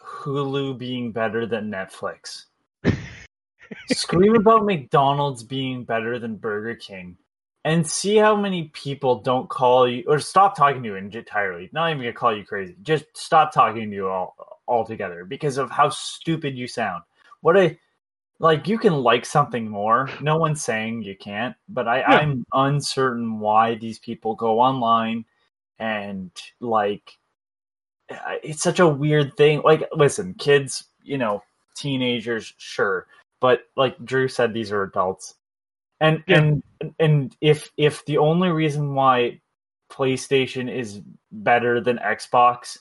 Hulu 0.00 0.78
being 0.78 1.10
better 1.12 1.44
than 1.46 1.70
Netflix. 1.70 2.44
Scream 3.92 4.34
about 4.34 4.64
McDonald's 4.64 5.42
being 5.42 5.84
better 5.84 6.18
than 6.18 6.36
Burger 6.36 6.74
King. 6.74 7.16
And 7.66 7.86
see 7.86 8.16
how 8.16 8.36
many 8.36 8.64
people 8.74 9.22
don't 9.22 9.48
call 9.48 9.88
you 9.88 10.04
or 10.06 10.18
stop 10.18 10.54
talking 10.54 10.82
to 10.82 10.88
you 10.90 10.96
entirely. 10.96 11.70
Not 11.72 11.90
even 11.90 12.02
gonna 12.02 12.12
call 12.12 12.36
you 12.36 12.44
crazy. 12.44 12.76
Just 12.82 13.06
stop 13.14 13.52
talking 13.52 13.88
to 13.88 13.96
you 13.96 14.08
all 14.08 14.36
altogether 14.68 15.24
because 15.24 15.56
of 15.56 15.70
how 15.70 15.88
stupid 15.88 16.58
you 16.58 16.68
sound. 16.68 17.04
What 17.40 17.56
a 17.56 17.78
like 18.38 18.68
you 18.68 18.78
can 18.78 18.92
like 18.94 19.24
something 19.24 19.66
more. 19.66 20.10
No 20.20 20.36
one's 20.36 20.62
saying 20.62 21.04
you 21.04 21.16
can't, 21.16 21.56
but 21.68 21.88
I, 21.88 22.00
Yeah. 22.00 22.06
I'm 22.18 22.44
uncertain 22.52 23.38
why 23.38 23.76
these 23.76 23.98
people 23.98 24.34
go 24.34 24.60
online 24.60 25.24
and 25.78 26.30
like 26.60 27.16
it's 28.42 28.62
such 28.62 28.80
a 28.80 28.88
weird 28.88 29.36
thing. 29.36 29.62
Like, 29.62 29.88
listen, 29.92 30.34
kids, 30.34 30.84
you 31.02 31.18
know, 31.18 31.42
teenagers, 31.74 32.52
sure, 32.58 33.06
but 33.44 33.60
like 33.76 34.02
Drew 34.02 34.26
said, 34.26 34.54
these 34.54 34.72
are 34.72 34.82
adults, 34.82 35.34
and 36.00 36.24
Yeah. 36.26 36.38
and 36.38 36.62
and 36.98 37.36
if 37.42 37.70
if 37.76 38.02
the 38.06 38.16
only 38.16 38.48
reason 38.48 38.94
why 38.94 39.42
PlayStation 39.92 40.74
is 40.74 41.02
better 41.30 41.82
than 41.82 41.98
Xbox 41.98 42.78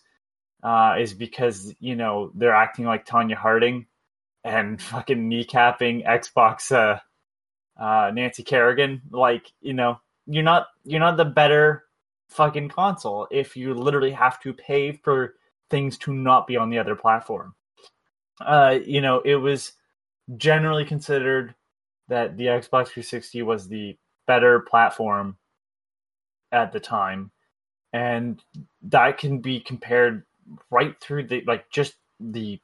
uh, 0.64 0.96
is 0.98 1.14
because 1.14 1.76
you 1.82 1.98
know 1.98 2.32
they're 2.34 2.56
acting 2.56 2.86
like 2.86 3.06
Tonya 3.06 3.36
Harding 3.36 3.88
and 4.46 4.82
fucking 4.92 5.30
kneecapping 5.30 6.08
Xbox 6.08 6.72
uh, 6.72 7.00
uh, 7.78 8.12
Nancy 8.14 8.44
Kerrigan. 8.44 9.02
Like 9.12 9.52
you 9.60 9.74
know, 9.74 10.00
you're 10.28 10.44
not 10.44 10.68
you're 10.86 11.02
not 11.02 11.18
the 11.18 11.26
better 11.26 11.84
fucking 12.30 12.70
console 12.70 13.28
if 13.32 13.58
you 13.58 13.74
literally 13.74 14.12
have 14.12 14.40
to 14.44 14.54
pay 14.54 14.94
for 14.94 15.34
things 15.70 15.98
to 15.98 16.14
not 16.14 16.48
be 16.48 16.56
on 16.56 16.70
the 16.70 16.80
other 16.80 16.96
platform. 16.96 17.54
Uh, 18.40 18.80
you 18.86 19.02
know, 19.02 19.20
it 19.26 19.36
was 19.36 19.74
generally 20.38 20.86
considered 20.86 21.56
that 22.08 22.38
the 22.38 22.46
Xbox 22.46 22.88
360 22.88 23.42
was 23.44 23.68
the 23.68 23.98
better 24.28 24.60
platform 24.60 25.38
at 26.52 26.72
the 26.72 26.80
time, 26.80 27.32
and 27.92 28.42
that 28.84 29.18
can 29.18 29.40
be 29.40 29.60
compared 29.60 30.24
right 30.70 31.00
through 31.00 31.28
the 31.28 31.42
like 31.48 31.70
just 31.70 31.96
the 32.20 32.60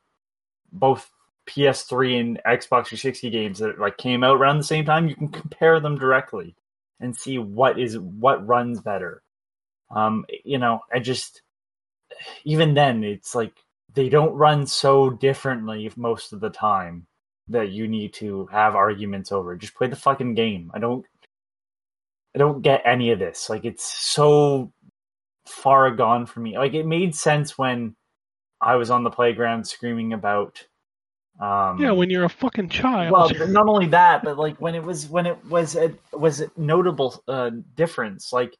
both 0.72 1.10
PS3 1.48 2.20
and 2.20 2.42
Xbox 2.46 2.88
360 2.88 3.30
games 3.30 3.60
that 3.60 3.80
like 3.80 3.98
came 3.98 4.24
out 4.24 4.38
around 4.38 4.58
the 4.58 4.64
same 4.64 4.86
time. 4.86 5.08
You 5.08 5.16
can 5.16 5.30
compare 5.30 5.80
them 5.80 5.98
directly 5.98 6.56
and 7.00 7.16
see 7.16 7.38
what 7.38 7.80
is 7.80 7.98
what 7.98 8.46
runs 8.46 8.82
better. 8.82 9.24
Um, 9.90 10.26
you 10.44 10.58
know, 10.60 10.82
I 10.94 11.00
just 11.00 11.42
even 12.44 12.74
then 12.74 13.04
it's 13.04 13.34
like 13.34 13.54
they 13.94 14.10
don't 14.10 14.34
run 14.34 14.68
so 14.68 15.10
differently 15.10 15.92
most 15.96 16.34
of 16.34 16.40
the 16.40 16.50
time 16.50 17.08
that 17.50 17.72
you 17.72 17.88
need 17.88 18.14
to 18.14 18.46
have 18.48 18.76
arguments 18.76 19.32
over. 19.32 19.56
Just 19.56 19.76
play 19.76 19.88
the 19.88 19.96
fucking 19.96 20.36
game. 20.36 20.72
I 20.74 20.80
don't 20.80 21.06
I 22.36 22.40
don't 22.40 22.62
get 22.62 22.84
any 22.86 23.12
of 23.12 23.20
this. 23.20 23.50
Like 23.50 23.66
it's 23.66 23.84
so 23.84 24.72
far 25.48 25.92
gone 25.92 26.26
for 26.26 26.40
me. 26.40 26.58
Like 26.58 26.74
it 26.74 26.86
made 26.86 27.16
sense 27.16 27.58
when 27.58 27.96
I 28.62 28.76
was 28.76 28.92
on 28.92 29.04
the 29.04 29.10
playground 29.10 29.68
screaming 29.68 30.14
about 30.14 30.66
um 31.40 31.80
Yeah, 31.82 31.92
when 31.92 32.10
you're 32.10 32.26
a 32.26 32.30
fucking 32.30 32.70
child. 32.70 33.12
well, 33.12 33.30
not 33.48 33.68
only 33.68 33.88
that, 33.88 34.24
but 34.24 34.38
like 34.38 34.58
when 34.62 34.76
it 34.76 34.84
was 34.84 35.08
when 35.08 35.26
it 35.26 35.44
was 35.46 35.76
a 35.76 35.94
was 36.14 36.42
a 36.42 36.52
notable 36.56 37.24
uh, 37.28 37.52
difference, 37.76 38.32
like 38.32 38.56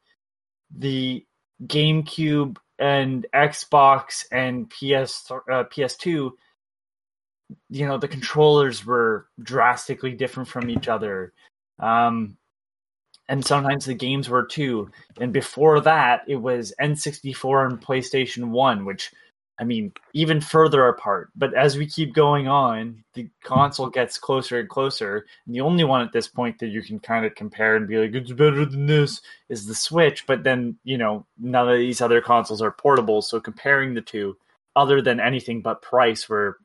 the 0.76 1.24
GameCube 1.64 2.56
and 2.78 3.26
Xbox 3.34 4.24
and 4.32 4.68
PS 4.70 5.30
uh, 5.30 5.64
PS2. 5.64 6.30
You 7.68 7.86
know, 7.86 7.98
the 7.98 8.08
controllers 8.08 8.84
were 8.84 9.26
drastically 9.42 10.12
different 10.12 10.48
from 10.48 10.70
each 10.70 10.88
other, 10.88 11.32
um, 11.78 12.36
and 13.28 13.44
sometimes 13.44 13.86
the 13.86 13.94
games 13.94 14.28
were 14.28 14.44
too. 14.44 14.90
And 15.20 15.32
before 15.32 15.80
that, 15.80 16.22
it 16.26 16.36
was 16.36 16.74
N64 16.80 17.70
and 17.70 17.80
PlayStation 17.80 18.50
One, 18.50 18.84
which 18.84 19.12
I 19.60 19.64
mean, 19.64 19.92
even 20.14 20.40
further 20.40 20.88
apart. 20.88 21.28
But 21.36 21.52
as 21.52 21.76
we 21.76 21.86
keep 21.86 22.14
going 22.14 22.48
on, 22.48 23.04
the 23.12 23.28
console 23.44 23.90
gets 23.90 24.16
closer 24.16 24.58
and 24.58 24.68
closer. 24.68 25.26
And 25.44 25.54
the 25.54 25.60
only 25.60 25.84
one 25.84 26.00
at 26.00 26.12
this 26.14 26.28
point 26.28 26.58
that 26.60 26.68
you 26.68 26.80
can 26.82 26.98
kind 26.98 27.26
of 27.26 27.34
compare 27.34 27.76
and 27.76 27.86
be 27.86 27.98
like, 27.98 28.14
it's 28.14 28.32
better 28.32 28.64
than 28.64 28.86
this 28.86 29.20
is 29.50 29.66
the 29.66 29.74
Switch. 29.74 30.26
But 30.26 30.44
then, 30.44 30.78
you 30.82 30.96
know, 30.96 31.26
none 31.38 31.68
of 31.68 31.76
these 31.76 32.00
other 32.00 32.22
consoles 32.22 32.62
are 32.62 32.72
portable. 32.72 33.20
So 33.20 33.38
comparing 33.38 33.92
the 33.92 34.00
two, 34.00 34.38
other 34.74 35.02
than 35.02 35.20
anything 35.20 35.60
but 35.60 35.82
price, 35.82 36.26
where 36.26 36.56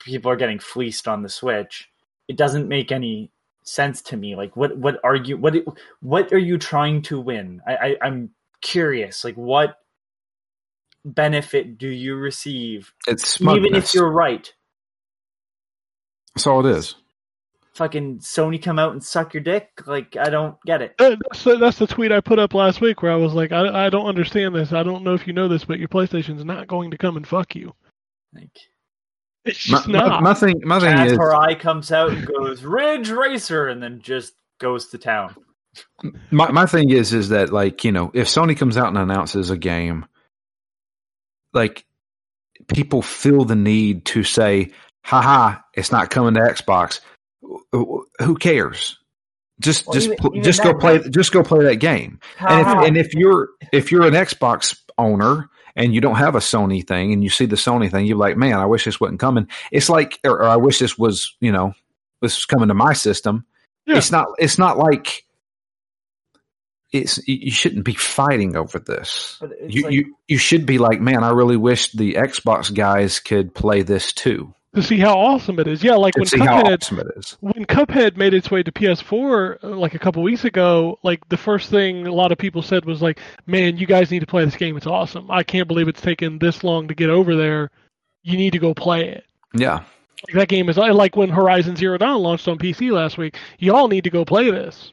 people 0.00 0.30
are 0.30 0.36
getting 0.36 0.58
fleeced 0.58 1.08
on 1.08 1.22
the 1.22 1.28
Switch, 1.28 1.90
it 2.28 2.36
doesn't 2.36 2.68
make 2.68 2.92
any 2.92 3.30
sense 3.64 4.02
to 4.02 4.16
me. 4.16 4.36
Like, 4.36 4.56
what, 4.56 4.76
what 4.78 4.98
are 5.04 5.16
you, 5.16 5.36
what, 5.38 5.54
what 6.00 6.32
are 6.32 6.38
you 6.38 6.58
trying 6.58 7.02
to 7.02 7.20
win? 7.20 7.62
I, 7.66 7.76
I 7.76 7.96
I'm 8.02 8.30
curious. 8.62 9.24
Like, 9.24 9.36
what 9.36 9.76
benefit 11.04 11.78
do 11.78 11.88
you 11.88 12.16
receive 12.16 12.92
It's 13.08 13.40
even 13.40 13.74
if 13.74 13.94
you're 13.94 14.10
right 14.10 14.52
That's 16.34 16.46
all 16.46 16.64
it 16.66 16.76
is. 16.76 16.96
fucking 17.74 18.20
sony 18.20 18.62
come 18.62 18.78
out 18.78 18.92
and 18.92 19.02
suck 19.02 19.34
your 19.34 19.42
dick 19.42 19.70
like 19.86 20.16
i 20.16 20.30
don't 20.30 20.56
get 20.66 20.82
it 20.82 20.94
That's 20.98 21.44
the, 21.44 21.56
that's 21.58 21.78
the 21.78 21.86
tweet 21.88 22.12
I 22.12 22.20
put 22.20 22.38
up 22.38 22.54
last 22.54 22.80
week 22.80 23.02
where 23.02 23.12
I 23.12 23.16
was 23.16 23.34
like, 23.34 23.52
I, 23.52 23.86
I 23.86 23.90
don't 23.90 24.06
understand 24.06 24.54
this. 24.54 24.72
I 24.72 24.82
don't 24.84 25.04
know 25.04 25.14
if 25.14 25.26
you 25.26 25.32
know 25.32 25.48
this, 25.48 25.64
but 25.64 25.78
your 25.78 25.88
PlayStation's 25.88 26.44
not 26.44 26.68
going 26.68 26.92
to 26.92 26.98
come 26.98 27.16
and 27.16 27.26
fuck 27.26 27.54
you. 27.56 27.74
like 28.34 28.58
It's 29.44 29.68
My, 29.68 29.78
just 29.78 29.88
my, 29.88 29.98
not. 29.98 30.22
my 30.22 30.34
thing, 30.34 30.60
my 30.64 30.78
thing 30.78 30.96
Chaz 30.96 31.06
is, 31.12 31.18
Hirai 31.18 31.58
comes 31.58 31.90
out 31.90 32.10
and 32.10 32.24
goes 32.26 32.62
ridge 32.62 33.10
racer 33.10 33.66
and 33.66 33.82
then 33.82 34.00
just 34.00 34.34
goes 34.60 34.88
to 34.90 34.98
town 34.98 35.34
my, 36.30 36.50
my 36.50 36.66
thing 36.66 36.90
is, 36.90 37.12
is 37.12 37.30
that 37.30 37.52
like 37.52 37.84
you 37.84 37.92
know, 37.92 38.10
if 38.14 38.26
Sony 38.28 38.56
comes 38.56 38.76
out 38.76 38.88
and 38.88 38.98
announces 38.98 39.50
a 39.50 39.56
game, 39.56 40.04
like 41.52 41.84
people 42.68 43.02
feel 43.02 43.44
the 43.44 43.56
need 43.56 44.04
to 44.06 44.22
say, 44.22 44.72
"Haha, 45.04 45.58
it's 45.74 45.92
not 45.92 46.10
coming 46.10 46.34
to 46.34 46.40
Xbox." 46.40 47.00
Who 47.72 48.36
cares? 48.38 48.98
Just, 49.60 49.86
Well, 49.86 49.94
just, 49.94 50.06
even- 50.06 50.18
pl- 50.18 50.30
even 50.34 50.42
just 50.42 50.62
go 50.62 50.74
play, 50.74 50.98
like- 50.98 51.10
just 51.10 51.32
go 51.32 51.42
play 51.42 51.64
that 51.64 51.76
game. 51.76 52.20
And 52.38 52.60
if, 52.60 52.66
and 52.88 52.96
if 52.96 53.14
you're 53.14 53.48
if 53.72 53.90
you're 53.92 54.06
an 54.06 54.14
Xbox 54.14 54.78
owner 54.98 55.48
and 55.76 55.94
you 55.94 56.00
don't 56.00 56.16
have 56.16 56.34
a 56.34 56.40
Sony 56.40 56.86
thing 56.86 57.12
and 57.12 57.22
you 57.22 57.30
see 57.30 57.46
the 57.46 57.56
Sony 57.56 57.90
thing, 57.90 58.06
you're 58.06 58.16
like, 58.16 58.36
man, 58.36 58.54
I 58.58 58.66
wish 58.66 58.84
this 58.84 59.00
wasn't 59.00 59.20
coming. 59.20 59.48
It's 59.70 59.88
like, 59.88 60.18
or, 60.24 60.42
or 60.42 60.44
I 60.44 60.56
wish 60.56 60.78
this 60.78 60.98
was, 60.98 61.34
you 61.40 61.52
know, 61.52 61.74
this 62.20 62.36
was 62.36 62.44
coming 62.46 62.68
to 62.68 62.74
my 62.74 62.92
system. 62.92 63.44
Yeah. 63.86 63.96
It's 63.96 64.12
not. 64.12 64.28
It's 64.38 64.58
not 64.58 64.78
like 64.78 65.24
it's. 66.92 67.18
You 67.26 67.50
shouldn't 67.50 67.84
be 67.84 67.94
fighting 67.94 68.54
over 68.56 68.78
this. 68.78 69.42
You 69.66 69.82
like- 69.84 69.92
you 69.92 70.16
you 70.28 70.38
should 70.38 70.66
be 70.66 70.78
like, 70.78 71.00
man, 71.00 71.24
I 71.24 71.30
really 71.30 71.56
wish 71.56 71.90
the 71.92 72.14
Xbox 72.14 72.72
guys 72.72 73.18
could 73.18 73.54
play 73.54 73.82
this 73.82 74.12
too. 74.12 74.54
To 74.74 74.82
see 74.82 74.98
how 74.98 75.18
awesome 75.18 75.58
it 75.58 75.68
is. 75.68 75.82
Yeah, 75.82 75.94
like 75.94 76.16
when 76.16 76.24
Cuphead 76.24 76.82
awesome 76.82 77.38
when 77.40 77.64
Cuphead 77.66 78.16
made 78.16 78.34
its 78.34 78.50
way 78.50 78.62
to 78.62 78.72
PS4 78.72 79.62
uh, 79.62 79.68
like 79.68 79.94
a 79.94 79.98
couple 79.98 80.22
weeks 80.22 80.44
ago, 80.44 80.98
like 81.02 81.26
the 81.28 81.36
first 81.36 81.70
thing 81.70 82.06
a 82.06 82.12
lot 82.12 82.32
of 82.32 82.38
people 82.38 82.62
said 82.62 82.84
was 82.84 83.02
like, 83.02 83.20
"Man, 83.46 83.76
you 83.76 83.86
guys 83.86 84.10
need 84.10 84.20
to 84.20 84.26
play 84.26 84.44
this 84.44 84.56
game. 84.56 84.76
It's 84.76 84.86
awesome. 84.86 85.30
I 85.30 85.42
can't 85.42 85.68
believe 85.68 85.88
it's 85.88 86.00
taken 86.00 86.38
this 86.38 86.64
long 86.64 86.88
to 86.88 86.94
get 86.94 87.10
over 87.10 87.36
there. 87.36 87.70
You 88.22 88.36
need 88.36 88.52
to 88.52 88.58
go 88.58 88.74
play 88.74 89.08
it." 89.08 89.24
Yeah. 89.54 89.84
Like 90.28 90.36
that 90.36 90.48
game 90.48 90.68
is 90.68 90.76
like 90.76 91.16
when 91.16 91.28
Horizon 91.28 91.76
Zero 91.76 91.98
Dawn 91.98 92.22
launched 92.22 92.48
on 92.48 92.58
PC 92.58 92.92
last 92.92 93.18
week. 93.18 93.36
You 93.58 93.74
all 93.74 93.88
need 93.88 94.04
to 94.04 94.10
go 94.10 94.24
play 94.24 94.50
this. 94.50 94.92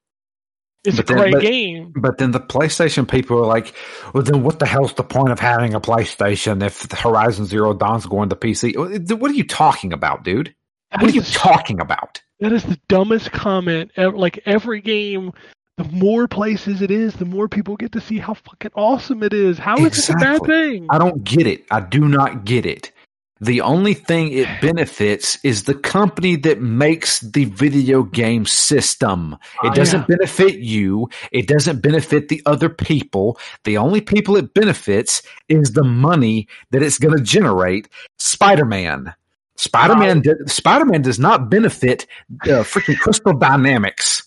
It's 0.85 0.95
But 0.95 1.05
a 1.05 1.07
then- 1.13 1.17
great 1.17 1.33
but- 1.33 1.41
game. 1.41 1.93
But 1.95 2.17
then 2.19 2.31
the 2.31 2.39
PlayStation 2.39 3.07
people 3.09 3.37
are 3.39 3.45
like, 3.47 3.73
well, 4.13 4.23
then 4.23 4.43
what 4.43 4.59
the 4.59 4.65
hell's 4.65 4.93
the 4.93 5.03
point 5.03 5.29
of 5.31 5.39
having 5.39 5.73
a 5.73 5.81
PlayStation 5.81 6.63
if 6.63 6.87
the 6.87 6.95
Horizon 6.95 7.45
Zero 7.45 7.73
Dawn's 7.73 8.05
going 8.05 8.29
to 8.29 8.35
PC? 8.35 8.75
What 9.19 9.31
are 9.31 9.33
you 9.33 9.43
talking 9.45 9.91
about, 9.91 10.23
dude? 10.23 10.53
That 10.91 11.01
What 11.01 11.11
are 11.11 11.13
you 11.15 11.21
the- 11.21 11.31
talking 11.31 11.79
about? 11.81 12.21
That 12.39 12.53
is 12.53 12.63
the 12.63 12.79
dumbest 12.87 13.31
comment. 13.33 13.91
ever. 13.97 14.15
Like 14.17 14.39
every 14.45 14.79
game, 14.79 15.33
the 15.77 15.83
more 15.91 16.27
places 16.27 16.81
it 16.81 16.89
is, 16.91 17.13
the 17.15 17.25
more 17.25 17.49
people 17.49 17.75
get 17.75 17.91
to 17.91 18.01
see 18.01 18.17
how 18.17 18.33
fucking 18.35 18.71
awesome 18.75 19.21
it 19.23 19.33
is. 19.33 19.57
How 19.57 19.75
is 19.77 19.91
this 19.91 20.09
a 20.09 20.13
bad 20.13 20.41
thing? 20.43 20.87
I 20.89 20.97
don't 20.97 21.23
get 21.25 21.45
it. 21.45 21.65
I 21.71 21.81
do 21.81 22.07
not 22.07 22.45
get 22.45 22.65
it. 22.65 22.91
The 23.41 23.61
only 23.61 23.93
thing 23.93 24.31
it 24.33 24.47
benefits 24.61 25.37
is 25.43 25.63
the 25.63 25.73
company 25.73 26.35
that 26.37 26.61
makes 26.61 27.21
the 27.21 27.45
video 27.45 28.03
game 28.03 28.45
system. 28.45 29.37
It 29.63 29.69
Ah, 29.69 29.73
doesn't 29.73 30.01
yeah. 30.09 30.17
benefit 30.17 30.59
you. 30.59 31.09
It 31.31 31.47
doesn't 31.47 31.81
benefit 31.81 32.27
the 32.27 32.41
other 32.45 32.67
people. 32.67 33.39
The 33.63 33.77
only 33.77 34.01
people 34.01 34.35
it 34.35 34.53
benefits 34.53 35.21
is 35.47 35.71
the 35.71 35.85
money 35.85 36.47
that 36.71 36.83
it's 36.83 36.99
going 36.99 37.15
to 37.17 37.23
generate. 37.23 37.87
Spider-Man. 38.17 39.13
Spider-Man. 39.55 40.23
Spider-Man 40.47 41.01
does 41.01 41.19
not 41.19 41.49
benefit 41.49 42.07
the 42.43 42.63
freaking 42.63 42.97
Crystal 42.99 43.33
Dynamics 43.33 44.23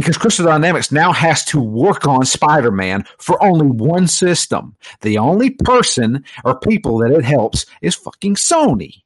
because 0.00 0.18
Crystal 0.18 0.46
Dynamics 0.46 0.90
now 0.90 1.12
has 1.12 1.44
to 1.46 1.60
work 1.60 2.06
on 2.06 2.24
Spider-Man 2.24 3.04
for 3.18 3.42
only 3.42 3.66
one 3.66 4.06
system. 4.06 4.76
The 5.00 5.18
only 5.18 5.50
person 5.50 6.24
or 6.44 6.58
people 6.58 6.98
that 6.98 7.12
it 7.12 7.24
helps 7.24 7.66
is 7.82 7.94
fucking 7.94 8.34
Sony. 8.34 9.02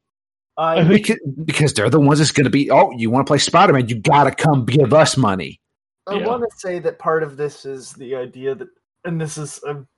I, 0.57 0.81
I 0.81 0.85
Because, 0.85 1.19
because 1.45 1.75
they're 1.75 1.91
the 1.91 2.01
ones 2.01 2.19
that's 2.21 2.31
going 2.31 2.45
to 2.45 2.51
be, 2.51 2.71
oh, 2.71 2.93
you 2.93 3.11
want 3.11 3.27
to 3.27 3.31
play 3.31 3.39
Spider-Man, 3.39 3.89
you 3.89 3.97
got 3.97 4.25
to 4.25 4.31
come 4.31 4.65
give 4.65 4.95
us 4.95 5.17
money. 5.17 5.61
I 6.07 6.17
Yeah. 6.17 6.27
want 6.27 6.43
to 6.43 6.59
say 6.59 6.79
that 6.81 6.99
part 6.99 7.23
of 7.23 7.37
this 7.37 7.65
is 7.65 7.93
the 7.93 8.15
idea 8.17 8.55
that, 8.55 8.69
and 9.05 9.21
this 9.21 9.37
is, 9.37 9.61
I'm 9.67 9.89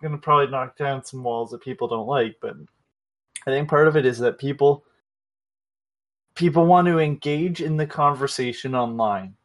going 0.00 0.12
to 0.12 0.18
probably 0.18 0.48
knock 0.48 0.76
down 0.76 1.04
some 1.04 1.22
walls 1.22 1.50
that 1.50 1.62
people 1.62 1.88
don't 1.88 2.08
like, 2.08 2.36
but 2.40 2.56
I 3.46 3.50
think 3.50 3.68
part 3.68 3.88
of 3.88 3.96
it 3.96 4.04
is 4.06 4.18
that 4.18 4.38
people 4.38 4.84
people 6.34 6.64
want 6.66 6.86
to 6.88 6.98
engage 6.98 7.60
in 7.60 7.76
the 7.76 7.86
conversation 7.86 8.74
online, 8.74 9.36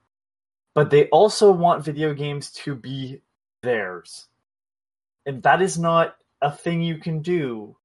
but 0.77 0.91
they 0.91 1.07
also 1.07 1.51
want 1.51 1.83
video 1.83 2.13
games 2.13 2.51
to 2.51 2.75
be 2.75 3.19
theirs. 3.63 4.27
And 5.25 5.41
that 5.41 5.59
is 5.59 5.79
not 5.79 6.15
a 6.39 6.51
thing 6.51 6.83
you 6.83 6.99
can 6.99 7.23
do 7.23 7.75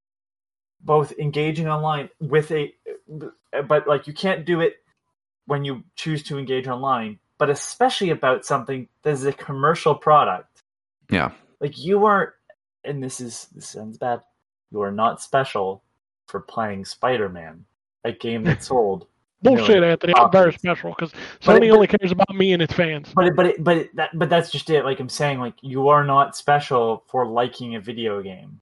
both 0.82 1.14
engaging 1.19 1.69
online 1.69 2.10
with 2.20 2.51
a 2.51 2.74
but 3.66 3.89
like 3.89 4.06
you 4.06 4.12
can't 4.12 4.44
do 4.44 4.60
it 4.60 4.74
when 5.47 5.64
you 5.64 5.85
choose 5.97 6.23
to 6.24 6.39
engage 6.39 6.69
online, 6.69 7.19
but 7.39 7.48
especially 7.48 8.10
about 8.10 8.44
something 8.44 8.86
that 9.05 9.10
is 9.12 9.24
a 9.24 9.32
commercial 9.32 9.94
product. 9.94 10.60
Yeah. 11.09 11.31
Like 11.60 11.78
you 11.78 12.05
are 12.05 12.35
and 12.85 13.02
this 13.02 13.23
is 13.23 13.47
this 13.55 13.69
sounds 13.69 13.97
bad. 13.97 14.20
You 14.70 14.82
are 14.82 14.93
not 14.93 15.23
special 15.23 15.82
for 16.27 16.40
playing 16.40 16.85
Spider-Man, 16.85 17.64
a 18.05 18.12
game 18.12 18.44
that 18.44 18.62
sold 18.62 19.06
Bullshit, 19.43 19.77
million 19.77 19.85
Anthony. 19.85 20.14
I'm 20.16 20.31
very 20.32 20.52
special 20.55 20.90
because 20.90 21.12
Sony 21.43 21.66
it- 21.66 21.70
only 21.70 21.89
cares 21.89 22.12
about 22.12 22.35
me 22.35 22.52
and 22.52 22.62
its 22.62 22.74
fans. 22.74 23.16
But 23.16 23.27
it, 23.27 23.36
but 23.36 23.47
it, 23.47 23.64
but 23.64 23.78
it, 23.78 23.97
that 23.97 24.10
but 24.19 24.31
that's 24.31 24.51
just 24.51 24.70
it. 24.70 24.85
Like 24.85 25.01
I'm 25.01 25.10
saying, 25.10 25.40
like 25.40 25.56
you 25.62 25.89
are 25.89 26.05
not 26.05 26.36
special 26.36 27.05
for 27.09 27.27
liking 27.27 27.77
a 27.77 27.81
video 27.81 28.23
game. 28.23 28.60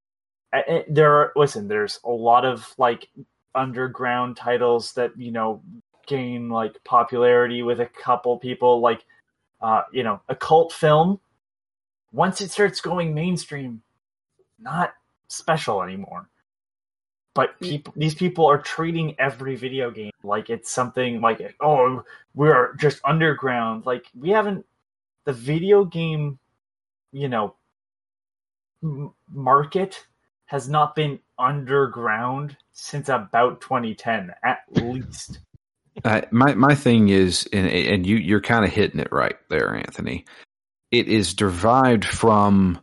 I- 0.55 0.87
There 0.89 1.13
are 1.15 1.33
listen. 1.37 1.69
There's 1.69 2.01
a 2.05 2.11
lot 2.11 2.47
of 2.47 2.75
like 2.79 3.09
underground 3.55 4.37
titles 4.39 4.95
that 4.95 5.13
you 5.19 5.33
know 5.33 5.63
gain 6.09 6.49
like 6.51 6.83
popularity 6.85 7.63
with 7.63 7.81
a 7.81 7.87
couple 7.87 8.39
people. 8.39 8.81
Like 8.81 9.05
uh, 9.63 9.83
you 9.93 10.05
know, 10.05 10.23
a 10.31 10.37
cult 10.37 10.73
film. 10.73 11.21
Once 12.13 12.41
it 12.43 12.53
starts 12.53 12.81
going 12.83 13.15
mainstream, 13.15 13.83
not 14.61 14.95
special 15.29 15.83
anymore. 15.83 16.30
But 17.35 17.61
people, 17.61 17.95
these 17.97 18.15
people 18.15 18.47
are 18.47 18.59
treating 18.59 19.15
every 19.19 19.57
video 19.57 19.91
game 19.91 20.11
like 20.23 20.51
it's 20.51 20.71
something 20.71 21.21
like, 21.21 21.55
oh, 21.61 22.05
we're 22.35 22.75
just 22.77 23.01
underground. 23.05 23.87
Like 23.87 24.07
we 24.19 24.31
haven't 24.31 24.67
the 25.25 25.33
video 25.33 25.85
game, 25.85 26.39
you 27.13 27.29
know, 27.29 27.55
m- 28.83 29.13
market 29.33 30.07
has 30.47 30.69
not 30.69 30.95
been 30.95 31.21
underground 31.39 32.57
since 32.73 33.09
about 33.09 33.61
2010 33.61 34.33
at 34.43 34.61
least. 34.71 35.39
Uh, 36.05 36.23
my 36.31 36.55
my 36.55 36.75
thing 36.75 37.09
is, 37.09 37.49
and, 37.53 37.69
and 37.69 38.07
you 38.07 38.17
you're 38.17 38.41
kind 38.41 38.65
of 38.65 38.73
hitting 38.73 39.01
it 39.01 39.13
right 39.13 39.37
there, 39.49 39.75
Anthony. 39.75 40.25
It 40.91 41.09
is 41.09 41.35
derived 41.35 42.05
from 42.05 42.81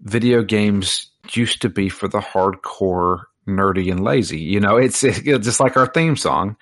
video 0.00 0.42
games 0.42 1.10
used 1.32 1.62
to 1.62 1.68
be 1.68 1.88
for 1.88 2.08
the 2.08 2.20
hardcore, 2.20 3.24
nerdy, 3.46 3.90
and 3.90 4.02
lazy. 4.02 4.40
You 4.40 4.60
know, 4.60 4.76
it's, 4.76 5.02
it's 5.04 5.44
just 5.44 5.60
like 5.60 5.76
our 5.76 5.86
theme 5.86 6.16
song, 6.16 6.56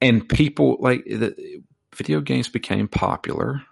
and 0.00 0.28
people 0.28 0.76
like 0.80 1.04
the 1.04 1.62
video 1.94 2.20
games 2.20 2.48
became 2.48 2.88
popular, 2.88 3.62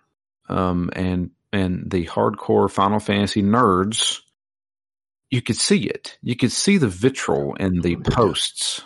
um, 0.49 0.91
and 0.95 1.31
and 1.53 1.91
the 1.91 2.07
hardcore 2.07 2.71
Final 2.71 3.01
Fantasy 3.01 3.43
nerds. 3.43 4.21
You 5.31 5.43
could 5.43 5.57
see 5.57 5.85
it. 5.85 6.19
You 6.23 6.37
could 6.37 6.53
see 6.53 6.79
the 6.79 6.89
vitriol 6.89 7.55
in 7.55 7.81
the 7.81 7.97
posts. 7.97 8.83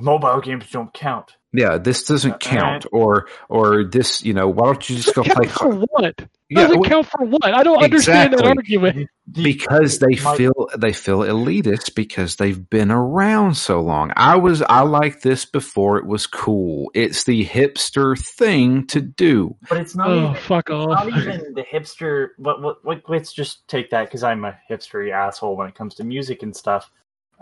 Mobile 0.00 0.40
games 0.40 0.70
don't 0.70 0.92
count. 0.92 1.32
Yeah, 1.54 1.76
this 1.78 2.04
doesn't 2.04 2.32
Uh, 2.32 2.38
count, 2.38 2.86
or 2.92 3.28
or 3.48 3.84
this, 3.84 4.22
you 4.24 4.32
know, 4.32 4.48
why 4.48 4.66
don't 4.66 4.88
you 4.88 4.96
just 4.96 5.14
go 5.14 5.22
play? 5.22 5.46
For 5.48 5.70
what? 5.74 6.14
Yeah, 6.48 6.62
Doesn't 6.62 6.80
well, 6.80 6.88
count 6.90 7.06
for 7.06 7.24
what? 7.26 7.44
I 7.54 7.62
don't 7.62 7.82
understand 7.82 8.32
that 8.34 8.44
argument. 8.44 9.08
Because 9.30 9.98
they 9.98 10.14
feel 10.16 10.68
they 10.76 10.92
feel 10.92 11.20
elitist 11.20 11.94
because 11.94 12.36
they've 12.36 12.68
been 12.70 12.90
around 12.90 13.54
so 13.56 13.80
long. 13.80 14.12
I 14.16 14.36
was 14.36 14.62
I 14.62 14.80
liked 14.80 15.22
this 15.22 15.44
before 15.46 15.98
it 15.98 16.06
was 16.06 16.26
cool. 16.26 16.90
It's 16.94 17.24
the 17.24 17.44
hipster 17.46 18.18
thing 18.18 18.86
to 18.88 19.00
do. 19.00 19.56
but 19.68 19.78
it's 19.78 19.94
not 19.94 20.08
Oh, 20.10 20.18
even 20.30 20.34
fuck 20.42 20.68
off. 20.70 20.88
not 21.06 21.08
even 21.08 21.54
the 21.54 21.64
hipster. 21.64 22.28
But 22.38 22.60
what, 22.62 22.84
what, 22.84 23.02
let's 23.08 23.32
just 23.32 23.66
take 23.68 23.90
that 23.90 24.04
because 24.06 24.22
I'm 24.22 24.44
a 24.44 24.58
hipstery 24.70 25.12
asshole 25.12 25.56
when 25.56 25.68
it 25.68 25.74
comes 25.74 25.94
to 25.96 26.04
music 26.04 26.42
and 26.42 26.54
stuff. 26.54 26.90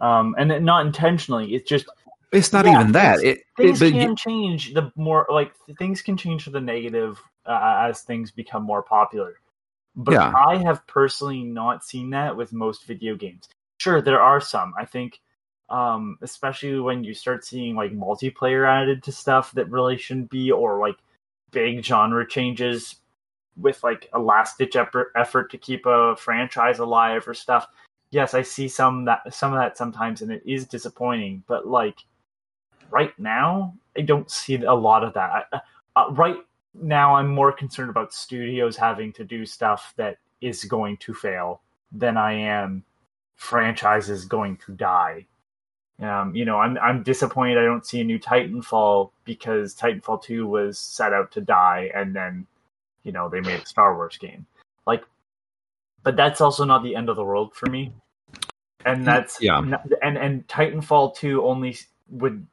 Um, 0.01 0.35
and 0.39 0.65
not 0.65 0.87
intentionally. 0.87 1.55
It's 1.55 1.69
just 1.69 1.87
It's 2.33 2.53
not 2.53 2.67
Yeah, 2.67 2.81
even 2.81 2.93
that. 2.93 3.21
It, 3.21 3.39
it 3.39 3.45
things 3.57 3.81
but 3.81 3.91
can 3.91 4.17
change. 4.17 4.75
The 4.75 4.93
more 4.97 5.27
like 5.31 5.53
things 5.79 6.03
can 6.03 6.17
change 6.17 6.45
for 6.45 6.51
the 6.51 6.61
negative 6.61 7.21
uh, 7.47 7.87
as 7.89 8.03
things 8.03 8.31
become 8.31 8.63
more 8.63 8.83
popular. 8.83 9.41
But 9.97 10.13
Yeah. 10.13 10.33
I 10.35 10.57
have 10.59 10.87
personally 10.87 11.43
not 11.43 11.85
seen 11.85 12.11
that 12.11 12.37
with 12.37 12.53
most 12.53 12.87
video 12.87 13.17
games. 13.17 13.49
Sure, 13.79 14.01
there 14.01 14.21
are 14.21 14.41
some. 14.41 14.73
I 14.79 14.85
think, 14.85 15.21
um, 15.69 16.19
especially 16.23 16.79
when 16.81 17.03
you 17.03 17.15
start 17.15 17.45
seeing 17.45 17.75
like 17.75 17.93
multiplayer 17.93 18.69
added 18.69 19.03
to 19.05 19.13
stuff 19.13 19.53
that 19.53 19.71
really 19.71 19.97
shouldn't 19.97 20.31
be, 20.31 20.53
or 20.53 20.79
like 20.79 20.97
big 21.51 21.85
genre 21.85 22.27
changes 22.27 22.97
with 23.57 23.83
like 23.83 24.09
a 24.13 24.19
last 24.19 24.59
ditch 24.59 24.77
effort, 24.77 25.13
effort 25.17 25.51
to 25.51 25.59
keep 25.59 25.87
a 25.87 26.15
franchise 26.17 26.79
alive 26.79 27.27
or 27.27 27.35
stuff. 27.35 27.67
Yes, 28.13 28.35
I 28.35 28.43
see 28.43 28.69
some 28.69 29.05
that 29.07 29.35
some 29.35 29.53
of 29.53 29.59
that 29.59 29.77
sometimes, 29.77 30.23
and 30.23 30.31
it 30.31 30.43
is 30.47 30.67
disappointing. 30.67 31.43
But 31.47 31.67
like 31.67 32.05
right 32.91 33.17
now, 33.19 33.75
I 33.97 34.03
don't 34.03 34.31
see 34.31 34.55
a 34.57 34.75
lot 34.75 35.05
of 35.05 35.15
that. 35.15 35.49
Uh, 35.97 36.05
right 36.13 36.37
now, 36.75 37.17
I'm 37.17 37.29
more 37.29 37.53
concerned 37.53 37.91
about 37.91 38.13
studios 38.13 38.77
having 38.77 39.13
to 39.15 39.25
do 39.25 39.45
stuff 39.45 39.93
that 39.97 40.19
is 40.41 40.65
going 40.65 40.97
to 40.99 41.15
fail 41.15 41.63
than 41.93 42.17
I 42.17 42.33
am 42.35 42.85
franchises 43.37 44.25
going 44.25 44.57
to 44.59 44.73
die. 44.73 45.27
Um, 46.01 46.35
you 46.35 46.45
know, 46.45 46.59
I'm 46.59 46.79
I'm 46.79 47.03
disappointed 47.03 47.59
I 47.59 47.65
don't 47.65 47.85
see 47.85 48.01
a 48.01 48.05
new 48.05 48.19
Titanfall 48.19 49.11
because 49.25 49.75
Titanfall 49.75 50.23
2 50.23 50.47
was 50.47 50.79
set 50.79 51.13
out 51.13 51.31
to 51.33 51.41
die 51.41 51.91
and 51.95 52.17
then, 52.17 52.47
you 53.03 53.13
know, 53.13 53.29
they 53.29 53.41
made 53.41 53.61
a 53.61 53.67
Star 53.67 53.95
Wars 53.95 54.17
game. 54.17 54.47
Like 54.87 55.05
but 56.03 56.17
that's 56.17 56.41
also 56.41 56.65
not 56.65 56.83
the 56.83 56.97
end 56.97 57.09
of 57.11 57.17
the 57.17 57.25
world 57.25 57.55
for 57.55 57.69
me. 57.69 57.93
And 58.87 59.07
that's 59.07 59.43
Yeah. 59.43 59.59
and 60.03 60.17
and 60.17 60.47
Titanfall 60.49 61.17
2 61.17 61.45
only 61.45 61.77
would 62.09 62.47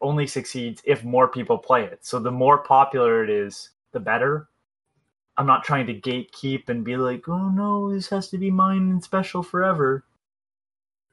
only 0.00 0.26
succeeds 0.26 0.80
if 0.84 1.04
more 1.04 1.28
people 1.28 1.58
play 1.58 1.84
it. 1.84 2.04
So 2.04 2.18
the 2.18 2.30
more 2.30 2.58
popular 2.58 3.24
it 3.24 3.30
is, 3.30 3.70
the 3.92 4.00
better. 4.00 4.48
I'm 5.36 5.46
not 5.46 5.64
trying 5.64 5.86
to 5.86 5.94
gatekeep 5.94 6.68
and 6.68 6.84
be 6.84 6.96
like, 6.96 7.28
"Oh 7.28 7.48
no, 7.50 7.92
this 7.92 8.08
has 8.10 8.28
to 8.30 8.38
be 8.38 8.50
mine 8.50 8.90
and 8.90 9.02
special 9.04 9.42
forever." 9.42 10.04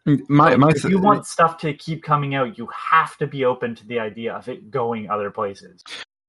my 0.05 0.49
Like, 0.49 0.57
my 0.59 0.69
if 0.69 0.83
you 0.83 0.99
want 0.99 1.25
stuff 1.25 1.57
to 1.59 1.73
keep 1.73 2.03
coming 2.03 2.35
out, 2.35 2.57
you 2.57 2.67
have 2.67 3.17
to 3.17 3.27
be 3.27 3.43
open 3.45 3.73
to 3.75 3.87
the 3.87 3.99
idea 3.99 4.33
of 4.33 4.47
it 4.47 4.69
going 4.69 5.09
other 5.09 5.31
places. 5.31 5.83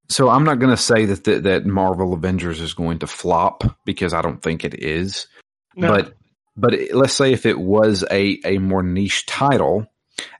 so 0.09 0.29
I'm 0.29 0.43
not 0.43 0.59
going 0.59 0.71
to 0.71 0.81
say 0.81 1.05
that 1.05 1.25
the, 1.25 1.39
that 1.41 1.65
Marvel 1.65 2.13
Avengers 2.13 2.59
is 2.59 2.73
going 2.73 2.99
to 2.99 3.07
flop 3.07 3.63
because 3.85 4.13
I 4.13 4.21
don't 4.21 4.41
think 4.41 4.63
it 4.63 4.73
is. 4.83 5.27
No. 5.75 5.89
But 5.89 6.13
but 6.55 6.73
it- 6.73 6.95
let's 6.95 7.13
say 7.13 7.33
if 7.33 7.45
it 7.45 7.59
was 7.59 8.03
a 8.09 8.39
a 8.45 8.57
more 8.57 8.81
niche 8.83 9.25
title 9.27 9.85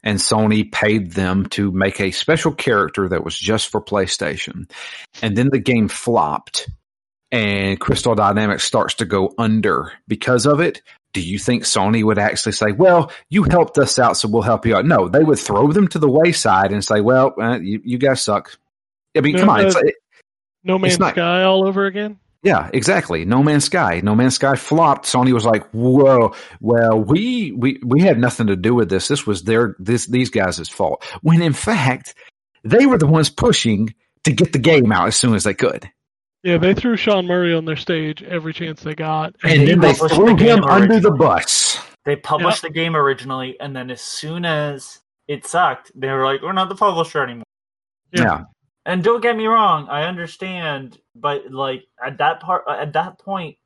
and 0.04 0.20
Sony 0.20 0.72
paid 0.72 1.12
them 1.12 1.45
to 1.48 1.72
make 1.72 1.99
a 1.99 2.12
special 2.12 2.52
character 2.52 3.10
that 3.10 3.24
was 3.24 3.38
just 3.38 3.70
for 3.70 3.82
PlayStation 3.82 4.70
and 5.22 5.36
then 5.38 5.49
the 5.52 5.60
game 5.60 5.88
flopped 5.88 6.70
and 7.32 7.80
Crystal 7.80 8.16
Dynamics 8.16 8.64
starts 8.64 8.95
to 8.95 9.06
go 9.06 9.34
under 9.38 9.91
because 10.08 10.45
of 10.45 10.62
it, 10.62 10.82
do 11.14 11.22
you 11.22 11.38
think 11.38 11.64
Sony 11.64 12.02
would 12.04 12.18
actually 12.20 12.54
say, 12.54 12.72
"Well, 12.72 13.12
you 13.30 13.44
helped 13.44 13.78
us 13.78 13.99
out, 13.99 14.16
so 14.16 14.30
we'll 14.30 14.44
help 14.44 14.66
you 14.66 14.76
out"? 14.78 14.86
No, 14.86 15.10
they 15.10 15.24
would 15.24 15.40
throw 15.40 15.72
them 15.74 15.88
to 15.90 15.99
the 15.99 16.10
wayside 16.10 16.72
and 16.72 16.86
say, 16.86 17.02
"Well, 17.02 17.34
uh, 17.41 17.60
you, 17.60 17.82
you 17.84 17.98
guys 17.98 18.22
suck." 18.22 18.58
I 19.16 19.22
mean, 19.22 19.34
No, 19.36 19.40
come 19.41 19.49
on, 19.49 19.66
it's 19.66 19.76
no. 19.76 19.82
no 20.64 20.80
Man's 20.80 20.99
not- 20.99 21.16
Sky 21.16 21.44
all 21.44 21.68
over 21.68 21.86
again. 21.86 22.18
Yeah, 22.43 22.69
exactly. 22.73 23.26
No 23.26 23.43
Man's 23.43 23.65
Sky. 23.65 24.01
No 24.03 24.15
Man's 24.15 24.35
Sky 24.35 24.55
flopped. 24.55 25.05
Sony 25.05 25.34
was 25.34 25.45
like, 25.45 25.68
"Whoa, 25.72 26.34
well, 26.61 26.99
we 26.99 27.51
we 27.51 27.80
we 27.84 28.01
had 28.01 28.19
nothing 28.19 28.47
to 28.47 28.55
do 28.55 28.73
with 28.76 28.89
this. 28.89 29.07
This 29.07 29.26
was 29.26 29.43
their 29.43 29.76
this 29.80 30.05
these 30.05 30.30
guys' 30.30 30.69
fault." 30.69 31.03
When 31.22 31.41
in 31.41 31.53
fact, 31.53 32.15
they 32.64 32.85
were 32.85 32.97
the 32.97 33.07
ones 33.07 33.30
pushing 33.30 33.93
to 34.23 34.31
get 34.31 34.53
the 34.53 34.59
game 34.59 34.91
out 34.91 35.07
as 35.07 35.15
soon 35.15 35.35
as 35.35 35.43
they 35.45 35.53
could, 35.53 35.89
Yeah, 36.43 36.57
they 36.57 36.73
threw 36.73 36.97
Sean 36.97 37.27
Murray 37.27 37.53
on 37.53 37.65
their 37.65 37.76
stage 37.77 38.22
every 38.23 38.53
chance 38.53 38.81
they 38.81 38.93
got. 38.95 39.35
and 39.43 39.61
They 39.61 39.65
then 39.65 39.80
they 39.80 39.93
published 39.93 40.15
threw 40.15 40.26
the 40.27 40.34
game 40.35 40.57
him 40.57 40.64
under 40.65 40.99
the 40.99 41.11
bus. 41.11 41.80
They 42.05 42.15
published 42.18 42.61
the 42.61 42.69
game 42.69 42.95
originally, 42.95 43.57
and 43.59 43.76
then 43.76 43.89
as 43.89 44.01
soon 44.01 44.45
as 44.45 44.99
it 45.27 45.45
sucked, 45.45 45.91
they 45.95 46.09
were 46.09 46.26
like, 46.26 46.41
"We're 46.41 46.53
not 46.53 46.69
the 46.69 46.76
publisher 46.76 47.23
anymore." 47.23 47.43
Yeah. 48.14 48.23
Yeah, 48.23 48.41
And 48.88 49.03
don't 49.03 49.22
get 49.22 49.35
me 49.35 49.45
wrong, 49.45 49.89
I 49.89 50.03
understand, 50.03 50.97
but 51.14 51.51
like 51.51 51.84
at 52.03 52.19
that 52.19 52.39
part, 52.39 52.64
at 52.69 52.93
that 52.93 53.19
point, 53.19 53.57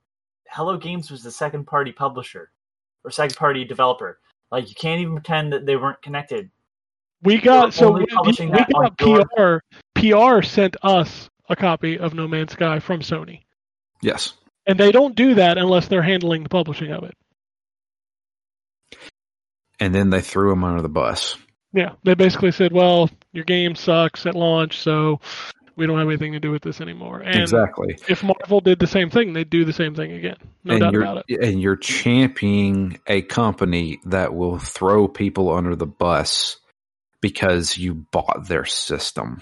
Hello 0.49 0.77
Games 0.77 1.11
was 1.11 1.21
the 1.21 1.29
second 1.29 1.67
party 1.67 1.91
publisher 1.91 2.49
or 3.03 3.11
second 3.11 3.37
party 3.37 3.63
developer. 3.63 4.19
Like 4.51 4.67
you 4.67 4.73
can't 4.73 4.99
even 4.99 5.13
pretend 5.13 5.53
that 5.53 5.67
they 5.67 5.75
weren't 5.75 6.01
connected. 6.01 6.49
We 7.21 7.37
got 7.37 7.71
so 7.75 7.89
only 7.89 8.07
we, 8.25 8.35
we 8.47 8.65
got 8.65 8.97
PR. 8.97 9.59
PR 9.93 10.41
sent 10.41 10.75
us 10.81 11.29
a 11.47 11.55
copy 11.55 11.99
of 11.99 12.15
No 12.15 12.27
Man's 12.27 12.53
Sky 12.53 12.79
from 12.79 13.01
Sony, 13.01 13.41
yes. 14.01 14.33
and 14.65 14.79
they 14.79 14.91
don't 14.91 15.15
do 15.15 15.35
that 15.35 15.59
unless 15.59 15.87
they're 15.87 16.01
handling 16.01 16.41
the 16.41 16.49
publishing 16.49 16.91
of 16.91 17.03
it. 17.03 17.13
And 19.79 19.93
then 19.93 20.09
they 20.09 20.21
threw 20.21 20.51
him 20.51 20.63
under 20.63 20.81
the 20.81 20.89
bus. 20.89 21.37
Yeah, 21.73 21.93
they 22.03 22.15
basically 22.15 22.51
said, 22.51 22.73
"Well, 22.73 23.09
your 23.31 23.45
game 23.45 23.75
sucks 23.75 24.25
at 24.25 24.35
launch, 24.35 24.79
so 24.79 25.19
we 25.77 25.87
don't 25.87 25.97
have 25.97 26.07
anything 26.07 26.33
to 26.33 26.39
do 26.39 26.51
with 26.51 26.61
this 26.61 26.81
anymore." 26.81 27.21
And 27.21 27.41
exactly. 27.41 27.97
if 28.09 28.23
Marvel 28.23 28.59
did 28.59 28.79
the 28.79 28.87
same 28.87 29.09
thing, 29.09 29.33
they'd 29.33 29.49
do 29.49 29.63
the 29.63 29.73
same 29.73 29.95
thing 29.95 30.11
again. 30.11 30.35
No 30.63 30.73
and 30.73 30.81
doubt 30.81 30.95
about 30.95 31.25
it. 31.27 31.39
and 31.41 31.61
you're 31.61 31.77
championing 31.77 32.99
a 33.07 33.21
company 33.21 33.99
that 34.05 34.33
will 34.33 34.57
throw 34.59 35.07
people 35.07 35.51
under 35.51 35.75
the 35.75 35.87
bus 35.87 36.57
because 37.21 37.77
you 37.77 37.93
bought 38.11 38.47
their 38.47 38.65
system. 38.65 39.41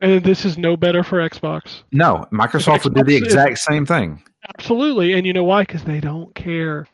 And 0.00 0.24
this 0.24 0.44
is 0.44 0.56
no 0.56 0.76
better 0.76 1.02
for 1.02 1.18
Xbox. 1.18 1.82
No, 1.92 2.26
Microsoft 2.32 2.84
would 2.84 2.94
do 2.94 3.04
the 3.04 3.18
Xbox 3.18 3.26
is- 3.26 3.34
exact 3.34 3.58
same 3.58 3.86
thing. 3.86 4.22
Absolutely, 4.58 5.12
and 5.12 5.26
you 5.26 5.34
know 5.34 5.44
why? 5.44 5.62
Because 5.62 5.84
they 5.84 6.00
don't 6.00 6.34
care. 6.34 6.86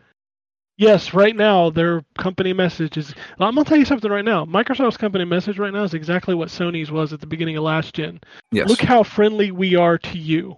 Yes, 0.78 1.14
right 1.14 1.34
now 1.34 1.70
their 1.70 2.04
company 2.18 2.52
message 2.52 2.96
is. 2.98 3.14
I'm 3.40 3.54
gonna 3.54 3.64
tell 3.64 3.78
you 3.78 3.86
something 3.86 4.10
right 4.10 4.24
now. 4.24 4.44
Microsoft's 4.44 4.98
company 4.98 5.24
message 5.24 5.58
right 5.58 5.72
now 5.72 5.84
is 5.84 5.94
exactly 5.94 6.34
what 6.34 6.48
Sony's 6.48 6.90
was 6.90 7.12
at 7.14 7.20
the 7.20 7.26
beginning 7.26 7.56
of 7.56 7.64
last 7.64 7.94
gen. 7.94 8.20
Yes. 8.52 8.68
Look 8.68 8.80
how 8.82 9.02
friendly 9.02 9.50
we 9.52 9.74
are 9.74 9.96
to 9.96 10.18
you. 10.18 10.56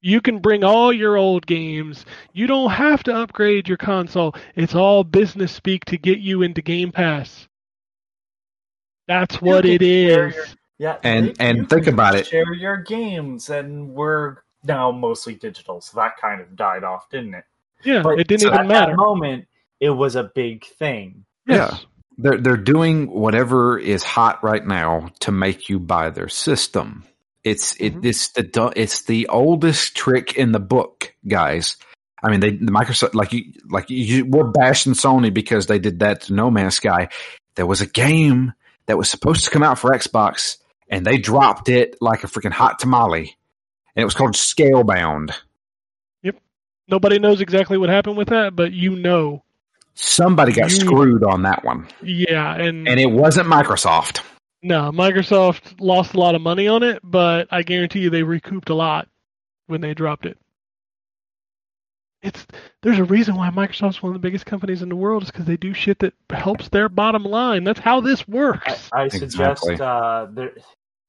You 0.00 0.20
can 0.20 0.38
bring 0.38 0.64
all 0.64 0.92
your 0.92 1.16
old 1.16 1.46
games. 1.46 2.06
You 2.32 2.46
don't 2.46 2.70
have 2.70 3.02
to 3.04 3.14
upgrade 3.14 3.68
your 3.68 3.76
console. 3.76 4.34
It's 4.56 4.74
all 4.74 5.04
business 5.04 5.52
speak 5.52 5.84
to 5.86 5.98
get 5.98 6.18
you 6.18 6.42
into 6.42 6.62
Game 6.62 6.90
Pass. 6.90 7.46
That's 9.08 9.40
what 9.42 9.64
can 9.64 9.72
it 9.74 9.80
share 9.80 10.28
is. 10.28 10.34
your- 10.34 10.44
Yeah, 10.78 10.96
And- 11.04 11.26
they- 11.28 11.34
and 11.38 11.58
you 11.58 11.64
think 11.66 11.84
can 11.84 11.94
about 11.94 12.16
it. 12.16 12.26
Share 12.26 12.52
your 12.54 12.78
games, 12.78 13.50
and 13.50 13.90
we're 13.94 14.38
now 14.64 14.90
mostly 14.90 15.34
digital, 15.34 15.80
so 15.80 15.96
that 16.00 16.16
kind 16.16 16.40
of 16.40 16.56
died 16.56 16.82
off, 16.82 17.08
didn't 17.08 17.34
it? 17.34 17.44
Yeah, 17.84 18.02
But 18.02 18.20
it 18.20 18.28
didn't 18.28 18.48
at 18.48 18.54
even 18.54 18.68
matter. 18.68 18.92
that 18.92 18.96
moment, 18.96 19.46
it 19.80 19.90
was 19.90 20.16
a 20.16 20.24
big 20.34 20.64
thing. 20.64 21.24
Yes. 21.46 21.84
They're 22.18 22.36
they're 22.38 22.56
doing 22.58 23.10
whatever 23.10 23.78
is 23.78 24.02
hot 24.04 24.44
right 24.44 24.64
now 24.64 25.08
to 25.20 25.32
make 25.32 25.68
you 25.68 25.78
buy 25.80 26.10
their 26.10 26.28
system. 26.28 27.04
It's 27.42 27.74
it 27.80 27.94
Mhm. 27.96 28.04
it's 28.04 28.28
the 28.32 28.72
it's 28.76 29.02
the 29.02 29.26
oldest 29.28 29.96
trick 29.96 30.34
in 30.36 30.52
the 30.52 30.60
book, 30.60 31.14
guys. 31.26 31.76
I 32.22 32.30
mean, 32.30 32.40
they 32.40 32.50
the 32.50 32.70
Microsoft 32.70 33.14
like 33.14 33.32
you 33.32 33.44
like 33.68 33.88
you 33.90 34.26
we're 34.26 34.44
bashing 34.44 34.92
Sony 34.92 35.32
because 35.34 35.66
they 35.66 35.78
did 35.80 36.00
that 36.00 36.20
to 36.22 36.34
No 36.34 36.50
Man's 36.50 36.74
Sky. 36.76 37.08
There 37.56 37.66
was 37.66 37.80
a 37.80 37.86
game 37.86 38.52
that 38.86 38.98
was 38.98 39.10
supposed 39.10 39.44
to 39.44 39.50
come 39.50 39.62
out 39.64 39.78
for 39.78 39.90
Xbox, 39.90 40.58
and 40.88 41.04
they 41.04 41.16
dropped 41.18 41.68
it 41.68 41.96
like 42.00 42.22
a 42.24 42.28
freaking 42.28 42.52
hot 42.52 42.78
tamale, 42.78 43.34
and 43.96 44.02
it 44.02 44.04
was 44.04 44.14
called 44.14 44.34
Scalebound. 44.34 45.32
Nobody 46.88 47.18
knows 47.18 47.40
exactly 47.40 47.78
what 47.78 47.88
happened 47.88 48.16
with 48.16 48.28
that, 48.28 48.54
but 48.56 48.72
you 48.72 48.96
know. 48.96 49.42
Somebody 49.94 50.52
got 50.52 50.70
You- 50.70 50.76
screwed 50.80 51.22
on 51.24 51.42
that 51.42 51.64
one, 51.64 51.86
Yeah, 52.02 52.54
and, 52.54 52.88
and 52.88 52.98
it 52.98 53.10
wasn't 53.10 53.46
Microsoft. 53.48 54.22
no, 54.62 54.90
Microsoft 54.90 55.80
lost 55.80 56.14
a 56.14 56.18
lot 56.20 56.34
of 56.34 56.40
money 56.40 56.66
on 56.66 56.82
it, 56.82 57.00
but 57.04 57.46
I 57.50 57.62
guarantee 57.62 58.00
you 58.00 58.10
they 58.10 58.22
recouped 58.22 58.70
a 58.70 58.74
lot 58.74 59.08
when 59.66 59.80
they 59.82 59.92
dropped 59.94 60.24
it. 60.26 60.38
It's 62.22 62.46
there's 62.82 62.98
a 63.00 63.04
reason 63.04 63.34
why 63.34 63.50
Microsoft's 63.50 64.00
one 64.02 64.14
of 64.14 64.14
the 64.14 64.24
biggest 64.24 64.46
companies 64.46 64.80
in 64.80 64.88
the 64.88 64.94
world 64.96 65.24
is 65.24 65.30
because 65.32 65.44
they 65.44 65.56
do 65.56 65.74
shit 65.74 65.98
that 66.00 66.14
helps 66.30 66.68
their 66.68 66.88
bottom 66.88 67.24
line. 67.24 67.64
That's 67.64 67.80
how 67.80 68.00
this 68.00 68.20
I, 68.28 68.32
works. 68.32 68.90
I 68.92 69.08
suggest 69.08 69.34
Exactly. 69.64 69.76
uh, 69.80 70.26
there, 70.30 70.52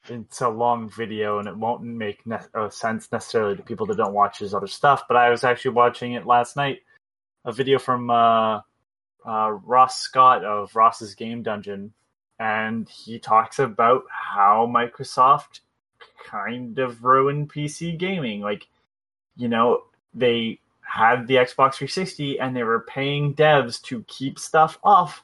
it's 0.10 0.42
a 0.42 0.50
long 0.50 0.90
video 0.90 1.40
and 1.40 1.48
it 1.48 1.56
won't 1.56 1.84
make 1.84 2.26
ne- 2.26 2.38
uh, 2.54 2.70
sense 2.70 3.12
necessarily 3.12 3.56
to 3.56 3.64
people 3.64 3.86
that 3.88 3.98
don't 3.98 4.14
watch 4.14 4.40
his 4.40 4.54
other 4.54 4.68
stuff. 4.68 5.04
But 5.08 5.18
I 5.18 5.30
was 5.30 5.44
actually 5.44 5.72
watching 5.72 6.14
it 6.14 6.26
last 6.26 6.56
night, 6.56 6.80
a 7.46 7.52
video 7.52 7.80
from 7.80 8.10
uh, 8.10 8.62
uh, 9.26 9.52
Ross 9.64 10.00
Scott 10.00 10.44
of 10.44 10.76
Ross's 10.76 11.16
Game 11.16 11.44
Dungeon, 11.44 11.94
and 12.40 12.88
he 12.90 13.20
talks 13.20 13.60
about 13.60 14.04
how 14.10 14.70
Microsoft 14.70 15.62
kind 16.26 16.80
of 16.80 17.04
ruined 17.04 17.52
PC 17.52 17.98
gaming. 17.98 18.42
Like, 18.42 18.68
you 19.38 19.48
know, 19.48 19.84
they 20.14 20.60
had 20.82 21.28
the 21.28 21.36
Xbox 21.36 21.76
360 21.76 22.40
and 22.40 22.56
they 22.56 22.64
were 22.64 22.82
paying 22.82 23.34
devs 23.34 23.82
to 23.84 24.04
keep 24.08 24.38
stuff 24.38 24.78
off 24.84 25.24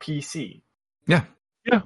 PC. 0.00 0.60
Yeah. 1.06 1.24
Yeah. 1.66 1.82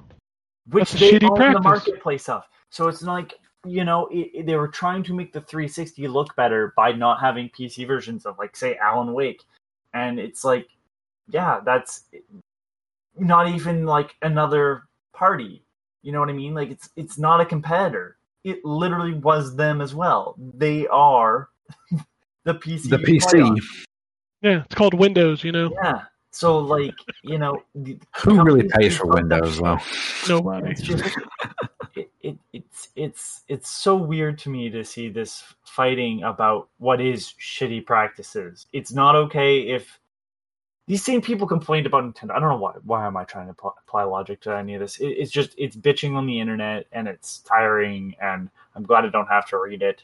Which 0.71 0.91
That's 0.91 0.95
a 0.95 0.97
they 0.97 1.11
shitty 1.19 1.29
own 1.29 1.35
practice. 1.37 1.63
the 1.63 1.69
marketplace 1.69 2.29
of. 2.29 2.43
So 2.69 2.87
it's 2.87 3.01
like, 3.03 3.33
you 3.65 3.83
know, 3.83 4.07
it, 4.07 4.31
it- 4.33 4.45
they 4.45 4.55
were 4.55 4.67
trying 4.67 5.03
to 5.03 5.13
make 5.13 5.33
the 5.33 5.41
360 5.41 6.07
look 6.07 6.35
better 6.35 6.73
by 6.77 6.91
not 6.91 7.19
having 7.19 7.49
PC 7.49 7.85
versions 7.87 8.25
of, 8.25 8.37
like, 8.37 8.55
say, 8.55 8.77
Alan 8.77 9.13
Wake. 9.13 9.41
And 9.93 10.19
it's 10.19 10.43
like, 10.43 10.67
yeah, 11.29 11.59
that's 11.65 12.03
not 13.17 13.47
even 13.49 13.85
like 13.85 14.15
another 14.21 14.83
party. 15.13 15.63
You 16.03 16.11
know 16.11 16.19
what 16.19 16.29
I 16.29 16.33
mean? 16.33 16.53
Like 16.53 16.69
it's 16.71 16.89
it's 16.95 17.17
not 17.17 17.41
a 17.41 17.45
competitor. 17.45 18.17
It 18.43 18.63
literally 18.63 19.13
was 19.13 19.55
them 19.55 19.81
as 19.81 19.93
well. 19.93 20.35
They 20.55 20.87
are 20.87 21.49
the 22.45 22.53
PC. 22.53 22.89
The 22.89 22.99
you 23.11 23.19
play 23.19 23.41
on. 23.41 23.57
PC. 23.57 23.83
Yeah, 24.41 24.61
it's 24.63 24.75
called 24.75 24.93
Windows, 24.93 25.43
you 25.43 25.51
know. 25.51 25.69
Yeah. 25.83 26.03
So 26.31 26.59
like 26.59 26.95
you 27.23 27.37
know, 27.37 27.63
Who 28.23 28.43
really 28.43 28.67
pays 28.67 28.97
for 28.97 29.07
Windows 29.07 29.55
shit. 29.55 29.63
though? 29.63 29.77
Nobody. 30.27 30.71
It's 30.71 30.81
just 30.81 31.17
it, 31.95 32.09
it 32.21 32.37
it's 32.53 32.89
it's 32.95 33.43
it's 33.47 33.69
so 33.69 33.95
weird 33.95 34.37
to 34.39 34.49
me 34.49 34.69
to 34.69 34.83
see 34.83 35.09
this 35.09 35.43
fighting 35.65 36.23
about 36.23 36.69
what 36.77 37.01
is 37.01 37.33
shitty 37.39 37.85
practices. 37.85 38.67
It's 38.73 38.91
not 38.91 39.15
okay 39.15 39.61
if 39.61 39.99
these 40.87 41.03
same 41.03 41.21
people 41.21 41.45
complained 41.45 41.85
about 41.85 42.03
Nintendo. 42.03 42.31
I 42.31 42.39
don't 42.39 42.49
know 42.49 42.57
why. 42.57 42.73
Why 42.83 43.05
am 43.05 43.15
I 43.15 43.23
trying 43.23 43.47
to 43.47 43.53
pl- 43.53 43.75
apply 43.85 44.03
logic 44.03 44.41
to 44.41 44.57
any 44.57 44.73
of 44.73 44.79
this? 44.81 44.97
It, 44.97 45.09
it's 45.09 45.31
just 45.31 45.53
it's 45.57 45.75
bitching 45.75 46.15
on 46.15 46.25
the 46.25 46.39
internet 46.39 46.87
and 46.91 47.07
it's 47.07 47.39
tiring. 47.39 48.15
And 48.21 48.49
I'm 48.75 48.83
glad 48.83 49.05
I 49.05 49.09
don't 49.09 49.27
have 49.27 49.47
to 49.49 49.57
read 49.59 49.83
it. 49.83 50.03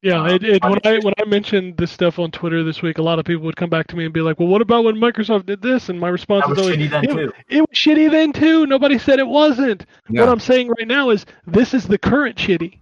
Yeah, 0.00 0.20
Um, 0.22 0.28
it, 0.28 0.44
it, 0.44 0.62
when 0.64 0.78
I- 0.84 0.94
I 0.94 0.98
when 1.00 1.14
I 1.20 1.24
mentioned 1.24 1.76
this 1.76 1.90
stuff 1.90 2.20
on 2.20 2.30
Twitter 2.30 2.62
this 2.62 2.82
week, 2.82 2.98
a 2.98 3.02
lot 3.02 3.18
of 3.18 3.24
people 3.24 3.42
would 3.44 3.56
come 3.56 3.68
back 3.70 3.88
to 3.88 3.96
me 3.96 4.04
and 4.04 4.14
be 4.14 4.20
like, 4.20 4.38
"Well, 4.38 4.46
what 4.48 4.62
about 4.62 4.84
when 4.84 4.94
Microsoft 4.94 5.46
did 5.46 5.60
this?" 5.60 5.88
And 5.88 5.98
my 5.98 6.08
response 6.08 6.44
That 6.44 6.50
was 6.50 6.58
is 6.60 6.64
always, 6.66 6.78
shitty 6.78 6.90
then 6.90 7.04
it, 7.04 7.12
too. 7.14 7.32
"It 7.48 7.60
was 7.62 7.68
shitty 7.74 8.10
then 8.10 8.32
too. 8.32 8.66
Nobody 8.66 8.96
said 8.98 9.18
it 9.18 9.26
wasn't." 9.26 9.86
Yeah. 10.08 10.20
What 10.20 10.28
I'm 10.30 10.38
saying 10.38 10.68
right 10.68 10.86
now 10.86 11.10
is 11.10 11.26
this 11.48 11.74
is 11.74 11.88
the 11.88 11.98
current 11.98 12.36
shitty. 12.36 12.78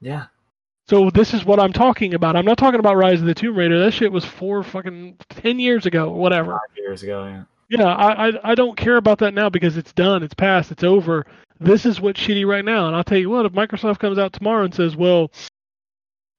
Yeah. 0.00 0.24
So 0.88 1.10
this 1.10 1.32
is 1.32 1.44
what 1.44 1.60
I'm 1.60 1.72
talking 1.72 2.14
about. 2.14 2.34
I'm 2.34 2.44
not 2.46 2.58
talking 2.58 2.80
about 2.80 2.96
Rise 2.96 3.20
of 3.20 3.26
the 3.26 3.34
Tomb 3.34 3.54
Raider. 3.56 3.78
That 3.78 3.92
shit 3.92 4.10
was 4.10 4.24
four 4.24 4.64
fucking 4.64 5.16
ten 5.28 5.60
years 5.60 5.86
ago, 5.86 6.10
whatever. 6.10 6.52
Five 6.52 6.76
years 6.76 7.02
ago. 7.04 7.24
Yeah. 7.26 7.42
Yeah, 7.70 7.94
I, 7.94 8.28
I 8.28 8.32
I 8.52 8.54
don't 8.56 8.76
care 8.76 8.96
about 8.96 9.18
that 9.18 9.34
now 9.34 9.48
because 9.50 9.76
it's 9.76 9.92
done, 9.92 10.22
it's 10.24 10.32
past, 10.34 10.72
it's 10.72 10.82
over. 10.82 11.26
This 11.60 11.84
is 11.84 12.00
what's 12.00 12.18
shitty 12.20 12.46
right 12.46 12.64
now, 12.64 12.86
and 12.86 12.96
I'll 12.96 13.04
tell 13.04 13.18
you 13.18 13.28
what: 13.30 13.44
if 13.46 13.52
Microsoft 13.52 13.98
comes 13.98 14.18
out 14.18 14.32
tomorrow 14.32 14.64
and 14.64 14.74
says, 14.74 14.96
"Well, 14.96 15.30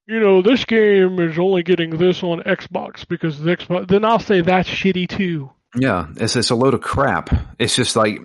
you 0.10 0.19
know, 0.19 0.41
this 0.41 0.65
game 0.65 1.19
is 1.19 1.38
only 1.38 1.61
getting 1.61 1.91
this 1.91 2.23
on 2.23 2.41
Xbox 2.41 3.07
because 3.07 3.40
the 3.40 3.56
Xbox," 3.56 3.88
then 3.88 4.03
I'll 4.03 4.19
say 4.19 4.41
that's 4.41 4.68
shitty 4.68 5.07
too. 5.07 5.52
Yeah, 5.76 6.07
it's 6.15 6.36
it's 6.36 6.49
a 6.49 6.56
load 6.56 6.73
of 6.73 6.81
crap. 6.81 7.30
It's 7.60 7.76
just 7.76 7.95
like 7.95 8.19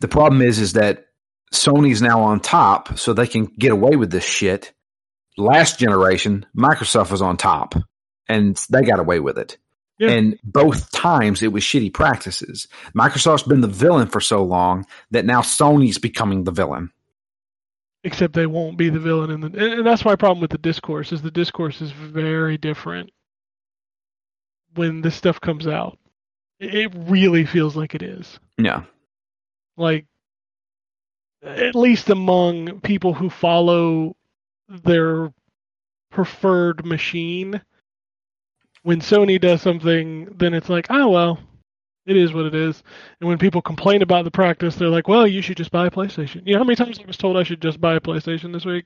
the 0.00 0.06
problem 0.06 0.40
is 0.40 0.60
is 0.60 0.74
that 0.74 1.06
Sony's 1.52 2.00
now 2.00 2.22
on 2.22 2.38
top, 2.38 2.96
so 2.96 3.12
they 3.12 3.26
can 3.26 3.46
get 3.46 3.72
away 3.72 3.96
with 3.96 4.12
this 4.12 4.24
shit. 4.24 4.72
Last 5.36 5.80
generation, 5.80 6.46
Microsoft 6.56 7.10
was 7.10 7.22
on 7.22 7.36
top, 7.36 7.74
and 8.28 8.56
they 8.70 8.82
got 8.82 9.00
away 9.00 9.18
with 9.18 9.36
it. 9.36 9.58
Yeah. 9.98 10.10
And 10.10 10.38
both 10.44 10.92
times 10.92 11.42
it 11.42 11.52
was 11.52 11.64
shitty 11.64 11.92
practices. 11.92 12.68
Microsoft's 12.94 13.42
been 13.42 13.62
the 13.62 13.68
villain 13.68 14.06
for 14.08 14.20
so 14.20 14.44
long 14.44 14.86
that 15.10 15.24
now 15.24 15.40
Sony's 15.40 15.98
becoming 15.98 16.44
the 16.44 16.52
villain. 16.52 16.92
Except 18.06 18.34
they 18.34 18.46
won't 18.46 18.78
be 18.78 18.90
the 18.90 19.00
villain 19.00 19.30
in 19.32 19.40
the, 19.42 19.46
and, 19.48 19.80
and 19.80 19.86
that's 19.86 20.04
my 20.04 20.16
problem 20.16 20.40
with 20.40 20.52
the 20.52 20.58
discourse. 20.58 21.12
Is 21.12 21.22
the 21.22 21.30
discourse 21.32 21.82
is 21.82 21.92
very 21.92 22.58
different 22.58 23.10
when 24.76 25.02
this 25.02 25.16
stuff 25.16 25.40
comes 25.40 25.66
out. 25.66 25.98
It 26.60 26.74
it 26.74 26.92
really 26.96 27.46
feels 27.46 27.76
like 27.76 27.94
it 27.94 28.02
is. 28.02 28.38
Yeah. 28.58 28.84
like 29.76 30.06
at 31.42 31.74
least 31.76 32.10
among 32.10 32.80
people 32.82 33.14
who 33.14 33.30
follow 33.30 34.16
their 34.68 35.32
preferred 36.10 36.84
machine 36.86 37.60
when 38.82 39.00
sony 39.00 39.40
does 39.40 39.62
something 39.62 40.26
then 40.38 40.54
it's 40.54 40.68
like 40.70 40.86
oh 40.90 41.08
well 41.08 41.38
it 42.06 42.16
is 42.16 42.32
what 42.32 42.46
it 42.46 42.54
is 42.54 42.82
and 43.20 43.28
when 43.28 43.38
people 43.38 43.60
complain 43.62 44.02
about 44.02 44.24
the 44.24 44.30
practice 44.30 44.76
they're 44.76 44.88
like 44.88 45.08
well 45.08 45.26
you 45.26 45.42
should 45.42 45.56
just 45.56 45.70
buy 45.70 45.86
a 45.86 45.90
playstation 45.90 46.42
you 46.46 46.52
know 46.52 46.58
how 46.58 46.64
many 46.64 46.76
times 46.76 46.98
i 46.98 47.06
was 47.06 47.16
told 47.16 47.36
i 47.36 47.42
should 47.42 47.60
just 47.60 47.80
buy 47.80 47.94
a 47.94 48.00
playstation 48.00 48.52
this 48.52 48.64
week 48.64 48.84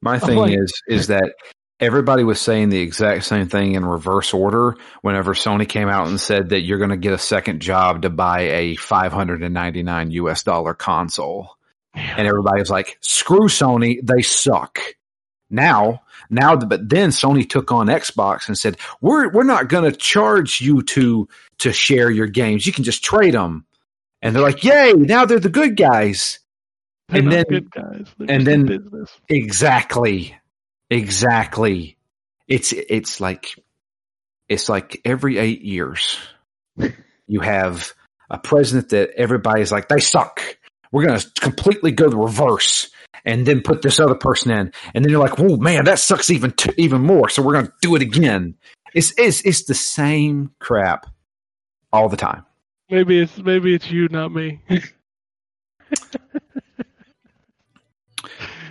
My 0.00 0.18
thing 0.18 0.36
like- 0.38 0.56
is 0.56 0.72
is 0.88 1.06
that 1.08 1.34
everybody 1.80 2.24
was 2.24 2.40
saying 2.40 2.68
the 2.70 2.80
exact 2.80 3.24
same 3.24 3.48
thing 3.48 3.74
in 3.74 3.84
reverse 3.84 4.34
order 4.34 4.76
whenever 5.02 5.32
Sony 5.32 5.68
came 5.68 5.88
out 5.88 6.08
and 6.08 6.20
said 6.20 6.48
that 6.48 6.62
you're 6.62 6.78
going 6.78 6.90
to 6.90 6.96
get 6.96 7.12
a 7.12 7.18
second 7.18 7.60
job 7.62 8.02
to 8.02 8.10
buy 8.10 8.40
a 8.40 8.74
599 8.74 10.10
US 10.10 10.42
dollar 10.42 10.74
console. 10.74 11.50
And 11.94 12.26
everybody 12.26 12.60
was 12.60 12.68
like, 12.70 12.98
"Screw 13.00 13.46
Sony, 13.48 14.00
they 14.02 14.22
suck." 14.22 14.80
Now, 15.50 16.02
now 16.30 16.56
but 16.56 16.88
then 16.88 17.10
Sony 17.10 17.48
took 17.48 17.72
on 17.72 17.86
Xbox 17.86 18.48
and 18.48 18.58
said, 18.58 18.76
"We're 19.00 19.30
we're 19.30 19.44
not 19.44 19.68
going 19.68 19.90
to 19.90 19.96
charge 19.96 20.60
you 20.60 20.82
to 20.82 21.28
to 21.58 21.72
share 21.72 22.10
your 22.10 22.26
games. 22.26 22.66
You 22.66 22.72
can 22.72 22.84
just 22.84 23.02
trade 23.04 23.34
them." 23.34 23.64
and 24.20 24.34
they're 24.34 24.42
like, 24.42 24.64
"Yay! 24.64 24.92
Now 24.94 25.24
they're 25.24 25.38
the 25.40 25.48
good 25.48 25.76
guys." 25.76 26.40
They're 27.08 27.22
and 27.22 27.32
then- 27.32 27.44
good 27.48 27.70
guys. 27.70 28.06
They're 28.18 28.30
and 28.30 28.46
then- 28.46 28.66
business. 28.66 29.10
Exactly. 29.28 30.36
Exactly. 30.90 31.96
It's 32.46 32.72
it's 32.72 33.20
like 33.20 33.54
it's 34.48 34.68
like 34.68 35.00
every 35.04 35.38
8 35.38 35.60
years 35.62 36.18
you 37.26 37.40
have 37.40 37.92
a 38.30 38.38
president 38.38 38.90
that 38.90 39.10
everybody's 39.16 39.70
like 39.70 39.88
they 39.88 40.00
suck. 40.00 40.40
We're 40.90 41.06
going 41.06 41.18
to 41.18 41.30
completely 41.40 41.92
go 41.92 42.08
the 42.08 42.16
reverse 42.16 42.90
and 43.24 43.46
then 43.46 43.60
put 43.62 43.82
this 43.82 43.98
other 44.00 44.14
person 44.14 44.50
in 44.50 44.72
and 44.94 45.04
then 45.04 45.10
you're 45.10 45.20
like, 45.22 45.38
"Whoa, 45.38 45.56
man, 45.56 45.84
that 45.84 45.98
sucks 45.98 46.30
even 46.30 46.52
t- 46.52 46.72
even 46.76 47.00
more. 47.02 47.28
So 47.28 47.42
we're 47.42 47.52
going 47.54 47.66
to 47.66 47.72
do 47.82 47.94
it 47.96 48.02
again." 48.02 48.54
It's 48.94 49.12
it's 49.18 49.42
it's 49.42 49.64
the 49.64 49.74
same 49.74 50.50
crap 50.60 51.06
all 51.92 52.08
the 52.08 52.16
time. 52.16 52.44
Maybe 52.90 53.20
it's 53.20 53.36
maybe 53.38 53.74
it's 53.74 53.90
you, 53.90 54.08
not 54.08 54.32
me. 54.32 54.60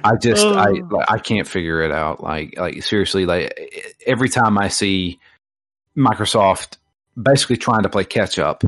I 0.03 0.15
just 0.15 0.45
I 0.45 0.69
Oh. 0.69 0.88
like, 0.91 1.06
I 1.11 1.18
can't 1.19 1.48
figure 1.48 1.82
it 1.82 1.91
out. 1.91 2.24
Like 2.24 2.56
like 2.57 2.82
seriously, 2.84 3.26
like 3.26 3.95
every 4.06 4.30
time 4.30 4.57
I 4.57 4.68
see 4.69 5.19
Microsoft 5.98 6.78
basically 7.22 7.57
trying 7.57 7.84
to 7.84 7.90
play 7.90 8.03
catch 8.06 8.40
up, 8.40 8.64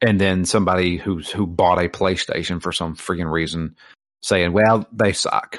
and 0.00 0.20
then 0.20 0.44
somebody 0.44 0.96
who's 0.96 1.30
who 1.30 1.46
bought 1.46 1.78
a 1.82 1.88
PlayStation 1.88 2.62
for 2.62 2.72
some 2.72 2.96
freaking 2.96 3.30
reason 3.30 3.76
saying, 4.24 4.52
"Well, 4.52 4.86
they 4.92 5.12
suck." 5.12 5.58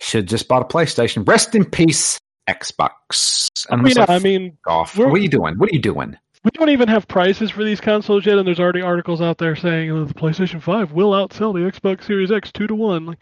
Should 0.00 0.26
just 0.26 0.48
bought 0.48 0.62
a 0.62 0.64
PlayStation. 0.64 1.26
Rest 1.28 1.54
in 1.54 1.64
peace, 1.64 2.18
Xbox. 2.48 3.50
I 3.70 3.74
I'm 3.74 3.82
mean, 3.82 3.94
like, 3.96 4.08
I 4.08 4.18
mean, 4.18 4.56
off. 4.66 4.96
What 4.96 5.08
are 5.12 5.18
you 5.18 5.28
doing? 5.28 5.58
What 5.58 5.70
are 5.70 5.74
you 5.74 5.82
doing? 5.82 6.16
we 6.44 6.50
don't 6.52 6.70
even 6.70 6.86
have 6.88 7.08
prices 7.08 7.50
for 7.50 7.64
these 7.64 7.80
consoles 7.80 8.24
yet, 8.24 8.38
and 8.38 8.46
there's 8.46 8.60
already 8.60 8.80
articles 8.80 9.20
out 9.20 9.36
there 9.38 9.56
saying 9.56 9.90
oh, 9.90 10.04
the 10.04 10.14
PlayStation 10.14 10.62
5 10.62 10.92
will 10.92 11.10
outsell 11.10 11.52
the 11.52 11.58
Xbox 11.70 12.04
Series 12.04 12.30
X 12.30 12.52
two 12.52 12.68
to 12.68 12.74
one. 12.74 13.04
Like, 13.06 13.18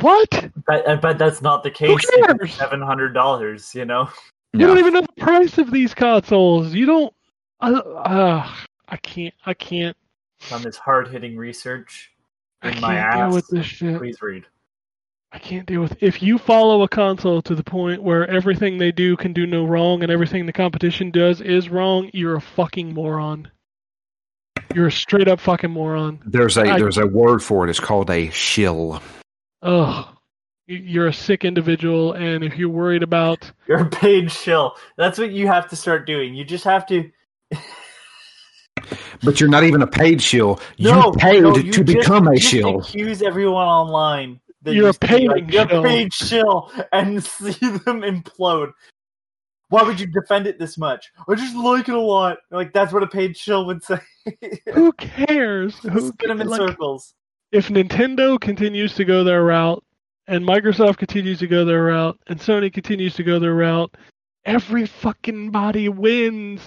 what? 0.00 0.50
But, 0.66 0.88
I 0.88 0.94
bet 0.96 1.18
that's 1.18 1.42
not 1.42 1.62
the 1.62 1.70
case. 1.70 1.98
cares? 2.24 2.54
Seven 2.54 2.80
hundred 2.80 3.12
dollars, 3.14 3.74
you 3.74 3.84
know. 3.84 4.08
You 4.52 4.60
Yeah. 4.60 4.66
don't 4.68 4.78
even 4.78 4.94
know 4.94 5.00
the 5.02 5.20
price 5.22 5.58
of 5.58 5.70
these 5.70 5.92
consoles. 5.92 6.72
You 6.72 6.86
don't. 6.86 7.14
Uh, 7.60 7.74
uh, 7.74 8.50
I 8.88 8.96
can't. 8.98 9.34
I 9.44 9.52
can't. 9.54 9.96
On 10.52 10.62
this 10.62 10.76
hard 10.76 11.08
hitting 11.08 11.36
research 11.36 12.12
I 12.62 12.70
can't 12.72 13.14
deal 13.14 13.34
with 13.34 13.48
this 13.48 13.66
shit. 13.66 13.98
Please 13.98 14.20
read. 14.22 14.44
I 15.32 15.38
can't 15.38 15.66
deal 15.66 15.82
with. 15.82 16.02
If 16.02 16.22
you 16.22 16.38
follow 16.38 16.82
a 16.82 16.88
console 16.88 17.42
to 17.42 17.54
the 17.54 17.62
point 17.64 18.02
where 18.02 18.26
everything 18.28 18.78
they 18.78 18.92
do 18.92 19.16
can 19.16 19.32
do 19.32 19.46
no 19.46 19.64
wrong 19.66 20.02
and 20.02 20.10
everything 20.10 20.46
the 20.46 20.52
competition 20.52 21.10
does 21.10 21.40
is 21.40 21.68
wrong, 21.68 22.10
you're 22.14 22.36
a 22.36 22.40
fucking 22.40 22.94
moron. 22.94 23.50
You're 24.74 24.86
a 24.86 24.92
straight 24.92 25.28
up 25.28 25.40
fucking 25.40 25.70
moron. 25.70 26.20
There's 26.24 26.56
a 26.56 26.62
I- 26.62 26.78
there's 26.78 26.98
a 26.98 27.06
word 27.06 27.42
for 27.42 27.66
it. 27.66 27.70
It's 27.70 27.80
called 27.80 28.10
a 28.10 28.30
shill. 28.30 29.02
Ugh. 29.62 30.06
You- 30.66 30.76
You're 30.78 31.06
a 31.08 31.12
sick 31.12 31.44
individual, 31.44 32.12
and 32.12 32.42
if 32.42 32.56
you're 32.56 32.68
worried 32.70 33.02
about 33.02 33.50
You're 33.68 33.82
a 33.82 33.88
paid 33.90 34.32
shill. 34.32 34.76
That's 34.96 35.18
what 35.18 35.30
you 35.32 35.46
have 35.48 35.68
to 35.68 35.76
start 35.76 36.06
doing. 36.06 36.34
You 36.34 36.44
just 36.44 36.64
have 36.64 36.86
to. 36.86 37.10
But 39.22 39.40
you're 39.40 39.48
not 39.50 39.64
even 39.64 39.82
a 39.82 39.86
paid 39.86 40.20
shill. 40.22 40.60
No, 40.78 41.06
you 41.06 41.12
paid 41.18 41.42
no, 41.42 41.56
you 41.56 41.72
to 41.72 41.84
just- 41.84 41.98
become 41.98 42.28
a 42.28 42.36
just 42.36 42.48
shill. 42.48 42.80
Accuse 42.80 43.22
everyone 43.22 43.66
online. 43.66 44.40
that 44.62 44.74
You're 44.74 44.84
a 44.84 44.88
used 44.88 45.00
to 45.02 45.06
be 45.06 45.12
paying 45.14 45.48
You're 45.48 45.68
shill." 45.68 45.80
a 45.80 45.82
paid 45.82 46.12
shill, 46.14 46.72
and 46.92 47.22
see 47.24 47.52
them 47.60 48.02
implode. 48.02 48.72
Why 49.68 49.82
would 49.82 49.98
you 49.98 50.06
defend 50.06 50.46
it 50.46 50.58
this 50.60 50.78
much? 50.78 51.10
I 51.28 51.34
just 51.34 51.56
like 51.56 51.88
it 51.88 51.94
a 51.94 52.00
lot. 52.00 52.38
Like 52.50 52.72
that's 52.72 52.92
what 52.92 53.02
a 53.02 53.06
paid 53.08 53.36
shill 53.36 53.66
would 53.66 53.82
say. 53.82 53.98
who 54.74 54.92
cares? 54.92 55.76
Who 55.78 56.08
Spin 56.08 56.28
them 56.28 56.40
in 56.40 56.48
like, 56.48 56.60
circles. 56.60 57.14
if 57.52 57.68
Nintendo 57.68 58.40
continues 58.40 58.94
to 58.94 59.04
go 59.04 59.24
their 59.24 59.42
route, 59.44 59.82
and 60.28 60.44
Microsoft 60.44 60.98
continues 60.98 61.40
to 61.40 61.46
go 61.48 61.64
their 61.64 61.84
route, 61.84 62.16
and 62.28 62.38
Sony 62.38 62.72
continues 62.72 63.14
to 63.16 63.24
go 63.24 63.38
their 63.40 63.54
route, 63.54 63.96
every 64.44 64.86
fucking 64.86 65.50
body 65.50 65.88
wins. 65.88 66.60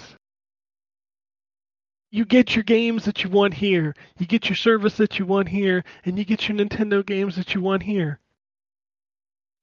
You 2.12 2.26
get 2.26 2.56
your 2.56 2.64
games 2.64 3.06
that 3.06 3.24
you 3.24 3.30
want 3.30 3.54
here. 3.54 3.96
You 4.18 4.26
get 4.26 4.50
your 4.50 4.56
service 4.56 4.98
that 4.98 5.20
you 5.20 5.26
want 5.26 5.48
here, 5.48 5.84
and 6.06 6.18
you 6.18 6.26
get 6.26 6.48
your 6.48 6.58
Nintendo 6.58 7.06
games 7.06 7.36
that 7.36 7.54
you 7.54 7.62
want 7.62 7.84
here. 7.84 8.20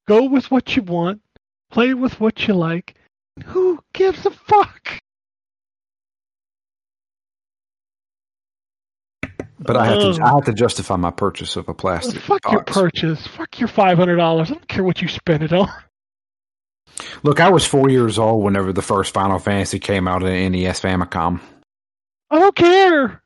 Go 0.07 0.25
with 0.25 0.49
what 0.49 0.75
you 0.75 0.81
want, 0.83 1.21
play 1.69 1.93
with 1.93 2.19
what 2.21 2.47
you 2.47 2.53
like. 2.53 2.95
Who 3.45 3.79
gives 3.93 4.25
a 4.25 4.31
fuck? 4.31 4.99
But 9.59 9.75
I 9.75 9.85
have 9.87 9.99
to 9.99 10.09
um, 10.11 10.23
I 10.23 10.29
have 10.29 10.45
to 10.45 10.53
justify 10.53 10.95
my 10.95 11.11
purchase 11.11 11.55
of 11.55 11.67
a 11.67 11.73
plastic. 11.73 12.21
Fuck 12.21 12.49
your 12.51 12.63
purchase. 12.63 13.27
Fuck 13.27 13.59
your 13.59 13.67
five 13.67 13.97
hundred 13.97 14.17
dollars. 14.17 14.51
I 14.51 14.53
don't 14.53 14.67
care 14.67 14.83
what 14.83 15.01
you 15.01 15.07
spend 15.07 15.43
it 15.43 15.51
on. 15.51 15.69
Look, 17.23 17.39
I 17.39 17.49
was 17.49 17.65
four 17.65 17.89
years 17.89 18.17
old 18.17 18.43
whenever 18.43 18.71
the 18.71 18.81
first 18.81 19.13
Final 19.13 19.39
Fantasy 19.39 19.79
came 19.79 20.07
out 20.07 20.23
in 20.23 20.51
NES 20.51 20.79
Famicom. 20.79 21.41
I 22.29 22.39
don't 22.39 22.55
care. 22.55 23.21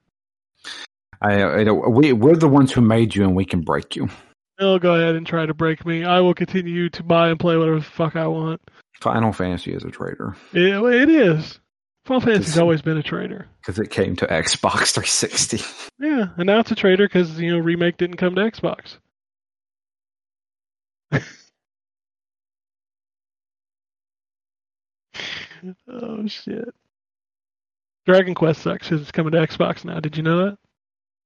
I, 1.21 1.43
I 1.59 1.63
don't- 1.63 1.91
we 1.93 2.13
we're 2.13 2.35
the 2.35 2.47
ones 2.47 2.71
who 2.71 2.81
made 2.81 3.15
you, 3.15 3.23
and 3.23 3.35
we 3.35 3.45
can 3.45 3.61
break 3.61 3.95
you. 3.95 4.09
No, 4.59 4.77
go 4.79 4.93
ahead 4.95 5.15
and 5.15 5.25
try 5.25 5.45
to 5.45 5.53
break 5.55 5.85
me. 5.85 6.03
I 6.03 6.19
will 6.19 6.33
continue 6.35 6.89
to 6.89 7.03
buy 7.03 7.29
and 7.29 7.39
play 7.39 7.57
whatever 7.57 7.77
the 7.79 7.85
fuck 7.85 8.15
I 8.15 8.27
want. 8.27 8.61
Final 8.99 9.33
Fantasy 9.33 9.73
is 9.73 9.83
a 9.83 9.89
traitor 9.89 10.35
It, 10.53 10.61
it 10.93 11.09
is. 11.09 11.59
Final 12.05 12.21
Fantasy's 12.21 12.59
always 12.59 12.81
been 12.83 12.97
a 12.97 13.03
traitor. 13.03 13.47
because 13.61 13.79
it 13.79 13.89
came 13.89 14.15
to 14.17 14.27
Xbox 14.27 14.91
360. 14.93 15.61
Yeah, 15.99 16.29
and 16.37 16.47
now 16.47 16.59
it's 16.59 16.71
a 16.71 16.75
traitor 16.75 17.07
because 17.07 17.39
you 17.39 17.51
know 17.51 17.59
remake 17.59 17.97
didn't 17.97 18.17
come 18.17 18.33
to 18.35 18.41
Xbox. 18.41 18.97
oh 25.87 26.27
shit! 26.27 26.73
Dragon 28.11 28.35
Quest 28.35 28.61
sucks 28.61 28.89
'cause 28.89 28.99
it's 28.99 29.11
coming 29.11 29.31
to 29.31 29.37
Xbox 29.37 29.85
now. 29.85 30.01
Did 30.01 30.17
you 30.17 30.23
know 30.23 30.57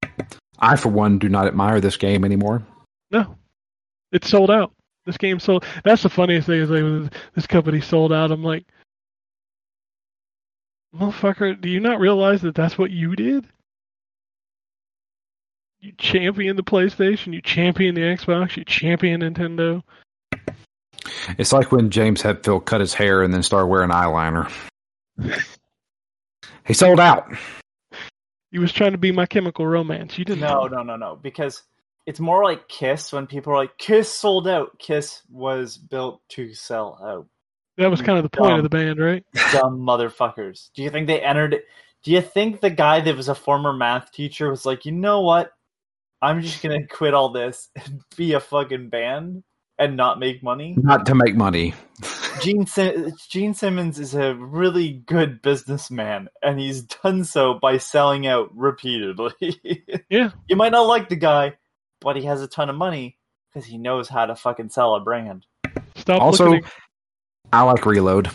that? 0.04 0.38
I, 0.60 0.76
for 0.76 0.90
one, 0.90 1.18
do 1.18 1.28
not 1.28 1.48
admire 1.48 1.82
this 1.82 1.98
game 1.98 2.24
anymore. 2.24 2.64
No, 3.10 3.36
it's 4.12 4.30
sold 4.30 4.52
out. 4.52 4.72
This 5.08 5.18
game 5.18 5.40
sold. 5.40 5.66
That's 5.84 6.04
the 6.04 6.10
funniest 6.10 6.46
thing 6.46 6.62
is 6.62 6.70
like 6.70 7.12
this 7.34 7.48
company 7.48 7.82
sold 7.82 8.14
out. 8.14 8.32
I'm 8.32 8.44
like, 8.44 8.66
motherfucker, 10.96 11.60
do 11.60 11.70
you 11.70 11.80
not 11.80 12.00
realize 12.00 12.44
that 12.44 12.54
that's 12.54 12.78
what 12.78 12.92
you 12.92 13.16
did? 13.16 13.48
You 15.80 15.92
champion 15.98 16.56
the 16.56 16.64
PlayStation, 16.64 17.34
you 17.34 17.42
champion 17.42 17.96
the 17.96 18.02
Xbox, 18.02 18.58
you 18.58 18.64
champion 18.64 19.22
Nintendo. 19.22 19.82
It's 21.40 21.52
like 21.52 21.72
when 21.72 21.90
James 21.90 22.22
Hetfield 22.22 22.66
cut 22.66 22.80
his 22.82 22.94
hair 22.94 23.24
and 23.24 23.34
then 23.34 23.42
started 23.42 23.68
wearing 23.68 23.90
eyeliner. 23.90 24.52
he 26.66 26.74
sold 26.74 27.00
out. 27.00 27.32
You 28.52 28.62
was 28.62 28.72
trying 28.72 28.94
to 28.94 28.98
be 28.98 29.12
my 29.12 29.26
chemical 29.26 29.68
romance. 29.68 30.18
You 30.18 30.26
didn't. 30.26 30.42
No, 30.42 30.68
no, 30.68 30.82
no, 30.82 30.96
no. 30.96 31.20
Because 31.22 31.64
it's 32.06 32.20
more 32.20 32.44
like 32.44 32.68
Kiss 32.68 33.12
when 33.12 33.28
people 33.28 33.54
are 33.54 33.58
like, 33.58 33.78
Kiss 33.78 34.10
sold 34.10 34.48
out. 34.48 34.78
Kiss 34.80 35.22
was 35.30 35.78
built 35.78 36.22
to 36.30 36.54
sell 36.54 37.00
out. 37.04 37.28
That 37.78 37.92
was 37.92 38.02
kind 38.02 38.18
of 38.18 38.24
the 38.24 38.30
point 38.30 38.52
Dumb. 38.52 38.60
of 38.60 38.64
the 38.64 38.70
band, 38.70 39.00
right? 39.00 39.24
Dumb 39.52 39.80
motherfuckers. 39.80 40.70
Do 40.74 40.84
you 40.84 40.90
think 40.90 41.08
they 41.08 41.20
entered? 41.20 41.62
Do 42.04 42.12
you 42.12 42.22
think 42.22 42.62
the 42.62 42.70
guy 42.70 43.02
that 43.02 43.18
was 43.18 43.28
a 43.28 43.36
former 43.36 43.74
math 43.74 44.12
teacher 44.12 44.50
was 44.50 44.66
like, 44.66 44.86
you 44.86 44.92
know 44.92 45.22
what? 45.22 45.52
I'm 46.22 46.42
just 46.42 46.64
going 46.64 46.82
to 46.88 46.88
quit 46.88 47.14
all 47.14 47.30
this 47.30 47.70
and 47.76 48.02
be 48.16 48.34
a 48.34 48.40
fucking 48.40 48.90
band 48.90 49.44
and 49.78 49.98
not 49.98 50.20
make 50.20 50.42
money? 50.42 50.76
Not 50.78 51.06
to 51.08 51.16
make 51.16 51.36
money. 51.36 51.74
Gene, 52.42 52.66
Sim- 52.66 53.14
Gene 53.30 53.54
Simmons 53.54 54.00
is 54.00 54.14
a 54.14 54.36
really 54.36 54.94
good 54.94 55.42
businessman, 55.42 56.30
and 56.42 56.60
he's 56.60 56.82
done 56.84 57.24
so 57.24 57.56
by 57.62 57.78
selling 57.78 58.28
out 58.28 58.50
repeatedly. 58.56 59.34
Yeah. 60.10 60.32
You 60.48 60.56
might 60.56 60.72
not 60.72 60.84
like 60.88 61.10
the 61.10 61.16
guy, 61.16 61.54
but 62.00 62.16
he 62.16 62.24
has 62.26 62.42
a 62.42 62.48
ton 62.48 62.70
of 62.70 62.76
money 62.76 63.18
because 63.52 63.66
he 63.66 63.78
knows 63.78 64.08
how 64.08 64.26
to 64.28 64.36
fucking 64.36 64.70
sell 64.70 64.96
a 64.96 65.00
brand. 65.00 65.46
Stop 65.96 66.22
Also, 66.22 66.52
looking. 66.52 66.70
I 67.52 67.64
like 67.64 67.86
Reload. 67.86 68.30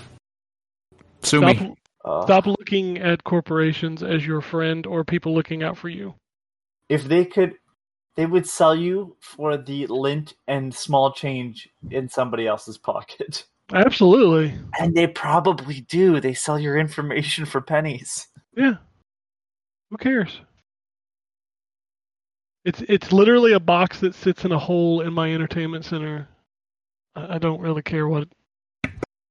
Sue 1.22 1.44
At, 1.44 1.48
me. 1.48 1.54
stop, 1.56 1.76
Uh, 2.04 2.22
stop 2.24 2.46
looking 2.46 2.98
at 2.98 3.22
corporations 3.24 4.02
as 4.02 4.26
your 4.26 4.40
friend 4.40 4.86
or 4.86 5.04
people 5.04 5.32
looking 5.34 5.62
out 5.62 5.76
for 5.78 5.88
you. 5.88 6.14
If 6.88 7.04
they 7.04 7.24
could, 7.24 7.54
they 8.16 8.26
would 8.26 8.48
sell 8.48 8.74
you 8.74 9.16
for 9.20 9.56
the 9.56 9.86
lint 9.86 10.34
and 10.48 10.74
small 10.74 11.12
change 11.12 11.68
in 11.90 12.08
somebody 12.08 12.46
else's 12.48 12.78
pocket. 12.78 13.46
Absolutely. 13.72 14.54
And 14.78 14.94
they 14.94 15.06
probably 15.06 15.82
do. 15.82 16.20
They 16.20 16.34
sell 16.34 16.58
your 16.58 16.76
information 16.78 17.44
for 17.44 17.60
pennies. 17.60 18.26
Yeah. 18.56 18.74
Who 19.90 19.96
cares? 19.96 20.40
It's 22.64 22.82
it's 22.88 23.12
literally 23.12 23.52
a 23.52 23.60
box 23.60 24.00
that 24.00 24.14
sits 24.14 24.44
in 24.44 24.52
a 24.52 24.58
hole 24.58 25.00
in 25.00 25.12
my 25.12 25.32
entertainment 25.32 25.84
center. 25.84 26.28
I, 27.14 27.36
I 27.36 27.38
don't 27.38 27.60
really 27.60 27.82
care 27.82 28.06
what. 28.06 28.28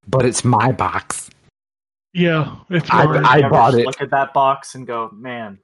But 0.08 0.26
it's 0.26 0.44
my 0.44 0.72
box. 0.72 1.30
Yeah, 2.14 2.56
it's 2.70 2.90
I- 2.92 3.06
mine. 3.06 3.26
I 3.26 3.40
Ever 3.40 3.50
bought 3.50 3.76
it. 3.76 3.86
Look 3.86 4.02
at 4.02 4.10
that 4.10 4.34
box 4.34 4.74
and 4.74 4.88
go, 4.88 5.12
man, 5.14 5.60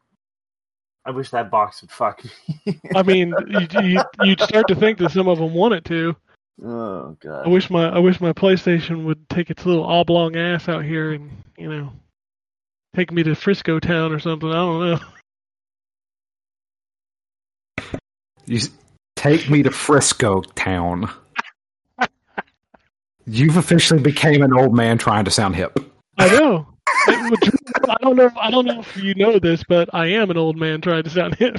I 1.05 1.11
wish 1.11 1.31
that 1.31 1.49
box 1.49 1.81
would 1.81 1.89
fuck 1.91 2.23
me. 2.23 2.79
I 2.95 3.01
mean, 3.01 3.33
you, 3.47 3.67
you, 3.81 4.03
you'd 4.21 4.41
start 4.41 4.67
to 4.67 4.75
think 4.75 4.99
that 4.99 5.11
some 5.11 5.27
of 5.27 5.39
them 5.39 5.53
want 5.53 5.73
it 5.73 5.85
to. 5.85 6.15
Oh 6.63 7.17
I 7.21 7.25
god. 7.25 7.47
wish 7.49 7.69
my 7.69 7.89
I 7.89 7.99
wish 7.99 8.21
my 8.21 8.33
PlayStation 8.33 9.05
would 9.05 9.27
take 9.29 9.49
its 9.49 9.65
little 9.65 9.83
oblong 9.83 10.35
ass 10.35 10.69
out 10.69 10.85
here 10.85 11.13
and 11.13 11.31
you 11.57 11.69
know 11.69 11.91
take 12.95 13.11
me 13.11 13.23
to 13.23 13.35
Frisco 13.35 13.79
Town 13.79 14.11
or 14.11 14.19
something. 14.19 14.49
I 14.49 14.53
don't 14.53 14.91
know. 14.91 14.99
You 18.47 18.59
take 19.15 19.49
me 19.49 19.63
to 19.63 19.71
Frisco 19.71 20.41
town. 20.41 21.09
You've 23.25 23.57
officially 23.57 24.01
became 24.01 24.43
an 24.43 24.53
old 24.53 24.75
man 24.75 24.99
trying 24.99 25.25
to 25.25 25.31
sound 25.31 25.55
hip. 25.55 25.79
I 26.17 26.29
know. 26.29 26.67
I 27.07 27.97
don't 28.01 28.15
know. 28.15 28.25
If, 28.25 28.37
I 28.37 28.51
don't 28.51 28.65
know 28.65 28.79
if 28.81 28.97
you 28.97 29.15
know 29.15 29.39
this, 29.39 29.63
but 29.67 29.89
I 29.93 30.07
am 30.07 30.29
an 30.29 30.37
old 30.37 30.57
man 30.57 30.79
trying 30.81 31.03
to 31.03 31.09
sound 31.09 31.35
hip. 31.35 31.57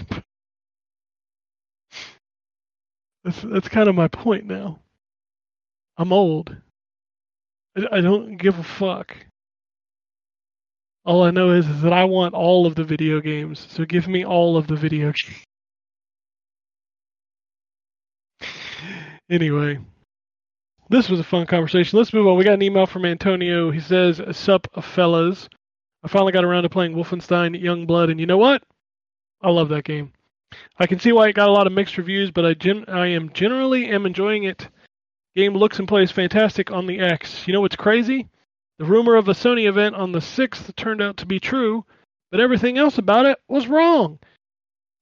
That's 3.24 3.42
that's 3.42 3.68
kind 3.68 3.88
of 3.88 3.96
my 3.96 4.06
point 4.06 4.46
now. 4.46 4.78
I'm 5.98 6.12
old. 6.12 6.56
I, 7.76 7.98
I 7.98 8.00
don't 8.00 8.36
give 8.36 8.58
a 8.58 8.62
fuck. 8.62 9.16
All 11.04 11.22
I 11.22 11.30
know 11.30 11.50
is, 11.50 11.68
is 11.68 11.82
that 11.82 11.92
I 11.92 12.04
want 12.04 12.34
all 12.34 12.66
of 12.66 12.74
the 12.74 12.84
video 12.84 13.20
games. 13.20 13.66
So 13.70 13.84
give 13.84 14.08
me 14.08 14.24
all 14.24 14.56
of 14.56 14.66
the 14.66 14.76
video 14.76 15.12
games. 15.12 15.44
Anyway, 19.28 19.78
this 20.88 21.08
was 21.08 21.18
a 21.18 21.24
fun 21.24 21.46
conversation. 21.46 21.98
Let's 21.98 22.12
move 22.12 22.26
on. 22.28 22.36
We 22.36 22.44
got 22.44 22.54
an 22.54 22.62
email 22.62 22.86
from 22.86 23.04
Antonio. 23.04 23.70
He 23.70 23.80
says, 23.80 24.20
Sup, 24.36 24.68
fellas. 24.82 25.48
I 26.04 26.08
finally 26.08 26.32
got 26.32 26.44
around 26.44 26.62
to 26.62 26.68
playing 26.68 26.94
Wolfenstein 26.94 27.60
Youngblood, 27.60 28.10
and 28.10 28.20
you 28.20 28.26
know 28.26 28.38
what? 28.38 28.62
I 29.42 29.50
love 29.50 29.68
that 29.70 29.84
game. 29.84 30.12
I 30.78 30.86
can 30.86 31.00
see 31.00 31.10
why 31.10 31.28
it 31.28 31.34
got 31.34 31.48
a 31.48 31.52
lot 31.52 31.66
of 31.66 31.72
mixed 31.72 31.98
reviews, 31.98 32.30
but 32.30 32.46
I 32.46 32.54
gen- 32.54 32.84
I 32.86 33.08
am 33.08 33.32
generally 33.32 33.86
am 33.86 34.06
enjoying 34.06 34.44
it. 34.44 34.68
Game 35.36 35.52
looks 35.52 35.78
and 35.78 35.86
plays 35.86 36.10
fantastic 36.10 36.70
on 36.70 36.86
the 36.86 36.98
X. 36.98 37.46
You 37.46 37.52
know 37.52 37.60
what's 37.60 37.76
crazy? 37.76 38.26
The 38.78 38.86
rumor 38.86 39.16
of 39.16 39.28
a 39.28 39.34
Sony 39.34 39.68
event 39.68 39.94
on 39.94 40.12
the 40.12 40.20
6th 40.20 40.74
turned 40.76 41.02
out 41.02 41.18
to 41.18 41.26
be 41.26 41.38
true, 41.38 41.84
but 42.30 42.40
everything 42.40 42.78
else 42.78 42.96
about 42.96 43.26
it 43.26 43.38
was 43.46 43.68
wrong. 43.68 44.18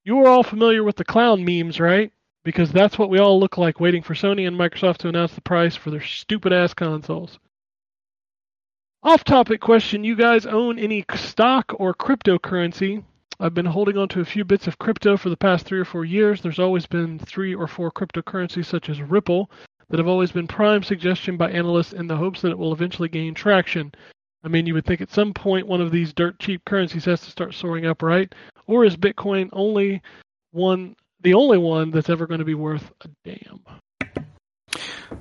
You 0.04 0.18
are 0.18 0.28
all 0.28 0.42
familiar 0.42 0.82
with 0.82 0.96
the 0.96 1.04
clown 1.04 1.44
memes, 1.44 1.78
right? 1.78 2.12
Because 2.44 2.72
that's 2.72 2.98
what 2.98 3.10
we 3.10 3.20
all 3.20 3.38
look 3.38 3.58
like 3.58 3.78
waiting 3.78 4.02
for 4.02 4.14
Sony 4.14 4.46
and 4.48 4.58
Microsoft 4.58 4.98
to 4.98 5.08
announce 5.08 5.34
the 5.34 5.40
price 5.40 5.76
for 5.76 5.90
their 5.90 6.02
stupid 6.02 6.52
ass 6.52 6.74
consoles. 6.74 7.38
Off 9.04 9.22
topic 9.22 9.60
question 9.60 10.02
You 10.02 10.16
guys 10.16 10.46
own 10.46 10.80
any 10.80 11.04
stock 11.14 11.74
or 11.78 11.94
cryptocurrency? 11.94 13.04
I've 13.38 13.54
been 13.54 13.66
holding 13.66 13.98
on 13.98 14.08
to 14.08 14.20
a 14.20 14.24
few 14.24 14.44
bits 14.44 14.66
of 14.66 14.78
crypto 14.78 15.16
for 15.16 15.28
the 15.28 15.36
past 15.36 15.64
three 15.64 15.80
or 15.80 15.84
four 15.84 16.04
years. 16.04 16.40
There's 16.40 16.58
always 16.58 16.86
been 16.86 17.18
three 17.18 17.54
or 17.54 17.66
four 17.66 17.90
cryptocurrencies, 17.90 18.66
such 18.66 18.88
as 18.88 19.02
Ripple, 19.02 19.50
that 19.88 19.98
have 19.98 20.08
always 20.08 20.32
been 20.32 20.46
prime 20.46 20.82
suggestion 20.82 21.36
by 21.36 21.50
analysts 21.50 21.92
in 21.92 22.06
the 22.06 22.16
hopes 22.16 22.40
that 22.42 22.50
it 22.50 22.58
will 22.58 22.72
eventually 22.72 23.08
gain 23.08 23.34
traction. 23.34 23.92
I 24.42 24.48
mean, 24.48 24.66
you 24.66 24.74
would 24.74 24.84
think 24.84 25.00
at 25.00 25.10
some 25.10 25.32
point 25.32 25.66
one 25.66 25.80
of 25.80 25.90
these 25.90 26.12
dirt 26.12 26.38
cheap 26.38 26.64
currencies 26.66 27.06
has 27.06 27.20
to 27.22 27.30
start 27.30 27.54
soaring 27.54 27.86
up, 27.86 28.02
right? 28.02 28.32
Or 28.66 28.84
is 28.84 28.96
Bitcoin 28.96 29.48
only 29.52 30.02
one, 30.52 30.96
the 31.22 31.34
only 31.34 31.58
one 31.58 31.90
that's 31.90 32.10
ever 32.10 32.26
going 32.26 32.40
to 32.40 32.44
be 32.44 32.54
worth 32.54 32.90
a 33.02 33.08
damn? 33.24 33.60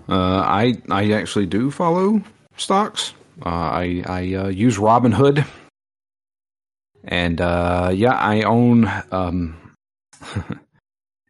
Uh, 0.09 0.41
I 0.41 0.81
I 0.89 1.11
actually 1.11 1.45
do 1.45 1.71
follow 1.71 2.21
stocks. 2.57 3.13
Uh, 3.45 3.49
I 3.49 4.03
I 4.07 4.33
uh, 4.35 4.47
use 4.47 4.77
Robinhood, 4.77 5.45
and 7.05 7.39
uh, 7.39 7.91
yeah, 7.93 8.13
I 8.13 8.41
own. 8.41 8.91
Um, 9.11 9.75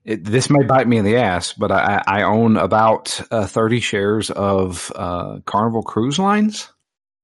it, 0.06 0.24
this 0.24 0.50
may 0.50 0.64
bite 0.64 0.88
me 0.88 0.98
in 0.98 1.06
the 1.06 1.18
ass, 1.18 1.54
but 1.54 1.72
I, 1.72 2.02
I 2.06 2.22
own 2.24 2.58
about 2.58 3.22
uh, 3.32 3.48
thirty 3.48 3.80
shares 3.80 4.30
of 4.30 4.92
uh, 4.96 5.40
Carnival 5.46 5.84
Cruise 5.84 6.20
Lines. 6.20 6.70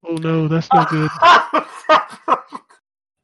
Oh 0.07 0.15
no, 0.15 0.47
that's 0.47 0.69
not 0.73 0.89
good. 0.89 1.10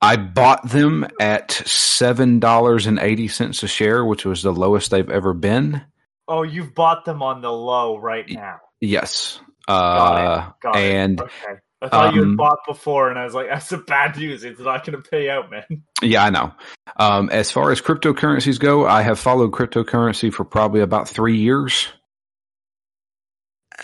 I 0.02 0.18
bought 0.18 0.68
them 0.70 1.08
at 1.20 1.52
seven 1.52 2.40
dollars 2.40 2.86
and 2.86 3.00
eighty 3.00 3.28
cents 3.28 3.64
a 3.64 3.68
share, 3.68 4.04
which 4.06 4.26
was 4.26 4.44
the 4.44 4.54
lowest 4.54 4.92
they've 4.92 5.10
ever 5.10 5.34
been. 5.34 5.82
oh, 6.28 6.44
you've 6.44 6.76
bought 6.76 7.06
them 7.06 7.22
on 7.24 7.42
the 7.42 7.52
low 7.52 7.98
right 7.98 8.26
now. 8.30 8.58
Yes, 8.82 9.40
Got 9.68 10.16
uh, 10.16 10.48
it. 10.50 10.54
Got 10.62 10.76
it. 10.76 10.80
and 10.96 11.22
Okay. 11.22 11.54
I 11.86 11.90
thought 11.90 12.16
you 12.16 12.22
um, 12.22 12.30
had 12.30 12.38
bought 12.38 12.60
before, 12.68 13.10
and 13.10 13.20
I 13.20 13.24
was 13.24 13.34
like, 13.34 13.48
"That's 13.48 13.72
a 13.72 13.78
bad 13.78 14.18
news. 14.18 14.44
It's 14.44 14.60
not 14.60 14.86
going 14.86 15.02
to 15.02 15.10
pay 15.10 15.30
out, 15.30 15.52
man." 15.52 15.84
Yeah, 16.02 16.26
I 16.26 16.30
know. 16.30 16.54
Um, 16.98 17.30
as 17.30 17.52
far 17.52 17.72
as 17.72 17.82
cryptocurrencies 17.82 18.60
go, 18.60 18.86
I 18.86 19.02
have 19.02 19.20
followed 19.20 19.52
cryptocurrency 19.52 20.34
for 20.34 20.44
probably 20.44 20.82
about 20.82 21.10
three 21.10 21.38
years. 21.38 21.88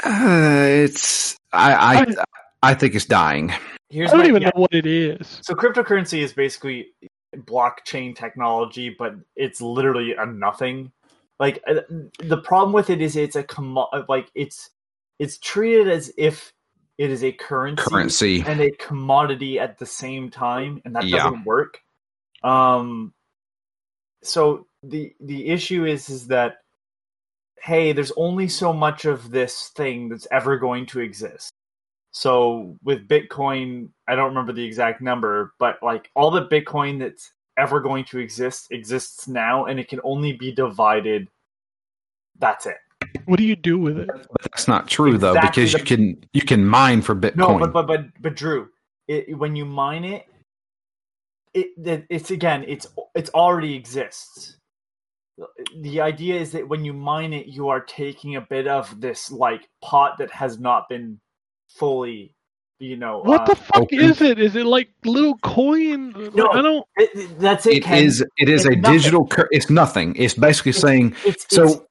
Uh, 0.04 0.66
it's 0.68 1.38
I, 1.52 1.74
I 2.00 2.16
I 2.64 2.74
think 2.74 2.96
it's 2.96 3.06
dying. 3.06 3.54
Here's 3.90 4.10
I 4.10 4.14
don't 4.14 4.24
my- 4.24 4.30
even 4.30 4.42
yeah. 4.44 4.52
know 4.56 4.62
what 4.62 4.74
it 4.74 4.86
is. 4.86 5.40
So 5.42 5.54
cryptocurrency 5.54 6.20
is 6.20 6.34
basically 6.34 6.88
blockchain 7.36 8.16
technology, 8.16 8.96
but 8.98 9.16
it's 9.36 9.62
literally 9.62 10.14
a 10.14 10.26
nothing. 10.26 10.92
Like 11.40 11.62
uh, 11.68 11.82
the 12.20 12.38
problem 12.38 12.74
with 12.74 12.90
it 12.90 13.02
is 13.02 13.16
it's 13.16 13.36
a 13.36 13.44
commo- 13.44 14.08
like 14.08 14.30
it's 14.36 14.70
it's 15.20 15.38
treated 15.38 15.88
as 15.88 16.12
if 16.18 16.54
it 16.98 17.10
is 17.10 17.24
a 17.24 17.32
currency, 17.32 17.84
Currency. 17.84 18.44
and 18.46 18.62
a 18.62 18.72
commodity 18.72 19.60
at 19.60 19.78
the 19.78 19.86
same 19.86 20.30
time, 20.30 20.82
and 20.86 20.96
that 20.96 21.06
Yeah. 21.06 21.24
doesn't 21.24 21.46
work. 21.46 21.82
Um, 22.44 23.14
so 24.24 24.68
the 24.84 25.16
the 25.20 25.48
issue 25.48 25.86
is 25.86 26.10
is 26.10 26.28
that 26.28 26.58
hey, 27.64 27.94
there's 27.94 28.12
only 28.18 28.48
so 28.48 28.74
much 28.74 29.06
of 29.06 29.30
this 29.30 29.70
thing 29.70 30.10
that's 30.10 30.28
ever 30.32 30.58
going 30.58 30.84
to 30.88 31.00
exist. 31.00 31.54
So 32.12 32.76
with 32.84 33.08
Bitcoin, 33.08 33.90
I 34.08 34.16
don't 34.16 34.30
remember 34.30 34.52
the 34.52 34.66
exact 34.66 35.00
number, 35.00 35.54
but 35.60 35.78
like 35.84 36.10
all 36.16 36.32
the 36.32 36.48
Bitcoin 36.48 37.00
that's 37.00 37.32
ever 37.58 37.80
going 37.80 38.04
to 38.06 38.18
exist 38.18 38.72
exists 38.72 39.28
now, 39.28 39.66
and 39.66 39.80
it 39.80 39.88
can 39.90 40.02
only 40.04 40.34
be 40.34 40.52
divided. 40.52 41.30
That's 42.40 42.66
it. 42.66 42.78
What 43.32 43.38
do 43.40 43.46
you 43.46 43.56
do 43.56 43.80
with 43.80 43.98
it? 43.98 44.08
But 44.08 44.42
that's 44.44 44.68
not 44.68 44.88
true 44.88 45.18
though, 45.18 45.34
because 45.40 45.72
the- 45.72 45.80
you 45.80 45.86
can 45.86 46.24
you 46.34 46.42
can 46.42 46.66
mine 46.66 47.02
for 47.02 47.16
Bitcoin. 47.16 47.38
No, 47.38 47.58
but 47.60 47.72
but 47.74 47.88
but 47.88 48.06
but 48.22 48.36
Drew, 48.36 48.68
it, 49.08 49.38
when 49.38 49.56
you 49.56 49.66
mine 49.66 50.04
it, 50.04 50.26
it 51.54 51.68
it- 51.84 52.06
it's 52.10 52.30
again, 52.32 52.66
it's 52.68 52.88
it's 53.16 53.30
already 53.32 53.76
exists. 53.76 54.58
The 55.80 56.02
idea 56.02 56.36
is 56.40 56.52
that 56.52 56.68
when 56.68 56.86
you 56.86 56.94
mine 56.94 57.34
it, 57.34 57.48
you 57.48 57.70
are 57.70 57.80
taking 57.80 58.36
a 58.36 58.42
bit 58.42 58.68
of 58.68 59.00
this 59.02 59.32
like 59.32 59.68
pot 59.82 60.18
that 60.20 60.30
has 60.32 60.60
not 60.60 60.88
been 60.90 61.20
fully, 61.70 62.36
you 62.80 62.98
know. 62.98 63.20
What 63.24 63.42
uh, 63.42 63.46
the 63.46 63.56
fuck 63.56 63.82
open. 63.84 64.00
is 64.02 64.22
it? 64.22 64.38
Is 64.40 64.56
it 64.56 64.66
like 64.66 64.90
Litecoin? 65.06 66.36
No. 66.36 66.50
I 66.52 66.62
don't. 66.62 66.86
it- 66.98 67.10
it- 67.16 67.40
that's 67.40 67.66
it. 67.66 67.78
it 67.78 67.84
Ken. 67.86 68.04
is 68.04 68.22
it 68.38 68.50
is 68.50 68.66
It's 68.66 68.76
a 68.76 68.78
nothing. 68.78 68.98
digital. 68.98 69.26
Cur- 69.28 69.48
it's 69.52 69.70
nothing. 69.70 70.16
It's 70.18 70.34
basically 70.36 70.74
saying 70.74 71.16
It's 71.26 71.46
so. 71.50 71.88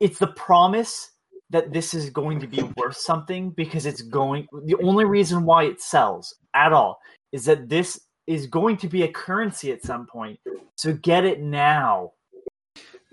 It's, 0.00 0.12
it's 0.12 0.18
the 0.20 0.28
promise 0.28 1.10
that 1.50 1.72
this 1.72 1.94
is 1.94 2.10
going 2.10 2.40
to 2.40 2.46
be 2.46 2.62
worth 2.76 2.96
something 2.96 3.50
because 3.50 3.86
it's 3.86 4.02
going. 4.02 4.46
The 4.66 4.76
only 4.82 5.04
reason 5.04 5.44
why 5.44 5.64
it 5.64 5.80
sells 5.80 6.34
at 6.54 6.72
all 6.72 6.98
is 7.32 7.44
that 7.46 7.68
this 7.68 8.00
is 8.26 8.46
going 8.46 8.76
to 8.78 8.88
be 8.88 9.02
a 9.02 9.08
currency 9.08 9.70
at 9.72 9.82
some 9.82 10.06
point. 10.06 10.40
So 10.76 10.94
get 10.94 11.24
it 11.24 11.40
now. 11.42 12.12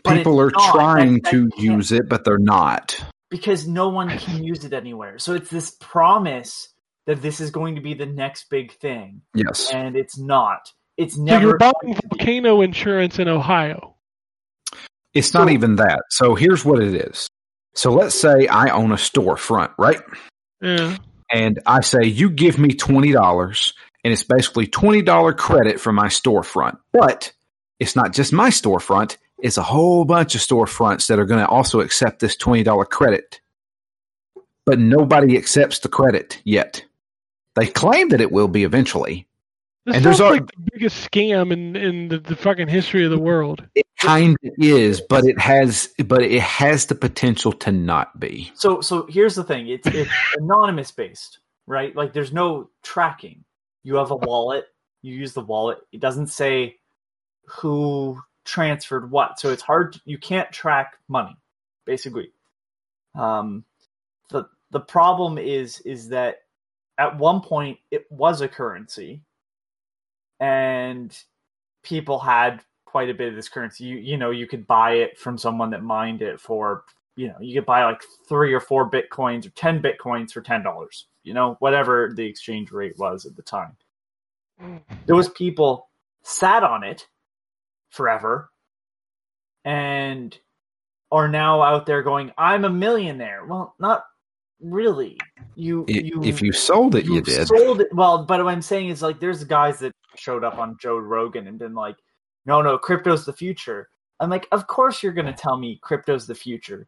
But 0.04 0.16
people 0.18 0.40
are 0.42 0.50
not. 0.52 0.72
trying 0.74 1.14
That- 1.16 1.24
that 1.26 1.32
to 1.32 1.50
use 1.58 1.92
it, 1.92 2.10
but 2.10 2.24
they're 2.26 2.38
not. 2.40 3.00
because 3.30 3.68
no 3.68 3.90
one 3.90 4.10
can 4.18 4.44
use 4.44 4.66
it 4.66 4.74
anywhere. 4.74 5.18
So 5.20 5.34
it's 5.34 5.50
this 5.50 5.76
promise 5.80 6.70
that 7.08 7.22
this 7.22 7.40
is 7.40 7.50
going 7.52 7.76
to 7.76 7.82
be 7.82 7.94
the 7.94 8.06
next 8.06 8.50
big 8.50 8.74
thing, 8.80 9.22
Yes. 9.36 9.72
and 9.72 9.96
it's 9.96 10.18
not. 10.18 10.60
It's 10.98 11.16
So 11.16 11.24
never. 11.24 11.48
you're 11.48 11.58
buying 11.58 11.72
going 11.82 11.96
to 11.96 12.02
be. 12.10 12.18
volcano 12.18 12.62
insurance 12.62 13.20
in 13.20 13.28
Ohio. 13.28 13.91
It's 15.14 15.34
not 15.34 15.48
So- 15.48 15.54
even 15.54 15.76
that. 15.78 16.02
So 16.10 16.36
here's 16.36 16.64
what 16.64 16.82
it 16.82 16.94
is. 16.94 17.28
So 17.74 17.92
let's 17.92 18.16
say 18.20 18.48
I 18.48 18.70
own 18.70 18.92
a 18.92 18.96
storefront, 18.96 19.72
right? 19.78 20.02
Yeah. 20.62 20.98
And 21.34 21.60
I 21.66 21.80
say, 21.82 22.04
you 22.04 22.30
give 22.30 22.58
me 22.58 22.70
$20, 22.70 23.74
and 24.04 24.12
it's 24.12 24.24
basically 24.24 24.68
$20 24.68 25.34
credit 25.34 25.80
for 25.80 25.94
my 25.94 26.08
storefront. 26.08 26.78
But 26.92 27.32
it's 27.80 27.96
not 27.96 28.12
just 28.12 28.34
my 28.34 28.50
storefront, 28.50 29.16
it's 29.40 29.58
a 29.58 29.64
whole 29.64 30.04
bunch 30.06 30.36
of 30.36 30.42
storefronts 30.42 31.08
that 31.08 31.18
are 31.20 31.26
going 31.26 31.40
to 31.40 31.48
also 31.48 31.80
accept 31.80 32.20
this 32.20 32.36
$20 32.36 32.86
credit. 32.90 33.40
But 34.66 34.78
nobody 34.78 35.38
accepts 35.38 35.80
the 35.80 35.90
credit 35.90 36.40
yet. 36.44 36.84
They 37.56 37.68
claim 37.68 38.10
that 38.10 38.22
it 38.22 38.32
will 38.32 38.48
be 38.48 38.64
eventually. 38.64 39.28
This 39.86 39.96
And 39.96 40.04
sounds 40.04 40.18
there's 40.20 40.22
al- 40.22 40.34
like 40.34 40.46
the 40.48 40.72
biggest 40.74 41.12
scam 41.12 41.52
in 41.52 41.76
in 41.76 42.08
the, 42.10 42.20
the 42.20 42.36
fucking 42.36 42.68
history 42.68 43.04
of 43.04 43.12
the 43.12 43.20
world. 43.20 43.66
It 43.74 43.86
kind 44.00 44.38
of 44.44 44.52
is, 44.60 45.02
but 45.02 45.26
it 45.26 45.40
has, 45.40 45.90
but 46.06 46.22
it 46.22 46.42
has 46.42 46.86
the 46.86 46.96
potential 46.96 47.52
to 47.54 47.72
not 47.72 48.20
be. 48.20 48.52
So 48.54 48.82
so 48.82 49.08
here's 49.10 49.36
the 49.36 49.44
thing. 49.44 49.68
It's 49.68 49.88
it's 49.88 50.12
anonymous 50.38 50.92
based, 50.92 51.40
right? 51.66 51.96
Like 51.96 52.14
there's 52.14 52.32
no 52.32 52.70
tracking. 52.84 53.44
You 53.84 53.96
have 53.96 54.12
a 54.12 54.16
wallet. 54.16 54.66
You 55.02 55.16
use 55.16 55.34
the 55.34 55.42
wallet. 55.42 55.80
It 55.92 56.00
doesn't 56.00 56.28
say 56.28 56.78
who 57.48 58.22
transferred 58.46 59.10
what. 59.10 59.40
So 59.40 59.50
it's 59.50 59.64
hard. 59.64 59.94
To, 59.94 60.02
you 60.06 60.20
can't 60.20 60.52
track 60.52 60.98
money, 61.08 61.36
basically. 61.86 62.32
Um, 63.16 63.66
the 64.30 64.46
the 64.70 64.80
problem 64.80 65.38
is 65.38 65.80
is 65.82 66.10
that 66.10 66.38
at 66.98 67.18
one 67.18 67.42
point 67.42 67.80
it 67.90 68.06
was 68.12 68.42
a 68.42 68.48
currency, 68.48 69.24
and 70.42 71.16
people 71.84 72.20
had 72.20 72.62
quite 72.86 73.10
a 73.10 73.14
bit 73.14 73.30
of 73.30 73.36
this 73.36 73.48
currency. 73.48 73.86
You 73.86 73.98
you 73.98 74.18
know 74.18 74.32
you 74.32 74.48
could 74.48 74.68
buy 74.68 74.94
it 74.96 75.18
from 75.18 75.38
someone 75.38 75.70
that 75.70 75.84
mined 75.84 76.22
it 76.22 76.42
for 76.42 76.84
you 77.16 77.28
know 77.28 77.38
you 77.40 77.58
could 77.58 77.66
buy 77.66 77.86
like 77.86 78.02
three 78.28 78.52
or 78.54 78.60
four 78.60 78.90
bitcoins 78.90 79.46
or 79.46 79.52
ten 79.52 79.82
bitcoins 79.82 80.32
for 80.32 80.42
ten 80.42 80.64
dollars. 80.64 81.08
You 81.24 81.34
know 81.34 81.56
whatever 81.60 82.12
the 82.14 82.26
exchange 82.26 82.72
rate 82.72 82.98
was 82.98 83.26
at 83.26 83.38
the 83.38 83.44
time. 83.44 83.78
Those 85.06 85.30
people 85.30 85.90
sat 86.24 86.64
on 86.64 86.84
it 86.84 87.08
forever 87.90 88.52
and 89.64 90.38
are 91.12 91.28
now 91.28 91.62
out 91.62 91.86
there 91.86 92.02
going, 92.02 92.32
"I'm 92.38 92.66
a 92.66 92.70
millionaire." 92.70 93.46
Well, 93.46 93.76
not 93.80 94.04
really. 94.62 95.18
You 95.56 95.86
I- 95.90 95.92
you 95.92 96.24
if 96.24 96.42
you 96.42 96.52
sold 96.52 96.96
it, 96.96 97.06
you 97.06 97.22
did. 97.22 97.48
sold 97.48 97.82
it. 97.82 97.94
Well, 97.94 98.26
but 98.26 98.44
what 98.44 98.52
I'm 98.52 98.62
saying 98.62 98.90
is 98.90 99.02
like 99.02 99.20
there's 99.20 99.44
guys 99.44 99.80
that 99.80 99.92
showed 100.16 100.44
up 100.44 100.58
on 100.58 100.78
Joe 100.80 100.98
Rogan 100.98 101.48
and 101.48 101.60
been 101.60 101.74
like, 101.74 101.98
no, 102.46 102.62
no, 102.62 102.78
crypto's 102.78 103.26
the 103.26 103.34
future. 103.34 103.90
I'm 104.20 104.30
like, 104.30 104.48
of 104.52 104.68
course 104.68 105.02
you're 105.02 105.14
gonna 105.14 105.34
tell 105.34 105.58
me 105.58 105.80
crypto's 105.82 106.28
the 106.28 106.36
future. 106.36 106.88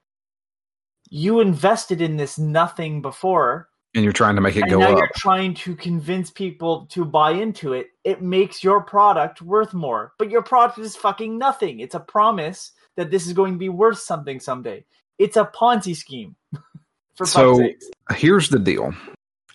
You 1.10 1.40
invested 1.42 2.02
in 2.02 2.16
this 2.18 2.40
nothing 2.40 3.02
before, 3.02 3.70
and 3.94 4.04
you're 4.04 4.14
trying 4.14 4.36
to 4.36 4.42
make 4.42 4.56
it 4.56 4.70
go 4.70 4.82
up. 4.82 4.98
you're 4.98 5.10
trying 5.16 5.54
to 5.56 5.76
convince 5.76 6.32
people 6.32 6.88
to 6.88 7.06
buy 7.06 7.32
into 7.32 7.74
it. 7.74 7.88
It 8.04 8.22
makes 8.22 8.64
your 8.64 8.82
product 8.82 9.42
worth 9.42 9.74
more, 9.74 10.14
but 10.18 10.32
your 10.32 10.42
product 10.42 10.80
is 10.80 10.96
fucking 10.96 11.38
nothing. 11.38 11.80
It's 11.80 11.94
a 11.94 12.00
promise 12.00 12.72
that 12.96 13.12
this 13.12 13.28
is 13.28 13.34
going 13.34 13.54
to 13.54 13.60
be 13.60 13.70
worth 13.70 14.00
something 14.00 14.40
someday. 14.40 14.86
It's 15.20 15.38
a 15.38 15.46
Ponzi 15.46 15.96
scheme. 15.96 16.36
For 17.16 17.26
So-. 17.26 17.70
Here's 18.12 18.50
the 18.50 18.60
deal. 18.60 18.94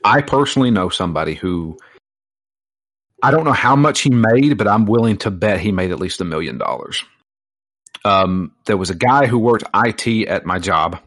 I 0.04 0.22
personally 0.22 0.70
know 0.70 0.88
somebody 0.88 1.34
who 1.34 1.76
I 3.22 3.30
don't 3.30 3.44
know 3.44 3.52
how 3.52 3.74
much 3.74 4.00
he 4.00 4.10
made, 4.10 4.56
but 4.56 4.68
I'm 4.68 4.86
willing 4.86 5.16
to 5.18 5.30
bet 5.30 5.60
he 5.60 5.72
made 5.72 5.90
at 5.90 5.98
least 5.98 6.20
a 6.20 6.24
million 6.24 6.56
dollars. 6.56 7.02
Um, 8.04 8.52
there 8.66 8.76
was 8.76 8.90
a 8.90 8.94
guy 8.94 9.26
who 9.26 9.38
worked 9.38 9.64
IT 9.74 10.28
at 10.28 10.46
my 10.46 10.60
job. 10.60 11.00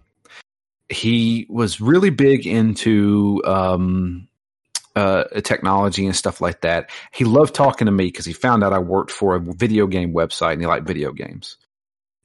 He 0.89 1.47
was 1.49 1.79
really 1.79 2.09
big 2.09 2.45
into 2.45 3.41
um, 3.45 4.27
uh, 4.93 5.23
technology 5.41 6.05
and 6.05 6.15
stuff 6.15 6.41
like 6.41 6.61
that. 6.61 6.89
He 7.13 7.23
loved 7.23 7.55
talking 7.55 7.85
to 7.85 7.91
me 7.91 8.05
because 8.05 8.25
he 8.25 8.33
found 8.33 8.61
out 8.63 8.73
I 8.73 8.79
worked 8.79 9.11
for 9.11 9.35
a 9.35 9.39
video 9.39 9.87
game 9.87 10.13
website 10.13 10.53
and 10.53 10.61
he 10.61 10.67
liked 10.67 10.85
video 10.85 11.13
games. 11.13 11.55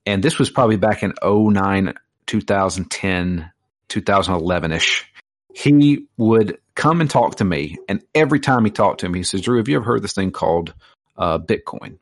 And 0.05 0.23
this 0.23 0.39
was 0.39 0.51
probably 0.51 0.77
back 0.77 1.05
in 1.05 1.15
09, 1.23 1.95
2010, 2.27 3.53
2011 3.89 4.73
ish. 4.73 5.05
He 5.55 6.07
would 6.17 6.59
come 6.75 7.01
and 7.01 7.11
talk 7.11 7.37
to 7.37 7.45
me. 7.45 7.79
And 7.89 8.03
every 8.15 8.41
time 8.41 8.65
he 8.65 8.71
talked 8.71 9.01
to 9.01 9.09
me, 9.09 9.21
he 9.21 9.25
says, 9.25 9.41
Drew, 9.41 9.59
have 9.59 9.69
you 9.69 9.77
ever 9.77 9.85
heard 9.85 10.03
this 10.03 10.13
thing 10.13 10.31
called 10.31 10.75
uh, 11.17 11.39
Bitcoin? 11.39 11.99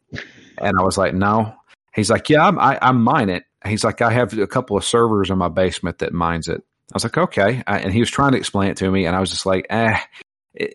And 0.58 0.78
I 0.78 0.82
was 0.82 0.98
like, 0.98 1.14
no. 1.14 1.54
He's 1.94 2.10
like, 2.10 2.28
yeah, 2.28 2.48
I, 2.48 2.78
I 2.80 2.92
mine 2.92 3.30
it. 3.30 3.44
He's 3.64 3.84
like, 3.84 4.02
I 4.02 4.10
have 4.12 4.36
a 4.36 4.46
couple 4.46 4.76
of 4.76 4.84
servers 4.84 5.30
in 5.30 5.38
my 5.38 5.48
basement 5.48 5.98
that 5.98 6.12
mines 6.12 6.48
it. 6.48 6.62
I 6.92 6.94
was 6.94 7.04
like, 7.04 7.16
okay. 7.16 7.62
I, 7.66 7.78
and 7.78 7.92
he 7.92 8.00
was 8.00 8.10
trying 8.10 8.32
to 8.32 8.38
explain 8.38 8.70
it 8.70 8.76
to 8.78 8.90
me. 8.90 9.06
And 9.06 9.16
I 9.16 9.20
was 9.20 9.30
just 9.30 9.46
like, 9.46 9.66
eh, 9.70 9.98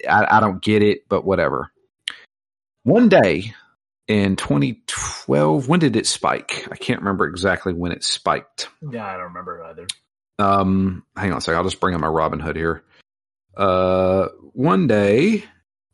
I, 0.09 0.37
I 0.37 0.39
don't 0.39 0.61
get 0.61 0.81
it, 0.81 1.07
but 1.07 1.25
whatever. 1.25 1.71
One 2.83 3.09
day 3.09 3.53
in 4.07 4.35
2012, 4.35 5.67
when 5.67 5.79
did 5.79 5.95
it 5.95 6.07
spike? 6.07 6.67
I 6.71 6.75
can't 6.75 7.01
remember 7.01 7.27
exactly 7.27 7.73
when 7.73 7.91
it 7.91 8.03
spiked. 8.03 8.69
Yeah, 8.89 9.05
I 9.05 9.13
don't 9.13 9.25
remember 9.25 9.63
either. 9.65 9.87
Um, 10.39 11.03
hang 11.17 11.31
on 11.31 11.37
a 11.37 11.41
second. 11.41 11.57
I'll 11.57 11.65
just 11.65 11.81
bring 11.81 11.93
up 11.93 12.01
my 12.01 12.07
Robinhood 12.07 12.55
here. 12.55 12.83
Uh, 13.57 14.29
one 14.53 14.87
day 14.87 15.43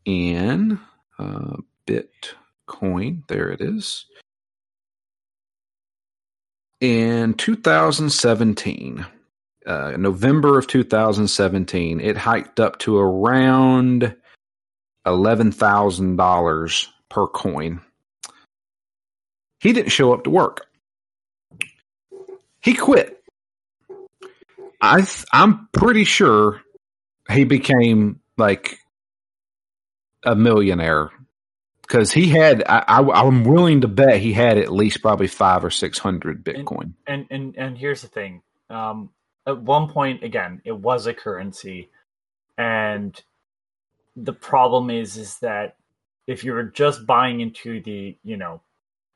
in 0.05 0.79
uh, 1.17 1.57
Bitcoin, 1.87 3.27
there 3.27 3.49
it 3.49 3.59
is. 3.59 4.05
In 6.79 7.33
2017, 7.33 9.05
uh, 9.65 9.91
November 9.97 10.59
of 10.59 10.67
2017, 10.67 11.99
it 11.99 12.15
hiked 12.15 12.59
up 12.59 12.77
to 12.79 12.97
around 12.99 14.15
$11,000 15.07 16.87
per 17.09 17.27
coin. 17.27 17.81
He 19.59 19.73
didn't 19.73 19.91
show 19.91 20.13
up 20.13 20.23
to 20.25 20.29
work. 20.29 20.67
He 22.61 22.75
quit. 22.75 23.14
I 24.81 24.97
th- 25.01 25.25
I'm 25.31 25.67
pretty 25.73 26.03
sure 26.03 26.61
he 27.31 27.43
became 27.43 28.21
like 28.37 28.79
a 30.25 30.35
millionaire 30.35 31.11
because 31.81 32.11
he 32.11 32.29
had. 32.29 32.63
I, 32.67 32.83
I, 32.87 33.21
I'm 33.21 33.43
willing 33.43 33.81
to 33.81 33.87
bet 33.87 34.19
he 34.19 34.33
had 34.33 34.57
at 34.57 34.71
least 34.71 35.01
probably 35.01 35.27
five 35.27 35.63
or 35.63 35.69
six 35.71 35.97
hundred 35.99 36.43
Bitcoin. 36.43 36.93
and 37.07 37.25
and 37.29 37.55
and 37.57 37.77
here's 37.77 38.01
the 38.01 38.07
thing 38.07 38.41
um 38.69 39.09
at 39.45 39.61
one 39.61 39.89
point 39.89 40.23
again 40.23 40.61
it 40.65 40.71
was 40.71 41.05
a 41.05 41.13
currency 41.13 41.89
and 42.57 43.21
the 44.15 44.33
problem 44.33 44.89
is 44.89 45.17
is 45.17 45.37
that 45.39 45.75
if 46.27 46.43
you 46.43 46.53
were 46.53 46.63
just 46.63 47.05
buying 47.05 47.41
into 47.41 47.81
the 47.81 48.17
you 48.23 48.37
know 48.37 48.61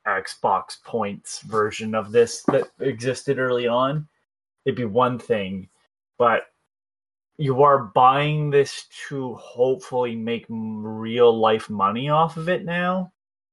xbox 0.06 0.82
points 0.84 1.40
version 1.42 1.94
of 1.94 2.12
this 2.12 2.42
that 2.44 2.68
existed 2.80 3.38
early 3.38 3.66
on 3.66 4.06
it'd 4.64 4.76
be 4.76 4.84
one 4.84 5.18
thing 5.18 5.68
but 6.18 6.42
you 7.40 7.62
are 7.62 7.84
buying 7.94 8.50
this 8.50 8.84
to 9.08 9.34
hopefully 9.36 10.14
make 10.14 10.44
real 10.48 11.36
life 11.36 11.70
money 11.70 12.10
off 12.10 12.36
of 12.36 12.48
it 12.50 12.64
now 12.64 13.10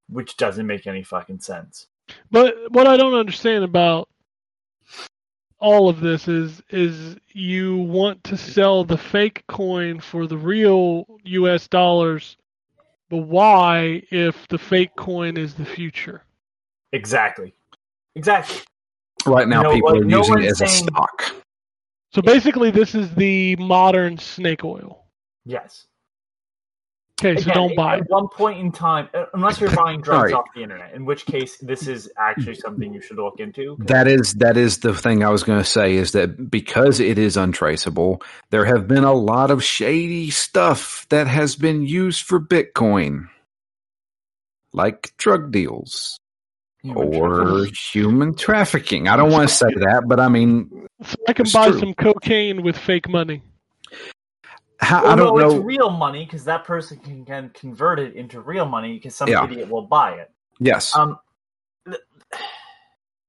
which 0.10 0.38
doesn't 0.38 0.68
make 0.68 0.88
any 0.88 1.04
fucking 1.04 1.40
sense. 1.40 1.88
But 2.32 2.56
what 2.70 2.88
I 2.88 2.98
don't 2.98 3.14
understand 3.14 3.64
about 3.64 4.10
all 5.60 5.90
of 5.90 6.00
this 6.00 6.28
is 6.28 6.62
is 6.70 7.18
you 7.34 7.78
want 7.78 8.24
to 8.26 8.38
sell 8.38 8.84
the 8.84 8.98
fake 8.98 9.44
coin 9.48 10.00
for 10.00 10.28
the 10.28 10.38
real 10.38 11.06
US 11.24 11.68
dollars, 11.68 12.38
but 13.10 13.18
why 13.18 14.02
if 14.12 14.48
the 14.50 14.58
fake 14.58 14.96
coin 14.96 15.38
is 15.38 15.54
the 15.54 15.66
future? 15.66 16.24
exactly. 16.94 17.54
Exactly 18.16 18.62
Right 19.28 19.48
now, 19.48 19.62
No 19.64 19.74
people 19.74 19.96
are 19.96 20.04
no 20.04 20.18
using 20.20 20.40
it 20.44 20.46
as 20.52 20.62
a 20.62 20.68
saying- 20.68 20.88
stock. 20.88 21.24
So 22.14 22.22
basically 22.22 22.72
this 22.72 22.96
is 22.96 23.14
the 23.16 23.56
modern 23.58 24.18
snake 24.18 24.64
oil. 24.64 25.06
yes 25.46 25.86
Okay, 27.20 27.36
so 27.42 27.50
Again, 27.50 27.54
don't 27.56 27.76
buy 27.76 27.94
At 27.96 28.02
it. 28.02 28.06
one 28.10 28.28
point 28.28 28.60
in 28.60 28.72
time, 28.72 29.10
unless 29.34 29.60
you're 29.60 29.72
buying 29.76 30.02
drugs 30.02 30.32
Alright. 30.32 30.34
off 30.36 30.46
the 30.54 30.62
internet, 30.62 30.94
in 30.94 31.04
which 31.04 31.26
case 31.26 31.58
this 31.58 31.88
is 31.88 32.12
actually 32.16 32.54
something 32.54 32.94
you 32.94 33.02
should 33.02 33.18
look 33.18 33.40
into. 33.40 33.76
That 33.80 34.08
is 34.08 34.34
that 34.36 34.56
is 34.56 34.78
the 34.82 34.94
thing 34.94 35.24
I 35.24 35.30
was 35.30 35.42
going 35.42 35.58
to 35.58 35.66
say 35.66 35.96
is 35.96 36.12
that 36.12 36.52
because 36.52 37.00
it 37.00 37.18
is 37.18 37.36
untraceable, 37.36 38.22
there 38.52 38.66
have 38.66 38.88
been 38.88 39.04
a 39.04 39.14
lot 39.14 39.50
of 39.50 39.64
shady 39.64 40.30
stuff 40.30 41.08
that 41.10 41.26
has 41.26 41.56
been 41.56 41.82
used 41.88 42.22
for 42.24 42.40
Bitcoin, 42.40 43.30
like 44.72 45.12
drug 45.18 45.52
deals 45.52 46.20
Human 46.84 47.16
or 47.16 47.44
trafficking. 47.44 47.74
human 47.92 48.36
trafficking. 48.36 49.08
I 49.08 49.16
don't 49.18 49.32
want 49.32 49.50
to 49.50 49.54
say 49.56 49.68
that, 49.80 50.04
but 50.08 50.20
I 50.20 50.28
mean, 50.30 50.88
So 51.04 51.16
I 51.28 51.34
can 51.34 51.46
buy 51.52 51.70
true. 51.70 51.80
some 51.80 51.94
cocaine 51.96 52.62
with 52.64 52.78
fake 52.78 53.10
money. 53.10 53.42
how, 54.80 55.04
Well, 55.04 55.12
I 55.12 55.16
don't 55.16 55.38
no, 55.38 55.48
know. 55.48 55.56
it's 55.58 55.66
real 55.66 55.90
money 55.90 56.24
because 56.26 56.46
that 56.46 56.64
person 56.66 57.00
can, 57.00 57.26
can 57.26 57.50
convert 57.50 58.00
it 58.00 58.16
into 58.16 58.42
real 58.42 58.66
money 58.66 58.94
because 58.94 59.16
some 59.16 59.28
Yeah. 59.28 59.44
idiot 59.46 59.70
will 59.70 59.88
buy 59.88 60.12
it. 60.14 60.32
yes, 60.60 60.96
Um, 60.96 61.18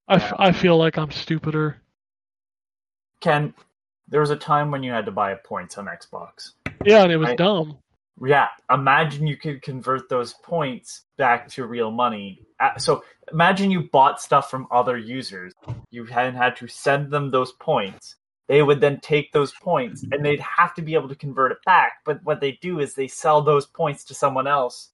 I, 0.09 0.15
f- 0.17 0.35
I 0.39 0.53
feel 0.53 0.77
like 0.77 0.97
I'm 0.99 1.11
stupider. 1.11 1.77
Ken, 3.21 3.55
there 4.09 4.21
was 4.21 4.31
a 4.31 4.37
time 4.37 4.71
when 4.71 4.83
you 4.83 4.93
had 4.93 5.07
to 5.07 5.11
buy 5.13 5.35
points 5.35 5.77
on 5.79 5.87
Xbox. 5.87 6.53
Yeah, 6.85 7.03
and 7.03 7.13
it 7.13 7.17
was 7.17 7.29
Right. 7.31 7.39
dumb. 7.39 7.79
Yeah, 8.25 8.49
imagine 8.71 9.27
you 9.27 9.37
could 9.37 9.63
convert 9.63 10.09
those 10.09 10.35
points 10.35 11.03
back 11.17 11.49
to 11.51 11.67
real 11.67 11.91
money. 11.91 12.43
Uh, 12.61 12.77
So 12.79 13.05
imagine 13.33 13.71
you 13.71 13.89
bought 13.93 14.21
stuff 14.21 14.51
from 14.51 14.67
other 14.71 14.97
users. 14.97 15.53
You 15.91 16.05
hadn't 16.05 16.35
had 16.37 16.57
to 16.57 16.67
send 16.69 17.11
them 17.11 17.31
those 17.31 17.53
points. 17.53 18.17
They 18.49 18.63
would 18.63 18.81
then 18.81 18.99
take 19.01 19.33
those 19.33 19.53
points 19.53 20.05
and 20.11 20.25
they'd 20.25 20.41
have 20.41 20.75
to 20.75 20.83
be 20.83 20.95
able 20.95 21.09
to 21.09 21.15
convert 21.15 21.53
it 21.53 21.59
back. 21.67 21.99
But 22.05 22.21
what 22.25 22.41
they 22.41 22.53
do 22.63 22.81
is 22.81 22.95
they 22.95 23.07
sell 23.09 23.43
those 23.43 23.67
points 23.67 24.05
to 24.05 24.15
someone 24.15 24.47
else 24.47 24.91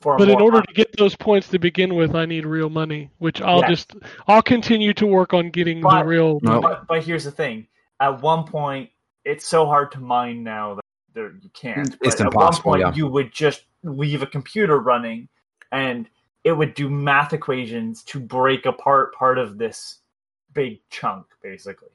for 0.00 0.16
But 0.18 0.28
in 0.30 0.40
order 0.40 0.56
money. 0.56 0.66
to 0.68 0.74
get 0.74 0.96
those 0.96 1.14
points 1.14 1.48
to 1.48 1.58
begin 1.58 1.94
with, 1.94 2.14
I 2.14 2.24
need 2.24 2.46
real 2.46 2.70
money, 2.70 3.10
which 3.18 3.40
I'll 3.42 3.60
Yes. 3.60 3.68
just 3.70 3.94
I'll 4.26 4.42
continue 4.42 4.94
to 4.94 5.06
work 5.06 5.34
on 5.34 5.50
getting 5.50 5.80
the 5.80 6.04
real 6.04 6.40
No. 6.42 6.60
But, 6.60 6.86
but 6.88 7.04
here's 7.04 7.24
the 7.24 7.30
thing: 7.30 7.68
at 8.00 8.20
one 8.22 8.44
point, 8.44 8.90
it's 9.24 9.46
so 9.46 9.66
hard 9.66 9.92
to 9.92 10.00
mine 10.00 10.42
now 10.42 10.74
that 10.76 10.81
there, 11.14 11.32
you 11.40 11.50
can't. 11.52 11.96
It's 12.02 12.16
But 12.16 12.26
impossible, 12.26 12.40
At 12.40 12.44
one 12.44 12.62
point, 12.62 12.80
yeah. 12.80 12.94
you 12.94 13.06
would 13.06 13.32
just 13.32 13.64
leave 13.82 14.22
a 14.22 14.26
computer 14.26 14.78
running, 14.80 15.28
and 15.70 16.08
it 16.44 16.52
would 16.52 16.74
do 16.74 16.88
math 16.88 17.32
equations 17.32 18.02
to 18.04 18.20
break 18.20 18.66
apart 18.66 19.14
part 19.14 19.38
of 19.38 19.58
this 19.58 20.00
big 20.54 20.80
chunk, 20.90 21.26
basically. 21.42 21.88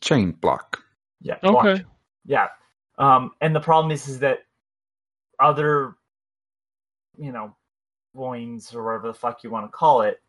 Chain 0.00 0.32
block. 0.32 0.82
Yeah. 1.20 1.36
Okay. 1.42 1.80
blockchain. 1.80 1.84
Yeah. 2.24 2.48
Um, 2.98 3.32
and 3.40 3.54
the 3.54 3.60
problem 3.60 3.90
is, 3.90 4.08
is 4.08 4.18
that 4.20 4.40
other, 5.40 5.96
you 7.18 7.32
know, 7.32 7.54
loins 8.14 8.74
or 8.74 8.84
whatever 8.84 9.08
the 9.08 9.14
fuck 9.14 9.42
you 9.42 9.50
want 9.50 9.66
to 9.66 9.72
call 9.72 10.02
it, 10.02 10.20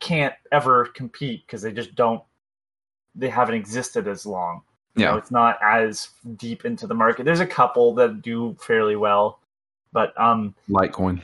can't 0.00 0.34
ever 0.52 0.86
compete 0.86 1.46
because 1.46 1.62
they 1.62 1.72
just 1.72 1.94
don't. 1.94 2.22
They 3.14 3.28
haven't 3.28 3.56
existed 3.56 4.06
as 4.06 4.24
long. 4.24 4.62
You 4.96 5.04
know, 5.04 5.12
Yeah. 5.12 5.18
it's 5.18 5.30
not 5.30 5.58
as 5.62 6.10
deep 6.36 6.64
into 6.64 6.86
the 6.86 6.94
market. 6.94 7.24
There's 7.24 7.40
a 7.40 7.46
couple 7.46 7.94
that 7.94 8.22
do 8.22 8.56
fairly 8.60 8.96
well, 8.96 9.38
but 9.92 10.12
um, 10.20 10.54
Litecoin. 10.68 11.22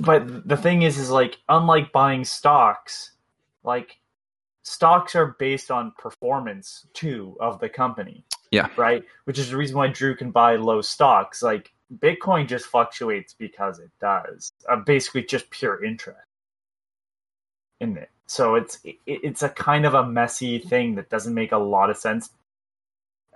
but 0.00 0.46
the 0.48 0.56
thing 0.56 0.82
is 0.82 0.98
is 0.98 1.10
like 1.10 1.38
unlike 1.48 1.90
buying 1.92 2.24
stocks 2.24 3.12
like 3.64 3.98
stocks 4.62 5.16
are 5.16 5.34
based 5.38 5.70
on 5.70 5.92
performance 5.98 6.86
too 6.92 7.36
of 7.40 7.58
the 7.58 7.68
company 7.68 8.24
Yeah. 8.52 8.68
right 8.76 9.02
which 9.24 9.38
is 9.38 9.50
the 9.50 9.56
reason 9.56 9.76
why 9.76 9.88
drew 9.88 10.14
can 10.14 10.30
buy 10.30 10.54
low 10.56 10.80
stocks 10.82 11.42
like 11.42 11.72
bitcoin 11.98 12.46
just 12.46 12.66
fluctuates 12.66 13.34
because 13.34 13.80
it 13.80 13.90
does 14.00 14.52
uh, 14.68 14.76
basically 14.76 15.24
just 15.24 15.50
pure 15.50 15.82
interest 15.84 16.20
in 17.80 17.96
it. 17.96 18.10
So 18.26 18.54
it's 18.54 18.78
it, 18.84 18.96
it's 19.06 19.42
a 19.42 19.48
kind 19.48 19.86
of 19.86 19.94
a 19.94 20.06
messy 20.06 20.58
thing 20.58 20.96
that 20.96 21.10
doesn't 21.10 21.34
make 21.34 21.52
a 21.52 21.58
lot 21.58 21.90
of 21.90 21.96
sense 21.96 22.30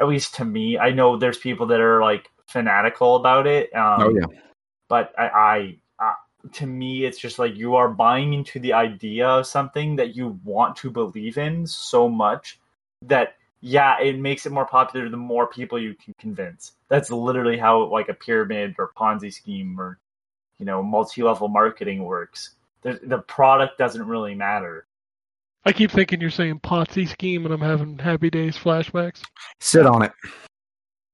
at 0.01 0.09
least 0.09 0.35
to 0.37 0.45
me. 0.45 0.79
I 0.79 0.91
know 0.91 1.17
there's 1.17 1.39
people 1.39 1.67
that 1.67 1.81
are 1.81 2.01
like 2.01 2.29
fanatical 2.47 3.17
about 3.17 3.47
it 3.47 3.75
um, 3.75 4.03
oh 4.03 4.15
yeah. 4.15 4.39
but 4.89 5.13
I, 5.19 5.29
I, 5.29 5.77
I 5.99 6.15
to 6.53 6.67
me 6.67 7.05
it's 7.05 7.19
just 7.19 7.39
like 7.39 7.57
you 7.57 7.77
are 7.77 7.89
buying 7.89 8.35
into 8.35 8.61
the 8.61 8.75
idea 8.75 9.27
of 9.27 9.47
something 9.47 9.97
that 9.97 10.15
you 10.15 10.39
want 10.45 10.77
to 10.77 10.91
believe 10.91 11.39
in 11.39 11.67
so 11.67 12.09
much 12.09 12.61
that 13.01 13.37
yeah 13.63 13.99
it 14.01 14.19
makes 14.19 14.45
it 14.45 14.53
more 14.53 14.67
popular 14.67 15.09
the 15.09 15.17
more 15.17 15.47
people 15.47 15.79
you 15.79 15.95
can 15.95 16.15
convince. 16.19 16.73
That's 16.89 17.11
literally 17.11 17.57
how 17.57 17.85
like 17.85 18.09
a 18.09 18.15
pyramid 18.15 18.75
or 18.79 18.91
ponzi 18.97 19.33
scheme 19.33 19.81
or 19.81 19.99
you 20.59 20.67
know 20.67 20.83
multi-level 20.83 21.49
marketing 21.49 22.05
works 22.05 22.51
the, 22.83 23.01
the 23.05 23.19
product 23.19 23.79
doesn't 23.79 24.07
really 24.07 24.35
matter 24.35 24.87
I 25.65 25.73
keep 25.73 25.91
thinking 25.91 26.21
you're 26.21 26.31
saying 26.31 26.61
Potsie 26.61 27.09
scheme, 27.09 27.45
and 27.45 27.55
I'm 27.55 27.61
having 27.61 27.99
Happy 27.99 28.31
Days 28.31 28.57
flashbacks. 28.57 29.23
Sit 29.61 29.87
on 29.87 30.03
it. 30.03 30.13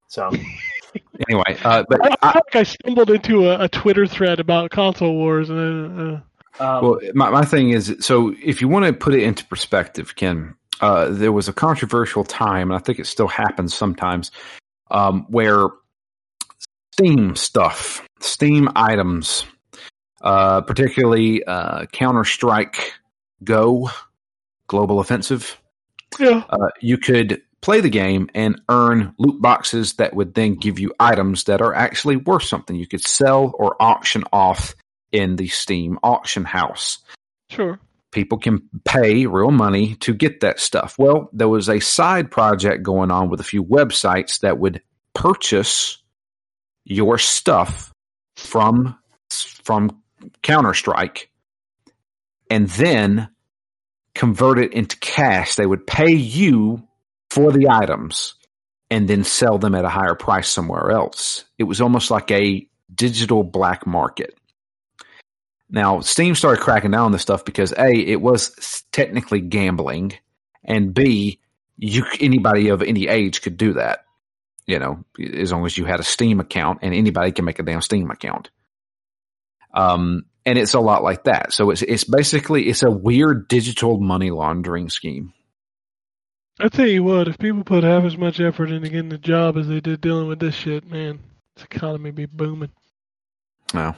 so 0.09 0.31
Anyway, 1.29 1.59
uh, 1.65 1.85
but 1.89 2.03
I, 2.03 2.09
I 2.09 2.17
I, 2.23 2.33
like 2.35 2.57
I 2.57 2.63
stumbled 2.63 3.11
into 3.11 3.51
a, 3.51 3.65
a 3.65 3.69
Twitter 3.69 4.07
thread 4.07 4.41
about 4.41 4.71
console 4.71 5.15
wars, 5.15 5.51
and 5.51 5.59
then, 5.59 6.23
uh, 6.61 6.65
um, 6.65 6.85
well, 6.85 7.01
my, 7.15 7.31
my 7.31 7.45
thing 7.45 7.71
is, 7.71 7.95
so 8.01 8.35
if 8.43 8.61
you 8.61 8.69
want 8.69 8.87
to 8.87 8.93
put 8.93 9.15
it 9.15 9.23
into 9.23 9.45
perspective, 9.47 10.17
Ken, 10.17 10.55
uh, 10.81 11.09
there 11.11 11.33
was 11.33 11.47
a 11.49 11.53
controversial 11.53 12.25
time, 12.25 12.71
and 12.71 12.79
I 12.79 12.83
think 12.83 12.99
it 12.99 13.07
still 13.07 13.29
happens 13.29 13.75
sometimes, 13.75 14.31
um, 14.91 15.27
where 15.29 15.69
Steam 16.93 17.37
stuff, 17.37 18.07
Steam 18.21 18.71
items, 18.75 19.45
uh, 20.21 20.61
particularly 20.63 21.45
uh, 21.45 21.87
Counter 21.87 22.25
Strike 22.25 22.93
Go, 23.45 23.91
Global 24.67 25.01
Offensive, 25.01 25.61
yeah, 26.19 26.45
uh, 26.49 26.69
you 26.81 26.99
could 26.99 27.43
play 27.61 27.81
the 27.81 27.91
game 27.91 28.31
and 28.35 28.61
earn 28.69 29.15
loot 29.19 29.41
boxes 29.43 29.95
that 29.95 30.15
would 30.15 30.35
then 30.35 30.55
give 30.55 30.79
you 30.79 30.95
items 31.01 31.45
that 31.45 31.61
are 31.61 31.75
actually 31.75 32.17
worth 32.17 32.45
something. 32.45 32.77
You 32.77 32.87
could 32.87 33.03
sell 33.03 33.53
or 33.59 33.81
auction 33.81 34.25
off 34.33 34.75
in 35.13 35.37
the 35.37 35.49
Steam 35.49 35.99
auction 36.03 36.45
house. 36.45 36.99
sure. 37.51 37.79
People 38.11 38.39
can 38.39 38.63
pay 38.85 39.27
real 39.27 39.51
money 39.51 39.95
to 39.97 40.15
get 40.15 40.41
that 40.41 40.59
stuff. 40.59 40.95
Well, 40.99 41.29
there 41.35 41.49
was 41.49 41.69
a 41.69 41.79
side 41.79 42.31
project 42.31 42.83
going 42.83 43.11
on 43.11 43.29
with 43.29 43.39
a 43.39 43.45
few 43.45 43.63
websites 43.63 44.41
that 44.41 44.59
would 44.59 44.81
purchase 45.15 45.99
your 46.85 47.19
stuff 47.19 47.93
from 48.37 48.97
from 49.31 50.03
Counter 50.43 50.75
Strike 50.75 51.31
and 52.51 52.69
then 52.71 53.29
convert 54.15 54.59
it 54.59 54.73
into 54.73 54.97
cash. 54.99 55.55
They 55.55 55.67
would 55.67 55.87
pay 55.87 56.13
you 56.13 56.83
for 57.31 57.53
the 57.53 57.69
items 57.69 58.35
and 58.91 59.07
then 59.09 59.25
sell 59.25 59.59
them 59.59 59.75
at 59.75 59.85
a 59.85 59.91
higher 59.91 60.15
price 60.15 60.49
somewhere 60.49 60.91
else. 60.91 61.45
It 61.59 61.65
was 61.65 61.81
almost 61.81 62.11
like 62.11 62.31
a 62.31 62.67
digital 62.93 63.45
black 63.45 63.87
market. 63.87 64.35
Now, 65.71 66.01
Steam 66.01 66.35
started 66.35 66.63
cracking 66.63 66.93
down 66.93 67.07
on 67.07 67.13
this 67.13 67.23
stuff 67.23 67.45
because 67.45 67.73
A, 67.73 67.91
it 67.93 68.21
was 68.21 68.85
technically 68.91 69.43
gambling, 69.43 70.15
and 70.65 70.95
B, 70.95 71.41
you 71.77 72.05
anybody 72.21 72.69
of 72.69 72.83
any 72.83 73.07
age 73.07 73.43
could 73.43 73.59
do 73.59 73.75
that. 73.75 74.07
You 74.67 74.79
know, 74.79 75.05
as 75.35 75.53
long 75.53 75.67
as 75.67 75.77
you 75.77 75.85
had 75.85 76.01
a 76.01 76.05
Steam 76.05 76.41
account, 76.41 76.81
and 76.83 76.95
anybody 76.95 77.33
can 77.33 77.45
make 77.45 77.59
a 77.59 77.63
damn 77.63 77.83
Steam 77.83 78.11
account. 78.11 78.51
Um, 79.75 80.25
and 80.47 80.59
it's 80.59 80.75
a 80.75 80.81
lot 80.81 81.03
like 81.03 81.25
that. 81.25 81.53
So 81.53 81.71
it's 81.71 81.83
it's 81.83 82.05
basically 82.05 82.69
it's 82.69 82.83
a 82.83 82.91
weird 82.91 83.49
digital 83.49 83.99
money 83.99 84.31
laundering 84.31 84.89
scheme. 84.89 85.35
I 86.61 86.69
tell 86.69 86.89
you 86.89 87.05
what, 87.05 87.29
if 87.29 87.39
people 87.39 87.63
put 87.63 87.85
half 87.85 88.05
as 88.05 88.17
much 88.17 88.41
effort 88.41 88.71
into 88.71 88.89
getting 88.89 89.13
a 89.13 89.19
job 89.19 89.57
as 89.57 89.69
they 89.69 89.81
did 89.81 90.01
dealing 90.01 90.27
with 90.27 90.41
this 90.41 90.55
shit, 90.55 90.91
man, 90.91 91.21
this 91.55 91.65
economy 91.65 92.11
be 92.11 92.27
booming. 92.27 92.73
No. 93.73 93.95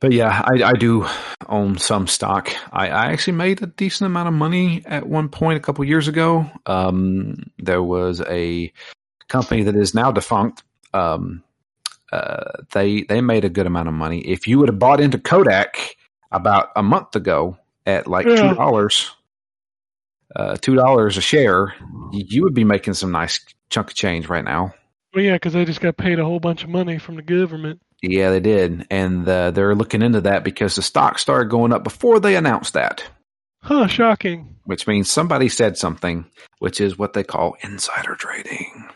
But 0.00 0.12
yeah, 0.12 0.42
I, 0.46 0.62
I 0.62 0.72
do 0.72 1.06
own 1.46 1.76
some 1.76 2.06
stock. 2.06 2.50
I, 2.72 2.88
I 2.88 3.12
actually 3.12 3.34
made 3.34 3.62
a 3.62 3.66
decent 3.66 4.06
amount 4.06 4.28
of 4.28 4.34
money 4.34 4.82
at 4.86 5.06
one 5.06 5.28
point 5.28 5.58
a 5.58 5.60
couple 5.60 5.84
years 5.84 6.08
ago. 6.08 6.50
Um, 6.64 7.50
there 7.58 7.82
was 7.82 8.22
a 8.22 8.72
company 9.28 9.64
that 9.64 9.76
is 9.76 9.94
now 9.94 10.10
defunct. 10.10 10.62
Um, 10.94 11.42
uh, 12.12 12.62
they 12.72 13.02
they 13.02 13.20
made 13.20 13.44
a 13.44 13.48
good 13.50 13.66
amount 13.66 13.88
of 13.88 13.94
money. 13.94 14.20
If 14.20 14.46
you 14.48 14.58
would 14.58 14.68
have 14.68 14.78
bought 14.78 15.00
into 15.00 15.18
Kodak 15.18 15.96
about 16.32 16.70
a 16.76 16.82
month 16.82 17.14
ago 17.16 17.56
at 17.86 18.06
like 18.06 18.26
Yeah. 18.26 18.36
two 18.50 18.54
dollars, 18.54 19.10
uh, 20.36 20.56
two 20.56 20.74
dollars 20.74 21.16
a 21.16 21.20
share, 21.20 21.74
you, 22.12 22.24
you 22.28 22.42
would 22.42 22.54
be 22.54 22.64
making 22.64 22.94
some 22.94 23.10
nice 23.12 23.40
chunk 23.68 23.88
of 23.88 23.94
change 23.94 24.28
right 24.28 24.44
now. 24.44 24.74
Well, 25.14 25.24
yeah, 25.24 25.34
because 25.34 25.52
they 25.54 25.64
just 25.64 25.80
got 25.80 25.96
paid 25.96 26.18
a 26.20 26.24
whole 26.24 26.38
bunch 26.40 26.62
of 26.62 26.70
money 26.70 26.98
from 26.98 27.16
the 27.16 27.22
government. 27.22 27.80
Yeah, 28.02 28.30
they 28.30 28.40
did, 28.40 28.86
and 28.90 29.28
uh, 29.28 29.50
they're 29.50 29.74
looking 29.74 30.02
into 30.02 30.20
that 30.22 30.44
because 30.44 30.76
the 30.76 30.82
stock 30.82 31.18
started 31.18 31.50
going 31.50 31.72
up 31.72 31.84
before 31.84 32.18
they 32.20 32.36
announced 32.36 32.72
that, 32.74 33.04
Huh, 33.62 33.88
shocking. 33.88 34.56
which 34.64 34.86
means 34.86 35.10
somebody 35.10 35.48
said 35.50 35.76
something, 35.76 36.24
which 36.60 36.80
is 36.80 36.96
what 36.96 37.12
they 37.12 37.22
call 37.24 37.56
insider 37.62 38.14
trading. 38.14 38.88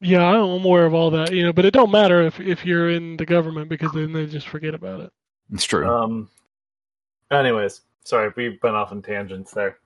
Yeah, 0.00 0.24
I'm 0.24 0.64
aware 0.64 0.86
of 0.86 0.94
all 0.94 1.10
that, 1.10 1.32
you 1.32 1.44
know, 1.44 1.52
but 1.52 1.64
it 1.64 1.72
don't 1.72 1.90
matter 1.90 2.22
if 2.22 2.38
if 2.40 2.64
you're 2.64 2.90
in 2.90 3.16
the 3.16 3.26
government 3.26 3.68
because 3.68 3.90
then 3.92 4.12
they 4.12 4.26
just 4.26 4.48
forget 4.48 4.74
about 4.74 5.00
it. 5.00 5.12
It's 5.52 5.64
true. 5.64 5.88
um 5.88 6.28
anyways 7.30 7.80
sorry 8.04 8.32
we've 8.36 8.60
been 8.60 8.74
off 8.74 8.90
on 8.92 9.02
tangents 9.02 9.50
there 9.52 9.78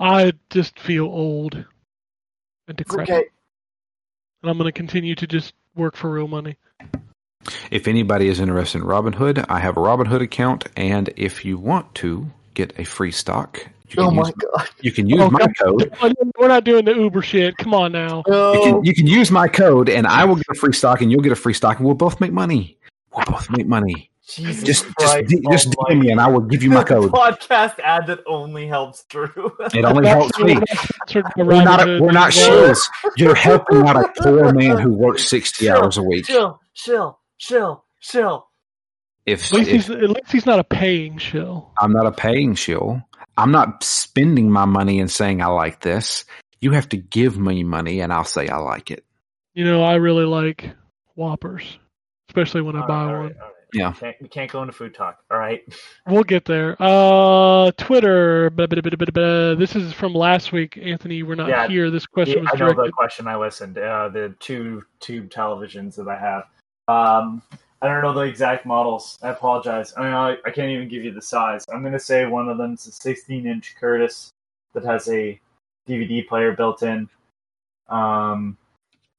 I 0.00 0.32
just 0.50 0.78
feel 0.78 1.04
old 1.06 1.64
and 2.68 2.76
decrepit, 2.76 3.10
okay 3.10 3.24
and 4.42 4.50
I'm 4.50 4.58
going 4.58 4.68
to 4.68 4.72
continue 4.72 5.14
to 5.14 5.26
just 5.26 5.54
work 5.74 5.96
for 5.96 6.10
real 6.10 6.28
money. 6.28 6.56
if 7.70 7.88
anybody 7.88 8.28
is 8.28 8.40
interested 8.40 8.78
in 8.78 8.84
Robinhood, 8.84 9.44
I 9.48 9.58
have 9.60 9.76
a 9.76 9.80
Robinhood 9.80 10.22
account, 10.22 10.66
and 10.76 11.12
if 11.16 11.44
you 11.44 11.58
want 11.58 11.94
to 11.96 12.30
get 12.56 12.76
a 12.78 12.84
free 12.84 13.12
stock, 13.12 13.64
you 13.88 13.96
can 13.96 14.04
oh 14.04 14.10
use, 14.12 14.32
god 14.32 14.68
you 14.80 14.90
can 14.90 15.08
use 15.08 15.20
Oh, 15.20 15.30
my 15.30 15.46
code. 15.46 15.94
We're 16.38 16.48
not 16.48 16.64
doing 16.64 16.84
the 16.86 16.94
Uber 16.94 17.22
shit. 17.22 17.56
Come 17.58 17.72
on 17.74 17.92
now. 17.92 18.24
You 18.26 18.60
can, 18.64 18.84
you 18.84 18.94
can 18.94 19.06
use 19.06 19.30
my 19.30 19.46
code, 19.46 19.88
and 19.88 20.06
I 20.08 20.24
will 20.24 20.34
get 20.36 20.46
a 20.50 20.54
free 20.54 20.72
stock, 20.72 21.00
and 21.02 21.12
you'll 21.12 21.22
get 21.22 21.30
a 21.32 21.36
free 21.36 21.54
stock, 21.54 21.76
and 21.78 21.86
we'll 21.86 21.94
both 21.94 22.20
make 22.20 22.32
money. 22.32 22.78
We'll 23.14 23.24
both 23.26 23.48
make 23.50 23.66
money. 23.68 24.10
Jesus 24.28 24.64
Just, 24.64 24.84
just, 24.84 24.96
Christ 24.96 25.28
d- 25.28 25.46
just. 25.52 25.68
Oh 25.78 25.84
DM 25.84 26.00
me, 26.00 26.10
and 26.10 26.20
I 26.20 26.26
will 26.26 26.40
give 26.40 26.60
you 26.64 26.70
my 26.70 26.82
code. 26.82 27.12
podcast 27.12 27.78
ad 27.78 28.08
that 28.08 28.24
only 28.26 28.66
helps 28.66 29.04
Drew. 29.04 29.30
It 29.72 29.84
only 29.84 30.08
helps 30.16 30.36
me. 30.40 30.54
We're 31.36 31.62
not, 31.62 31.78
Robinhood. 31.80 32.00
we're 32.00 32.10
not 32.10 32.32
shills. 32.32 32.80
You're 33.16 33.36
helping 33.36 33.86
out 33.86 33.94
a 33.96 34.12
poor 34.22 34.52
man 34.52 34.78
who 34.78 34.92
works 34.94 35.28
60 35.28 35.70
hours 35.70 35.96
a 35.96 36.02
week. 36.02 36.26
Chill, 36.26 36.60
chill, 36.74 37.20
chill, 37.38 37.84
chill. 38.00 38.48
If, 39.26 39.46
At 39.46 39.52
least, 39.58 39.70
if 39.70 39.74
he's, 39.74 39.90
at 39.90 40.08
least 40.10 40.32
he's 40.32 40.46
not 40.46 40.60
a 40.60 40.64
paying 40.64 41.18
shill. 41.18 41.72
I'm 41.80 41.92
not 41.92 42.06
a 42.06 42.12
paying 42.12 42.54
shill, 42.54 43.02
I'm 43.36 43.50
not 43.50 43.82
spending 43.82 44.50
my 44.50 44.64
money 44.64 45.00
and 45.00 45.10
saying 45.10 45.42
I 45.42 45.46
like 45.46 45.80
this. 45.80 46.24
You 46.60 46.70
have 46.72 46.88
to 46.90 46.96
give 46.96 47.36
me 47.38 47.64
money 47.64 48.00
and 48.00 48.12
I'll 48.12 48.24
say 48.24 48.48
I 48.48 48.56
like 48.58 48.90
it. 48.90 49.04
You 49.54 49.64
know, 49.64 49.82
I 49.82 49.94
really 49.96 50.24
like 50.24 50.70
Whoppers, 51.16 51.78
especially 52.28 52.62
when 52.62 52.76
I 52.76 52.82
All 52.82 52.86
buy 52.88 53.04
right, 53.04 53.12
one. 53.12 53.22
right, 53.26 53.36
all 53.40 53.46
right. 53.48 53.52
Yeah. 53.74 53.92
Can't, 53.92 54.16
we 54.22 54.28
can't 54.28 54.50
go 54.50 54.62
into 54.62 54.72
food 54.72 54.94
talk. 54.94 55.18
All 55.30 55.38
right. 55.38 55.62
We'll 56.08 56.22
get 56.22 56.44
there. 56.44 56.76
Uh, 56.78 57.72
Twitter. 57.72 58.48
blah, 58.50 58.66
blah, 58.68 58.80
blah, 58.80 58.92
blah, 58.96 59.06
blah. 59.12 59.54
This 59.56 59.74
is 59.74 59.92
from 59.92 60.14
last 60.14 60.52
week. 60.52 60.78
Anthony, 60.80 61.24
We're 61.24 61.34
not 61.34 61.48
Yeah, 61.48 61.66
here. 61.66 61.90
This 61.90 62.06
question 62.06 62.42
was 62.42 62.50
I 62.54 62.58
know 62.58 62.68
the 62.68 62.74
directed. 62.74 62.94
question 62.94 63.26
I 63.26 63.36
listened. 63.36 63.76
Uh, 63.76 64.08
the 64.08 64.34
two 64.38 64.84
tube 65.00 65.30
televisions 65.30 65.96
that 65.96 66.06
I 66.08 66.16
have. 66.16 66.44
Um, 66.88 67.42
I 67.82 67.88
don't 67.88 68.02
know 68.02 68.12
the 68.12 68.22
exact 68.22 68.64
models. 68.64 69.18
I 69.22 69.30
apologize. 69.30 69.92
I 69.96 70.02
mean, 70.02 70.12
I, 70.12 70.36
I 70.44 70.50
can't 70.50 70.70
even 70.70 70.88
give 70.88 71.04
you 71.04 71.12
the 71.12 71.22
size. 71.22 71.64
I'm 71.72 71.82
gonna 71.82 71.98
say 71.98 72.26
one 72.26 72.48
of 72.48 72.58
them 72.58 72.74
is 72.74 72.86
a 72.86 72.92
16 72.92 73.46
inch 73.46 73.74
Curtis 73.78 74.30
that 74.72 74.84
has 74.84 75.08
a 75.08 75.38
DVD 75.88 76.26
player 76.26 76.52
built 76.52 76.82
in. 76.82 77.08
Um, 77.88 78.56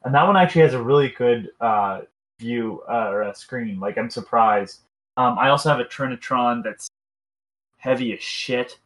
and 0.03 0.13
that 0.13 0.25
one 0.25 0.37
actually 0.37 0.61
has 0.61 0.73
a 0.73 0.81
really 0.81 1.09
good 1.09 1.49
uh, 1.61 2.01
view 2.39 2.81
uh, 2.89 3.09
or 3.09 3.23
a 3.23 3.35
screen. 3.35 3.79
Like 3.79 3.97
I'm 3.97 4.09
surprised. 4.09 4.81
Um, 5.17 5.37
I 5.39 5.49
also 5.49 5.69
have 5.69 5.79
a 5.79 5.85
Trinitron 5.85 6.63
that's 6.63 6.87
heavy 7.77 8.13
as 8.13 8.21
shit. 8.21 8.79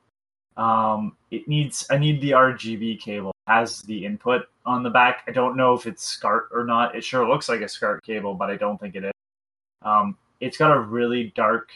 Um, 0.57 1.15
it 1.31 1.47
needs 1.47 1.87
I 1.89 1.97
need 1.97 2.21
the 2.21 2.31
RGB 2.31 2.99
cable 2.99 3.31
as 3.47 3.81
the 3.83 4.05
input 4.05 4.43
on 4.65 4.83
the 4.83 4.89
back. 4.89 5.23
I 5.27 5.31
don't 5.31 5.57
know 5.57 5.73
if 5.73 5.85
it's 5.85 6.03
SCART 6.03 6.49
or 6.51 6.65
not. 6.65 6.95
It 6.95 7.03
sure 7.03 7.27
looks 7.27 7.49
like 7.49 7.61
a 7.61 7.69
SCART 7.69 8.03
cable, 8.03 8.33
but 8.33 8.49
I 8.49 8.57
don't 8.57 8.79
think 8.79 8.95
it 8.95 9.05
is. 9.05 9.11
Um, 9.81 10.17
it's 10.39 10.57
got 10.57 10.75
a 10.75 10.79
really 10.79 11.31
dark 11.35 11.69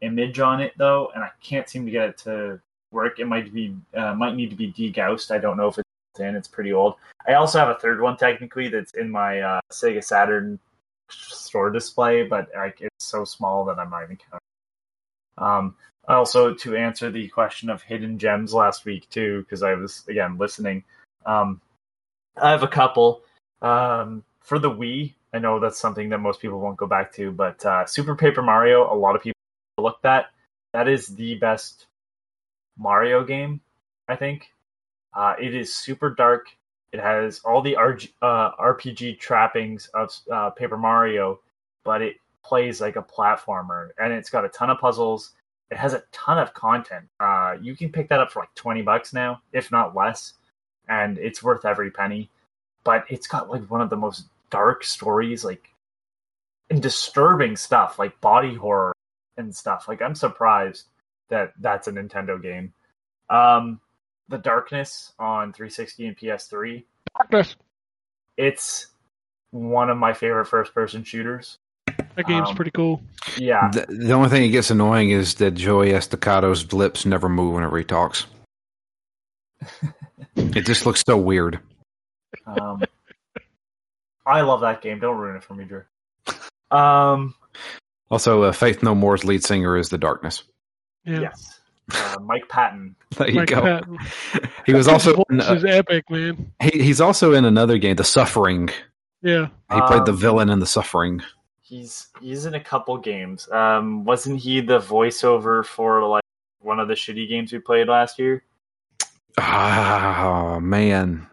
image 0.00 0.38
on 0.38 0.60
it 0.60 0.72
though, 0.76 1.10
and 1.14 1.24
I 1.24 1.30
can't 1.42 1.68
seem 1.68 1.84
to 1.86 1.90
get 1.90 2.10
it 2.10 2.18
to 2.18 2.60
work. 2.92 3.18
It 3.18 3.26
might 3.26 3.52
be 3.52 3.76
uh, 3.94 4.14
might 4.14 4.34
need 4.34 4.50
to 4.50 4.56
be 4.56 4.72
degaussed. 4.72 5.30
I 5.30 5.38
don't 5.38 5.56
know 5.56 5.68
if 5.68 5.78
it's 5.78 6.20
in. 6.20 6.36
It's 6.36 6.48
pretty 6.48 6.72
old. 6.72 6.94
I 7.26 7.34
also 7.34 7.58
have 7.58 7.68
a 7.68 7.78
third 7.78 8.00
one 8.00 8.16
technically 8.16 8.68
that's 8.68 8.94
in 8.94 9.10
my 9.10 9.40
uh, 9.40 9.60
Sega 9.70 10.02
Saturn 10.02 10.58
store 11.10 11.70
display, 11.70 12.24
but 12.24 12.48
like 12.54 12.80
it's 12.80 13.04
so 13.04 13.24
small 13.24 13.64
that 13.66 13.78
I'm 13.78 13.90
not 13.90 14.04
even 14.04 14.16
counting. 14.16 14.38
Um, 15.38 15.76
also, 16.08 16.54
to 16.54 16.76
answer 16.76 17.10
the 17.10 17.28
question 17.28 17.68
of 17.70 17.82
hidden 17.82 18.18
gems 18.18 18.54
last 18.54 18.84
week 18.84 19.08
too, 19.10 19.42
because 19.42 19.62
I 19.62 19.74
was 19.74 20.04
again 20.08 20.38
listening. 20.38 20.84
Um, 21.26 21.60
I 22.40 22.50
have 22.50 22.62
a 22.62 22.68
couple 22.68 23.22
um, 23.62 24.24
for 24.40 24.58
the 24.58 24.70
Wii. 24.70 25.14
I 25.38 25.40
know 25.40 25.60
that's 25.60 25.78
something 25.78 26.08
that 26.08 26.18
most 26.18 26.40
people 26.40 26.58
won't 26.58 26.76
go 26.76 26.88
back 26.88 27.12
to, 27.12 27.30
but 27.30 27.64
uh, 27.64 27.86
Super 27.86 28.16
Paper 28.16 28.42
Mario, 28.42 28.92
a 28.92 28.98
lot 28.98 29.14
of 29.14 29.22
people 29.22 29.38
looked 29.78 30.04
at. 30.04 30.26
That 30.72 30.88
is 30.88 31.06
the 31.06 31.36
best 31.36 31.86
Mario 32.76 33.22
game, 33.22 33.60
I 34.08 34.16
think. 34.16 34.48
Uh, 35.14 35.34
it 35.40 35.54
is 35.54 35.72
super 35.72 36.10
dark. 36.10 36.48
It 36.90 36.98
has 36.98 37.38
all 37.44 37.62
the 37.62 37.76
RG, 37.78 38.10
uh, 38.20 38.50
RPG 38.60 39.20
trappings 39.20 39.86
of 39.94 40.10
uh, 40.28 40.50
Paper 40.50 40.76
Mario, 40.76 41.38
but 41.84 42.02
it 42.02 42.16
plays 42.44 42.80
like 42.80 42.96
a 42.96 43.02
platformer, 43.02 43.90
and 43.96 44.12
it's 44.12 44.30
got 44.30 44.44
a 44.44 44.48
ton 44.48 44.70
of 44.70 44.80
puzzles. 44.80 45.34
It 45.70 45.76
has 45.76 45.94
a 45.94 46.02
ton 46.10 46.38
of 46.38 46.52
content. 46.52 47.06
Uh, 47.20 47.54
you 47.62 47.76
can 47.76 47.92
pick 47.92 48.08
that 48.08 48.18
up 48.18 48.32
for 48.32 48.40
like 48.40 48.54
twenty 48.56 48.82
bucks 48.82 49.12
now, 49.12 49.40
if 49.52 49.70
not 49.70 49.94
less, 49.94 50.32
and 50.88 51.16
it's 51.16 51.44
worth 51.44 51.64
every 51.64 51.92
penny. 51.92 52.28
But 52.82 53.04
it's 53.08 53.28
got 53.28 53.48
like 53.48 53.70
one 53.70 53.80
of 53.80 53.90
the 53.90 53.96
most 53.96 54.24
dark 54.50 54.84
stories, 54.84 55.44
like 55.44 55.68
and 56.70 56.82
disturbing 56.82 57.56
stuff, 57.56 57.98
like 57.98 58.20
body 58.20 58.54
horror 58.54 58.92
and 59.36 59.54
stuff. 59.54 59.86
Like 59.88 60.02
I'm 60.02 60.14
surprised 60.14 60.86
that 61.28 61.52
that's 61.60 61.88
a 61.88 61.92
Nintendo 61.92 62.40
game. 62.40 62.72
Um, 63.30 63.80
the 64.28 64.38
Darkness 64.38 65.12
on 65.18 65.52
360 65.52 66.06
and 66.06 66.16
PS3. 66.18 66.84
Darkness. 67.16 67.56
It's 68.36 68.88
one 69.50 69.88
of 69.90 69.96
my 69.96 70.12
favorite 70.12 70.46
first-person 70.46 71.04
shooters. 71.04 71.56
That 72.14 72.26
game's 72.26 72.50
Um, 72.50 72.56
pretty 72.56 72.70
cool. 72.70 73.02
Yeah, 73.38 73.70
The, 73.70 73.86
the 73.88 74.12
only 74.12 74.28
thing 74.28 74.42
that 74.42 74.48
gets 74.48 74.70
annoying 74.70 75.10
is 75.10 75.34
that 75.36 75.52
Joey 75.52 75.90
Estacado's 75.92 76.72
lips 76.72 77.06
never 77.06 77.28
move 77.28 77.54
whenever 77.54 77.78
he 77.78 77.84
talks. 77.84 78.26
it 80.36 80.66
just 80.66 80.86
looks 80.86 81.02
so 81.06 81.16
weird. 81.16 81.58
um, 82.46 82.82
I 84.28 84.42
love 84.42 84.60
that 84.60 84.82
game. 84.82 84.98
Don't 85.00 85.16
ruin 85.16 85.36
it 85.36 85.42
for 85.44 85.54
me, 85.54 85.64
Drew. 85.64 85.82
Um, 86.70 87.34
Also, 88.10 88.42
uh, 88.42 88.52
Faith 88.52 88.82
No 88.82 88.94
More's 88.94 89.24
lead 89.24 89.42
singer 89.42 89.76
is 89.76 89.88
The 89.88 89.98
Darkness. 89.98 90.42
Yeah. 91.04 91.20
yes, 91.20 91.60
uh, 91.94 92.16
Mike 92.22 92.48
Patton. 92.48 92.94
There 93.16 93.28
you 93.30 93.36
Mike 93.36 93.48
go. 93.48 93.60
Patton. 93.62 93.98
He 94.66 94.74
was 94.74 94.86
also 94.86 95.14
voice 95.14 95.24
in, 95.30 95.40
uh, 95.40 95.54
is 95.54 95.64
epic, 95.64 96.10
man. 96.10 96.52
he, 96.60 96.82
he's 96.82 97.00
also 97.00 97.32
in 97.32 97.46
another 97.46 97.78
game, 97.78 97.96
The 97.96 98.04
Suffering. 98.04 98.68
Yeah. 99.22 99.46
He 99.72 99.80
played 99.86 100.04
the 100.04 100.12
Um, 100.12 100.18
villain 100.18 100.50
in 100.50 100.58
The 100.60 100.66
Suffering. 100.66 101.22
He's 101.60 102.08
he's 102.20 102.44
in 102.46 102.54
a 102.54 102.60
couple 102.60 102.96
games. 102.98 103.50
Um, 103.50 104.04
wasn't 104.04 104.40
he 104.40 104.60
the 104.60 104.78
voiceover 104.78 105.64
for 105.64 106.02
like 106.06 106.22
one 106.60 106.78
of 106.80 106.88
the 106.88 106.94
shitty 106.94 107.28
games 107.28 107.52
we 107.52 107.58
played 107.58 107.88
last 107.88 108.18
year? 108.18 108.42
Oh 109.38 110.58
man, 110.60 111.26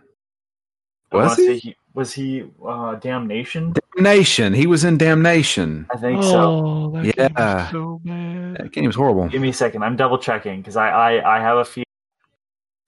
Was 1.12 1.38
he? 1.38 1.58
he 1.58 1.76
was 1.96 2.14
he 2.14 2.44
uh, 2.64 2.96
Damnation? 2.96 3.74
Damnation. 3.96 4.54
He 4.54 4.68
was 4.68 4.84
in 4.84 4.98
Damnation. 4.98 5.88
I 5.92 5.98
think 5.98 6.22
so. 6.22 6.40
Oh, 6.40 6.92
that 6.92 7.16
game 7.16 7.30
Yeah. 7.38 7.66
is 7.66 7.72
so 7.72 8.02
bad. 8.04 8.58
That 8.58 8.72
game's 8.72 8.96
horrible. 8.96 9.28
Give 9.30 9.42
me 9.42 9.50
a 9.50 9.54
second. 9.54 9.84
I'm 9.84 9.96
double 9.96 10.18
checking 10.18 10.62
because 10.62 10.76
I, 10.76 10.90
I 10.90 11.38
I 11.38 11.40
have 11.40 11.58
a 11.58 11.66
few, 11.66 11.84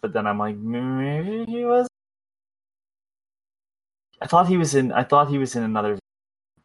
but 0.02 0.14
then 0.14 0.28
I'm 0.28 0.38
like 0.38 0.56
maybe 0.58 1.46
he 1.52 1.66
was. 1.66 1.88
I 4.22 4.28
thought 4.28 4.48
he 4.48 4.58
was 4.58 4.76
in. 4.76 4.92
I 4.92 5.04
thought 5.04 5.30
he 5.30 5.38
was 5.38 5.56
in 5.56 5.64
another. 5.64 5.98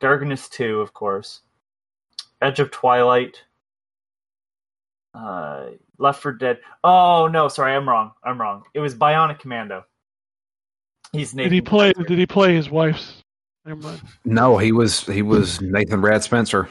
Darkness 0.01 0.49
two, 0.49 0.81
of 0.81 0.93
course. 0.93 1.43
Edge 2.41 2.59
of 2.59 2.71
Twilight. 2.73 3.45
Uh, 5.15 5.67
Left 5.99 6.21
4 6.23 6.33
Dead. 6.33 6.59
Oh 6.83 7.29
no, 7.29 7.47
sorry, 7.47 7.75
I'm 7.75 7.89
wrong. 7.89 8.13
I'm 8.25 8.41
wrong. 8.41 8.65
It 8.75 8.81
was 8.81 8.95
Bionic 8.97 9.39
Commando. 9.39 9.85
He's 11.13 11.35
Nathan. 11.35 11.51
Did 11.51 11.55
he 11.55 11.61
play? 11.61 11.93
Did 11.93 12.19
he 12.19 12.27
play 12.27 12.55
his 12.55 12.71
wife's? 12.71 13.23
Never 13.65 13.81
mind. 13.81 14.01
No, 14.25 14.59
he 14.59 14.73
was 14.73 15.07
he 15.07 15.23
was 15.23 15.61
Nathan 15.61 16.01
Rad 16.01 16.23
Spencer. 16.23 16.69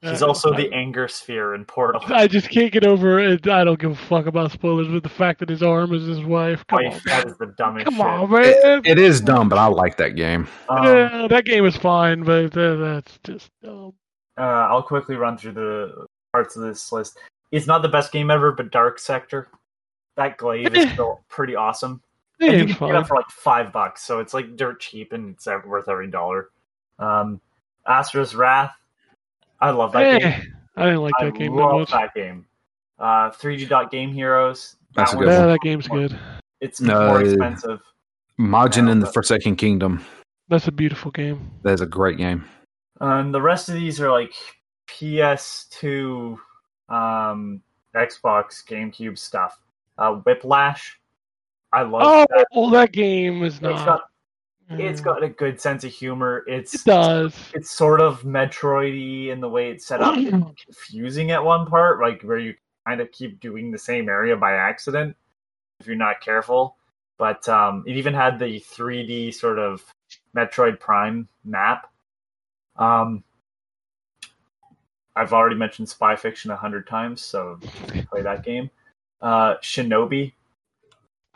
He's 0.00 0.20
also 0.22 0.52
the 0.52 0.68
Anger 0.72 1.06
Sphere 1.06 1.54
in 1.54 1.64
Portal. 1.64 2.00
I 2.08 2.26
just 2.26 2.50
can't 2.50 2.72
get 2.72 2.84
over 2.84 3.20
it. 3.20 3.46
I 3.46 3.62
don't 3.62 3.78
give 3.78 3.92
a 3.92 3.94
fuck 3.94 4.26
about 4.26 4.50
spoilers, 4.50 4.88
but 4.88 5.04
the 5.04 5.08
fact 5.08 5.38
that 5.38 5.48
his 5.48 5.62
arm 5.62 5.92
is 5.94 6.04
his 6.04 6.24
wife. 6.24 6.64
Come 6.66 6.82
Wife, 6.84 6.94
on, 6.94 7.00
that 7.06 7.24
man. 7.24 7.32
is 7.32 7.38
the 7.38 7.54
dumbest 7.56 7.84
Come 7.84 7.94
shit. 7.94 8.04
on, 8.04 8.30
man. 8.30 8.42
It, 8.44 8.86
it 8.86 8.98
is 8.98 9.20
dumb, 9.20 9.48
but 9.48 9.58
I 9.58 9.66
like 9.66 9.96
that 9.98 10.16
game. 10.16 10.48
Um, 10.68 10.84
yeah, 10.84 11.28
that 11.28 11.44
game 11.44 11.64
is 11.64 11.76
fine, 11.76 12.24
but 12.24 12.56
uh, 12.56 12.74
that's 12.76 13.16
just 13.22 13.48
dumb. 13.62 13.92
uh, 14.36 14.40
I'll 14.40 14.82
quickly 14.82 15.14
run 15.14 15.38
through 15.38 15.52
the 15.52 16.06
parts 16.32 16.56
of 16.56 16.62
this 16.64 16.90
list. 16.90 17.16
It's 17.52 17.68
not 17.68 17.82
the 17.82 17.88
best 17.88 18.10
game 18.10 18.28
ever, 18.32 18.50
but 18.50 18.72
Dark 18.72 18.98
Sector, 18.98 19.46
that 20.16 20.36
glaive 20.36 20.74
is 20.74 20.90
still 20.94 21.20
pretty 21.28 21.54
awesome. 21.54 22.02
That 22.42 22.48
And 22.50 22.58
you 22.58 22.66
game's 22.66 22.78
can 22.78 22.88
pick 22.88 22.96
it 22.96 23.06
for 23.06 23.16
like 23.16 23.30
five 23.30 23.72
bucks, 23.72 24.02
so 24.02 24.18
it's 24.18 24.34
like 24.34 24.56
dirt 24.56 24.80
cheap 24.80 25.12
and 25.12 25.34
it's 25.34 25.46
worth 25.64 25.88
every 25.88 26.08
dollar. 26.10 26.50
Um, 26.98 27.40
Asura's 27.86 28.34
Wrath, 28.34 28.74
I 29.60 29.70
love 29.70 29.92
that 29.92 30.02
Eh, 30.04 30.18
game. 30.18 30.54
I 30.76 30.84
didn't 30.86 31.02
like 31.02 31.14
I 31.20 31.24
that 31.26 31.34
game 31.34 31.54
that 31.54 31.62
love 31.62 31.80
much. 31.80 31.90
that 31.92 32.14
game. 32.14 32.46
Uh, 32.98 33.30
3D 33.30 33.68
Dot 33.68 33.90
Game 33.90 34.12
Heroes. 34.12 34.76
That's 34.94 35.10
that 35.12 35.16
a 35.16 35.18
one- 35.18 35.26
good 35.26 35.32
Yeah, 35.32 35.46
that 35.46 35.60
game's 35.62 35.88
good. 35.88 36.18
It's 36.60 36.80
No, 36.80 37.06
more 37.08 37.22
expensive. 37.22 37.80
Majin 38.40 38.86
Yeah, 38.86 38.92
in 38.92 38.98
the 39.00 39.06
Forsaken 39.06 39.56
Kingdom. 39.56 40.04
That's 40.48 40.68
a 40.68 40.72
beautiful 40.72 41.10
game. 41.10 41.50
That's 41.62 41.80
a 41.80 41.86
great 41.86 42.18
game. 42.18 42.44
Um, 43.00 43.32
the 43.32 43.40
rest 43.42 43.68
of 43.68 43.74
these 43.74 44.00
are 44.00 44.10
like 44.10 44.32
PS2, 44.88 46.38
um, 46.88 47.60
Xbox, 47.94 48.64
GameCube 48.66 49.18
stuff. 49.18 49.60
Uh, 49.98 50.14
Whiplash, 50.24 50.98
I 51.72 51.82
love 51.82 52.02
Oh, 52.04 52.26
that. 52.36 52.46
well, 52.54 52.70
that 52.70 52.92
game 52.92 53.42
is 53.42 53.54
It's 53.56 53.62
not. 53.62 53.84
got 53.86 54.00
it's 54.70 55.00
Mm. 55.02 55.04
got 55.04 55.22
a 55.22 55.28
good 55.28 55.60
sense 55.60 55.84
of 55.84 55.92
humor. 55.92 56.44
It's 56.46 56.74
It 56.74 56.84
does. 56.84 57.50
it's 57.52 57.70
sort 57.70 58.00
of 58.00 58.22
Metroidy 58.22 59.28
in 59.28 59.40
the 59.40 59.48
way 59.48 59.70
it's 59.70 59.84
set 59.86 60.00
up. 60.00 60.16
It's 60.16 60.30
confusing 60.64 61.30
at 61.30 61.44
one 61.44 61.66
part, 61.66 62.00
like 62.00 62.22
where 62.22 62.38
you 62.38 62.54
kind 62.86 63.00
of 63.00 63.10
keep 63.12 63.38
doing 63.40 63.70
the 63.70 63.76
same 63.78 64.08
area 64.08 64.34
by 64.36 64.52
accident 64.54 65.14
if 65.80 65.86
you're 65.86 65.96
not 65.96 66.20
careful. 66.22 66.76
But 67.18 67.46
um, 67.48 67.84
it 67.86 67.96
even 67.96 68.14
had 68.14 68.38
the 68.38 68.60
3D 68.60 69.34
sort 69.34 69.58
of 69.58 69.84
Metroid 70.34 70.80
Prime 70.80 71.28
map. 71.44 71.90
Um, 72.76 73.22
I've 75.14 75.34
already 75.34 75.56
mentioned 75.56 75.88
Spy 75.88 76.16
Fiction 76.16 76.50
a 76.50 76.56
hundred 76.56 76.86
times, 76.86 77.20
so 77.20 77.58
play 78.10 78.22
that 78.22 78.42
game. 78.42 78.70
Uh, 79.20 79.56
Shinobi, 79.58 80.32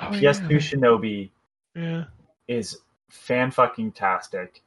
Oh, 0.00 0.06
PS2 0.06 0.50
yeah. 0.50 0.58
Shinobi 0.58 1.30
yeah. 1.74 2.04
is 2.48 2.78
fan 3.08 3.50
fucking 3.50 3.92
tastic. 3.92 4.62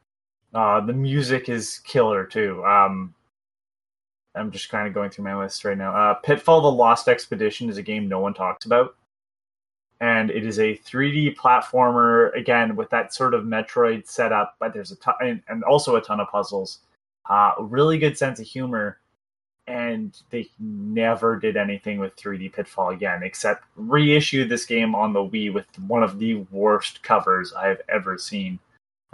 Uh, 0.53 0.81
the 0.81 0.93
music 0.93 1.49
is 1.49 1.79
killer 1.79 2.25
too. 2.25 2.63
Um, 2.65 3.13
I'm 4.35 4.51
just 4.51 4.69
kind 4.69 4.87
of 4.87 4.93
going 4.93 5.09
through 5.09 5.25
my 5.25 5.35
list 5.35 5.63
right 5.65 5.77
now. 5.77 5.95
Uh, 5.95 6.13
Pitfall: 6.15 6.61
The 6.61 6.71
Lost 6.71 7.07
Expedition 7.07 7.69
is 7.69 7.77
a 7.77 7.83
game 7.83 8.07
no 8.07 8.19
one 8.19 8.33
talks 8.33 8.65
about, 8.65 8.95
and 9.99 10.31
it 10.31 10.45
is 10.45 10.59
a 10.59 10.77
3D 10.77 11.35
platformer 11.35 12.35
again 12.35 12.75
with 12.75 12.89
that 12.89 13.13
sort 13.13 13.33
of 13.33 13.43
Metroid 13.43 14.07
setup, 14.07 14.55
but 14.59 14.73
there's 14.73 14.91
a 14.91 14.95
ton 14.97 15.15
and, 15.21 15.41
and 15.47 15.63
also 15.63 15.95
a 15.95 16.01
ton 16.01 16.19
of 16.19 16.29
puzzles. 16.29 16.79
Uh, 17.29 17.53
really 17.59 17.99
good 17.99 18.17
sense 18.17 18.39
of 18.39 18.45
humor, 18.47 18.99
and 19.69 20.19
they 20.31 20.49
never 20.59 21.37
did 21.37 21.55
anything 21.55 21.99
with 21.99 22.15
3D 22.15 22.51
Pitfall 22.51 22.89
again, 22.89 23.21
except 23.23 23.65
reissue 23.75 24.47
this 24.47 24.65
game 24.65 24.95
on 24.95 25.13
the 25.13 25.19
Wii 25.19 25.53
with 25.53 25.65
one 25.87 26.01
of 26.01 26.17
the 26.17 26.45
worst 26.51 27.03
covers 27.03 27.53
I 27.53 27.67
have 27.67 27.81
ever 27.87 28.17
seen. 28.17 28.59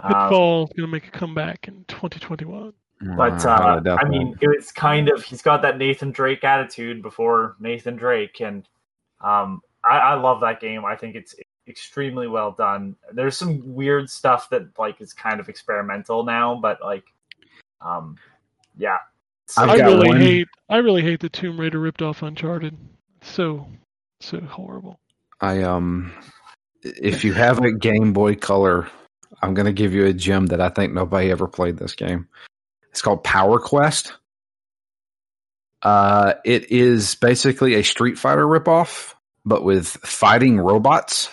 Um, 0.00 0.12
Pitfall 0.12 0.64
is 0.64 0.70
gonna 0.74 0.88
make 0.88 1.08
a 1.08 1.10
comeback 1.10 1.68
in 1.68 1.84
2021. 1.88 2.72
But 3.16 3.44
Uh, 3.44 3.48
I 3.50 3.76
uh, 3.76 3.80
doubt 3.80 4.02
I 4.02 4.08
mean, 4.08 4.34
it's 4.40 4.72
kind 4.72 5.10
of 5.10 5.22
he's 5.22 5.42
got 5.42 5.60
that 5.60 5.76
Nathan 5.76 6.10
Drake 6.10 6.44
attitude 6.44 7.02
before 7.02 7.56
Nathan 7.60 7.96
Drake, 7.96 8.40
and 8.40 8.66
um, 9.20 9.60
I, 9.84 9.98
I 9.98 10.14
love 10.14 10.40
that 10.40 10.60
game. 10.60 10.86
I 10.86 10.96
think 10.96 11.14
it's 11.14 11.34
extremely 11.68 12.26
well 12.26 12.52
done. 12.52 12.96
There's 13.12 13.36
some 13.36 13.62
weird 13.74 14.08
stuff 14.08 14.48
that 14.48 14.66
like 14.78 15.02
is 15.02 15.12
kind 15.12 15.40
of 15.40 15.50
experimental 15.50 16.24
now, 16.24 16.54
but 16.54 16.80
like, 16.80 17.04
um, 17.82 18.16
yeah. 18.78 18.96
I've 19.56 19.70
I 19.70 19.74
really 19.76 20.08
one- 20.08 20.20
hate 20.20 20.48
I 20.68 20.78
really 20.78 21.02
hate 21.02 21.20
the 21.20 21.28
Tomb 21.28 21.60
Raider 21.60 21.78
ripped 21.78 22.02
off 22.02 22.22
Uncharted. 22.22 22.76
So 23.22 23.66
so 24.20 24.40
horrible. 24.40 24.98
I 25.40 25.62
um, 25.62 26.12
if 26.82 27.24
you 27.24 27.32
have 27.34 27.58
a 27.62 27.72
Game 27.72 28.12
Boy 28.12 28.34
Color, 28.34 28.88
I'm 29.42 29.54
gonna 29.54 29.72
give 29.72 29.92
you 29.92 30.06
a 30.06 30.12
gem 30.12 30.46
that 30.46 30.60
I 30.60 30.68
think 30.70 30.92
nobody 30.92 31.30
ever 31.30 31.46
played 31.46 31.76
this 31.76 31.94
game. 31.94 32.28
It's 32.90 33.02
called 33.02 33.22
Power 33.22 33.58
Quest. 33.58 34.14
Uh, 35.82 36.34
it 36.44 36.72
is 36.72 37.14
basically 37.16 37.74
a 37.74 37.84
Street 37.84 38.18
Fighter 38.18 38.46
ripoff, 38.46 39.14
but 39.44 39.62
with 39.62 39.86
fighting 39.86 40.58
robots. 40.58 41.30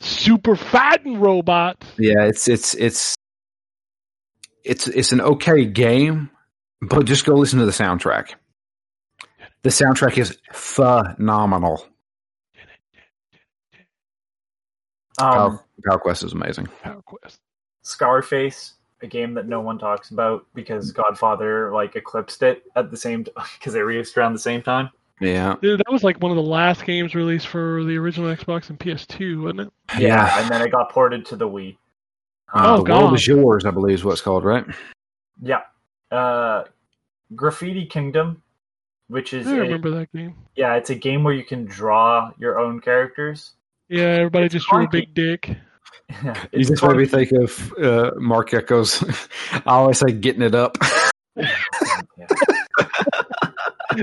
Super 0.00 0.54
fighting 0.54 1.18
robot. 1.18 1.82
Yeah, 1.98 2.24
it's 2.24 2.46
it's 2.46 2.74
it's 2.74 3.16
it's 4.62 4.86
it's 4.88 5.12
an 5.12 5.20
okay 5.20 5.64
game, 5.64 6.30
but 6.82 7.04
just 7.06 7.24
go 7.24 7.34
listen 7.34 7.58
to 7.58 7.66
the 7.66 7.70
soundtrack. 7.72 8.34
The 9.62 9.70
soundtrack 9.70 10.16
is 10.18 10.38
phenomenal. 10.52 11.84
um, 15.18 15.32
Power, 15.32 15.64
Power 15.86 15.98
Quest 15.98 16.22
is 16.24 16.32
amazing. 16.32 16.66
Power 16.82 17.02
Quest. 17.02 17.40
Scarface, 17.82 18.74
a 19.02 19.06
game 19.06 19.34
that 19.34 19.46
no 19.48 19.60
one 19.60 19.78
talks 19.78 20.10
about 20.10 20.46
because 20.54 20.92
Godfather 20.92 21.72
like 21.72 21.96
eclipsed 21.96 22.42
it 22.42 22.62
at 22.76 22.90
the 22.90 22.96
same 22.96 23.24
because 23.58 23.72
they 23.72 23.80
released 23.82 24.16
around 24.16 24.32
the 24.32 24.38
same 24.38 24.62
time. 24.62 24.90
Yeah, 25.20 25.56
Dude, 25.60 25.80
that 25.80 25.92
was 25.92 26.02
like 26.02 26.16
one 26.22 26.30
of 26.30 26.36
the 26.36 26.42
last 26.42 26.86
games 26.86 27.14
released 27.14 27.46
for 27.48 27.84
the 27.84 27.98
original 27.98 28.34
Xbox 28.34 28.70
and 28.70 28.78
PS2, 28.80 29.42
wasn't 29.42 29.60
it? 29.60 29.70
Yeah, 29.98 30.40
and 30.40 30.50
then 30.50 30.62
it 30.62 30.70
got 30.72 30.90
ported 30.90 31.26
to 31.26 31.36
the 31.36 31.46
Wii. 31.46 31.76
Oh, 32.54 32.74
Um, 32.76 32.78
the 32.78 32.84
God. 32.84 33.02
world 33.02 33.14
is 33.14 33.26
yours, 33.26 33.66
I 33.66 33.70
believe 33.70 33.96
is 33.96 34.04
what 34.04 34.12
it's 34.12 34.22
called, 34.22 34.44
right? 34.44 34.64
Yeah. 35.42 35.60
Uh, 36.10 36.64
Graffiti 37.36 37.86
Kingdom, 37.86 38.42
which 39.08 39.32
is 39.32 39.46
I 39.46 39.56
a, 39.56 39.60
remember 39.60 39.90
that 39.90 40.12
game. 40.12 40.34
yeah, 40.56 40.74
it's 40.74 40.90
a 40.90 40.94
game 40.94 41.22
where 41.24 41.34
you 41.34 41.44
can 41.44 41.64
draw 41.64 42.32
your 42.38 42.58
own 42.58 42.80
characters. 42.80 43.52
Yeah, 43.88 44.02
everybody 44.04 44.46
It's 44.46 44.54
just 44.54 44.68
drew 44.68 44.84
a 44.84 44.88
big 44.88 45.14
dick. 45.14 45.56
You 46.24 46.32
It's 46.52 46.68
just 46.68 46.82
made 46.82 46.96
me 46.96 47.04
clunky. 47.04 47.10
think 47.10 47.32
of 47.32 47.72
uh, 47.82 48.10
Marc 48.16 48.50
Ecko's. 48.50 49.04
I 49.52 49.60
always 49.66 49.98
say 49.98 50.10
getting 50.10 50.42
it 50.42 50.54
up. 50.56 50.76
Yeah. 51.36 51.54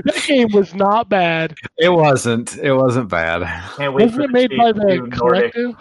That 0.04 0.22
game 0.26 0.48
was 0.52 0.74
not 0.74 1.08
bad. 1.08 1.54
It 1.78 1.88
wasn't. 1.88 2.56
It 2.58 2.72
wasn't 2.74 3.08
bad. 3.08 3.42
Can't 3.76 3.94
wait 3.94 4.04
Wasn't 4.04 4.24
it 4.24 4.30
made 4.30 4.50
by 4.56 4.70
the 4.72 4.80
do 4.86 5.06
Nordic. 5.06 5.52
collective? 5.54 5.76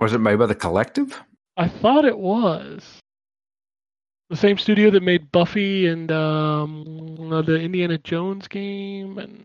Was 0.00 0.12
it 0.12 0.18
made 0.18 0.36
by 0.36 0.46
the 0.46 0.54
collective? 0.54 1.20
I 1.56 1.68
thought 1.68 2.04
it 2.04 2.18
was. 2.18 2.98
The 4.32 4.38
same 4.38 4.56
studio 4.56 4.88
that 4.92 5.02
made 5.02 5.30
Buffy 5.30 5.86
and 5.86 6.10
um, 6.10 6.84
the 7.44 7.60
Indiana 7.60 7.98
Jones 7.98 8.48
game, 8.48 9.18
and 9.18 9.44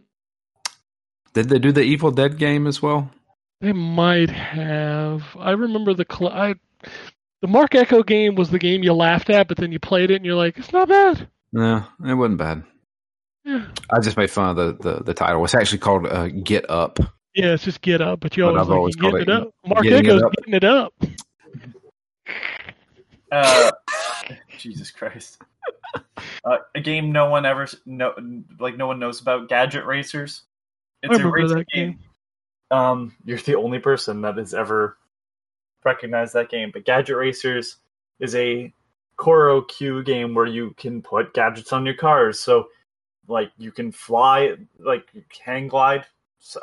Did 1.33 1.49
they 1.49 1.59
do 1.59 1.73
the 1.73 1.81
Evil 1.81 2.09
Dead 2.09 2.37
game 2.37 2.65
as 2.67 2.81
well? 2.81 3.11
they 3.59 3.73
might 3.73 4.29
have. 4.29 5.23
I 5.37 5.51
remember 5.51 5.93
the 5.93 6.05
cl- 6.09 6.31
I, 6.31 6.55
the 7.41 7.47
Marc 7.49 7.75
Ecko 7.75 8.01
game 8.03 8.35
was 8.35 8.49
the 8.49 8.59
game 8.59 8.81
you 8.81 8.93
laughed 8.93 9.29
at, 9.29 9.49
but 9.49 9.57
then 9.57 9.73
you 9.73 9.79
played 9.79 10.09
it 10.09 10.15
and 10.15 10.25
you're 10.25 10.35
like, 10.35 10.57
it's 10.57 10.71
not 10.71 10.87
bad. 10.87 11.27
No, 11.51 11.83
it 12.05 12.13
wasn't 12.13 12.37
bad. 12.37 12.63
Yeah, 13.43 13.65
I 13.91 13.99
just 13.99 14.15
made 14.15 14.31
fun 14.31 14.51
of 14.51 14.55
the, 14.55 14.89
the, 14.93 15.03
the 15.03 15.13
title. 15.13 15.43
It's 15.43 15.53
actually 15.53 15.79
called 15.79 16.05
uh, 16.07 16.27
Get 16.29 16.69
Up. 16.69 16.97
yeah, 17.35 17.53
it's 17.55 17.63
just 17.65 17.81
get 17.81 17.99
up, 17.99 18.21
but 18.21 18.37
you 18.37 18.45
always 18.45 18.61
I've 18.61 18.69
like 18.69 18.77
always 18.77 18.95
you 18.95 19.01
getting 19.01 19.17
it 19.21 19.21
it 19.23 19.29
up. 19.29 19.49
Marc 19.65 19.83
getting 19.83 20.05
it 20.05 20.07
Ecko's 20.13 20.23
up. 20.23 20.33
getting 20.33 20.53
it 20.53 20.63
up. 20.63 20.93
Uh, 23.29 23.71
Jesus 24.57 24.91
Christ. 24.91 25.41
Uh, 26.43 26.57
a 26.75 26.81
game 26.81 27.11
no 27.11 27.29
one 27.29 27.45
ever 27.45 27.67
no 27.85 28.13
like 28.59 28.77
no 28.77 28.87
one 28.87 28.99
knows 28.99 29.21
about. 29.21 29.49
Gadget 29.49 29.85
Racers. 29.85 30.43
It's 31.03 31.17
a 31.17 31.27
racing 31.27 31.65
game. 31.73 31.91
game. 31.91 31.99
Um, 32.71 33.15
you're 33.25 33.37
the 33.37 33.55
only 33.55 33.79
person 33.79 34.21
that 34.21 34.37
has 34.37 34.53
ever 34.53 34.97
recognized 35.83 36.33
that 36.33 36.49
game. 36.49 36.71
But 36.71 36.85
Gadget 36.85 37.15
Racers 37.15 37.77
is 38.19 38.35
a 38.35 38.73
Choro 39.17 39.67
Q 39.67 40.03
game 40.03 40.33
where 40.33 40.45
you 40.45 40.73
can 40.77 41.01
put 41.01 41.33
gadgets 41.33 41.73
on 41.73 41.85
your 41.85 41.95
cars. 41.95 42.39
So, 42.39 42.67
like, 43.27 43.51
you 43.57 43.71
can 43.71 43.91
fly, 43.91 44.55
like, 44.79 45.07
hang 45.43 45.67
glide 45.67 46.05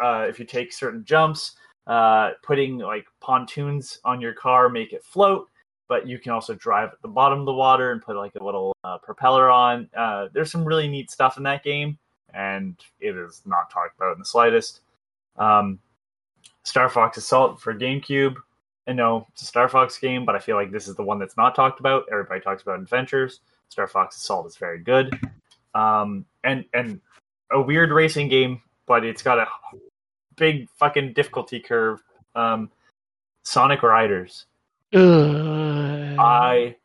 uh, 0.01 0.27
if 0.29 0.39
you 0.39 0.45
take 0.45 0.73
certain 0.73 1.05
jumps. 1.05 1.53
Uh, 1.87 2.31
putting 2.43 2.79
like 2.79 3.05
pontoons 3.21 3.99
on 4.07 4.19
your 4.19 4.33
car 4.33 4.71
make 4.71 4.95
it 4.95 5.05
float, 5.05 5.51
but 5.89 6.07
you 6.07 6.19
can 6.19 6.33
also 6.33 6.55
drive 6.55 6.91
at 6.91 7.03
the 7.03 7.09
bottom 7.09 7.41
of 7.41 7.47
the 7.47 7.53
water 7.53 7.93
and 7.93 8.03
put 8.03 8.17
like 8.17 8.35
a 8.41 8.45
little 8.45 8.77
uh, 8.85 8.99
propeller 8.99 9.51
on. 9.51 9.89
Uh, 9.97 10.29
there's 10.33 10.51
some 10.51 10.65
really 10.65 10.89
neat 10.89 11.11
stuff 11.11 11.37
in 11.37 11.43
that 11.43 11.63
game, 11.63 11.99
and 12.33 12.77
it 13.01 13.17
is 13.17 13.43
not 13.45 13.71
talked 13.71 13.97
about 13.97 14.13
in 14.13 14.19
the 14.19 14.25
slightest. 14.25 14.81
Um, 15.37 15.79
Star 16.63 16.89
Fox 16.89 17.17
Assault 17.19 17.61
for 17.61 17.75
GameCube. 17.75 18.37
I 18.87 18.93
know 18.93 19.27
it's 19.33 19.43
a 19.43 19.47
Star 19.47 19.69
Fox 19.69 19.99
game, 19.99 20.25
but 20.25 20.35
I 20.35 20.39
feel 20.39 20.57
like 20.57 20.71
this 20.71 20.89
is 20.89 20.97
the 20.97 21.03
one 21.03 21.19
that's 21.19 21.37
not 21.37 21.55
talked 21.55 21.81
about. 21.81 22.05
Everybody 22.11 22.41
talks 22.41 22.63
about 22.63 22.81
adventures. 22.81 23.41
Star 23.69 23.87
Fox 23.87 24.17
Assault 24.17 24.47
is 24.47 24.57
very 24.57 24.79
good, 24.79 25.19
um, 25.75 26.25
and 26.45 26.65
and 26.75 27.01
a 27.51 27.61
weird 27.61 27.91
racing 27.91 28.29
game, 28.29 28.61
but 28.87 29.05
it's 29.05 29.23
got 29.23 29.39
a 29.39 29.47
big 30.37 30.69
fucking 30.77 31.13
difficulty 31.13 31.61
curve. 31.61 32.03
Um, 32.35 32.71
Sonic 33.43 33.83
Riders. 33.83 34.47
Ugh. 34.93 35.64
I 36.25 36.77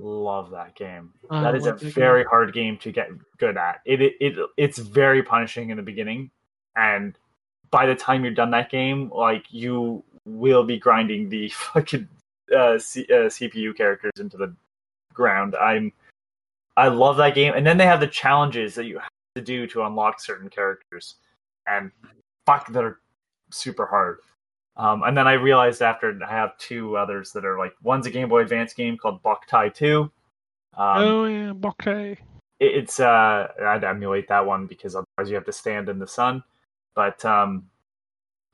love 0.00 0.50
that 0.50 0.74
game. 0.74 1.12
That 1.30 1.54
is 1.54 1.66
a 1.66 1.72
very 1.72 2.24
hard 2.24 2.52
game 2.52 2.78
to 2.78 2.92
get 2.92 3.10
good 3.38 3.56
at. 3.56 3.80
It, 3.84 4.00
it 4.00 4.14
it 4.20 4.34
it's 4.56 4.78
very 4.78 5.22
punishing 5.22 5.70
in 5.70 5.76
the 5.76 5.82
beginning, 5.82 6.30
and 6.76 7.16
by 7.70 7.86
the 7.86 7.94
time 7.94 8.24
you're 8.24 8.34
done 8.34 8.50
that 8.52 8.70
game, 8.70 9.10
like 9.10 9.44
you 9.50 10.04
will 10.24 10.64
be 10.64 10.78
grinding 10.78 11.28
the 11.28 11.48
fucking 11.48 12.08
uh, 12.56 12.78
C, 12.78 13.06
uh, 13.10 13.28
CPU 13.28 13.76
characters 13.76 14.12
into 14.18 14.36
the 14.36 14.54
ground. 15.14 15.54
I'm 15.56 15.92
I 16.76 16.88
love 16.88 17.16
that 17.16 17.34
game, 17.34 17.54
and 17.56 17.66
then 17.66 17.76
they 17.76 17.86
have 17.86 18.00
the 18.00 18.06
challenges 18.06 18.74
that 18.76 18.86
you 18.86 18.98
have 18.98 19.08
to 19.34 19.42
do 19.42 19.66
to 19.68 19.82
unlock 19.82 20.20
certain 20.20 20.48
characters, 20.48 21.16
and 21.66 21.90
fuck, 22.46 22.68
they're 22.72 22.98
super 23.50 23.86
hard. 23.86 24.20
Um, 24.78 25.02
and 25.02 25.16
then 25.16 25.26
I 25.26 25.32
realized 25.32 25.82
after 25.82 26.16
I 26.24 26.30
have 26.30 26.56
two 26.58 26.96
others 26.96 27.32
that 27.32 27.44
are 27.44 27.58
like 27.58 27.74
one's 27.82 28.06
a 28.06 28.10
Game 28.10 28.28
Boy 28.28 28.42
Advance 28.42 28.72
game 28.74 28.96
called 28.96 29.22
Boktai 29.22 29.74
Two. 29.74 30.10
Um, 30.76 30.98
oh 31.02 31.24
yeah, 31.26 31.52
Boktai. 31.52 32.12
it- 32.12 32.18
it's 32.60 33.00
uh 33.00 33.48
I'd 33.60 33.82
emulate 33.84 34.28
that 34.28 34.46
one 34.46 34.66
because 34.66 34.94
otherwise 34.94 35.28
you 35.30 35.34
have 35.34 35.46
to 35.46 35.52
stand 35.52 35.88
in 35.88 35.98
the 35.98 36.06
sun. 36.06 36.44
But 36.94 37.24
um 37.24 37.68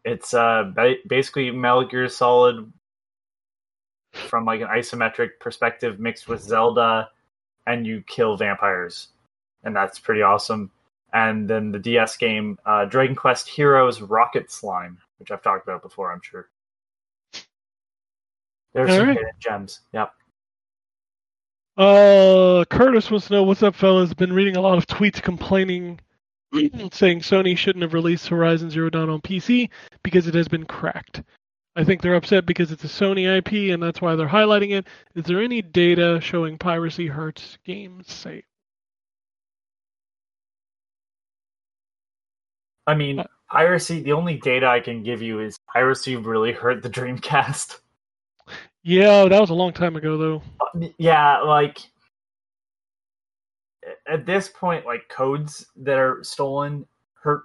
it's 0.04 0.32
uh 0.34 0.70
ba- 0.74 0.96
basically 1.06 1.50
Metal 1.50 1.84
Gear 1.86 2.08
Solid 2.08 2.72
from 4.14 4.44
like 4.44 4.60
an 4.60 4.68
isometric 4.68 5.30
perspective 5.40 5.98
mixed 5.98 6.28
with 6.28 6.40
Zelda 6.42 7.10
and 7.66 7.86
you 7.86 8.02
kill 8.06 8.36
vampires. 8.36 9.08
And 9.64 9.74
that's 9.74 9.98
pretty 9.98 10.22
awesome. 10.22 10.70
And 11.12 11.48
then 11.48 11.72
the 11.72 11.78
DS 11.78 12.16
game 12.16 12.58
uh 12.64 12.84
Dragon 12.86 13.14
Quest 13.16 13.48
Heroes 13.48 14.00
Rocket 14.00 14.50
Slime, 14.50 14.98
which 15.18 15.30
I've 15.30 15.42
talked 15.42 15.66
about 15.66 15.82
before, 15.82 16.12
I'm 16.12 16.20
sure. 16.22 16.48
There's 18.72 18.90
some 18.90 19.00
Alright. 19.00 19.16
hidden 19.16 19.32
gems. 19.38 19.80
Yep. 19.92 20.12
Uh, 21.76 22.64
Curtis 22.70 23.10
wants 23.10 23.28
to 23.28 23.34
know 23.34 23.42
what's 23.42 23.62
up, 23.62 23.74
fellas. 23.74 24.14
Been 24.14 24.32
reading 24.32 24.56
a 24.56 24.60
lot 24.60 24.78
of 24.78 24.86
tweets 24.86 25.22
complaining, 25.22 26.00
saying 26.92 27.20
Sony 27.20 27.56
shouldn't 27.56 27.82
have 27.82 27.94
released 27.94 28.28
Horizon 28.28 28.70
Zero 28.70 28.90
Dawn 28.90 29.10
on 29.10 29.20
PC 29.20 29.70
because 30.02 30.26
it 30.26 30.34
has 30.34 30.48
been 30.48 30.64
cracked. 30.64 31.22
I 31.76 31.82
think 31.82 32.00
they're 32.00 32.14
upset 32.14 32.46
because 32.46 32.70
it's 32.70 32.84
a 32.84 32.88
Sony 32.88 33.26
IP 33.38 33.72
and 33.72 33.82
that's 33.82 34.00
why 34.00 34.14
they're 34.14 34.28
highlighting 34.28 34.70
it. 34.70 34.86
Is 35.16 35.24
there 35.24 35.42
any 35.42 35.60
data 35.60 36.20
showing 36.22 36.56
piracy 36.56 37.08
hurts 37.08 37.58
games 37.64 38.12
sales? 38.12 38.44
I 42.86 42.94
mean, 42.94 43.24
Uh, 43.54 43.58
piracy. 43.58 44.02
The 44.02 44.12
only 44.12 44.36
data 44.36 44.66
I 44.66 44.80
can 44.80 45.02
give 45.02 45.22
you 45.22 45.40
is 45.40 45.58
piracy 45.72 46.16
really 46.16 46.52
hurt 46.52 46.82
the 46.82 46.90
Dreamcast. 46.90 47.78
Yeah, 48.82 49.26
that 49.28 49.40
was 49.40 49.50
a 49.50 49.54
long 49.54 49.72
time 49.72 49.96
ago 49.96 50.16
though. 50.18 50.42
Yeah, 50.98 51.40
like 51.40 51.78
at 54.06 54.26
this 54.26 54.48
point, 54.48 54.84
like 54.84 55.08
codes 55.08 55.66
that 55.76 55.98
are 55.98 56.22
stolen 56.22 56.86
hurt. 57.14 57.44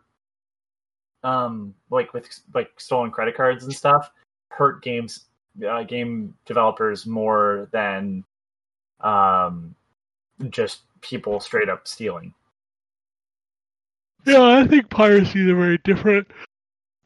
Um, 1.23 1.73
like 1.90 2.14
with 2.14 2.27
like 2.53 2.72
stolen 2.77 3.11
credit 3.11 3.36
cards 3.36 3.64
and 3.64 3.73
stuff, 3.73 4.11
hurt 4.49 4.81
games, 4.81 5.26
uh, 5.65 5.84
game 5.84 6.34
developers 6.45 7.06
more 7.06 7.69
than, 7.72 8.23
um, 9.02 9.76
just 10.49 10.81
people 11.02 11.40
straight 11.40 11.69
up 11.69 11.88
stealing. 11.88 12.34
Yeah, 14.25 14.41
I 14.41 14.67
think 14.67 14.89
piracy 14.89 15.43
is 15.43 15.51
a 15.51 15.55
very 15.55 15.77
different. 15.79 16.27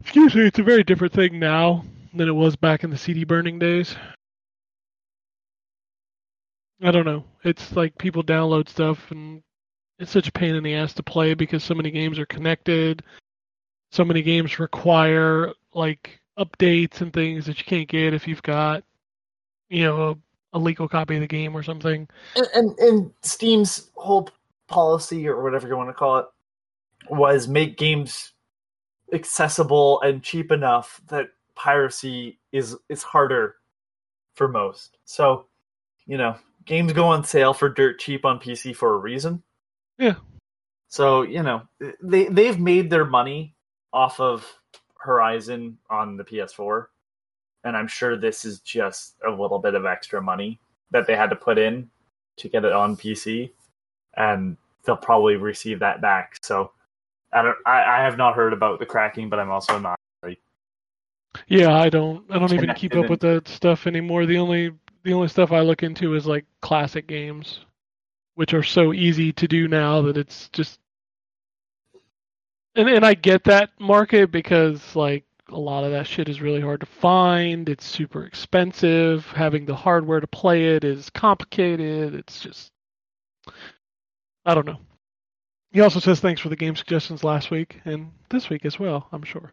Excuse 0.02 0.35
me, 0.35 0.45
it's 0.45 0.60
a 0.60 0.64
very 0.64 0.84
different 0.84 1.14
thing 1.14 1.40
now 1.40 1.85
than 2.14 2.27
it 2.27 2.34
was 2.34 2.56
back 2.56 2.84
in 2.84 2.90
the 2.90 2.98
CD 2.98 3.23
burning 3.23 3.60
days. 3.60 3.95
I 6.81 6.91
don't 6.91 7.06
know. 7.06 7.23
It's 7.44 7.76
like 7.76 7.98
people 7.98 8.23
download 8.23 8.68
stuff 8.68 9.11
and 9.11 9.41
it's 9.99 10.11
such 10.11 10.27
a 10.27 10.31
pain 10.31 10.56
in 10.56 10.64
the 10.64 10.76
ass 10.76 10.94
to 10.95 11.03
play 11.03 11.34
because 11.34 11.64
so 11.64 11.73
many 11.73 11.91
games 11.91 12.19
are 12.19 12.26
connected. 12.26 13.03
So 13.91 14.03
many 14.03 14.22
games 14.22 14.60
require 14.60 15.53
like 15.73 16.19
updates 16.38 16.99
and 16.99 17.14
things 17.14 17.45
that 17.45 17.57
you 17.57 17.64
can't 17.64 17.88
get 17.88 18.14
if 18.14 18.27
you've 18.27 18.44
got, 18.44 18.84
you 19.69 19.84
know, 19.84 20.10
a, 20.10 20.57
a 20.57 20.60
legal 20.60 20.90
copy 20.90 21.15
of 21.15 21.22
the 21.22 21.27
game 21.27 21.56
or 21.56 21.64
something. 21.64 22.07
And, 22.35 22.48
and 22.53 22.80
and 22.80 23.11
Steam's 23.22 23.91
whole 23.95 24.30
policy 24.68 25.27
or 25.27 25.41
whatever 25.41 25.68
you 25.68 25.77
want 25.77 25.90
to 25.90 25.94
call 25.94 26.19
it 26.19 26.26
was 27.10 27.48
make 27.48 27.78
games 27.78 28.34
accessible 29.14 30.02
and 30.02 30.24
cheap 30.24 30.52
enough 30.52 31.02
that 31.08 31.28
piracy 31.56 32.40
is 32.52 32.76
is 32.90 33.04
harder 33.04 33.56
for 34.36 34.48
most. 34.48 34.98
So, 35.06 35.46
you 36.06 36.18
know, 36.18 36.36
games 36.66 36.94
go 36.94 37.06
on 37.06 37.24
sale 37.24 37.54
for 37.54 37.70
dirt 37.70 38.00
cheap 38.00 38.26
on 38.26 38.40
PC 38.40 38.76
for 38.76 38.96
a 38.96 38.98
reason. 38.98 39.44
Yeah. 39.98 40.16
So, 40.88 41.24
you 41.24 41.44
know, 41.44 41.64
they 42.02 42.26
they've 42.26 42.60
made 42.60 42.90
their 42.90 43.06
money 43.06 43.56
off 43.92 44.20
of 44.20 44.46
Horizon 44.98 45.78
on 45.90 46.18
the 46.18 46.24
PS4. 46.24 46.88
And 47.66 47.78
I'm 47.78 47.88
sure 47.88 48.18
this 48.18 48.44
is 48.44 48.60
just 48.60 49.16
a 49.26 49.32
little 49.32 49.60
bit 49.60 49.76
of 49.76 49.86
extra 49.86 50.22
money 50.22 50.60
that 50.92 51.08
they 51.08 51.16
had 51.16 51.30
to 51.30 51.36
put 51.36 51.58
in 51.58 51.90
to 52.38 52.50
get 52.50 52.66
it 52.66 52.74
on 52.74 52.98
PC. 52.98 53.52
And 54.18 54.58
they'll 54.84 54.98
probably 54.98 55.36
receive 55.36 55.80
that 55.80 56.02
back. 56.02 56.38
So 56.42 56.72
I 57.34 57.42
don't 57.42 57.58
I, 57.66 57.84
I 57.84 58.04
have 58.04 58.18
not 58.18 58.36
heard 58.36 58.54
about 58.54 58.80
the 58.80 58.86
cracking, 58.86 59.30
but 59.30 59.40
I'm 59.40 59.52
also 59.52 59.80
not 59.80 59.98
Yeah, 61.48 61.76
I 61.76 61.90
don't 61.90 62.24
I 62.30 62.40
don't 62.40 62.54
even 62.54 62.74
keep 62.76 62.96
up 62.96 63.10
with 63.10 63.22
that 63.22 63.48
stuff 63.48 63.88
anymore. 63.88 64.26
The 64.26 64.38
only 64.38 64.72
the 65.04 65.14
only 65.14 65.28
stuff 65.28 65.52
I 65.52 65.62
look 65.62 65.84
into 65.84 66.16
is 66.16 66.26
like 66.26 66.46
classic 66.62 67.08
games, 67.08 67.60
which 68.36 68.54
are 68.54 68.64
so 68.64 68.94
easy 68.94 69.32
to 69.34 69.48
do 69.48 69.68
now 69.68 70.02
that 70.04 70.18
it's 70.18 70.50
just 70.50 70.80
and 72.76 72.88
and 72.88 73.06
I 73.06 73.14
get 73.14 73.44
that 73.46 73.72
market 73.80 74.32
because 74.32 74.96
like 74.96 75.26
a 75.50 75.60
lot 75.60 75.84
of 75.84 75.92
that 75.92 76.08
shit 76.08 76.30
is 76.30 76.42
really 76.42 76.62
hard 76.62 76.80
to 76.80 76.86
find. 76.86 77.68
It's 77.68 77.86
super 77.86 78.26
expensive. 78.26 79.26
Having 79.28 79.66
the 79.66 79.76
hardware 79.76 80.20
to 80.20 80.28
play 80.28 80.76
it 80.76 80.84
is 80.84 81.10
complicated. 81.10 82.16
It's 82.16 82.40
just 82.40 82.72
I 84.46 84.54
don't 84.54 84.66
know. 84.66 84.80
He 85.74 85.82
also 85.82 86.00
says 86.00 86.20
thanks 86.20 86.40
for 86.40 86.50
the 86.50 86.56
game 86.56 86.76
suggestions 86.76 87.24
last 87.24 87.50
week 87.50 87.82
and 87.84 88.12
this 88.30 88.48
week 88.48 88.64
as 88.64 88.80
well, 88.80 89.08
I'm 89.12 89.24
sure. 89.24 89.52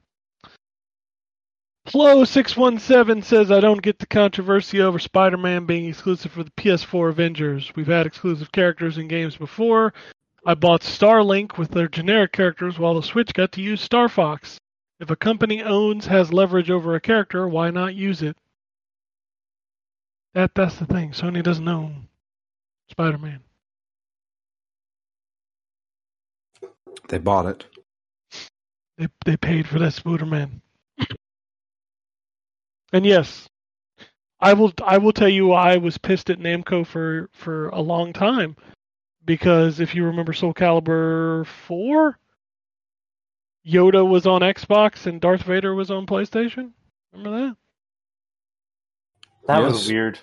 Flo617 1.88 3.24
says, 3.24 3.50
I 3.50 3.60
don't 3.60 3.80
get 3.80 3.98
the 3.98 4.06
controversy 4.06 4.82
over 4.82 4.98
Spider 4.98 5.38
Man 5.38 5.64
being 5.64 5.88
exclusive 5.88 6.30
for 6.30 6.44
the 6.44 6.50
PS4 6.52 7.08
Avengers. 7.08 7.72
We've 7.74 7.86
had 7.86 8.06
exclusive 8.06 8.52
characters 8.52 8.98
in 8.98 9.08
games 9.08 9.36
before. 9.36 9.94
I 10.44 10.54
bought 10.54 10.82
Starlink 10.82 11.56
with 11.56 11.70
their 11.70 11.88
generic 11.88 12.32
characters 12.32 12.78
while 12.78 12.94
the 12.94 13.02
Switch 13.02 13.32
got 13.32 13.52
to 13.52 13.62
use 13.62 13.80
Star 13.80 14.10
Fox. 14.10 14.58
If 15.00 15.10
a 15.10 15.16
company 15.16 15.62
owns, 15.62 16.06
has 16.06 16.34
leverage 16.34 16.70
over 16.70 16.94
a 16.94 17.00
character, 17.00 17.48
why 17.48 17.70
not 17.70 17.94
use 17.94 18.20
it? 18.20 18.36
That 20.34 20.54
That's 20.54 20.76
the 20.76 20.86
thing. 20.86 21.12
Sony 21.12 21.42
doesn't 21.42 21.66
own 21.66 22.08
Spider 22.90 23.18
Man. 23.18 23.40
They 27.08 27.18
bought 27.18 27.46
it. 27.46 27.66
They, 28.98 29.08
they 29.24 29.36
paid 29.36 29.66
for 29.66 29.78
that 29.78 29.92
Spider 29.94 30.26
Man. 30.26 30.60
And 32.92 33.06
yes, 33.06 33.48
I 34.40 34.52
will 34.54 34.72
I 34.84 34.98
will 34.98 35.12
tell 35.12 35.28
you 35.28 35.52
I 35.52 35.76
was 35.76 35.98
pissed 35.98 36.30
at 36.30 36.38
Namco 36.38 36.86
for 36.86 37.28
for 37.32 37.68
a 37.68 37.80
long 37.80 38.12
time 38.12 38.56
because 39.24 39.80
if 39.80 39.94
you 39.94 40.04
remember 40.04 40.32
Soul 40.32 40.54
Calibur 40.54 41.46
4 41.46 42.18
Yoda 43.66 44.06
was 44.08 44.26
on 44.26 44.40
Xbox 44.40 45.06
and 45.06 45.20
Darth 45.20 45.42
Vader 45.42 45.74
was 45.74 45.90
on 45.90 46.06
PlayStation. 46.06 46.72
Remember 47.12 47.38
that? 47.48 47.56
That 49.46 49.60
Yes. 49.60 49.72
was 49.72 49.88
weird. 49.88 50.18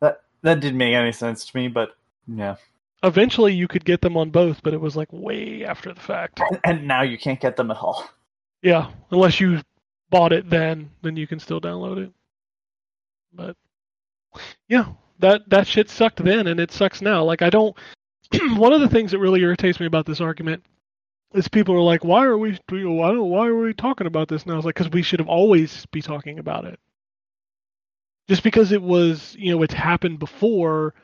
That 0.00 0.22
that 0.42 0.60
didn't 0.60 0.78
make 0.78 0.94
any 0.94 1.12
sense 1.12 1.44
to 1.46 1.56
me, 1.56 1.68
but 1.68 1.96
yeah. 2.26 2.56
Eventually 3.02 3.54
you 3.54 3.66
could 3.66 3.84
get 3.84 4.02
them 4.02 4.16
on 4.16 4.30
both, 4.30 4.62
but 4.62 4.74
it 4.74 4.80
was 4.80 4.96
like 4.96 5.08
way 5.12 5.64
after 5.64 5.92
the 5.92 6.00
fact. 6.00 6.40
And 6.64 6.86
now 6.86 7.02
you 7.02 7.16
can't 7.16 7.40
get 7.40 7.56
them 7.56 7.70
at 7.70 7.78
all. 7.78 8.08
Yeah, 8.62 8.90
unless 9.10 9.40
you 9.40 9.62
bought 10.10 10.32
it 10.32 10.50
then, 10.50 10.90
then 11.02 11.16
you 11.16 11.26
can 11.26 11.40
still 11.40 11.60
download 11.60 12.04
it. 12.04 12.12
But 13.32 13.56
yeah, 14.68 14.86
that 15.20 15.48
that 15.48 15.66
shit 15.66 15.88
sucked 15.88 16.22
then 16.22 16.46
and 16.46 16.60
it 16.60 16.72
sucks 16.72 17.00
now. 17.00 17.24
Like 17.24 17.42
I 17.42 17.50
don't 17.50 17.76
one 18.56 18.72
of 18.72 18.80
the 18.80 18.88
things 18.88 19.12
that 19.12 19.18
really 19.18 19.40
irritates 19.40 19.80
me 19.80 19.86
about 19.86 20.06
this 20.06 20.20
argument 20.20 20.62
is 21.32 21.48
people 21.48 21.74
are 21.74 21.80
like, 21.80 22.04
"Why 22.04 22.24
are 22.24 22.36
we 22.36 22.58
why 22.68 23.08
don't 23.08 23.30
why 23.30 23.46
are 23.46 23.56
we 23.56 23.72
talking 23.72 24.06
about 24.06 24.28
this 24.28 24.46
now?" 24.46 24.56
It's 24.56 24.66
like 24.66 24.74
cuz 24.74 24.90
we 24.90 25.02
should 25.02 25.20
have 25.20 25.28
always 25.28 25.86
be 25.86 26.02
talking 26.02 26.38
about 26.38 26.64
it. 26.64 26.78
Just 28.28 28.42
because 28.42 28.72
it 28.72 28.82
was, 28.82 29.34
you 29.38 29.52
know, 29.52 29.62
it's 29.62 29.74
happened 29.74 30.18
before 30.18 30.94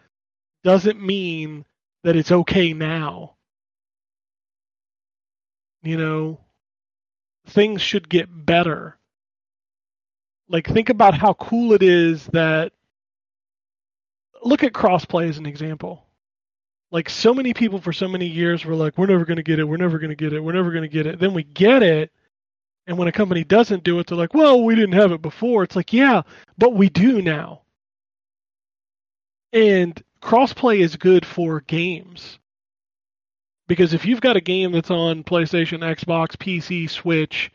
doesn't 0.62 1.00
mean 1.00 1.64
that 2.06 2.14
it's 2.14 2.30
okay 2.30 2.72
now. 2.72 3.34
You 5.82 5.96
know, 5.96 6.38
things 7.48 7.82
should 7.82 8.08
get 8.08 8.28
better. 8.46 8.96
Like 10.48 10.68
think 10.68 10.88
about 10.88 11.14
how 11.14 11.32
cool 11.34 11.72
it 11.72 11.82
is 11.82 12.26
that 12.26 12.72
look 14.40 14.62
at 14.62 14.72
crossplay 14.72 15.28
as 15.28 15.38
an 15.38 15.46
example. 15.46 16.06
Like 16.92 17.10
so 17.10 17.34
many 17.34 17.52
people 17.52 17.80
for 17.80 17.92
so 17.92 18.06
many 18.06 18.26
years 18.26 18.64
were 18.64 18.76
like, 18.76 18.96
we're 18.96 19.06
never 19.06 19.24
going 19.24 19.38
to 19.38 19.42
get 19.42 19.58
it, 19.58 19.64
we're 19.64 19.76
never 19.76 19.98
going 19.98 20.10
to 20.10 20.14
get 20.14 20.32
it, 20.32 20.38
we're 20.38 20.52
never 20.52 20.70
going 20.70 20.82
to 20.82 20.88
get 20.88 21.06
it. 21.06 21.18
Then 21.18 21.34
we 21.34 21.42
get 21.42 21.82
it, 21.82 22.12
and 22.86 22.96
when 22.96 23.08
a 23.08 23.12
company 23.12 23.42
doesn't 23.42 23.82
do 23.82 23.98
it, 23.98 24.06
they're 24.06 24.16
like, 24.16 24.32
well, 24.32 24.62
we 24.62 24.76
didn't 24.76 24.94
have 24.94 25.10
it 25.10 25.22
before. 25.22 25.64
It's 25.64 25.74
like, 25.74 25.92
yeah, 25.92 26.22
but 26.56 26.74
we 26.74 26.88
do 26.88 27.20
now. 27.20 27.62
And 29.52 30.00
crossplay 30.22 30.80
is 30.80 30.96
good 30.96 31.24
for 31.24 31.60
games. 31.62 32.38
Because 33.68 33.94
if 33.94 34.04
you've 34.04 34.20
got 34.20 34.36
a 34.36 34.40
game 34.40 34.72
that's 34.72 34.90
on 34.90 35.24
PlayStation, 35.24 35.80
Xbox, 35.80 36.36
PC, 36.36 36.88
Switch, 36.88 37.50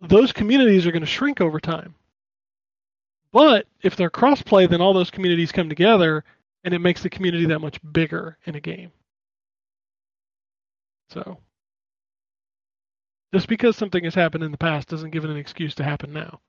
those 0.00 0.32
communities 0.32 0.86
are 0.86 0.92
going 0.92 1.00
to 1.00 1.06
shrink 1.06 1.40
over 1.40 1.58
time. 1.58 1.94
But 3.32 3.66
if 3.82 3.96
they're 3.96 4.10
crossplay, 4.10 4.68
then 4.68 4.80
all 4.80 4.92
those 4.92 5.10
communities 5.10 5.52
come 5.52 5.68
together 5.68 6.24
and 6.64 6.74
it 6.74 6.80
makes 6.80 7.02
the 7.02 7.10
community 7.10 7.46
that 7.46 7.60
much 7.60 7.80
bigger 7.92 8.38
in 8.44 8.54
a 8.54 8.60
game. 8.60 8.92
So, 11.10 11.38
just 13.34 13.48
because 13.48 13.76
something 13.76 14.04
has 14.04 14.14
happened 14.14 14.44
in 14.44 14.52
the 14.52 14.58
past 14.58 14.88
doesn't 14.88 15.10
give 15.10 15.24
it 15.24 15.30
an 15.30 15.36
excuse 15.36 15.74
to 15.76 15.84
happen 15.84 16.12
now. 16.12 16.40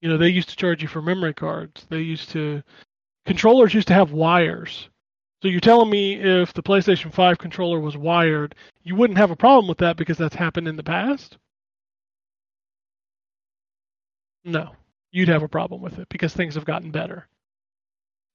You 0.00 0.08
know, 0.08 0.18
they 0.18 0.28
used 0.28 0.50
to 0.50 0.56
charge 0.56 0.82
you 0.82 0.88
for 0.88 1.02
memory 1.02 1.34
cards. 1.34 1.86
They 1.88 2.00
used 2.00 2.30
to 2.30 2.62
controllers 3.26 3.74
used 3.74 3.88
to 3.88 3.94
have 3.94 4.12
wires. 4.12 4.88
So 5.42 5.48
you're 5.48 5.60
telling 5.60 5.90
me 5.90 6.14
if 6.14 6.54
the 6.54 6.62
PlayStation 6.62 7.12
5 7.12 7.38
controller 7.38 7.78
was 7.78 7.96
wired, 7.96 8.54
you 8.82 8.94
wouldn't 8.94 9.18
have 9.18 9.30
a 9.30 9.36
problem 9.36 9.68
with 9.68 9.78
that 9.78 9.96
because 9.96 10.16
that's 10.16 10.34
happened 10.34 10.68
in 10.68 10.76
the 10.76 10.82
past? 10.82 11.36
No. 14.44 14.70
You'd 15.12 15.28
have 15.28 15.42
a 15.42 15.48
problem 15.48 15.82
with 15.82 15.98
it 15.98 16.08
because 16.08 16.32
things 16.32 16.54
have 16.54 16.64
gotten 16.64 16.90
better. 16.90 17.28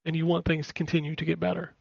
And 0.06 0.16
you 0.16 0.26
want 0.26 0.46
things 0.46 0.68
to 0.68 0.74
continue 0.74 1.16
to 1.16 1.26
get 1.26 1.40
better. 1.40 1.74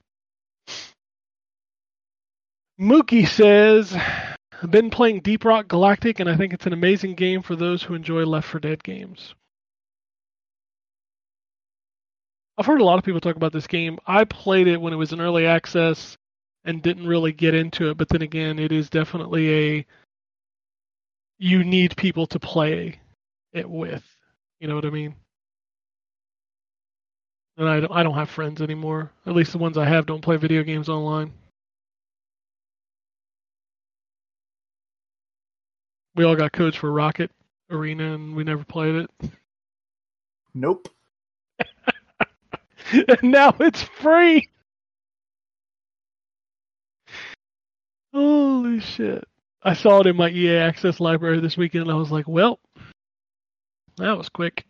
Mookie 2.80 3.28
says, 3.28 3.94
I've 3.94 4.70
been 4.70 4.90
playing 4.90 5.20
Deep 5.20 5.44
Rock 5.44 5.68
Galactic 5.68 6.20
and 6.20 6.28
I 6.28 6.36
think 6.36 6.52
it's 6.52 6.66
an 6.66 6.72
amazing 6.72 7.14
game 7.14 7.42
for 7.42 7.54
those 7.54 7.82
who 7.82 7.94
enjoy 7.94 8.24
Left 8.24 8.48
4 8.48 8.60
Dead 8.60 8.82
games. 8.82 9.34
I've 12.58 12.66
heard 12.66 12.80
a 12.80 12.84
lot 12.84 12.98
of 12.98 13.04
people 13.04 13.20
talk 13.20 13.36
about 13.36 13.52
this 13.52 13.68
game. 13.68 13.98
I 14.04 14.24
played 14.24 14.66
it 14.66 14.80
when 14.80 14.92
it 14.92 14.96
was 14.96 15.12
in 15.12 15.20
early 15.20 15.46
access 15.46 16.16
and 16.64 16.82
didn't 16.82 17.06
really 17.06 17.30
get 17.32 17.54
into 17.54 17.90
it, 17.90 17.96
but 17.96 18.08
then 18.08 18.22
again, 18.22 18.58
it 18.58 18.72
is 18.72 18.90
definitely 18.90 19.76
a 19.78 19.86
you 21.38 21.62
need 21.62 21.96
people 21.96 22.26
to 22.26 22.40
play 22.40 22.98
it 23.52 23.70
with. 23.70 24.04
You 24.58 24.66
know 24.66 24.74
what 24.74 24.84
I 24.84 24.90
mean? 24.90 25.14
And 27.56 27.68
I 27.68 27.78
don't, 27.78 27.92
I 27.92 28.02
don't 28.02 28.14
have 28.14 28.28
friends 28.28 28.60
anymore. 28.60 29.12
At 29.24 29.36
least 29.36 29.52
the 29.52 29.58
ones 29.58 29.78
I 29.78 29.84
have 29.84 30.06
don't 30.06 30.20
play 30.20 30.36
video 30.36 30.64
games 30.64 30.88
online. 30.88 31.32
We 36.16 36.24
all 36.24 36.34
got 36.34 36.50
codes 36.50 36.74
for 36.74 36.90
Rocket 36.90 37.30
Arena 37.70 38.14
and 38.14 38.34
we 38.34 38.42
never 38.42 38.64
played 38.64 38.96
it. 38.96 39.30
Nope. 40.54 40.88
and 43.08 43.30
now 43.30 43.54
it's 43.60 43.82
free. 43.82 44.48
Holy 48.12 48.80
shit. 48.80 49.24
I 49.62 49.74
saw 49.74 50.00
it 50.00 50.06
in 50.06 50.16
my 50.16 50.30
EA 50.30 50.56
Access 50.58 51.00
library 51.00 51.40
this 51.40 51.56
weekend 51.56 51.82
and 51.82 51.92
I 51.92 51.96
was 51.96 52.10
like, 52.10 52.26
well, 52.28 52.60
that 53.96 54.16
was 54.16 54.28
quick. 54.28 54.64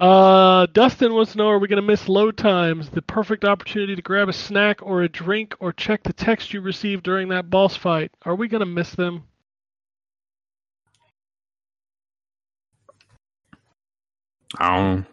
Uh, 0.00 0.66
Dustin 0.72 1.12
wants 1.12 1.32
to 1.32 1.38
know 1.38 1.48
Are 1.48 1.58
we 1.58 1.68
going 1.68 1.80
to 1.80 1.86
miss 1.86 2.08
load 2.08 2.38
times? 2.38 2.88
The 2.88 3.02
perfect 3.02 3.44
opportunity 3.44 3.94
to 3.94 4.02
grab 4.02 4.30
a 4.30 4.32
snack 4.32 4.80
or 4.82 5.02
a 5.02 5.08
drink 5.08 5.54
or 5.60 5.74
check 5.74 6.02
the 6.02 6.14
text 6.14 6.54
you 6.54 6.62
received 6.62 7.02
during 7.02 7.28
that 7.28 7.50
boss 7.50 7.76
fight. 7.76 8.10
Are 8.24 8.34
we 8.34 8.48
going 8.48 8.60
to 8.60 8.66
miss 8.66 8.94
them? 8.94 9.24
I 14.58 14.76
don't. 14.76 15.06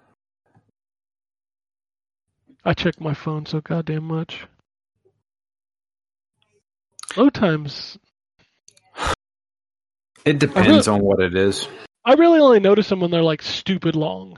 I 2.65 2.73
check 2.73 2.99
my 2.99 3.13
phone 3.13 3.45
so 3.45 3.61
goddamn 3.61 4.03
much. 4.03 4.45
Load 7.15 7.33
times. 7.33 7.97
It 10.25 10.39
depends 10.39 10.87
on 10.87 11.01
what 11.01 11.21
it 11.21 11.35
is. 11.35 11.67
I 12.03 12.13
really 12.13 12.39
only 12.39 12.59
notice 12.59 12.89
them 12.89 12.99
when 12.99 13.11
they're 13.11 13.21
like 13.21 13.41
stupid 13.41 13.95
long. 13.95 14.37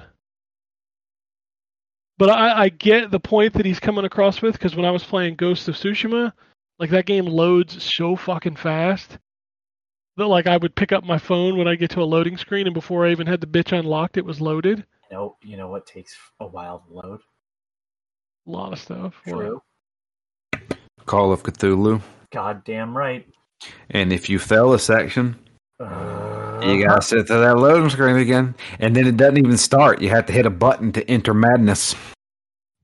But 2.18 2.30
I, 2.30 2.64
I 2.64 2.70
get 2.70 3.12
the 3.12 3.20
point 3.20 3.54
that 3.54 3.66
he's 3.66 3.80
coming 3.80 4.06
across 4.06 4.42
with 4.42 4.54
because 4.54 4.76
when 4.76 4.86
I 4.86 4.92
was 4.92 5.04
playing 5.04 5.36
Ghost 5.36 5.68
of 5.68 5.76
Tsushima, 5.76 6.34
like 6.78 6.90
that 6.92 7.06
game 7.06 7.26
loads 7.26 7.82
so 7.82 8.16
fucking 8.16 8.58
fast 8.58 9.18
that 10.18 10.28
like 10.28 10.48
I 10.48 10.58
would 10.58 10.76
pick 10.76 10.92
up 10.92 11.04
my 11.04 11.18
phone 11.18 11.58
when 11.58 11.68
I 11.68 11.76
get 11.76 11.92
to 11.92 12.02
a 12.02 12.04
loading 12.04 12.38
screen 12.38 12.68
and 12.68 12.74
before 12.74 13.06
I 13.06 13.12
even 13.12 13.28
had 13.28 13.42
the 13.42 13.48
bitch 13.48 13.78
unlocked, 13.78 14.18
it 14.18 14.26
was 14.26 14.42
loaded. 14.42 14.86
You 15.10 15.18
know, 15.18 15.38
you 15.42 15.58
know 15.58 15.68
what 15.70 15.86
takes 15.88 16.16
a 16.40 16.46
while 16.48 16.80
to 16.88 16.94
load? 16.94 17.20
A 18.48 18.52
lot 18.52 18.74
of 18.74 18.80
stuff. 18.80 19.16
True. 19.28 19.62
Call 21.06 21.32
of 21.32 21.44
Cthulhu. 21.44 22.02
Goddamn 22.32 22.96
right. 22.96 23.28
And 23.90 24.14
if 24.14 24.30
you 24.30 24.40
fail 24.40 24.74
a 24.74 24.80
section, 24.80 25.36
Uh, 25.80 26.62
you 26.64 26.86
gotta 26.86 27.02
sit 27.02 27.28
through 27.28 27.40
that 27.40 27.58
loading 27.58 27.90
screen 27.90 28.18
again. 28.18 28.54
And 28.80 28.96
then 28.96 29.08
it 29.08 29.16
doesn't 29.18 29.38
even 29.38 29.58
start. 29.58 30.02
You 30.02 30.10
have 30.10 30.26
to 30.26 30.34
hit 30.34 30.46
a 30.46 30.50
button 30.50 30.92
to 30.92 31.10
enter 31.10 31.34
madness. 31.34 31.96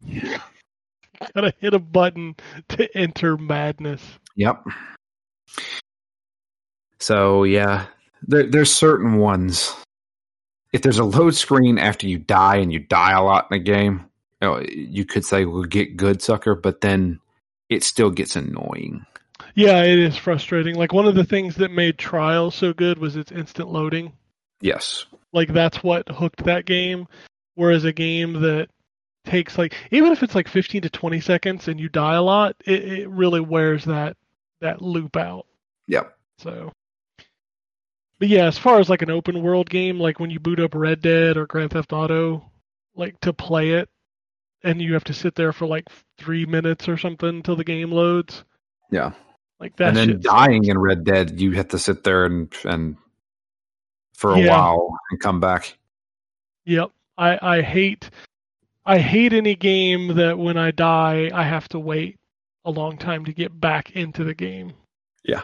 Yeah. 0.01 0.41
Gotta 1.33 1.53
hit 1.59 1.73
a 1.73 1.79
button 1.79 2.35
to 2.69 2.97
enter 2.97 3.37
madness. 3.37 4.01
Yep. 4.35 4.63
So 6.99 7.43
yeah, 7.43 7.85
there, 8.27 8.45
there's 8.45 8.71
certain 8.73 9.17
ones. 9.17 9.73
If 10.73 10.81
there's 10.81 10.99
a 10.99 11.05
load 11.05 11.35
screen 11.35 11.77
after 11.77 12.07
you 12.07 12.17
die 12.17 12.57
and 12.57 12.71
you 12.71 12.79
die 12.79 13.13
a 13.13 13.23
lot 13.23 13.47
in 13.49 13.57
a 13.57 13.63
game, 13.63 14.05
you, 14.41 14.47
know, 14.47 14.59
you 14.61 15.05
could 15.05 15.23
say 15.23 15.45
we'll 15.45 15.63
get 15.63 15.95
good 15.95 16.21
sucker, 16.21 16.55
but 16.55 16.81
then 16.81 17.19
it 17.69 17.83
still 17.83 18.09
gets 18.09 18.35
annoying. 18.35 19.05
Yeah, 19.53 19.83
it 19.83 19.99
is 19.99 20.17
frustrating. 20.17 20.75
Like 20.75 20.91
one 20.91 21.07
of 21.07 21.15
the 21.15 21.23
things 21.23 21.55
that 21.55 21.71
made 21.71 21.97
Trial 21.97 22.51
so 22.51 22.73
good 22.73 22.97
was 22.97 23.15
its 23.15 23.31
instant 23.31 23.69
loading. 23.69 24.11
Yes. 24.61 25.05
Like 25.31 25.53
that's 25.53 25.81
what 25.81 26.09
hooked 26.09 26.43
that 26.43 26.65
game. 26.65 27.07
Whereas 27.55 27.85
a 27.85 27.93
game 27.93 28.41
that 28.41 28.67
takes 29.23 29.57
like 29.57 29.73
even 29.91 30.11
if 30.11 30.23
it's 30.23 30.35
like 30.35 30.47
15 30.47 30.83
to 30.83 30.89
20 30.89 31.19
seconds 31.21 31.67
and 31.67 31.79
you 31.79 31.89
die 31.89 32.15
a 32.15 32.21
lot, 32.21 32.55
it, 32.65 32.83
it 32.83 33.09
really 33.09 33.39
wears 33.39 33.85
that 33.85 34.17
that 34.59 34.81
loop 34.81 35.15
out. 35.15 35.45
Yep. 35.87 36.17
So, 36.39 36.71
but 38.19 38.27
yeah, 38.27 38.45
as 38.45 38.57
far 38.57 38.79
as 38.79 38.89
like 38.89 39.01
an 39.01 39.09
open 39.11 39.41
world 39.41 39.69
game, 39.69 39.99
like 39.99 40.19
when 40.19 40.29
you 40.29 40.39
boot 40.39 40.59
up 40.59 40.73
Red 40.75 41.01
Dead 41.01 41.37
or 41.37 41.45
Grand 41.45 41.71
Theft 41.71 41.93
Auto, 41.93 42.49
like 42.95 43.19
to 43.21 43.33
play 43.33 43.71
it, 43.71 43.89
and 44.63 44.81
you 44.81 44.93
have 44.93 45.03
to 45.05 45.13
sit 45.13 45.35
there 45.35 45.51
for 45.53 45.67
like 45.67 45.85
three 46.17 46.45
minutes 46.45 46.87
or 46.87 46.97
something 46.97 47.29
until 47.29 47.55
the 47.55 47.63
game 47.63 47.91
loads. 47.91 48.43
Yeah. 48.91 49.11
Like 49.59 49.75
that. 49.77 49.89
and 49.89 49.97
then 49.97 50.19
dying 50.21 50.65
in 50.65 50.77
Red 50.77 51.03
Dead, 51.05 51.39
you 51.39 51.51
have 51.53 51.69
to 51.69 51.79
sit 51.79 52.03
there 52.03 52.25
and 52.25 52.53
and 52.65 52.97
for 54.13 54.33
a 54.33 54.39
Yeah. 54.39 54.49
while 54.51 54.97
and 55.11 55.19
come 55.19 55.39
back. 55.39 55.77
Yep. 56.65 56.91
I, 57.17 57.39
I 57.41 57.61
hate 57.61 58.09
I 58.85 58.97
hate 58.97 59.33
any 59.33 59.55
game 59.55 60.15
that 60.15 60.37
when 60.37 60.57
I 60.57 60.71
die 60.71 61.31
I 61.33 61.43
have 61.43 61.67
to 61.69 61.79
wait 61.79 62.19
a 62.65 62.71
long 62.71 62.97
time 62.97 63.23
to 63.25 63.33
get 63.33 63.57
back 63.59 63.91
into 63.95 64.23
the 64.23 64.33
game. 64.33 64.73
Yeah. 65.23 65.41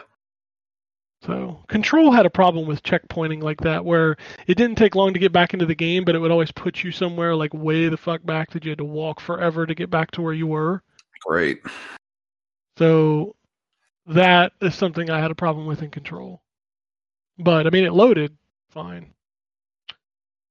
So 1.24 1.62
Control 1.68 2.10
had 2.10 2.26
a 2.26 2.30
problem 2.30 2.66
with 2.66 2.82
checkpointing 2.82 3.42
like 3.42 3.60
that 3.60 3.84
where 3.84 4.16
it 4.48 4.56
didn't 4.56 4.76
take 4.76 4.96
long 4.96 5.12
to 5.12 5.20
get 5.20 5.32
back 5.32 5.54
into 5.54 5.66
the 5.66 5.74
game, 5.74 6.04
but 6.04 6.16
it 6.16 6.18
would 6.18 6.32
always 6.32 6.50
put 6.50 6.82
you 6.82 6.90
somewhere 6.90 7.36
like 7.36 7.54
way 7.54 7.88
the 7.88 7.96
fuck 7.96 8.24
back 8.24 8.50
that 8.50 8.64
you 8.64 8.70
had 8.70 8.78
to 8.78 8.84
walk 8.84 9.20
forever 9.20 9.64
to 9.64 9.74
get 9.74 9.88
back 9.88 10.10
to 10.12 10.22
where 10.22 10.32
you 10.32 10.48
were. 10.48 10.82
Great. 11.24 11.62
So 12.76 13.36
that 14.06 14.52
is 14.60 14.74
something 14.74 15.10
I 15.10 15.20
had 15.20 15.30
a 15.30 15.36
problem 15.36 15.66
with 15.66 15.82
in 15.82 15.90
Control. 15.90 16.42
But 17.38 17.66
I 17.66 17.70
mean, 17.70 17.84
it 17.84 17.92
loaded 17.92 18.36
fine. 18.70 19.12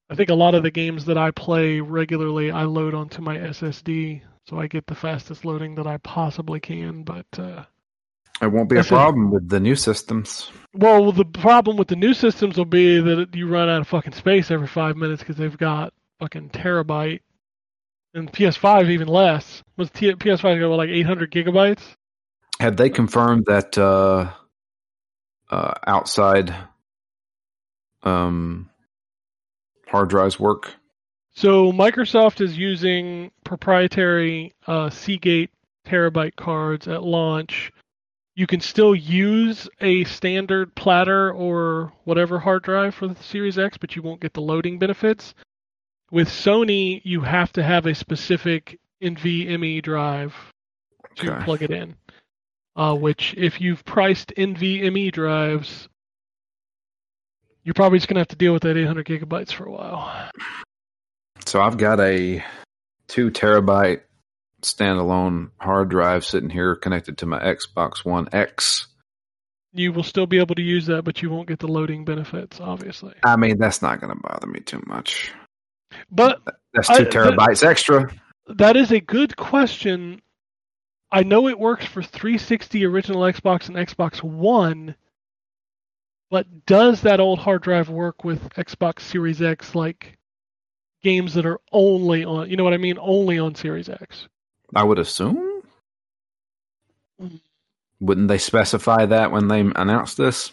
I 0.09 0.15
think 0.15 0.29
a 0.29 0.35
lot 0.35 0.55
of 0.55 0.63
the 0.63 0.71
games 0.71 1.05
that 1.05 1.17
I 1.17 1.31
play 1.31 1.79
regularly, 1.79 2.51
I 2.51 2.63
load 2.63 2.93
onto 2.93 3.21
my 3.21 3.37
SSD, 3.37 4.21
so 4.45 4.59
I 4.59 4.67
get 4.67 4.85
the 4.85 4.95
fastest 4.95 5.45
loading 5.45 5.75
that 5.75 5.87
I 5.87 5.97
possibly 5.97 6.59
can. 6.59 7.03
But 7.03 7.27
uh, 7.37 7.63
It 8.41 8.51
won't 8.51 8.69
be 8.69 8.75
a 8.75 8.79
That's 8.79 8.87
a- 8.89 8.95
problem 8.95 9.29
with 9.31 9.49
the 9.49 9.59
new 9.59 9.75
systems. 9.75 10.51
well, 10.73 11.11
the 11.11 11.25
problem 11.25 11.77
with 11.77 11.87
the 11.89 11.95
new 11.95 12.13
systems 12.13 12.57
will 12.57 12.65
be 12.65 12.99
that 12.99 13.35
you 13.35 13.47
run 13.47 13.69
out 13.69 13.81
of 13.81 13.87
fucking 13.87 14.13
space 14.13 14.49
every 14.51 14.67
five 14.67 14.95
minutes 14.97 15.21
because 15.21 15.35
they've 15.37 15.57
got 15.57 15.93
fucking 16.19 16.49
terabyte, 16.49 17.19
and 18.13 18.31
PS5 18.31 18.89
even 18.89 19.07
less. 19.07 19.61
Was 19.77 19.89
T- 19.91 20.13
PS5 20.13 20.59
got 20.59 20.75
like 20.75 20.89
800 20.89 21.31
gigabytes? 21.31 21.81
Have 22.59 22.77
they 22.77 22.89
confirmed 22.89 23.45
that 23.47 23.77
uh, 23.77 24.31
uh, 25.49 25.73
outside 25.87 26.53
um, 28.03 28.69
hard 29.87 30.09
drives 30.09 30.39
work? 30.39 30.73
So 31.33 31.71
Microsoft 31.71 32.41
is 32.41 32.57
using 32.57 33.31
proprietary 33.45 34.53
uh, 34.67 34.89
Seagate 34.89 35.49
terabyte 35.87 36.35
cards 36.35 36.87
at 36.87 37.03
launch. 37.03 37.71
You 38.41 38.47
can 38.47 38.59
still 38.59 38.95
use 38.95 39.69
a 39.81 40.03
standard 40.05 40.73
platter 40.73 41.31
or 41.31 41.93
whatever 42.05 42.39
hard 42.39 42.63
drive 42.63 42.95
for 42.95 43.07
the 43.07 43.21
Series 43.21 43.59
X, 43.59 43.77
but 43.77 43.95
you 43.95 44.01
won't 44.01 44.19
get 44.19 44.33
the 44.33 44.41
loading 44.41 44.79
benefits. 44.79 45.35
With 46.09 46.27
Sony, 46.27 47.01
you 47.03 47.21
have 47.21 47.53
to 47.53 47.61
have 47.61 47.85
a 47.85 47.93
specific 47.93 48.79
NVMe 48.99 49.83
drive 49.83 50.33
to 51.17 51.31
Okay. 51.31 51.45
plug 51.45 51.61
it 51.61 51.69
in. 51.69 51.95
Uh, 52.75 52.95
which, 52.95 53.35
if 53.37 53.61
you've 53.61 53.85
priced 53.85 54.33
NVMe 54.35 55.11
drives, 55.11 55.87
you're 57.63 57.75
probably 57.75 57.99
just 57.99 58.07
gonna 58.07 58.21
have 58.21 58.27
to 58.29 58.35
deal 58.35 58.53
with 58.53 58.63
that 58.63 58.75
800 58.75 59.05
gigabytes 59.05 59.53
for 59.53 59.65
a 59.65 59.71
while. 59.71 60.31
So 61.45 61.61
I've 61.61 61.77
got 61.77 61.99
a 61.99 62.43
two 63.07 63.29
terabyte 63.29 64.01
standalone 64.61 65.51
hard 65.59 65.89
drive 65.89 66.25
sitting 66.25 66.49
here 66.49 66.75
connected 66.75 67.17
to 67.19 67.25
my 67.25 67.39
Xbox 67.39 68.03
One 68.05 68.27
X. 68.31 68.87
you 69.73 69.91
will 69.93 70.03
still 70.03 70.25
be 70.27 70.39
able 70.39 70.55
to 70.55 70.61
use 70.61 70.85
that, 70.87 71.03
but 71.03 71.21
you 71.21 71.29
won't 71.29 71.47
get 71.47 71.59
the 71.59 71.67
loading 71.67 72.03
benefits, 72.05 72.59
obviously. 72.59 73.13
I 73.23 73.35
mean, 73.37 73.57
that's 73.57 73.81
not 73.81 74.01
going 74.01 74.13
to 74.13 74.19
bother 74.21 74.47
me 74.47 74.59
too 74.59 74.83
much. 74.85 75.31
But 76.11 76.41
That's 76.73 76.87
two 76.89 77.03
but- 77.05 77.11
terabytes 77.11 77.63
extra. 77.65 78.11
that 78.47 78.75
is 78.77 78.91
a 78.91 78.99
good 78.99 79.35
question. 79.35 80.21
I 81.11 81.23
know 81.23 81.47
it 81.47 81.59
works 81.59 81.85
for 81.85 82.01
360 82.01 82.85
original 82.85 83.21
Xbox 83.21 83.67
and 83.67 83.75
Xbox 83.77 84.23
One, 84.23 84.95
but 86.29 86.65
does 86.65 87.01
that 87.01 87.19
old 87.19 87.39
hard 87.39 87.61
drive 87.63 87.89
work 87.89 88.23
with 88.23 88.49
Xbox 88.51 89.01
Series 89.01 89.41
X, 89.41 89.75
like 89.75 90.17
games 91.03 91.33
that 91.33 91.45
are 91.45 91.59
only 91.71 92.23
on, 92.23 92.49
you 92.49 92.55
know 92.55 92.63
what 92.63 92.73
I 92.73 92.77
mean, 92.77 92.97
only 92.99 93.39
on 93.39 93.55
Series 93.55 93.89
X? 93.89 94.27
I 94.75 94.83
would 94.83 94.99
assume. 94.99 95.63
Mm. 97.21 97.39
Wouldn't 97.99 98.27
they 98.27 98.37
specify 98.37 99.05
that 99.05 99.31
when 99.31 99.47
they 99.47 99.61
announced 99.61 100.17
this? 100.17 100.51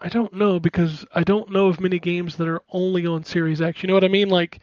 I 0.00 0.08
don't 0.08 0.34
know 0.34 0.60
because 0.60 1.04
I 1.14 1.24
don't 1.24 1.50
know 1.50 1.68
of 1.68 1.80
many 1.80 1.98
games 1.98 2.36
that 2.36 2.46
are 2.46 2.62
only 2.70 3.06
on 3.06 3.24
Series 3.24 3.62
X. 3.62 3.82
You 3.82 3.88
know 3.88 3.94
what 3.94 4.04
I 4.04 4.08
mean? 4.08 4.28
Like, 4.28 4.60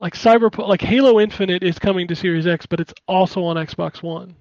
like 0.00 0.14
Cyberpunk, 0.14 0.66
like 0.66 0.80
Halo 0.80 1.20
Infinite 1.20 1.62
is 1.62 1.78
coming 1.78 2.08
to 2.08 2.16
Series 2.16 2.46
X, 2.46 2.66
but 2.66 2.80
it's 2.80 2.94
also 3.06 3.44
on 3.44 3.56
Xbox 3.56 4.02
One. 4.02 4.34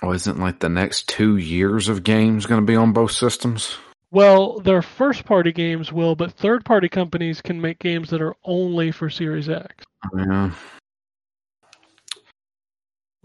Oh, 0.00 0.12
isn't 0.12 0.38
like 0.38 0.60
the 0.60 0.68
next 0.68 1.08
two 1.08 1.38
years 1.38 1.88
of 1.88 2.04
games 2.04 2.46
going 2.46 2.60
to 2.60 2.66
be 2.66 2.76
on 2.76 2.92
both 2.92 3.10
systems? 3.10 3.76
Well, 4.10 4.60
their 4.60 4.80
first 4.80 5.24
party 5.24 5.52
games 5.52 5.92
will, 5.92 6.14
but 6.14 6.32
third 6.32 6.64
party 6.64 6.88
companies 6.88 7.42
can 7.42 7.60
make 7.60 7.78
games 7.80 8.10
that 8.10 8.22
are 8.22 8.36
only 8.44 8.92
for 8.92 9.10
Series 9.10 9.48
X. 9.48 9.84
Yeah, 10.16 10.44
Let 10.44 10.52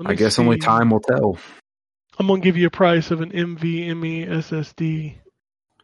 I 0.05 0.13
guess 0.15 0.39
only 0.39 0.57
time 0.57 0.89
will 0.89 0.99
tell. 0.99 1.37
I'm 2.17 2.27
gonna 2.27 2.41
give 2.41 2.57
you 2.57 2.67
a 2.67 2.71
price 2.71 3.11
of 3.11 3.21
an 3.21 3.31
NVMe 3.31 4.27
SSD. 4.27 5.15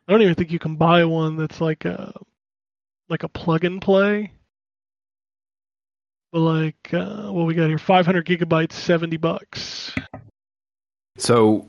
I 0.07 0.11
don't 0.11 0.21
even 0.21 0.35
think 0.35 0.51
you 0.51 0.59
can 0.59 0.75
buy 0.75 1.05
one 1.05 1.37
that's 1.37 1.61
like 1.61 1.85
a 1.85 2.13
like 3.09 3.23
a 3.23 3.29
plug 3.29 3.63
and 3.63 3.81
play. 3.81 4.31
But 6.31 6.39
like, 6.41 6.93
uh, 6.93 7.31
what 7.31 7.47
we 7.47 7.55
got 7.55 7.67
here? 7.67 7.79
500 7.79 8.25
gigabytes, 8.25 8.73
70 8.73 9.17
bucks. 9.17 9.95
So 11.17 11.67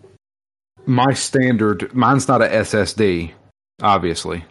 my 0.86 1.14
standard, 1.14 1.94
mine's 1.94 2.28
not 2.28 2.42
a 2.42 2.46
SSD, 2.46 3.32
obviously. 3.80 4.44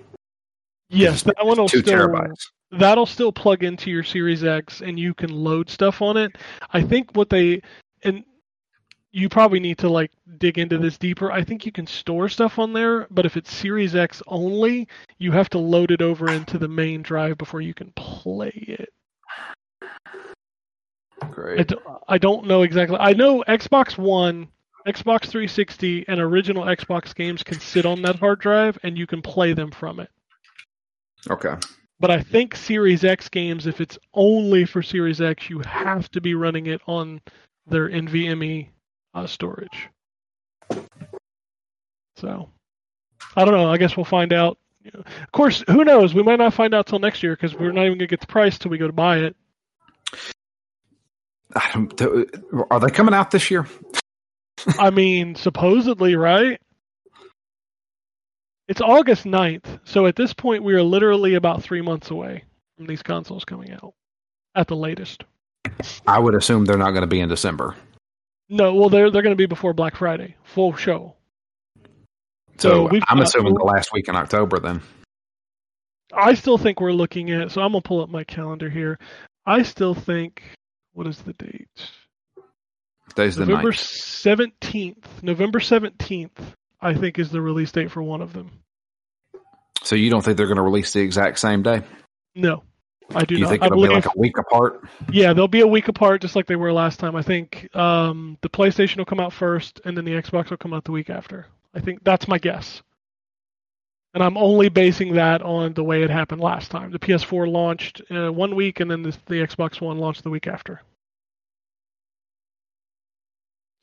Yes, 0.90 1.24
that 1.24 1.45
one 1.45 1.60
will 1.60 1.70
two 1.70 1.82
still 1.82 2.07
terabytes. 2.07 2.48
That'll 2.72 3.06
still 3.06 3.32
plug 3.32 3.64
into 3.64 3.90
your 3.90 4.04
Series 4.04 4.44
X, 4.44 4.82
and 4.82 5.00
you 5.00 5.14
can 5.14 5.32
load 5.32 5.70
stuff 5.70 6.02
on 6.02 6.18
it. 6.18 6.38
I 6.72 6.82
think 6.82 7.12
what 7.14 7.30
they 7.30 7.62
and 8.04 8.24
you 9.12 9.28
probably 9.28 9.60
need 9.60 9.78
to 9.80 9.90
like 9.90 10.12
dig 10.38 10.60
into 10.60 10.78
this 10.78 10.98
deeper. 10.98 11.32
I 11.32 11.44
think 11.44 11.66
you 11.66 11.72
can 11.72 11.88
store 11.88 12.30
stuff 12.30 12.60
on 12.60 12.74
there, 12.74 13.08
but 13.10 13.26
if 13.26 13.38
it's 13.38 13.52
Series 13.52 13.96
X 13.96 14.22
only, 14.28 14.88
you 15.18 15.32
have 15.32 15.50
to 15.50 15.58
load 15.58 15.91
it 15.91 16.02
over 16.02 16.30
into 16.30 16.58
the 16.58 16.68
main 16.68 17.02
drive 17.02 17.38
before 17.38 17.62
you 17.62 17.74
can 17.74 17.91
play 17.96 18.54
it. 18.54 18.90
I 21.22 21.28
Great. 21.32 21.68
don't, 21.68 21.84
I 22.08 22.18
don't 22.18 22.46
know 22.46 22.62
exactly. 22.62 22.98
I 23.00 23.14
know 23.14 23.44
Xbox 23.48 23.98
One, 23.98 24.48
Xbox 24.88 25.22
360, 25.22 26.06
and 26.08 26.20
original 26.20 26.64
Xbox 26.66 27.14
games 27.14 27.44
can 27.44 27.60
sit 27.60 27.86
on 27.86 28.02
that 28.04 28.18
hard 28.18 28.40
drive, 28.40 28.78
and 28.84 28.98
you 28.98 29.08
can 29.08 29.22
play 29.22 29.54
them 29.54 29.72
from 29.72 30.00
it. 30.00 30.10
Okay. 31.30 31.56
But 32.00 32.12
I 32.12 32.22
think 32.22 32.56
Series 32.56 33.04
X 33.04 33.28
games, 33.28 33.68
if 33.68 33.82
it's 33.82 33.98
only 34.14 34.66
for 34.66 34.82
Series 34.82 35.20
X, 35.20 35.50
you 35.50 35.60
have 35.60 36.10
to 36.12 36.22
be 36.22 36.34
running 36.34 36.68
it 36.68 36.82
on 36.88 37.20
their 37.68 37.90
NVMe 37.90 38.70
uh, 39.14 39.28
storage. 39.28 39.90
So, 42.16 42.50
I 43.36 43.46
don't 43.46 43.54
know. 43.54 43.70
I 43.70 43.78
guess 43.78 43.98
we'll 43.98 44.06
find 44.06 44.32
out. 44.32 44.58
Of 44.94 45.32
course, 45.34 45.64
who 45.68 45.84
knows? 45.84 46.14
We 46.14 46.24
might 46.24 46.40
not 46.40 46.54
find 46.54 46.74
out 46.74 46.88
till 46.88 47.00
next 47.00 47.22
year 47.22 47.36
because 47.36 47.54
we're 47.54 47.72
not 47.72 47.86
even 47.86 47.98
gonna 47.98 48.08
get 48.08 48.22
the 48.22 48.28
price 48.28 48.58
till 48.58 48.72
we 48.72 48.78
go 48.78 48.88
to 48.88 48.94
buy 48.94 49.20
it. 49.20 49.36
I 51.56 51.72
don't, 51.96 52.66
are 52.72 52.80
they 52.80 52.90
coming 52.90 53.14
out 53.14 53.32
this 53.32 53.52
year? 53.52 53.68
I 54.78 54.90
mean, 54.90 55.36
supposedly, 55.36 56.16
right? 56.16 56.62
It's 58.70 58.82
August 58.82 59.26
9th, 59.26 59.80
so 59.84 60.06
at 60.06 60.16
this 60.16 60.32
point, 60.32 60.64
we 60.64 60.76
are 60.76 60.84
literally 60.84 61.34
about 61.34 61.64
three 61.64 61.82
months 61.82 62.12
away 62.12 62.44
from 62.78 62.86
these 62.86 63.02
consoles 63.02 63.44
coming 63.44 63.72
out 63.72 63.96
at 64.54 64.68
the 64.68 64.76
latest. 64.76 65.24
I 66.06 66.20
would 66.20 66.36
assume 66.36 66.66
they're 66.66 66.78
not 66.78 66.91
going 66.91 67.02
to 67.02 67.08
be 67.08 67.20
in 67.20 67.30
December. 67.30 67.76
No, 68.48 68.76
well, 68.76 68.90
they're 68.90 69.10
they're 69.10 69.24
going 69.24 69.34
to 69.34 69.38
be 69.38 69.48
before 69.48 69.74
Black 69.74 69.96
Friday, 69.96 70.36
full 70.44 70.76
show. 70.76 71.16
So 72.60 72.88
So 72.90 73.00
I'm 73.08 73.22
assuming 73.22 73.56
the 73.56 73.64
last 73.64 73.91
week 73.91 74.08
in 74.08 74.16
October 74.16 74.60
then. 74.60 74.82
I 76.14 76.36
still 76.36 76.60
think 76.60 76.80
we're 76.80 76.91
looking 76.91 77.32
at. 77.32 77.50
So 77.52 77.62
I'm 77.62 77.72
gonna 77.72 77.82
pull 77.82 78.02
up 78.02 78.10
my 78.10 78.24
calendar 78.24 78.70
here. 78.70 79.00
I 79.48 79.64
still 79.64 79.96
think. 79.96 80.44
What 80.94 81.08
is 81.08 81.20
the 81.20 81.34
date? 81.34 81.68
Today's 83.10 83.36
the 83.36 83.48
November 83.48 83.74
seventeenth. 83.74 85.24
November 85.24 85.60
seventeenth. 85.60 86.56
I 86.81 86.93
think 86.93 87.19
is 87.19 87.30
the 87.30 87.41
release 87.41 87.72
date 87.72 87.91
for 87.91 88.01
one 88.01 88.22
of 88.22 88.34
them. 88.34 88.51
So 89.84 89.95
you 89.95 90.10
don't 90.10 90.23
think 90.23 90.38
they're 90.38 90.47
going 90.47 90.57
to 90.57 90.64
release 90.64 90.93
the 90.93 91.01
exact 91.01 91.39
same 91.39 91.64
day? 91.64 91.81
No, 92.35 92.64
I 93.15 93.26
do 93.26 93.35
you 93.35 93.41
not. 93.41 93.49
think 93.49 93.64
it'll 93.64 93.81
be 93.81 93.89
like 93.89 94.06
a 94.06 94.18
week 94.18 94.38
apart? 94.38 94.88
Yeah, 95.11 95.34
they'll 95.34 95.47
be 95.47 95.61
a 95.61 95.68
week 95.68 95.88
apart, 95.88 96.22
just 96.22 96.35
like 96.35 96.45
they 96.45 96.56
were 96.56 96.72
last 96.72 96.99
time. 96.99 97.15
I 97.15 97.22
think 97.22 97.73
um, 97.76 98.38
the 98.41 98.49
PlayStation 98.49 98.97
will 98.97 99.06
come 99.06 99.19
out 99.19 99.34
first, 99.34 99.81
and 99.85 99.97
then 99.97 100.06
the 100.06 100.11
Xbox 100.11 100.49
will 100.49 100.57
come 100.57 100.73
out 100.73 100.84
the 100.84 100.91
week 100.91 101.10
after. 101.10 101.47
I 101.73 101.80
think 101.80 102.03
that's 102.03 102.27
my 102.27 102.38
guess. 102.38 102.81
And 104.14 104.23
I'm 104.23 104.38
only 104.38 104.69
basing 104.69 105.14
that 105.14 105.41
on 105.41 105.73
the 105.73 105.84
way 105.84 106.03
it 106.03 106.10
happened 106.10 106.41
last 106.41 106.72
time. 106.72 106.91
The 106.91 106.99
PS4 106.99 107.51
launched 107.51 108.01
uh, 108.10 108.31
one 108.31 108.56
week, 108.56 108.80
and 108.80 108.89
then 108.89 109.03
the, 109.03 109.15
the 109.27 109.35
Xbox 109.35 109.81
One 109.81 109.99
launched 109.99 110.23
the 110.23 110.31
week 110.31 110.47
after. 110.47 110.81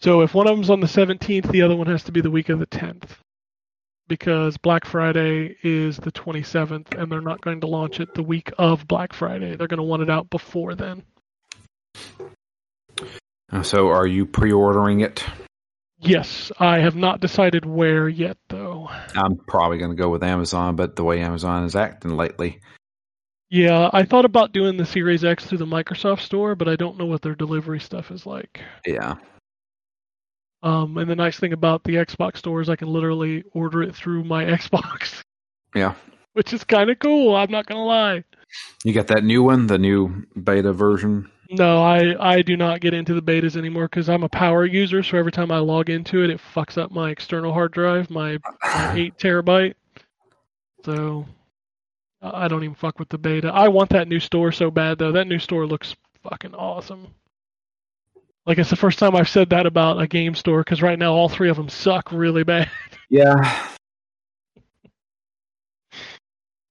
So 0.01 0.21
if 0.21 0.35
one 0.35 0.47
of 0.47 0.57
them's 0.57 0.71
on 0.71 0.81
the 0.81 0.87
17th, 0.87 1.51
the 1.51 1.63
other 1.63 1.77
one 1.77 1.87
has 1.87 2.03
to 2.05 2.13
be 2.13 2.21
the 2.21 2.31
week 2.31 2.49
of 2.49 2.59
the 2.59 2.67
10th. 2.67 3.09
Because 4.09 4.57
Black 4.57 4.85
Friday 4.85 5.57
is 5.63 5.97
the 5.97 6.13
27th, 6.13 6.95
and 6.97 7.11
they're 7.11 7.21
not 7.21 7.41
going 7.41 7.61
to 7.63 7.67
launch 7.67 7.99
it 7.99 8.15
the 8.15 8.23
week 8.23 8.53
of 8.57 8.87
Black 8.87 9.13
Friday. 9.13 9.57
They're 9.57 9.67
going 9.67 9.79
to 9.79 9.83
want 9.83 10.03
it 10.03 10.11
out 10.11 10.31
before 10.31 10.75
then. 10.77 11.03
Uh, 13.51 13.63
So 13.63 13.89
are 13.89 14.07
you 14.07 14.27
pre-ordering 14.27 15.01
it? 15.01 15.25
Yes, 15.99 16.53
I 16.61 16.79
have 16.81 16.95
not 16.95 17.21
decided 17.21 17.65
where 17.65 18.09
yet, 18.09 18.37
though. 18.49 18.89
I'm 19.17 19.37
probably 19.49 19.79
going 19.79 19.91
to 19.91 20.01
go 20.01 20.11
with 20.11 20.23
Amazon, 20.23 20.77
but 20.77 20.95
the 20.95 21.03
way 21.05 21.21
Amazon 21.21 21.65
is 21.65 21.75
acting 21.75 22.17
lately, 22.17 22.61
Yeah, 23.51 23.89
I 23.93 24.05
thought 24.05 24.27
about 24.27 24.53
doing 24.53 24.77
the 24.77 24.85
Series 24.87 25.25
X 25.25 25.47
through 25.47 25.59
the 25.59 25.65
Microsoft 25.67 26.21
Store, 26.21 26.55
but 26.55 26.69
I 26.69 26.77
don't 26.77 26.99
know 26.99 27.07
what 27.07 27.23
their 27.23 27.35
delivery 27.35 27.81
stuff 27.81 28.11
is 28.11 28.27
like. 28.27 28.61
yeah. 28.87 29.15
Um, 30.63 30.97
and 30.99 31.09
the 31.11 31.15
nice 31.15 31.39
thing 31.39 31.53
about 31.53 31.85
the 31.85 31.95
Xbox 31.97 32.39
Store 32.39 32.61
is 32.61 32.69
I 32.69 32.77
can 32.77 32.89
literally 32.89 33.45
order 33.53 33.83
it 33.83 33.95
through 33.95 34.25
my 34.25 34.45
Xbox, 34.57 35.23
Yeah. 35.75 35.95
which 36.33 36.53
is 36.53 36.65
kind 36.65 36.91
of 36.91 36.99
cool. 36.99 37.35
I'm 37.37 37.51
not 37.51 37.67
gonna 37.67 37.85
lie. 37.85 38.25
You 38.85 38.93
got 38.93 39.09
that 39.09 39.23
new 39.25 39.43
one, 39.43 39.67
the 39.67 39.79
new 39.79 40.25
beta 40.43 40.73
version? 40.73 41.31
No, 41.51 41.83
I 41.83 42.17
I 42.35 42.43
do 42.43 42.57
not 42.57 42.81
get 42.81 42.95
into 42.95 43.15
the 43.15 43.23
betas 43.23 43.57
anymore 43.57 43.85
because 43.85 44.09
I'm 44.09 44.25
a 44.25 44.29
power 44.29 44.65
user. 44.65 45.03
So 45.03 45.17
every 45.19 45.31
time 45.31 45.53
I 45.53 45.59
log 45.59 45.91
into 45.91 46.25
it, 46.25 46.31
it 46.31 46.41
fucks 46.55 46.77
up 46.79 46.91
my 46.91 47.11
external 47.11 47.53
hard 47.53 47.73
drive, 47.73 48.11
my, 48.11 48.39
my 48.65 48.93
eight 48.97 49.17
terabyte. 49.19 49.75
So 50.85 51.27
I 52.23 52.49
don't 52.49 52.65
even 52.65 52.75
fuck 52.75 52.99
with 52.99 53.09
the 53.09 53.19
beta. 53.19 53.49
I 53.53 53.69
want 53.69 53.91
that 53.91 54.09
new 54.09 54.21
store 54.21 54.51
so 54.53 54.71
bad 54.71 54.99
though. 54.99 55.13
That 55.13 55.27
new 55.29 55.39
store 55.39 55.67
looks 55.67 55.95
fucking 56.23 56.55
awesome. 56.55 57.09
Like 58.47 58.59
it's 58.59 58.71
the 58.71 58.77
first 58.77 58.99
time 58.99 59.17
I've 59.17 59.29
said 59.29 59.51
that 59.51 59.67
about 59.67 60.01
a 60.01 60.07
game 60.07 60.35
store 60.35 60.61
because 60.61 60.81
right 60.81 60.99
now 60.99 61.13
all 61.13 61.29
three 61.29 61.51
of 61.51 61.57
them 61.57 61.69
suck 61.69 62.13
really 62.13 62.45
bad. 62.45 62.71
Yeah. 63.09 63.69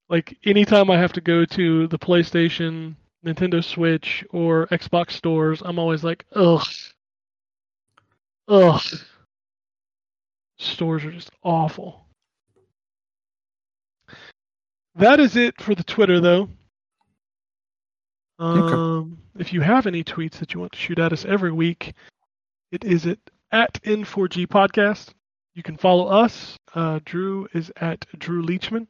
like 0.10 0.38
anytime 0.44 0.92
I 0.92 0.98
have 0.98 1.14
to 1.14 1.22
go 1.22 1.46
to 1.46 1.88
the 1.88 1.98
PlayStation, 1.98 2.96
Nintendo 3.26 3.64
Switch, 3.64 4.26
or 4.32 4.68
Xbox 4.68 5.12
stores, 5.12 5.62
I'm 5.64 5.80
always 5.80 6.04
like, 6.04 6.26
ugh, 6.36 6.68
ugh. 8.50 8.82
Stores 10.60 11.06
are 11.06 11.12
just 11.12 11.32
awful. 11.42 12.06
That 14.96 15.22
is 15.22 15.38
it 15.38 15.62
for 15.62 15.74
the 15.74 15.84
Twitter, 15.86 16.20
though. 16.20 16.50
Um, 18.40 19.18
if 19.38 19.54
you 19.54 19.62
have 19.62 19.86
any 19.88 20.04
tweets 20.04 20.40
that 20.40 20.54
you 20.54 20.60
want 20.60 20.72
to 20.74 20.78
shoot 20.80 21.00
at 21.00 21.14
us 21.14 21.26
every 21.26 21.52
week, 21.52 21.94
it 22.72 22.84
is 22.84 23.06
at, 23.06 23.20
at 23.52 23.74
N4G 23.84 24.48
Podcast. 24.48 25.10
You 25.54 25.64
can 25.64 25.78
follow 25.78 26.08
us. 26.08 26.58
Uh, 26.74 27.00
Drew 27.06 27.48
is 27.54 27.72
at 27.78 28.06
Drew 28.18 28.44
Leachman. 28.46 28.88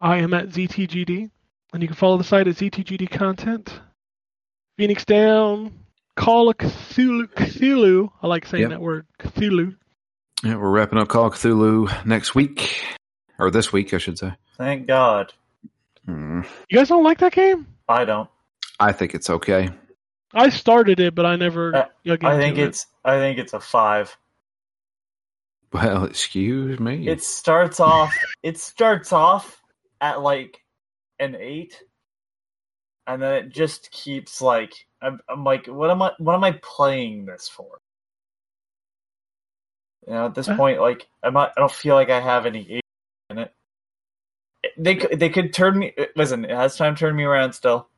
I 0.00 0.18
am 0.18 0.32
at 0.34 0.48
ZTGD, 0.50 1.28
and 1.72 1.82
you 1.82 1.88
can 1.88 1.96
follow 1.96 2.16
the 2.16 2.24
site 2.24 2.46
at 2.46 2.54
ZTGD 2.54 3.10
Content. 3.10 3.80
Phoenix 4.76 5.04
Down, 5.04 5.72
Call 6.14 6.48
of 6.48 6.56
Cthulhu. 6.58 7.26
Cthulhu. 7.34 8.10
I 8.22 8.26
like 8.28 8.46
saying 8.46 8.62
Yep. 8.62 8.70
that 8.70 8.80
word, 8.80 9.06
Cthulhu. 9.18 9.76
Yeah, 10.44 10.54
we're 10.54 10.70
wrapping 10.70 10.98
up 11.00 11.08
Call 11.08 11.26
of 11.26 11.34
Cthulhu 11.34 12.06
next 12.06 12.34
week, 12.36 12.84
or 13.40 13.50
this 13.50 13.72
week, 13.72 13.92
I 13.92 13.98
should 13.98 14.18
say. 14.18 14.34
Thank 14.56 14.86
God. 14.86 15.32
Hmm. 16.04 16.42
You 16.68 16.78
guys 16.78 16.88
don't 16.88 17.02
like 17.02 17.18
that 17.18 17.32
game? 17.32 17.66
I 17.88 18.04
don't. 18.04 18.30
I 18.80 18.92
think 18.92 19.14
it's 19.14 19.30
okay. 19.30 19.70
I 20.34 20.50
started 20.50 21.00
it, 21.00 21.14
but 21.14 21.26
I 21.26 21.36
never. 21.36 21.74
Uh, 21.74 21.84
I 22.06 22.10
into 22.12 22.36
think 22.36 22.58
it. 22.58 22.68
it's. 22.68 22.86
I 23.04 23.18
think 23.18 23.38
it's 23.38 23.52
a 23.54 23.60
five. 23.60 24.16
Well, 25.72 26.04
excuse 26.04 26.78
me. 26.80 27.08
It 27.08 27.22
starts 27.22 27.80
off. 27.80 28.14
It 28.42 28.58
starts 28.58 29.12
off 29.12 29.60
at 30.00 30.20
like 30.22 30.62
an 31.18 31.34
eight, 31.38 31.82
and 33.06 33.20
then 33.20 33.34
it 33.34 33.48
just 33.50 33.90
keeps 33.90 34.40
like. 34.40 34.72
I'm, 35.00 35.20
I'm 35.28 35.44
like, 35.44 35.66
what 35.66 35.90
am 35.90 36.02
I? 36.02 36.12
What 36.18 36.34
am 36.34 36.44
I 36.44 36.58
playing 36.62 37.26
this 37.26 37.48
for? 37.48 37.78
You 40.06 40.14
know, 40.14 40.26
at 40.26 40.34
this 40.34 40.48
Uh. 40.48 40.56
point, 40.56 40.80
like, 40.80 41.06
I'm 41.22 41.34
not, 41.34 41.52
I 41.56 41.60
don't 41.60 41.70
feel 41.70 41.94
like 41.94 42.08
I 42.10 42.20
have 42.20 42.46
any 42.46 42.66
age 42.70 42.82
in 43.30 43.38
it. 43.38 43.52
They 44.78 44.96
could, 44.96 45.20
they 45.20 45.28
could 45.28 45.52
turn 45.52 45.78
me. 45.78 45.94
Listen, 46.16 46.44
it 46.44 46.50
has 46.50 46.76
time 46.76 46.94
to 46.94 46.98
turn 46.98 47.14
me 47.14 47.24
around. 47.24 47.52
Still, 47.52 47.88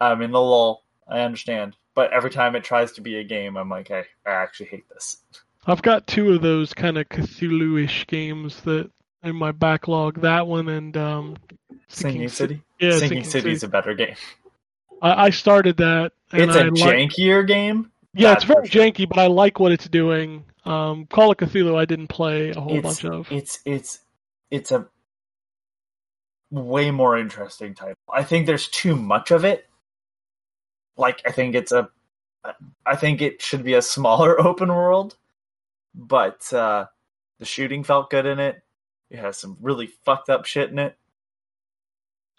I'm 0.00 0.22
in 0.22 0.30
the 0.30 0.40
lull. 0.40 0.82
I 1.08 1.20
understand, 1.20 1.76
but 1.94 2.12
every 2.12 2.30
time 2.30 2.56
it 2.56 2.64
tries 2.64 2.92
to 2.92 3.00
be 3.00 3.16
a 3.18 3.24
game, 3.24 3.56
I'm 3.56 3.68
like, 3.68 3.88
hey, 3.88 4.04
I 4.26 4.30
actually 4.30 4.66
hate 4.66 4.88
this. 4.88 5.18
I've 5.66 5.82
got 5.82 6.06
two 6.06 6.32
of 6.32 6.42
those 6.42 6.74
kind 6.74 6.98
of 6.98 7.08
Cthulhu-ish 7.08 8.06
games 8.08 8.60
that 8.62 8.90
in 9.22 9.36
my 9.36 9.52
backlog. 9.52 10.20
That 10.22 10.46
one 10.46 10.68
and 10.68 10.96
um, 10.96 11.36
Sinking 11.88 12.28
City. 12.28 12.62
Yeah, 12.80 12.90
Sinking, 12.98 13.08
Sinking 13.24 13.24
City 13.30 13.52
is 13.52 13.62
a 13.62 13.68
better 13.68 13.94
game. 13.94 14.16
I, 15.00 15.26
I 15.26 15.30
started 15.30 15.76
that. 15.78 16.12
And 16.32 16.42
It's 16.42 16.56
a 16.56 16.60
I 16.60 16.62
like- 16.64 16.74
jankier 17.10 17.46
game. 17.46 17.90
Yeah, 18.14 18.32
it's 18.32 18.44
very 18.44 18.66
sure. 18.66 18.82
janky, 18.82 19.06
but 19.08 19.18
I 19.18 19.26
like 19.26 19.60
what 19.60 19.72
it's 19.72 19.88
doing. 19.88 20.44
Um, 20.64 21.06
Call 21.06 21.30
of 21.32 21.36
Cthulhu, 21.36 21.76
I 21.76 21.84
didn't 21.84 22.08
play 22.08 22.50
a 22.50 22.60
whole 22.60 22.76
It's 22.78 22.82
bunch 22.82 23.04
of. 23.04 23.30
it's 23.30 23.60
it's 23.64 24.00
it's 24.50 24.72
a 24.72 24.86
way 26.50 26.90
more 26.90 27.18
interesting 27.18 27.74
title. 27.74 27.94
I 28.12 28.22
think 28.24 28.46
there's 28.46 28.68
too 28.68 28.96
much 28.96 29.30
of 29.30 29.44
it, 29.44 29.66
like 30.96 31.22
I 31.26 31.32
think 31.32 31.54
it's 31.54 31.72
a 31.72 31.88
I 32.84 32.94
think 32.96 33.22
it 33.22 33.42
should 33.42 33.64
be 33.64 33.74
a 33.74 33.82
smaller 33.82 34.40
open 34.46 34.68
world, 34.68 35.16
but 35.94 36.52
uh, 36.52 36.86
the 37.38 37.44
shooting 37.44 37.82
felt 37.84 38.10
good 38.10 38.26
in 38.26 38.38
it. 38.38 38.62
It 39.10 39.18
has 39.18 39.38
some 39.38 39.56
really 39.60 39.88
fucked 40.04 40.30
up 40.30 40.44
shit 40.44 40.70
in 40.70 40.78
it. 40.78 40.96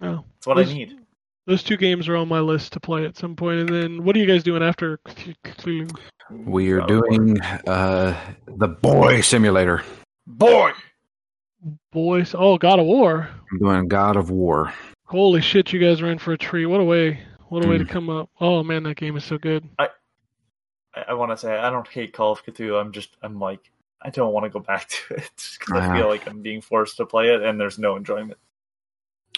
Oh, 0.02 0.24
That's 0.36 0.48
what 0.48 0.58
Those- 0.58 0.70
I 0.70 0.74
need. 0.74 1.00
those 1.46 1.64
two 1.64 1.78
games 1.78 2.08
are 2.08 2.16
on 2.16 2.28
my 2.28 2.40
list 2.40 2.74
to 2.74 2.80
play 2.80 3.06
at 3.06 3.18
some 3.18 3.36
point. 3.36 3.60
And 3.62 3.70
then, 3.70 4.04
what 4.04 4.16
are 4.16 4.20
you 4.20 4.26
guys 4.26 4.44
doing 4.44 4.62
after 4.64 4.98
Cthulhu? 5.44 5.90
We 6.30 6.72
are 6.72 6.86
doing 6.88 7.40
uh, 7.42 8.20
the 8.58 8.68
boy 8.68 9.22
simulator. 9.22 9.84
boy. 10.26 10.72
Boys, 11.92 12.36
oh, 12.38 12.58
God 12.58 12.80
of 12.80 12.86
War. 12.86 13.28
I'm 13.52 13.58
doing 13.60 13.88
God 13.88 14.16
of 14.16 14.30
War. 14.30 14.72
Holy 15.06 15.42
shit, 15.42 15.74
you 15.74 15.80
guys 15.80 16.02
are 16.02 16.10
in 16.12 16.20
for 16.20 16.32
a 16.34 16.38
treat. 16.38 16.66
What 16.68 16.80
a 16.80 16.84
way, 16.84 17.20
what 17.50 17.66
a 17.66 17.68
way 17.68 17.78
to 17.78 17.86
Mm. 17.86 17.90
come 17.90 18.10
up. 18.10 18.30
Oh 18.40 18.64
man, 18.64 18.84
that 18.84 18.98
game 18.98 19.16
is 19.18 19.24
so 19.24 19.38
good. 19.38 19.68
I, 19.80 19.90
I 21.08 21.14
want 21.14 21.32
to 21.32 21.38
say 21.38 21.58
I 21.58 21.70
don't 21.70 21.88
hate 21.88 22.14
Call 22.14 22.32
of 22.34 22.44
Cthulhu. 22.46 22.80
I'm 22.80 22.92
just 22.92 23.16
I'm 23.22 23.40
like 23.40 23.72
I 24.02 24.10
don't 24.10 24.34
want 24.34 24.46
to 24.46 24.50
go 24.50 24.60
back 24.60 24.88
to 25.08 25.16
it 25.16 25.30
because 25.60 25.82
I 25.82 25.88
Ah. 25.88 25.96
feel 25.96 26.08
like 26.08 26.28
I'm 26.28 26.42
being 26.42 26.62
forced 26.62 26.98
to 26.98 27.06
play 27.06 27.30
it 27.34 27.42
and 27.44 27.60
there's 27.60 27.80
no 27.80 27.96
enjoyment. 27.96 28.38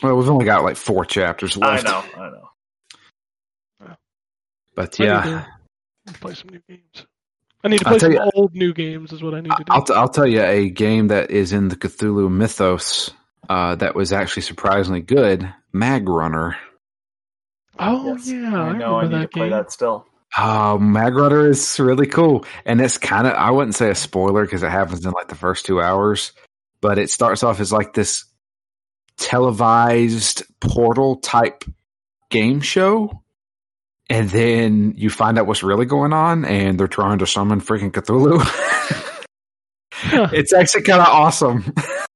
Well, 0.03 0.15
we've 0.15 0.29
only 0.29 0.45
got 0.45 0.63
like 0.63 0.77
four 0.77 1.03
chapters 1.05 1.57
left. 1.57 1.85
I 1.87 1.91
left. 1.99 2.15
know, 2.17 2.23
I 2.23 2.29
know. 2.29 2.49
But 4.75 4.99
I 4.99 5.03
need 5.03 5.09
yeah, 5.09 5.45
to 6.07 6.13
play 6.13 6.33
some 6.35 6.49
new 6.49 6.61
games. 6.69 7.05
I 7.63 7.67
need 7.67 7.79
to 7.79 7.85
play 7.85 7.99
some 7.99 8.13
you- 8.13 8.29
old 8.33 8.53
new 8.53 8.73
games. 8.73 9.11
Is 9.11 9.21
what 9.21 9.33
I 9.33 9.41
need 9.41 9.49
to 9.51 9.63
do. 9.65 9.71
I'll, 9.73 9.83
t- 9.83 9.93
I'll 9.93 10.07
tell 10.07 10.27
you 10.27 10.41
a 10.41 10.69
game 10.69 11.07
that 11.09 11.31
is 11.31 11.51
in 11.51 11.67
the 11.67 11.75
Cthulhu 11.75 12.31
mythos 12.31 13.11
uh, 13.49 13.75
that 13.75 13.95
was 13.95 14.13
actually 14.13 14.43
surprisingly 14.43 15.01
good 15.01 15.53
Magrunner. 15.73 16.55
Oh 17.79 18.15
Yes. 18.15 18.27
yeah, 18.29 18.55
I 18.61 18.69
I, 18.69 18.77
know. 18.77 18.95
I 18.95 19.03
remember 19.03 19.03
need 19.03 19.09
to 19.09 19.19
that 19.19 19.31
play 19.31 19.49
that 19.49 19.71
still. 19.71 20.05
Oh, 20.37 20.77
Magrunner 20.79 21.49
is 21.49 21.79
really 21.79 22.05
cool. 22.05 22.45
And 22.65 22.79
it's 22.81 22.97
kind 22.99 23.25
of, 23.25 23.33
I 23.33 23.49
wouldn't 23.51 23.73
say 23.75 23.89
a 23.89 23.95
spoiler 23.95 24.43
because 24.45 24.61
it 24.61 24.69
happens 24.69 25.05
in 25.05 25.11
like 25.11 25.27
the 25.27 25.35
first 25.35 25.65
two 25.65 25.81
hours, 25.81 26.33
but 26.81 26.99
it 26.99 27.09
starts 27.09 27.41
off 27.43 27.59
as 27.59 27.71
like 27.73 27.93
this 27.93 28.25
televised 29.17 30.43
portal 30.59 31.15
type 31.17 31.63
game 32.29 32.61
show. 32.61 33.23
And 34.09 34.29
then 34.29 34.93
you 34.97 35.09
find 35.09 35.37
out 35.37 35.45
what's 35.47 35.61
really 35.63 35.85
going 35.85 36.13
on, 36.13 36.43
and 36.45 36.79
they're 36.79 36.87
trying 36.87 37.19
to 37.19 37.27
summon 37.27 37.61
freaking 37.61 37.91
Cthulhu. 37.91 38.39
Huh. 40.01 40.29
it's 40.31 40.53
actually 40.53 40.83
kind 40.83 41.01
of 41.01 41.07
awesome. 41.09 41.73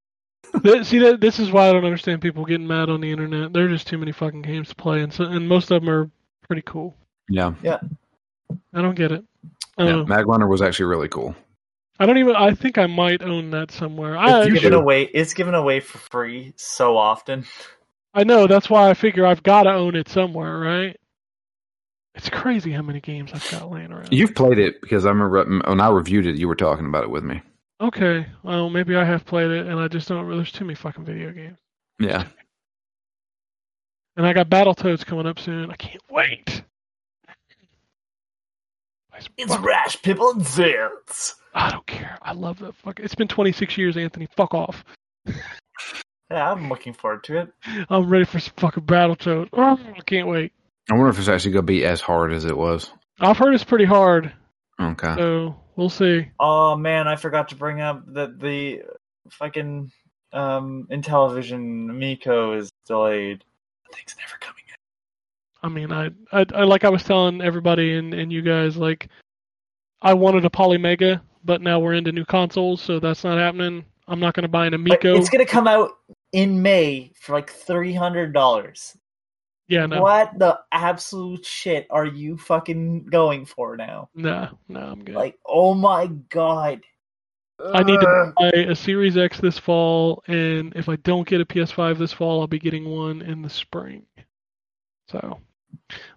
Th- 0.64 0.86
See 0.86 1.00
that 1.00 1.20
this 1.22 1.40
is 1.40 1.52
why 1.52 1.70
I 1.70 1.74
don't 1.74 1.86
understand 1.86 2.22
people 2.22 2.46
getting 2.46 2.68
mad 2.68 2.90
on 2.90 3.02
the 3.02 3.12
internet. 3.12 3.54
There 3.54 3.66
are 3.66 3.70
just 3.70 3.88
too 3.88 3.98
many 3.98 4.12
fucking 4.12 4.44
games 4.44 4.70
to 4.70 4.76
play, 4.76 5.02
and 5.02 5.12
so 5.12 5.24
and 5.26 5.48
most 5.48 5.72
of 5.72 5.82
them 5.82 5.90
are 5.90 6.10
pretty 6.48 6.62
cool. 6.66 6.96
Yeah, 7.30 7.54
yeah. 7.64 7.80
I 8.74 8.82
don't 8.82 8.96
get 8.96 9.12
it. 9.12 9.24
I 9.78 9.84
yeah. 9.84 9.92
know. 9.92 10.06
Magrunner 10.06 10.48
was 10.50 10.62
actually 10.62 10.86
really 10.86 11.10
cool. 11.10 11.36
I 12.00 12.06
don't 12.06 12.18
even. 12.18 12.36
I 12.36 12.54
think 12.54 12.78
I 12.78 12.88
might 12.88 13.22
own 13.24 13.52
that 13.52 13.72
somewhere. 13.72 14.18
I 14.18 14.42
It's 14.42 14.48
you 14.48 14.54
given 14.56 14.62
should. 14.62 14.74
away. 14.74 15.04
It's 15.14 15.34
given 15.34 15.54
away 15.56 15.80
for 15.80 15.98
free 16.00 16.54
so 16.58 16.98
often. 16.98 17.46
I 18.14 18.24
know 18.24 18.48
that's 18.48 18.70
why 18.70 18.90
I 18.90 18.94
figure 18.94 19.26
I've 19.26 19.44
got 19.44 19.64
to 19.64 19.74
own 19.74 19.96
it 19.96 20.10
somewhere, 20.10 20.60
right? 20.60 20.98
It's 22.16 22.30
crazy 22.30 22.72
how 22.72 22.84
many 22.84 23.02
games 23.02 23.32
I've 23.34 23.50
got 23.50 23.72
laying 23.72 23.92
around. 23.92 24.12
You've 24.12 24.36
played 24.36 24.60
it 24.60 24.82
because 24.82 25.06
I 25.06 25.10
remember 25.10 25.44
when 25.68 25.82
I 25.82 25.90
reviewed 25.90 26.28
it, 26.28 26.36
you 26.36 26.48
were 26.48 26.56
talking 26.56 26.86
about 26.86 27.04
it 27.04 27.10
with 27.10 27.24
me. 27.24 27.42
Okay, 27.84 28.26
well 28.44 28.70
maybe 28.70 28.96
I 28.96 29.04
have 29.04 29.26
played 29.26 29.52
it, 29.52 29.68
and 29.68 29.80
I 29.80 29.88
just 29.90 30.08
don't. 30.08 30.26
Really. 30.26 30.40
There's 30.40 30.52
too 30.52 30.64
many 30.66 30.76
fucking 30.76 31.04
video 31.06 31.32
games, 31.32 31.58
Yeah. 32.00 32.26
and 34.16 34.26
I 34.26 34.32
got 34.34 34.50
Battletoads 34.50 35.06
coming 35.06 35.28
up 35.28 35.38
soon. 35.40 35.70
I 35.70 35.76
can't 35.76 36.02
wait. 36.10 36.64
It's 39.38 39.58
rash 39.60 40.02
people 40.02 40.32
and 40.32 40.42
zits. 40.42 41.34
I 41.54 41.70
don't 41.72 41.86
care. 41.86 42.18
I 42.22 42.34
love 42.34 42.60
that 42.60 42.76
fuck. 42.76 43.00
It's 43.00 43.14
been 43.16 43.28
26 43.28 43.78
years, 43.78 43.96
Anthony. 43.96 44.28
Fuck 44.36 44.54
off. 44.56 44.84
Yeah, 46.32 46.52
I'm 46.52 46.68
looking 46.68 46.94
forward 46.94 47.24
to 47.26 47.38
it. 47.42 47.54
I'm 47.90 48.10
ready 48.10 48.26
for 48.26 48.40
some 48.40 48.54
fucking 48.58 48.84
Battletoads. 48.86 49.50
Oh, 49.54 49.80
I 49.96 50.02
can't 50.06 50.28
wait. 50.28 50.52
I 50.90 50.96
wonder 50.96 51.10
if 51.10 51.20
it's 51.20 51.28
actually 51.28 51.52
going 51.52 51.66
to 51.66 51.72
be 51.72 51.86
as 51.86 52.02
hard 52.02 52.34
as 52.34 52.46
it 52.46 52.58
was. 52.58 52.92
I've 53.20 53.38
heard 53.38 53.54
it's 53.54 53.64
pretty 53.64 53.86
hard, 53.86 54.34
Okay. 54.82 55.14
so 55.16 55.56
we'll 55.76 55.90
see. 55.90 56.28
Oh 56.40 56.76
man, 56.76 57.08
I 57.08 57.16
forgot 57.16 57.50
to 57.50 57.56
bring 57.56 57.82
up 57.82 58.04
that 58.14 58.40
the 58.40 58.82
fucking 59.30 59.92
um 60.34 60.88
Intellivision 60.92 61.96
Miko 61.96 62.54
is 62.54 62.72
delayed. 62.86 63.44
That 63.90 63.96
thing's 63.98 64.16
never 64.20 64.38
coming 64.40 64.64
in. 64.68 64.76
I 65.62 65.70
mean, 65.70 65.92
I, 65.92 66.10
I, 66.38 66.46
I 66.54 66.64
like 66.64 66.84
I 66.84 66.90
was 66.90 67.04
telling 67.04 67.42
everybody 67.42 67.98
and, 67.98 68.14
and 68.14 68.34
you 68.34 68.42
guys, 68.42 68.76
like, 68.76 69.08
I 70.02 70.14
wanted 70.14 70.44
a 70.44 70.50
Polymega, 70.50 71.22
but 71.46 71.62
now 71.62 71.80
we're 71.80 71.94
into 71.94 72.12
new 72.12 72.26
consoles, 72.26 72.82
so 72.82 73.00
that's 73.00 73.24
not 73.24 73.38
happening. 73.38 73.86
I'm 74.08 74.20
not 74.20 74.34
going 74.34 74.44
to 74.44 74.50
buy 74.50 74.66
an 74.66 74.72
But 74.72 74.80
Amico. 74.82 75.16
it's 75.16 75.30
gonna 75.30 75.46
come 75.46 75.68
out 75.68 75.92
in 76.34 76.62
May 76.62 77.12
for 77.16 77.34
like 77.34 77.50
three 77.50 77.94
hundred 77.94 78.34
dollars. 78.34 78.98
Yeah, 79.68 79.86
no, 79.86 80.02
What 80.02 80.38
the 80.38 80.60
absolute 80.72 81.46
shit 81.46 81.88
are 81.90 82.06
you 82.06 82.38
fucking 82.38 83.06
going 83.06 83.46
for 83.46 83.78
now? 83.78 84.10
no, 84.14 84.58
no, 84.68 84.80
I'm 84.80 85.04
good. 85.04 85.16
Like, 85.16 85.38
oh 85.46 85.74
my 85.74 86.08
god. 86.30 86.82
I 87.74 87.84
need 87.84 88.00
to 88.00 88.34
buy 88.36 88.50
a 88.50 88.76
Series 88.76 89.16
X 89.16 89.40
this 89.40 89.58
fall, 89.58 90.24
and 90.28 90.76
if 90.76 90.90
I 90.90 90.98
don't 90.98 91.28
get 91.28 91.40
a 91.40 91.46
PS5 91.46 91.98
this 91.98 92.12
fall, 92.12 92.42
I'll 92.42 92.48
be 92.48 92.60
getting 92.60 92.90
one 92.90 93.22
in 93.22 93.42
the 93.42 93.50
spring. 93.50 94.06
So, 95.10 95.40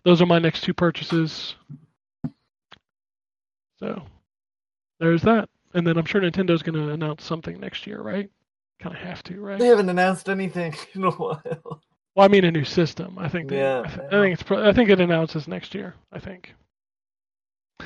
those 0.05 0.21
are 0.21 0.27
my 0.27 0.39
next 0.39 0.63
two 0.63 0.75
purchases. 0.75 1.55
So, 3.79 4.03
there's 4.99 5.23
that. 5.23 5.49
And 5.75 5.87
then 5.87 5.99
I'm 5.99 6.07
sure 6.07 6.21
Nintendo's 6.21 6.63
going 6.63 6.75
to 6.75 6.93
announce 6.93 7.23
something 7.23 7.61
next 7.61 7.87
year, 7.87 8.01
right? 8.01 8.31
Kind 8.81 8.95
of 8.97 9.03
have 9.03 9.23
to, 9.25 9.41
right? 9.41 9.59
They 9.59 9.67
haven't 9.67 9.91
announced 9.91 10.29
anything 10.29 10.75
in 10.95 11.05
a 11.05 11.11
while. 11.11 11.83
Well, 12.17 12.25
I 12.25 12.29
mean 12.29 12.45
a 12.45 12.51
new 12.51 12.65
system. 12.65 13.19
I 13.19 13.29
think. 13.29 13.51
They, 13.51 13.59
Yeah, 13.59 13.83
I, 13.85 13.89
th- 13.89 14.01
I 14.09 14.11
think 14.23 14.33
it's. 14.35 14.43
Pro- 14.43 14.67
I 14.69 14.73
think 14.73 14.89
it 14.91 15.01
announces 15.01 15.47
next 15.47 15.75
year. 15.75 15.95
I 16.11 16.19
think. 16.19 16.55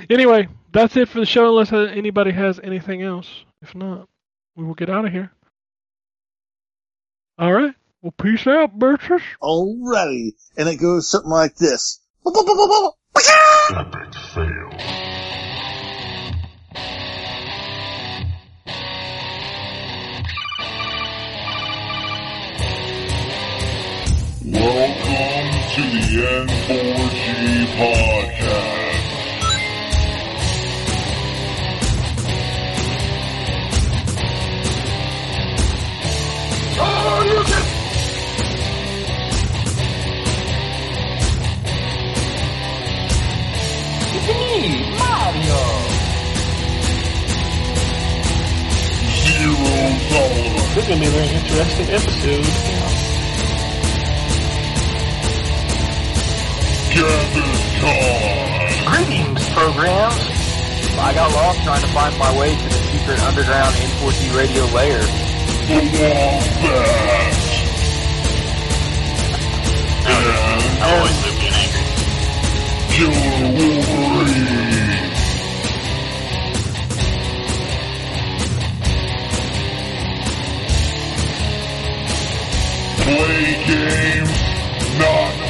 Anyway, 0.08 0.46
that's 0.72 0.96
it 0.96 1.08
for 1.08 1.18
the 1.18 1.26
show. 1.26 1.48
Unless 1.48 1.72
uh, 1.72 1.78
anybody 1.92 2.30
has 2.30 2.60
anything 2.62 3.02
else. 3.02 3.28
If 3.60 3.74
not, 3.74 4.08
we 4.56 4.64
will 4.64 4.74
get 4.74 4.88
out 4.88 5.04
of 5.04 5.10
here. 5.12 5.32
All 7.38 7.52
right. 7.52 7.74
Well, 8.02 8.12
peace 8.12 8.46
out, 8.46 8.78
bitches. 8.78 9.20
Alrighty. 9.42 10.34
And 10.56 10.68
it 10.68 10.76
goes 10.76 11.10
something 11.10 11.30
like 11.30 11.56
this. 11.56 12.00
Epic 12.24 14.14
fail. 14.34 14.99
Welcome 25.80 25.98
to 25.98 26.08
the 26.08 26.20
N4G 26.26 27.64
podcast. 27.78 29.00
Zero 49.24 49.54
tolerance. 50.10 50.74
This 50.74 50.82
is 50.82 50.88
going 50.88 51.00
to 51.00 51.00
be 51.00 51.06
a 51.06 51.10
very 51.10 51.28
interesting 51.28 51.88
episode. 51.88 52.89
Greetings, 58.90 59.46
programs. 59.50 60.18
I 60.98 61.12
got 61.14 61.30
lost 61.32 61.62
trying 61.62 61.80
to 61.80 61.86
find 61.88 62.18
my 62.18 62.36
way 62.36 62.56
to 62.56 62.64
the 62.64 62.70
secret 62.70 63.22
underground 63.22 63.74
N4G 63.76 64.36
radio 64.36 64.64
layer. 64.74 64.98
The 64.98 65.74
Wombat. 65.94 66.50
And 70.06 70.82
I 70.82 70.90
always 70.98 71.16
live 71.22 71.38
in 71.38 71.54
angry. 71.54 71.84
Killer 72.90 73.38
Wolverine. 73.54 74.50
Play 82.98 83.46
games, 83.66 84.34
not 84.98 85.49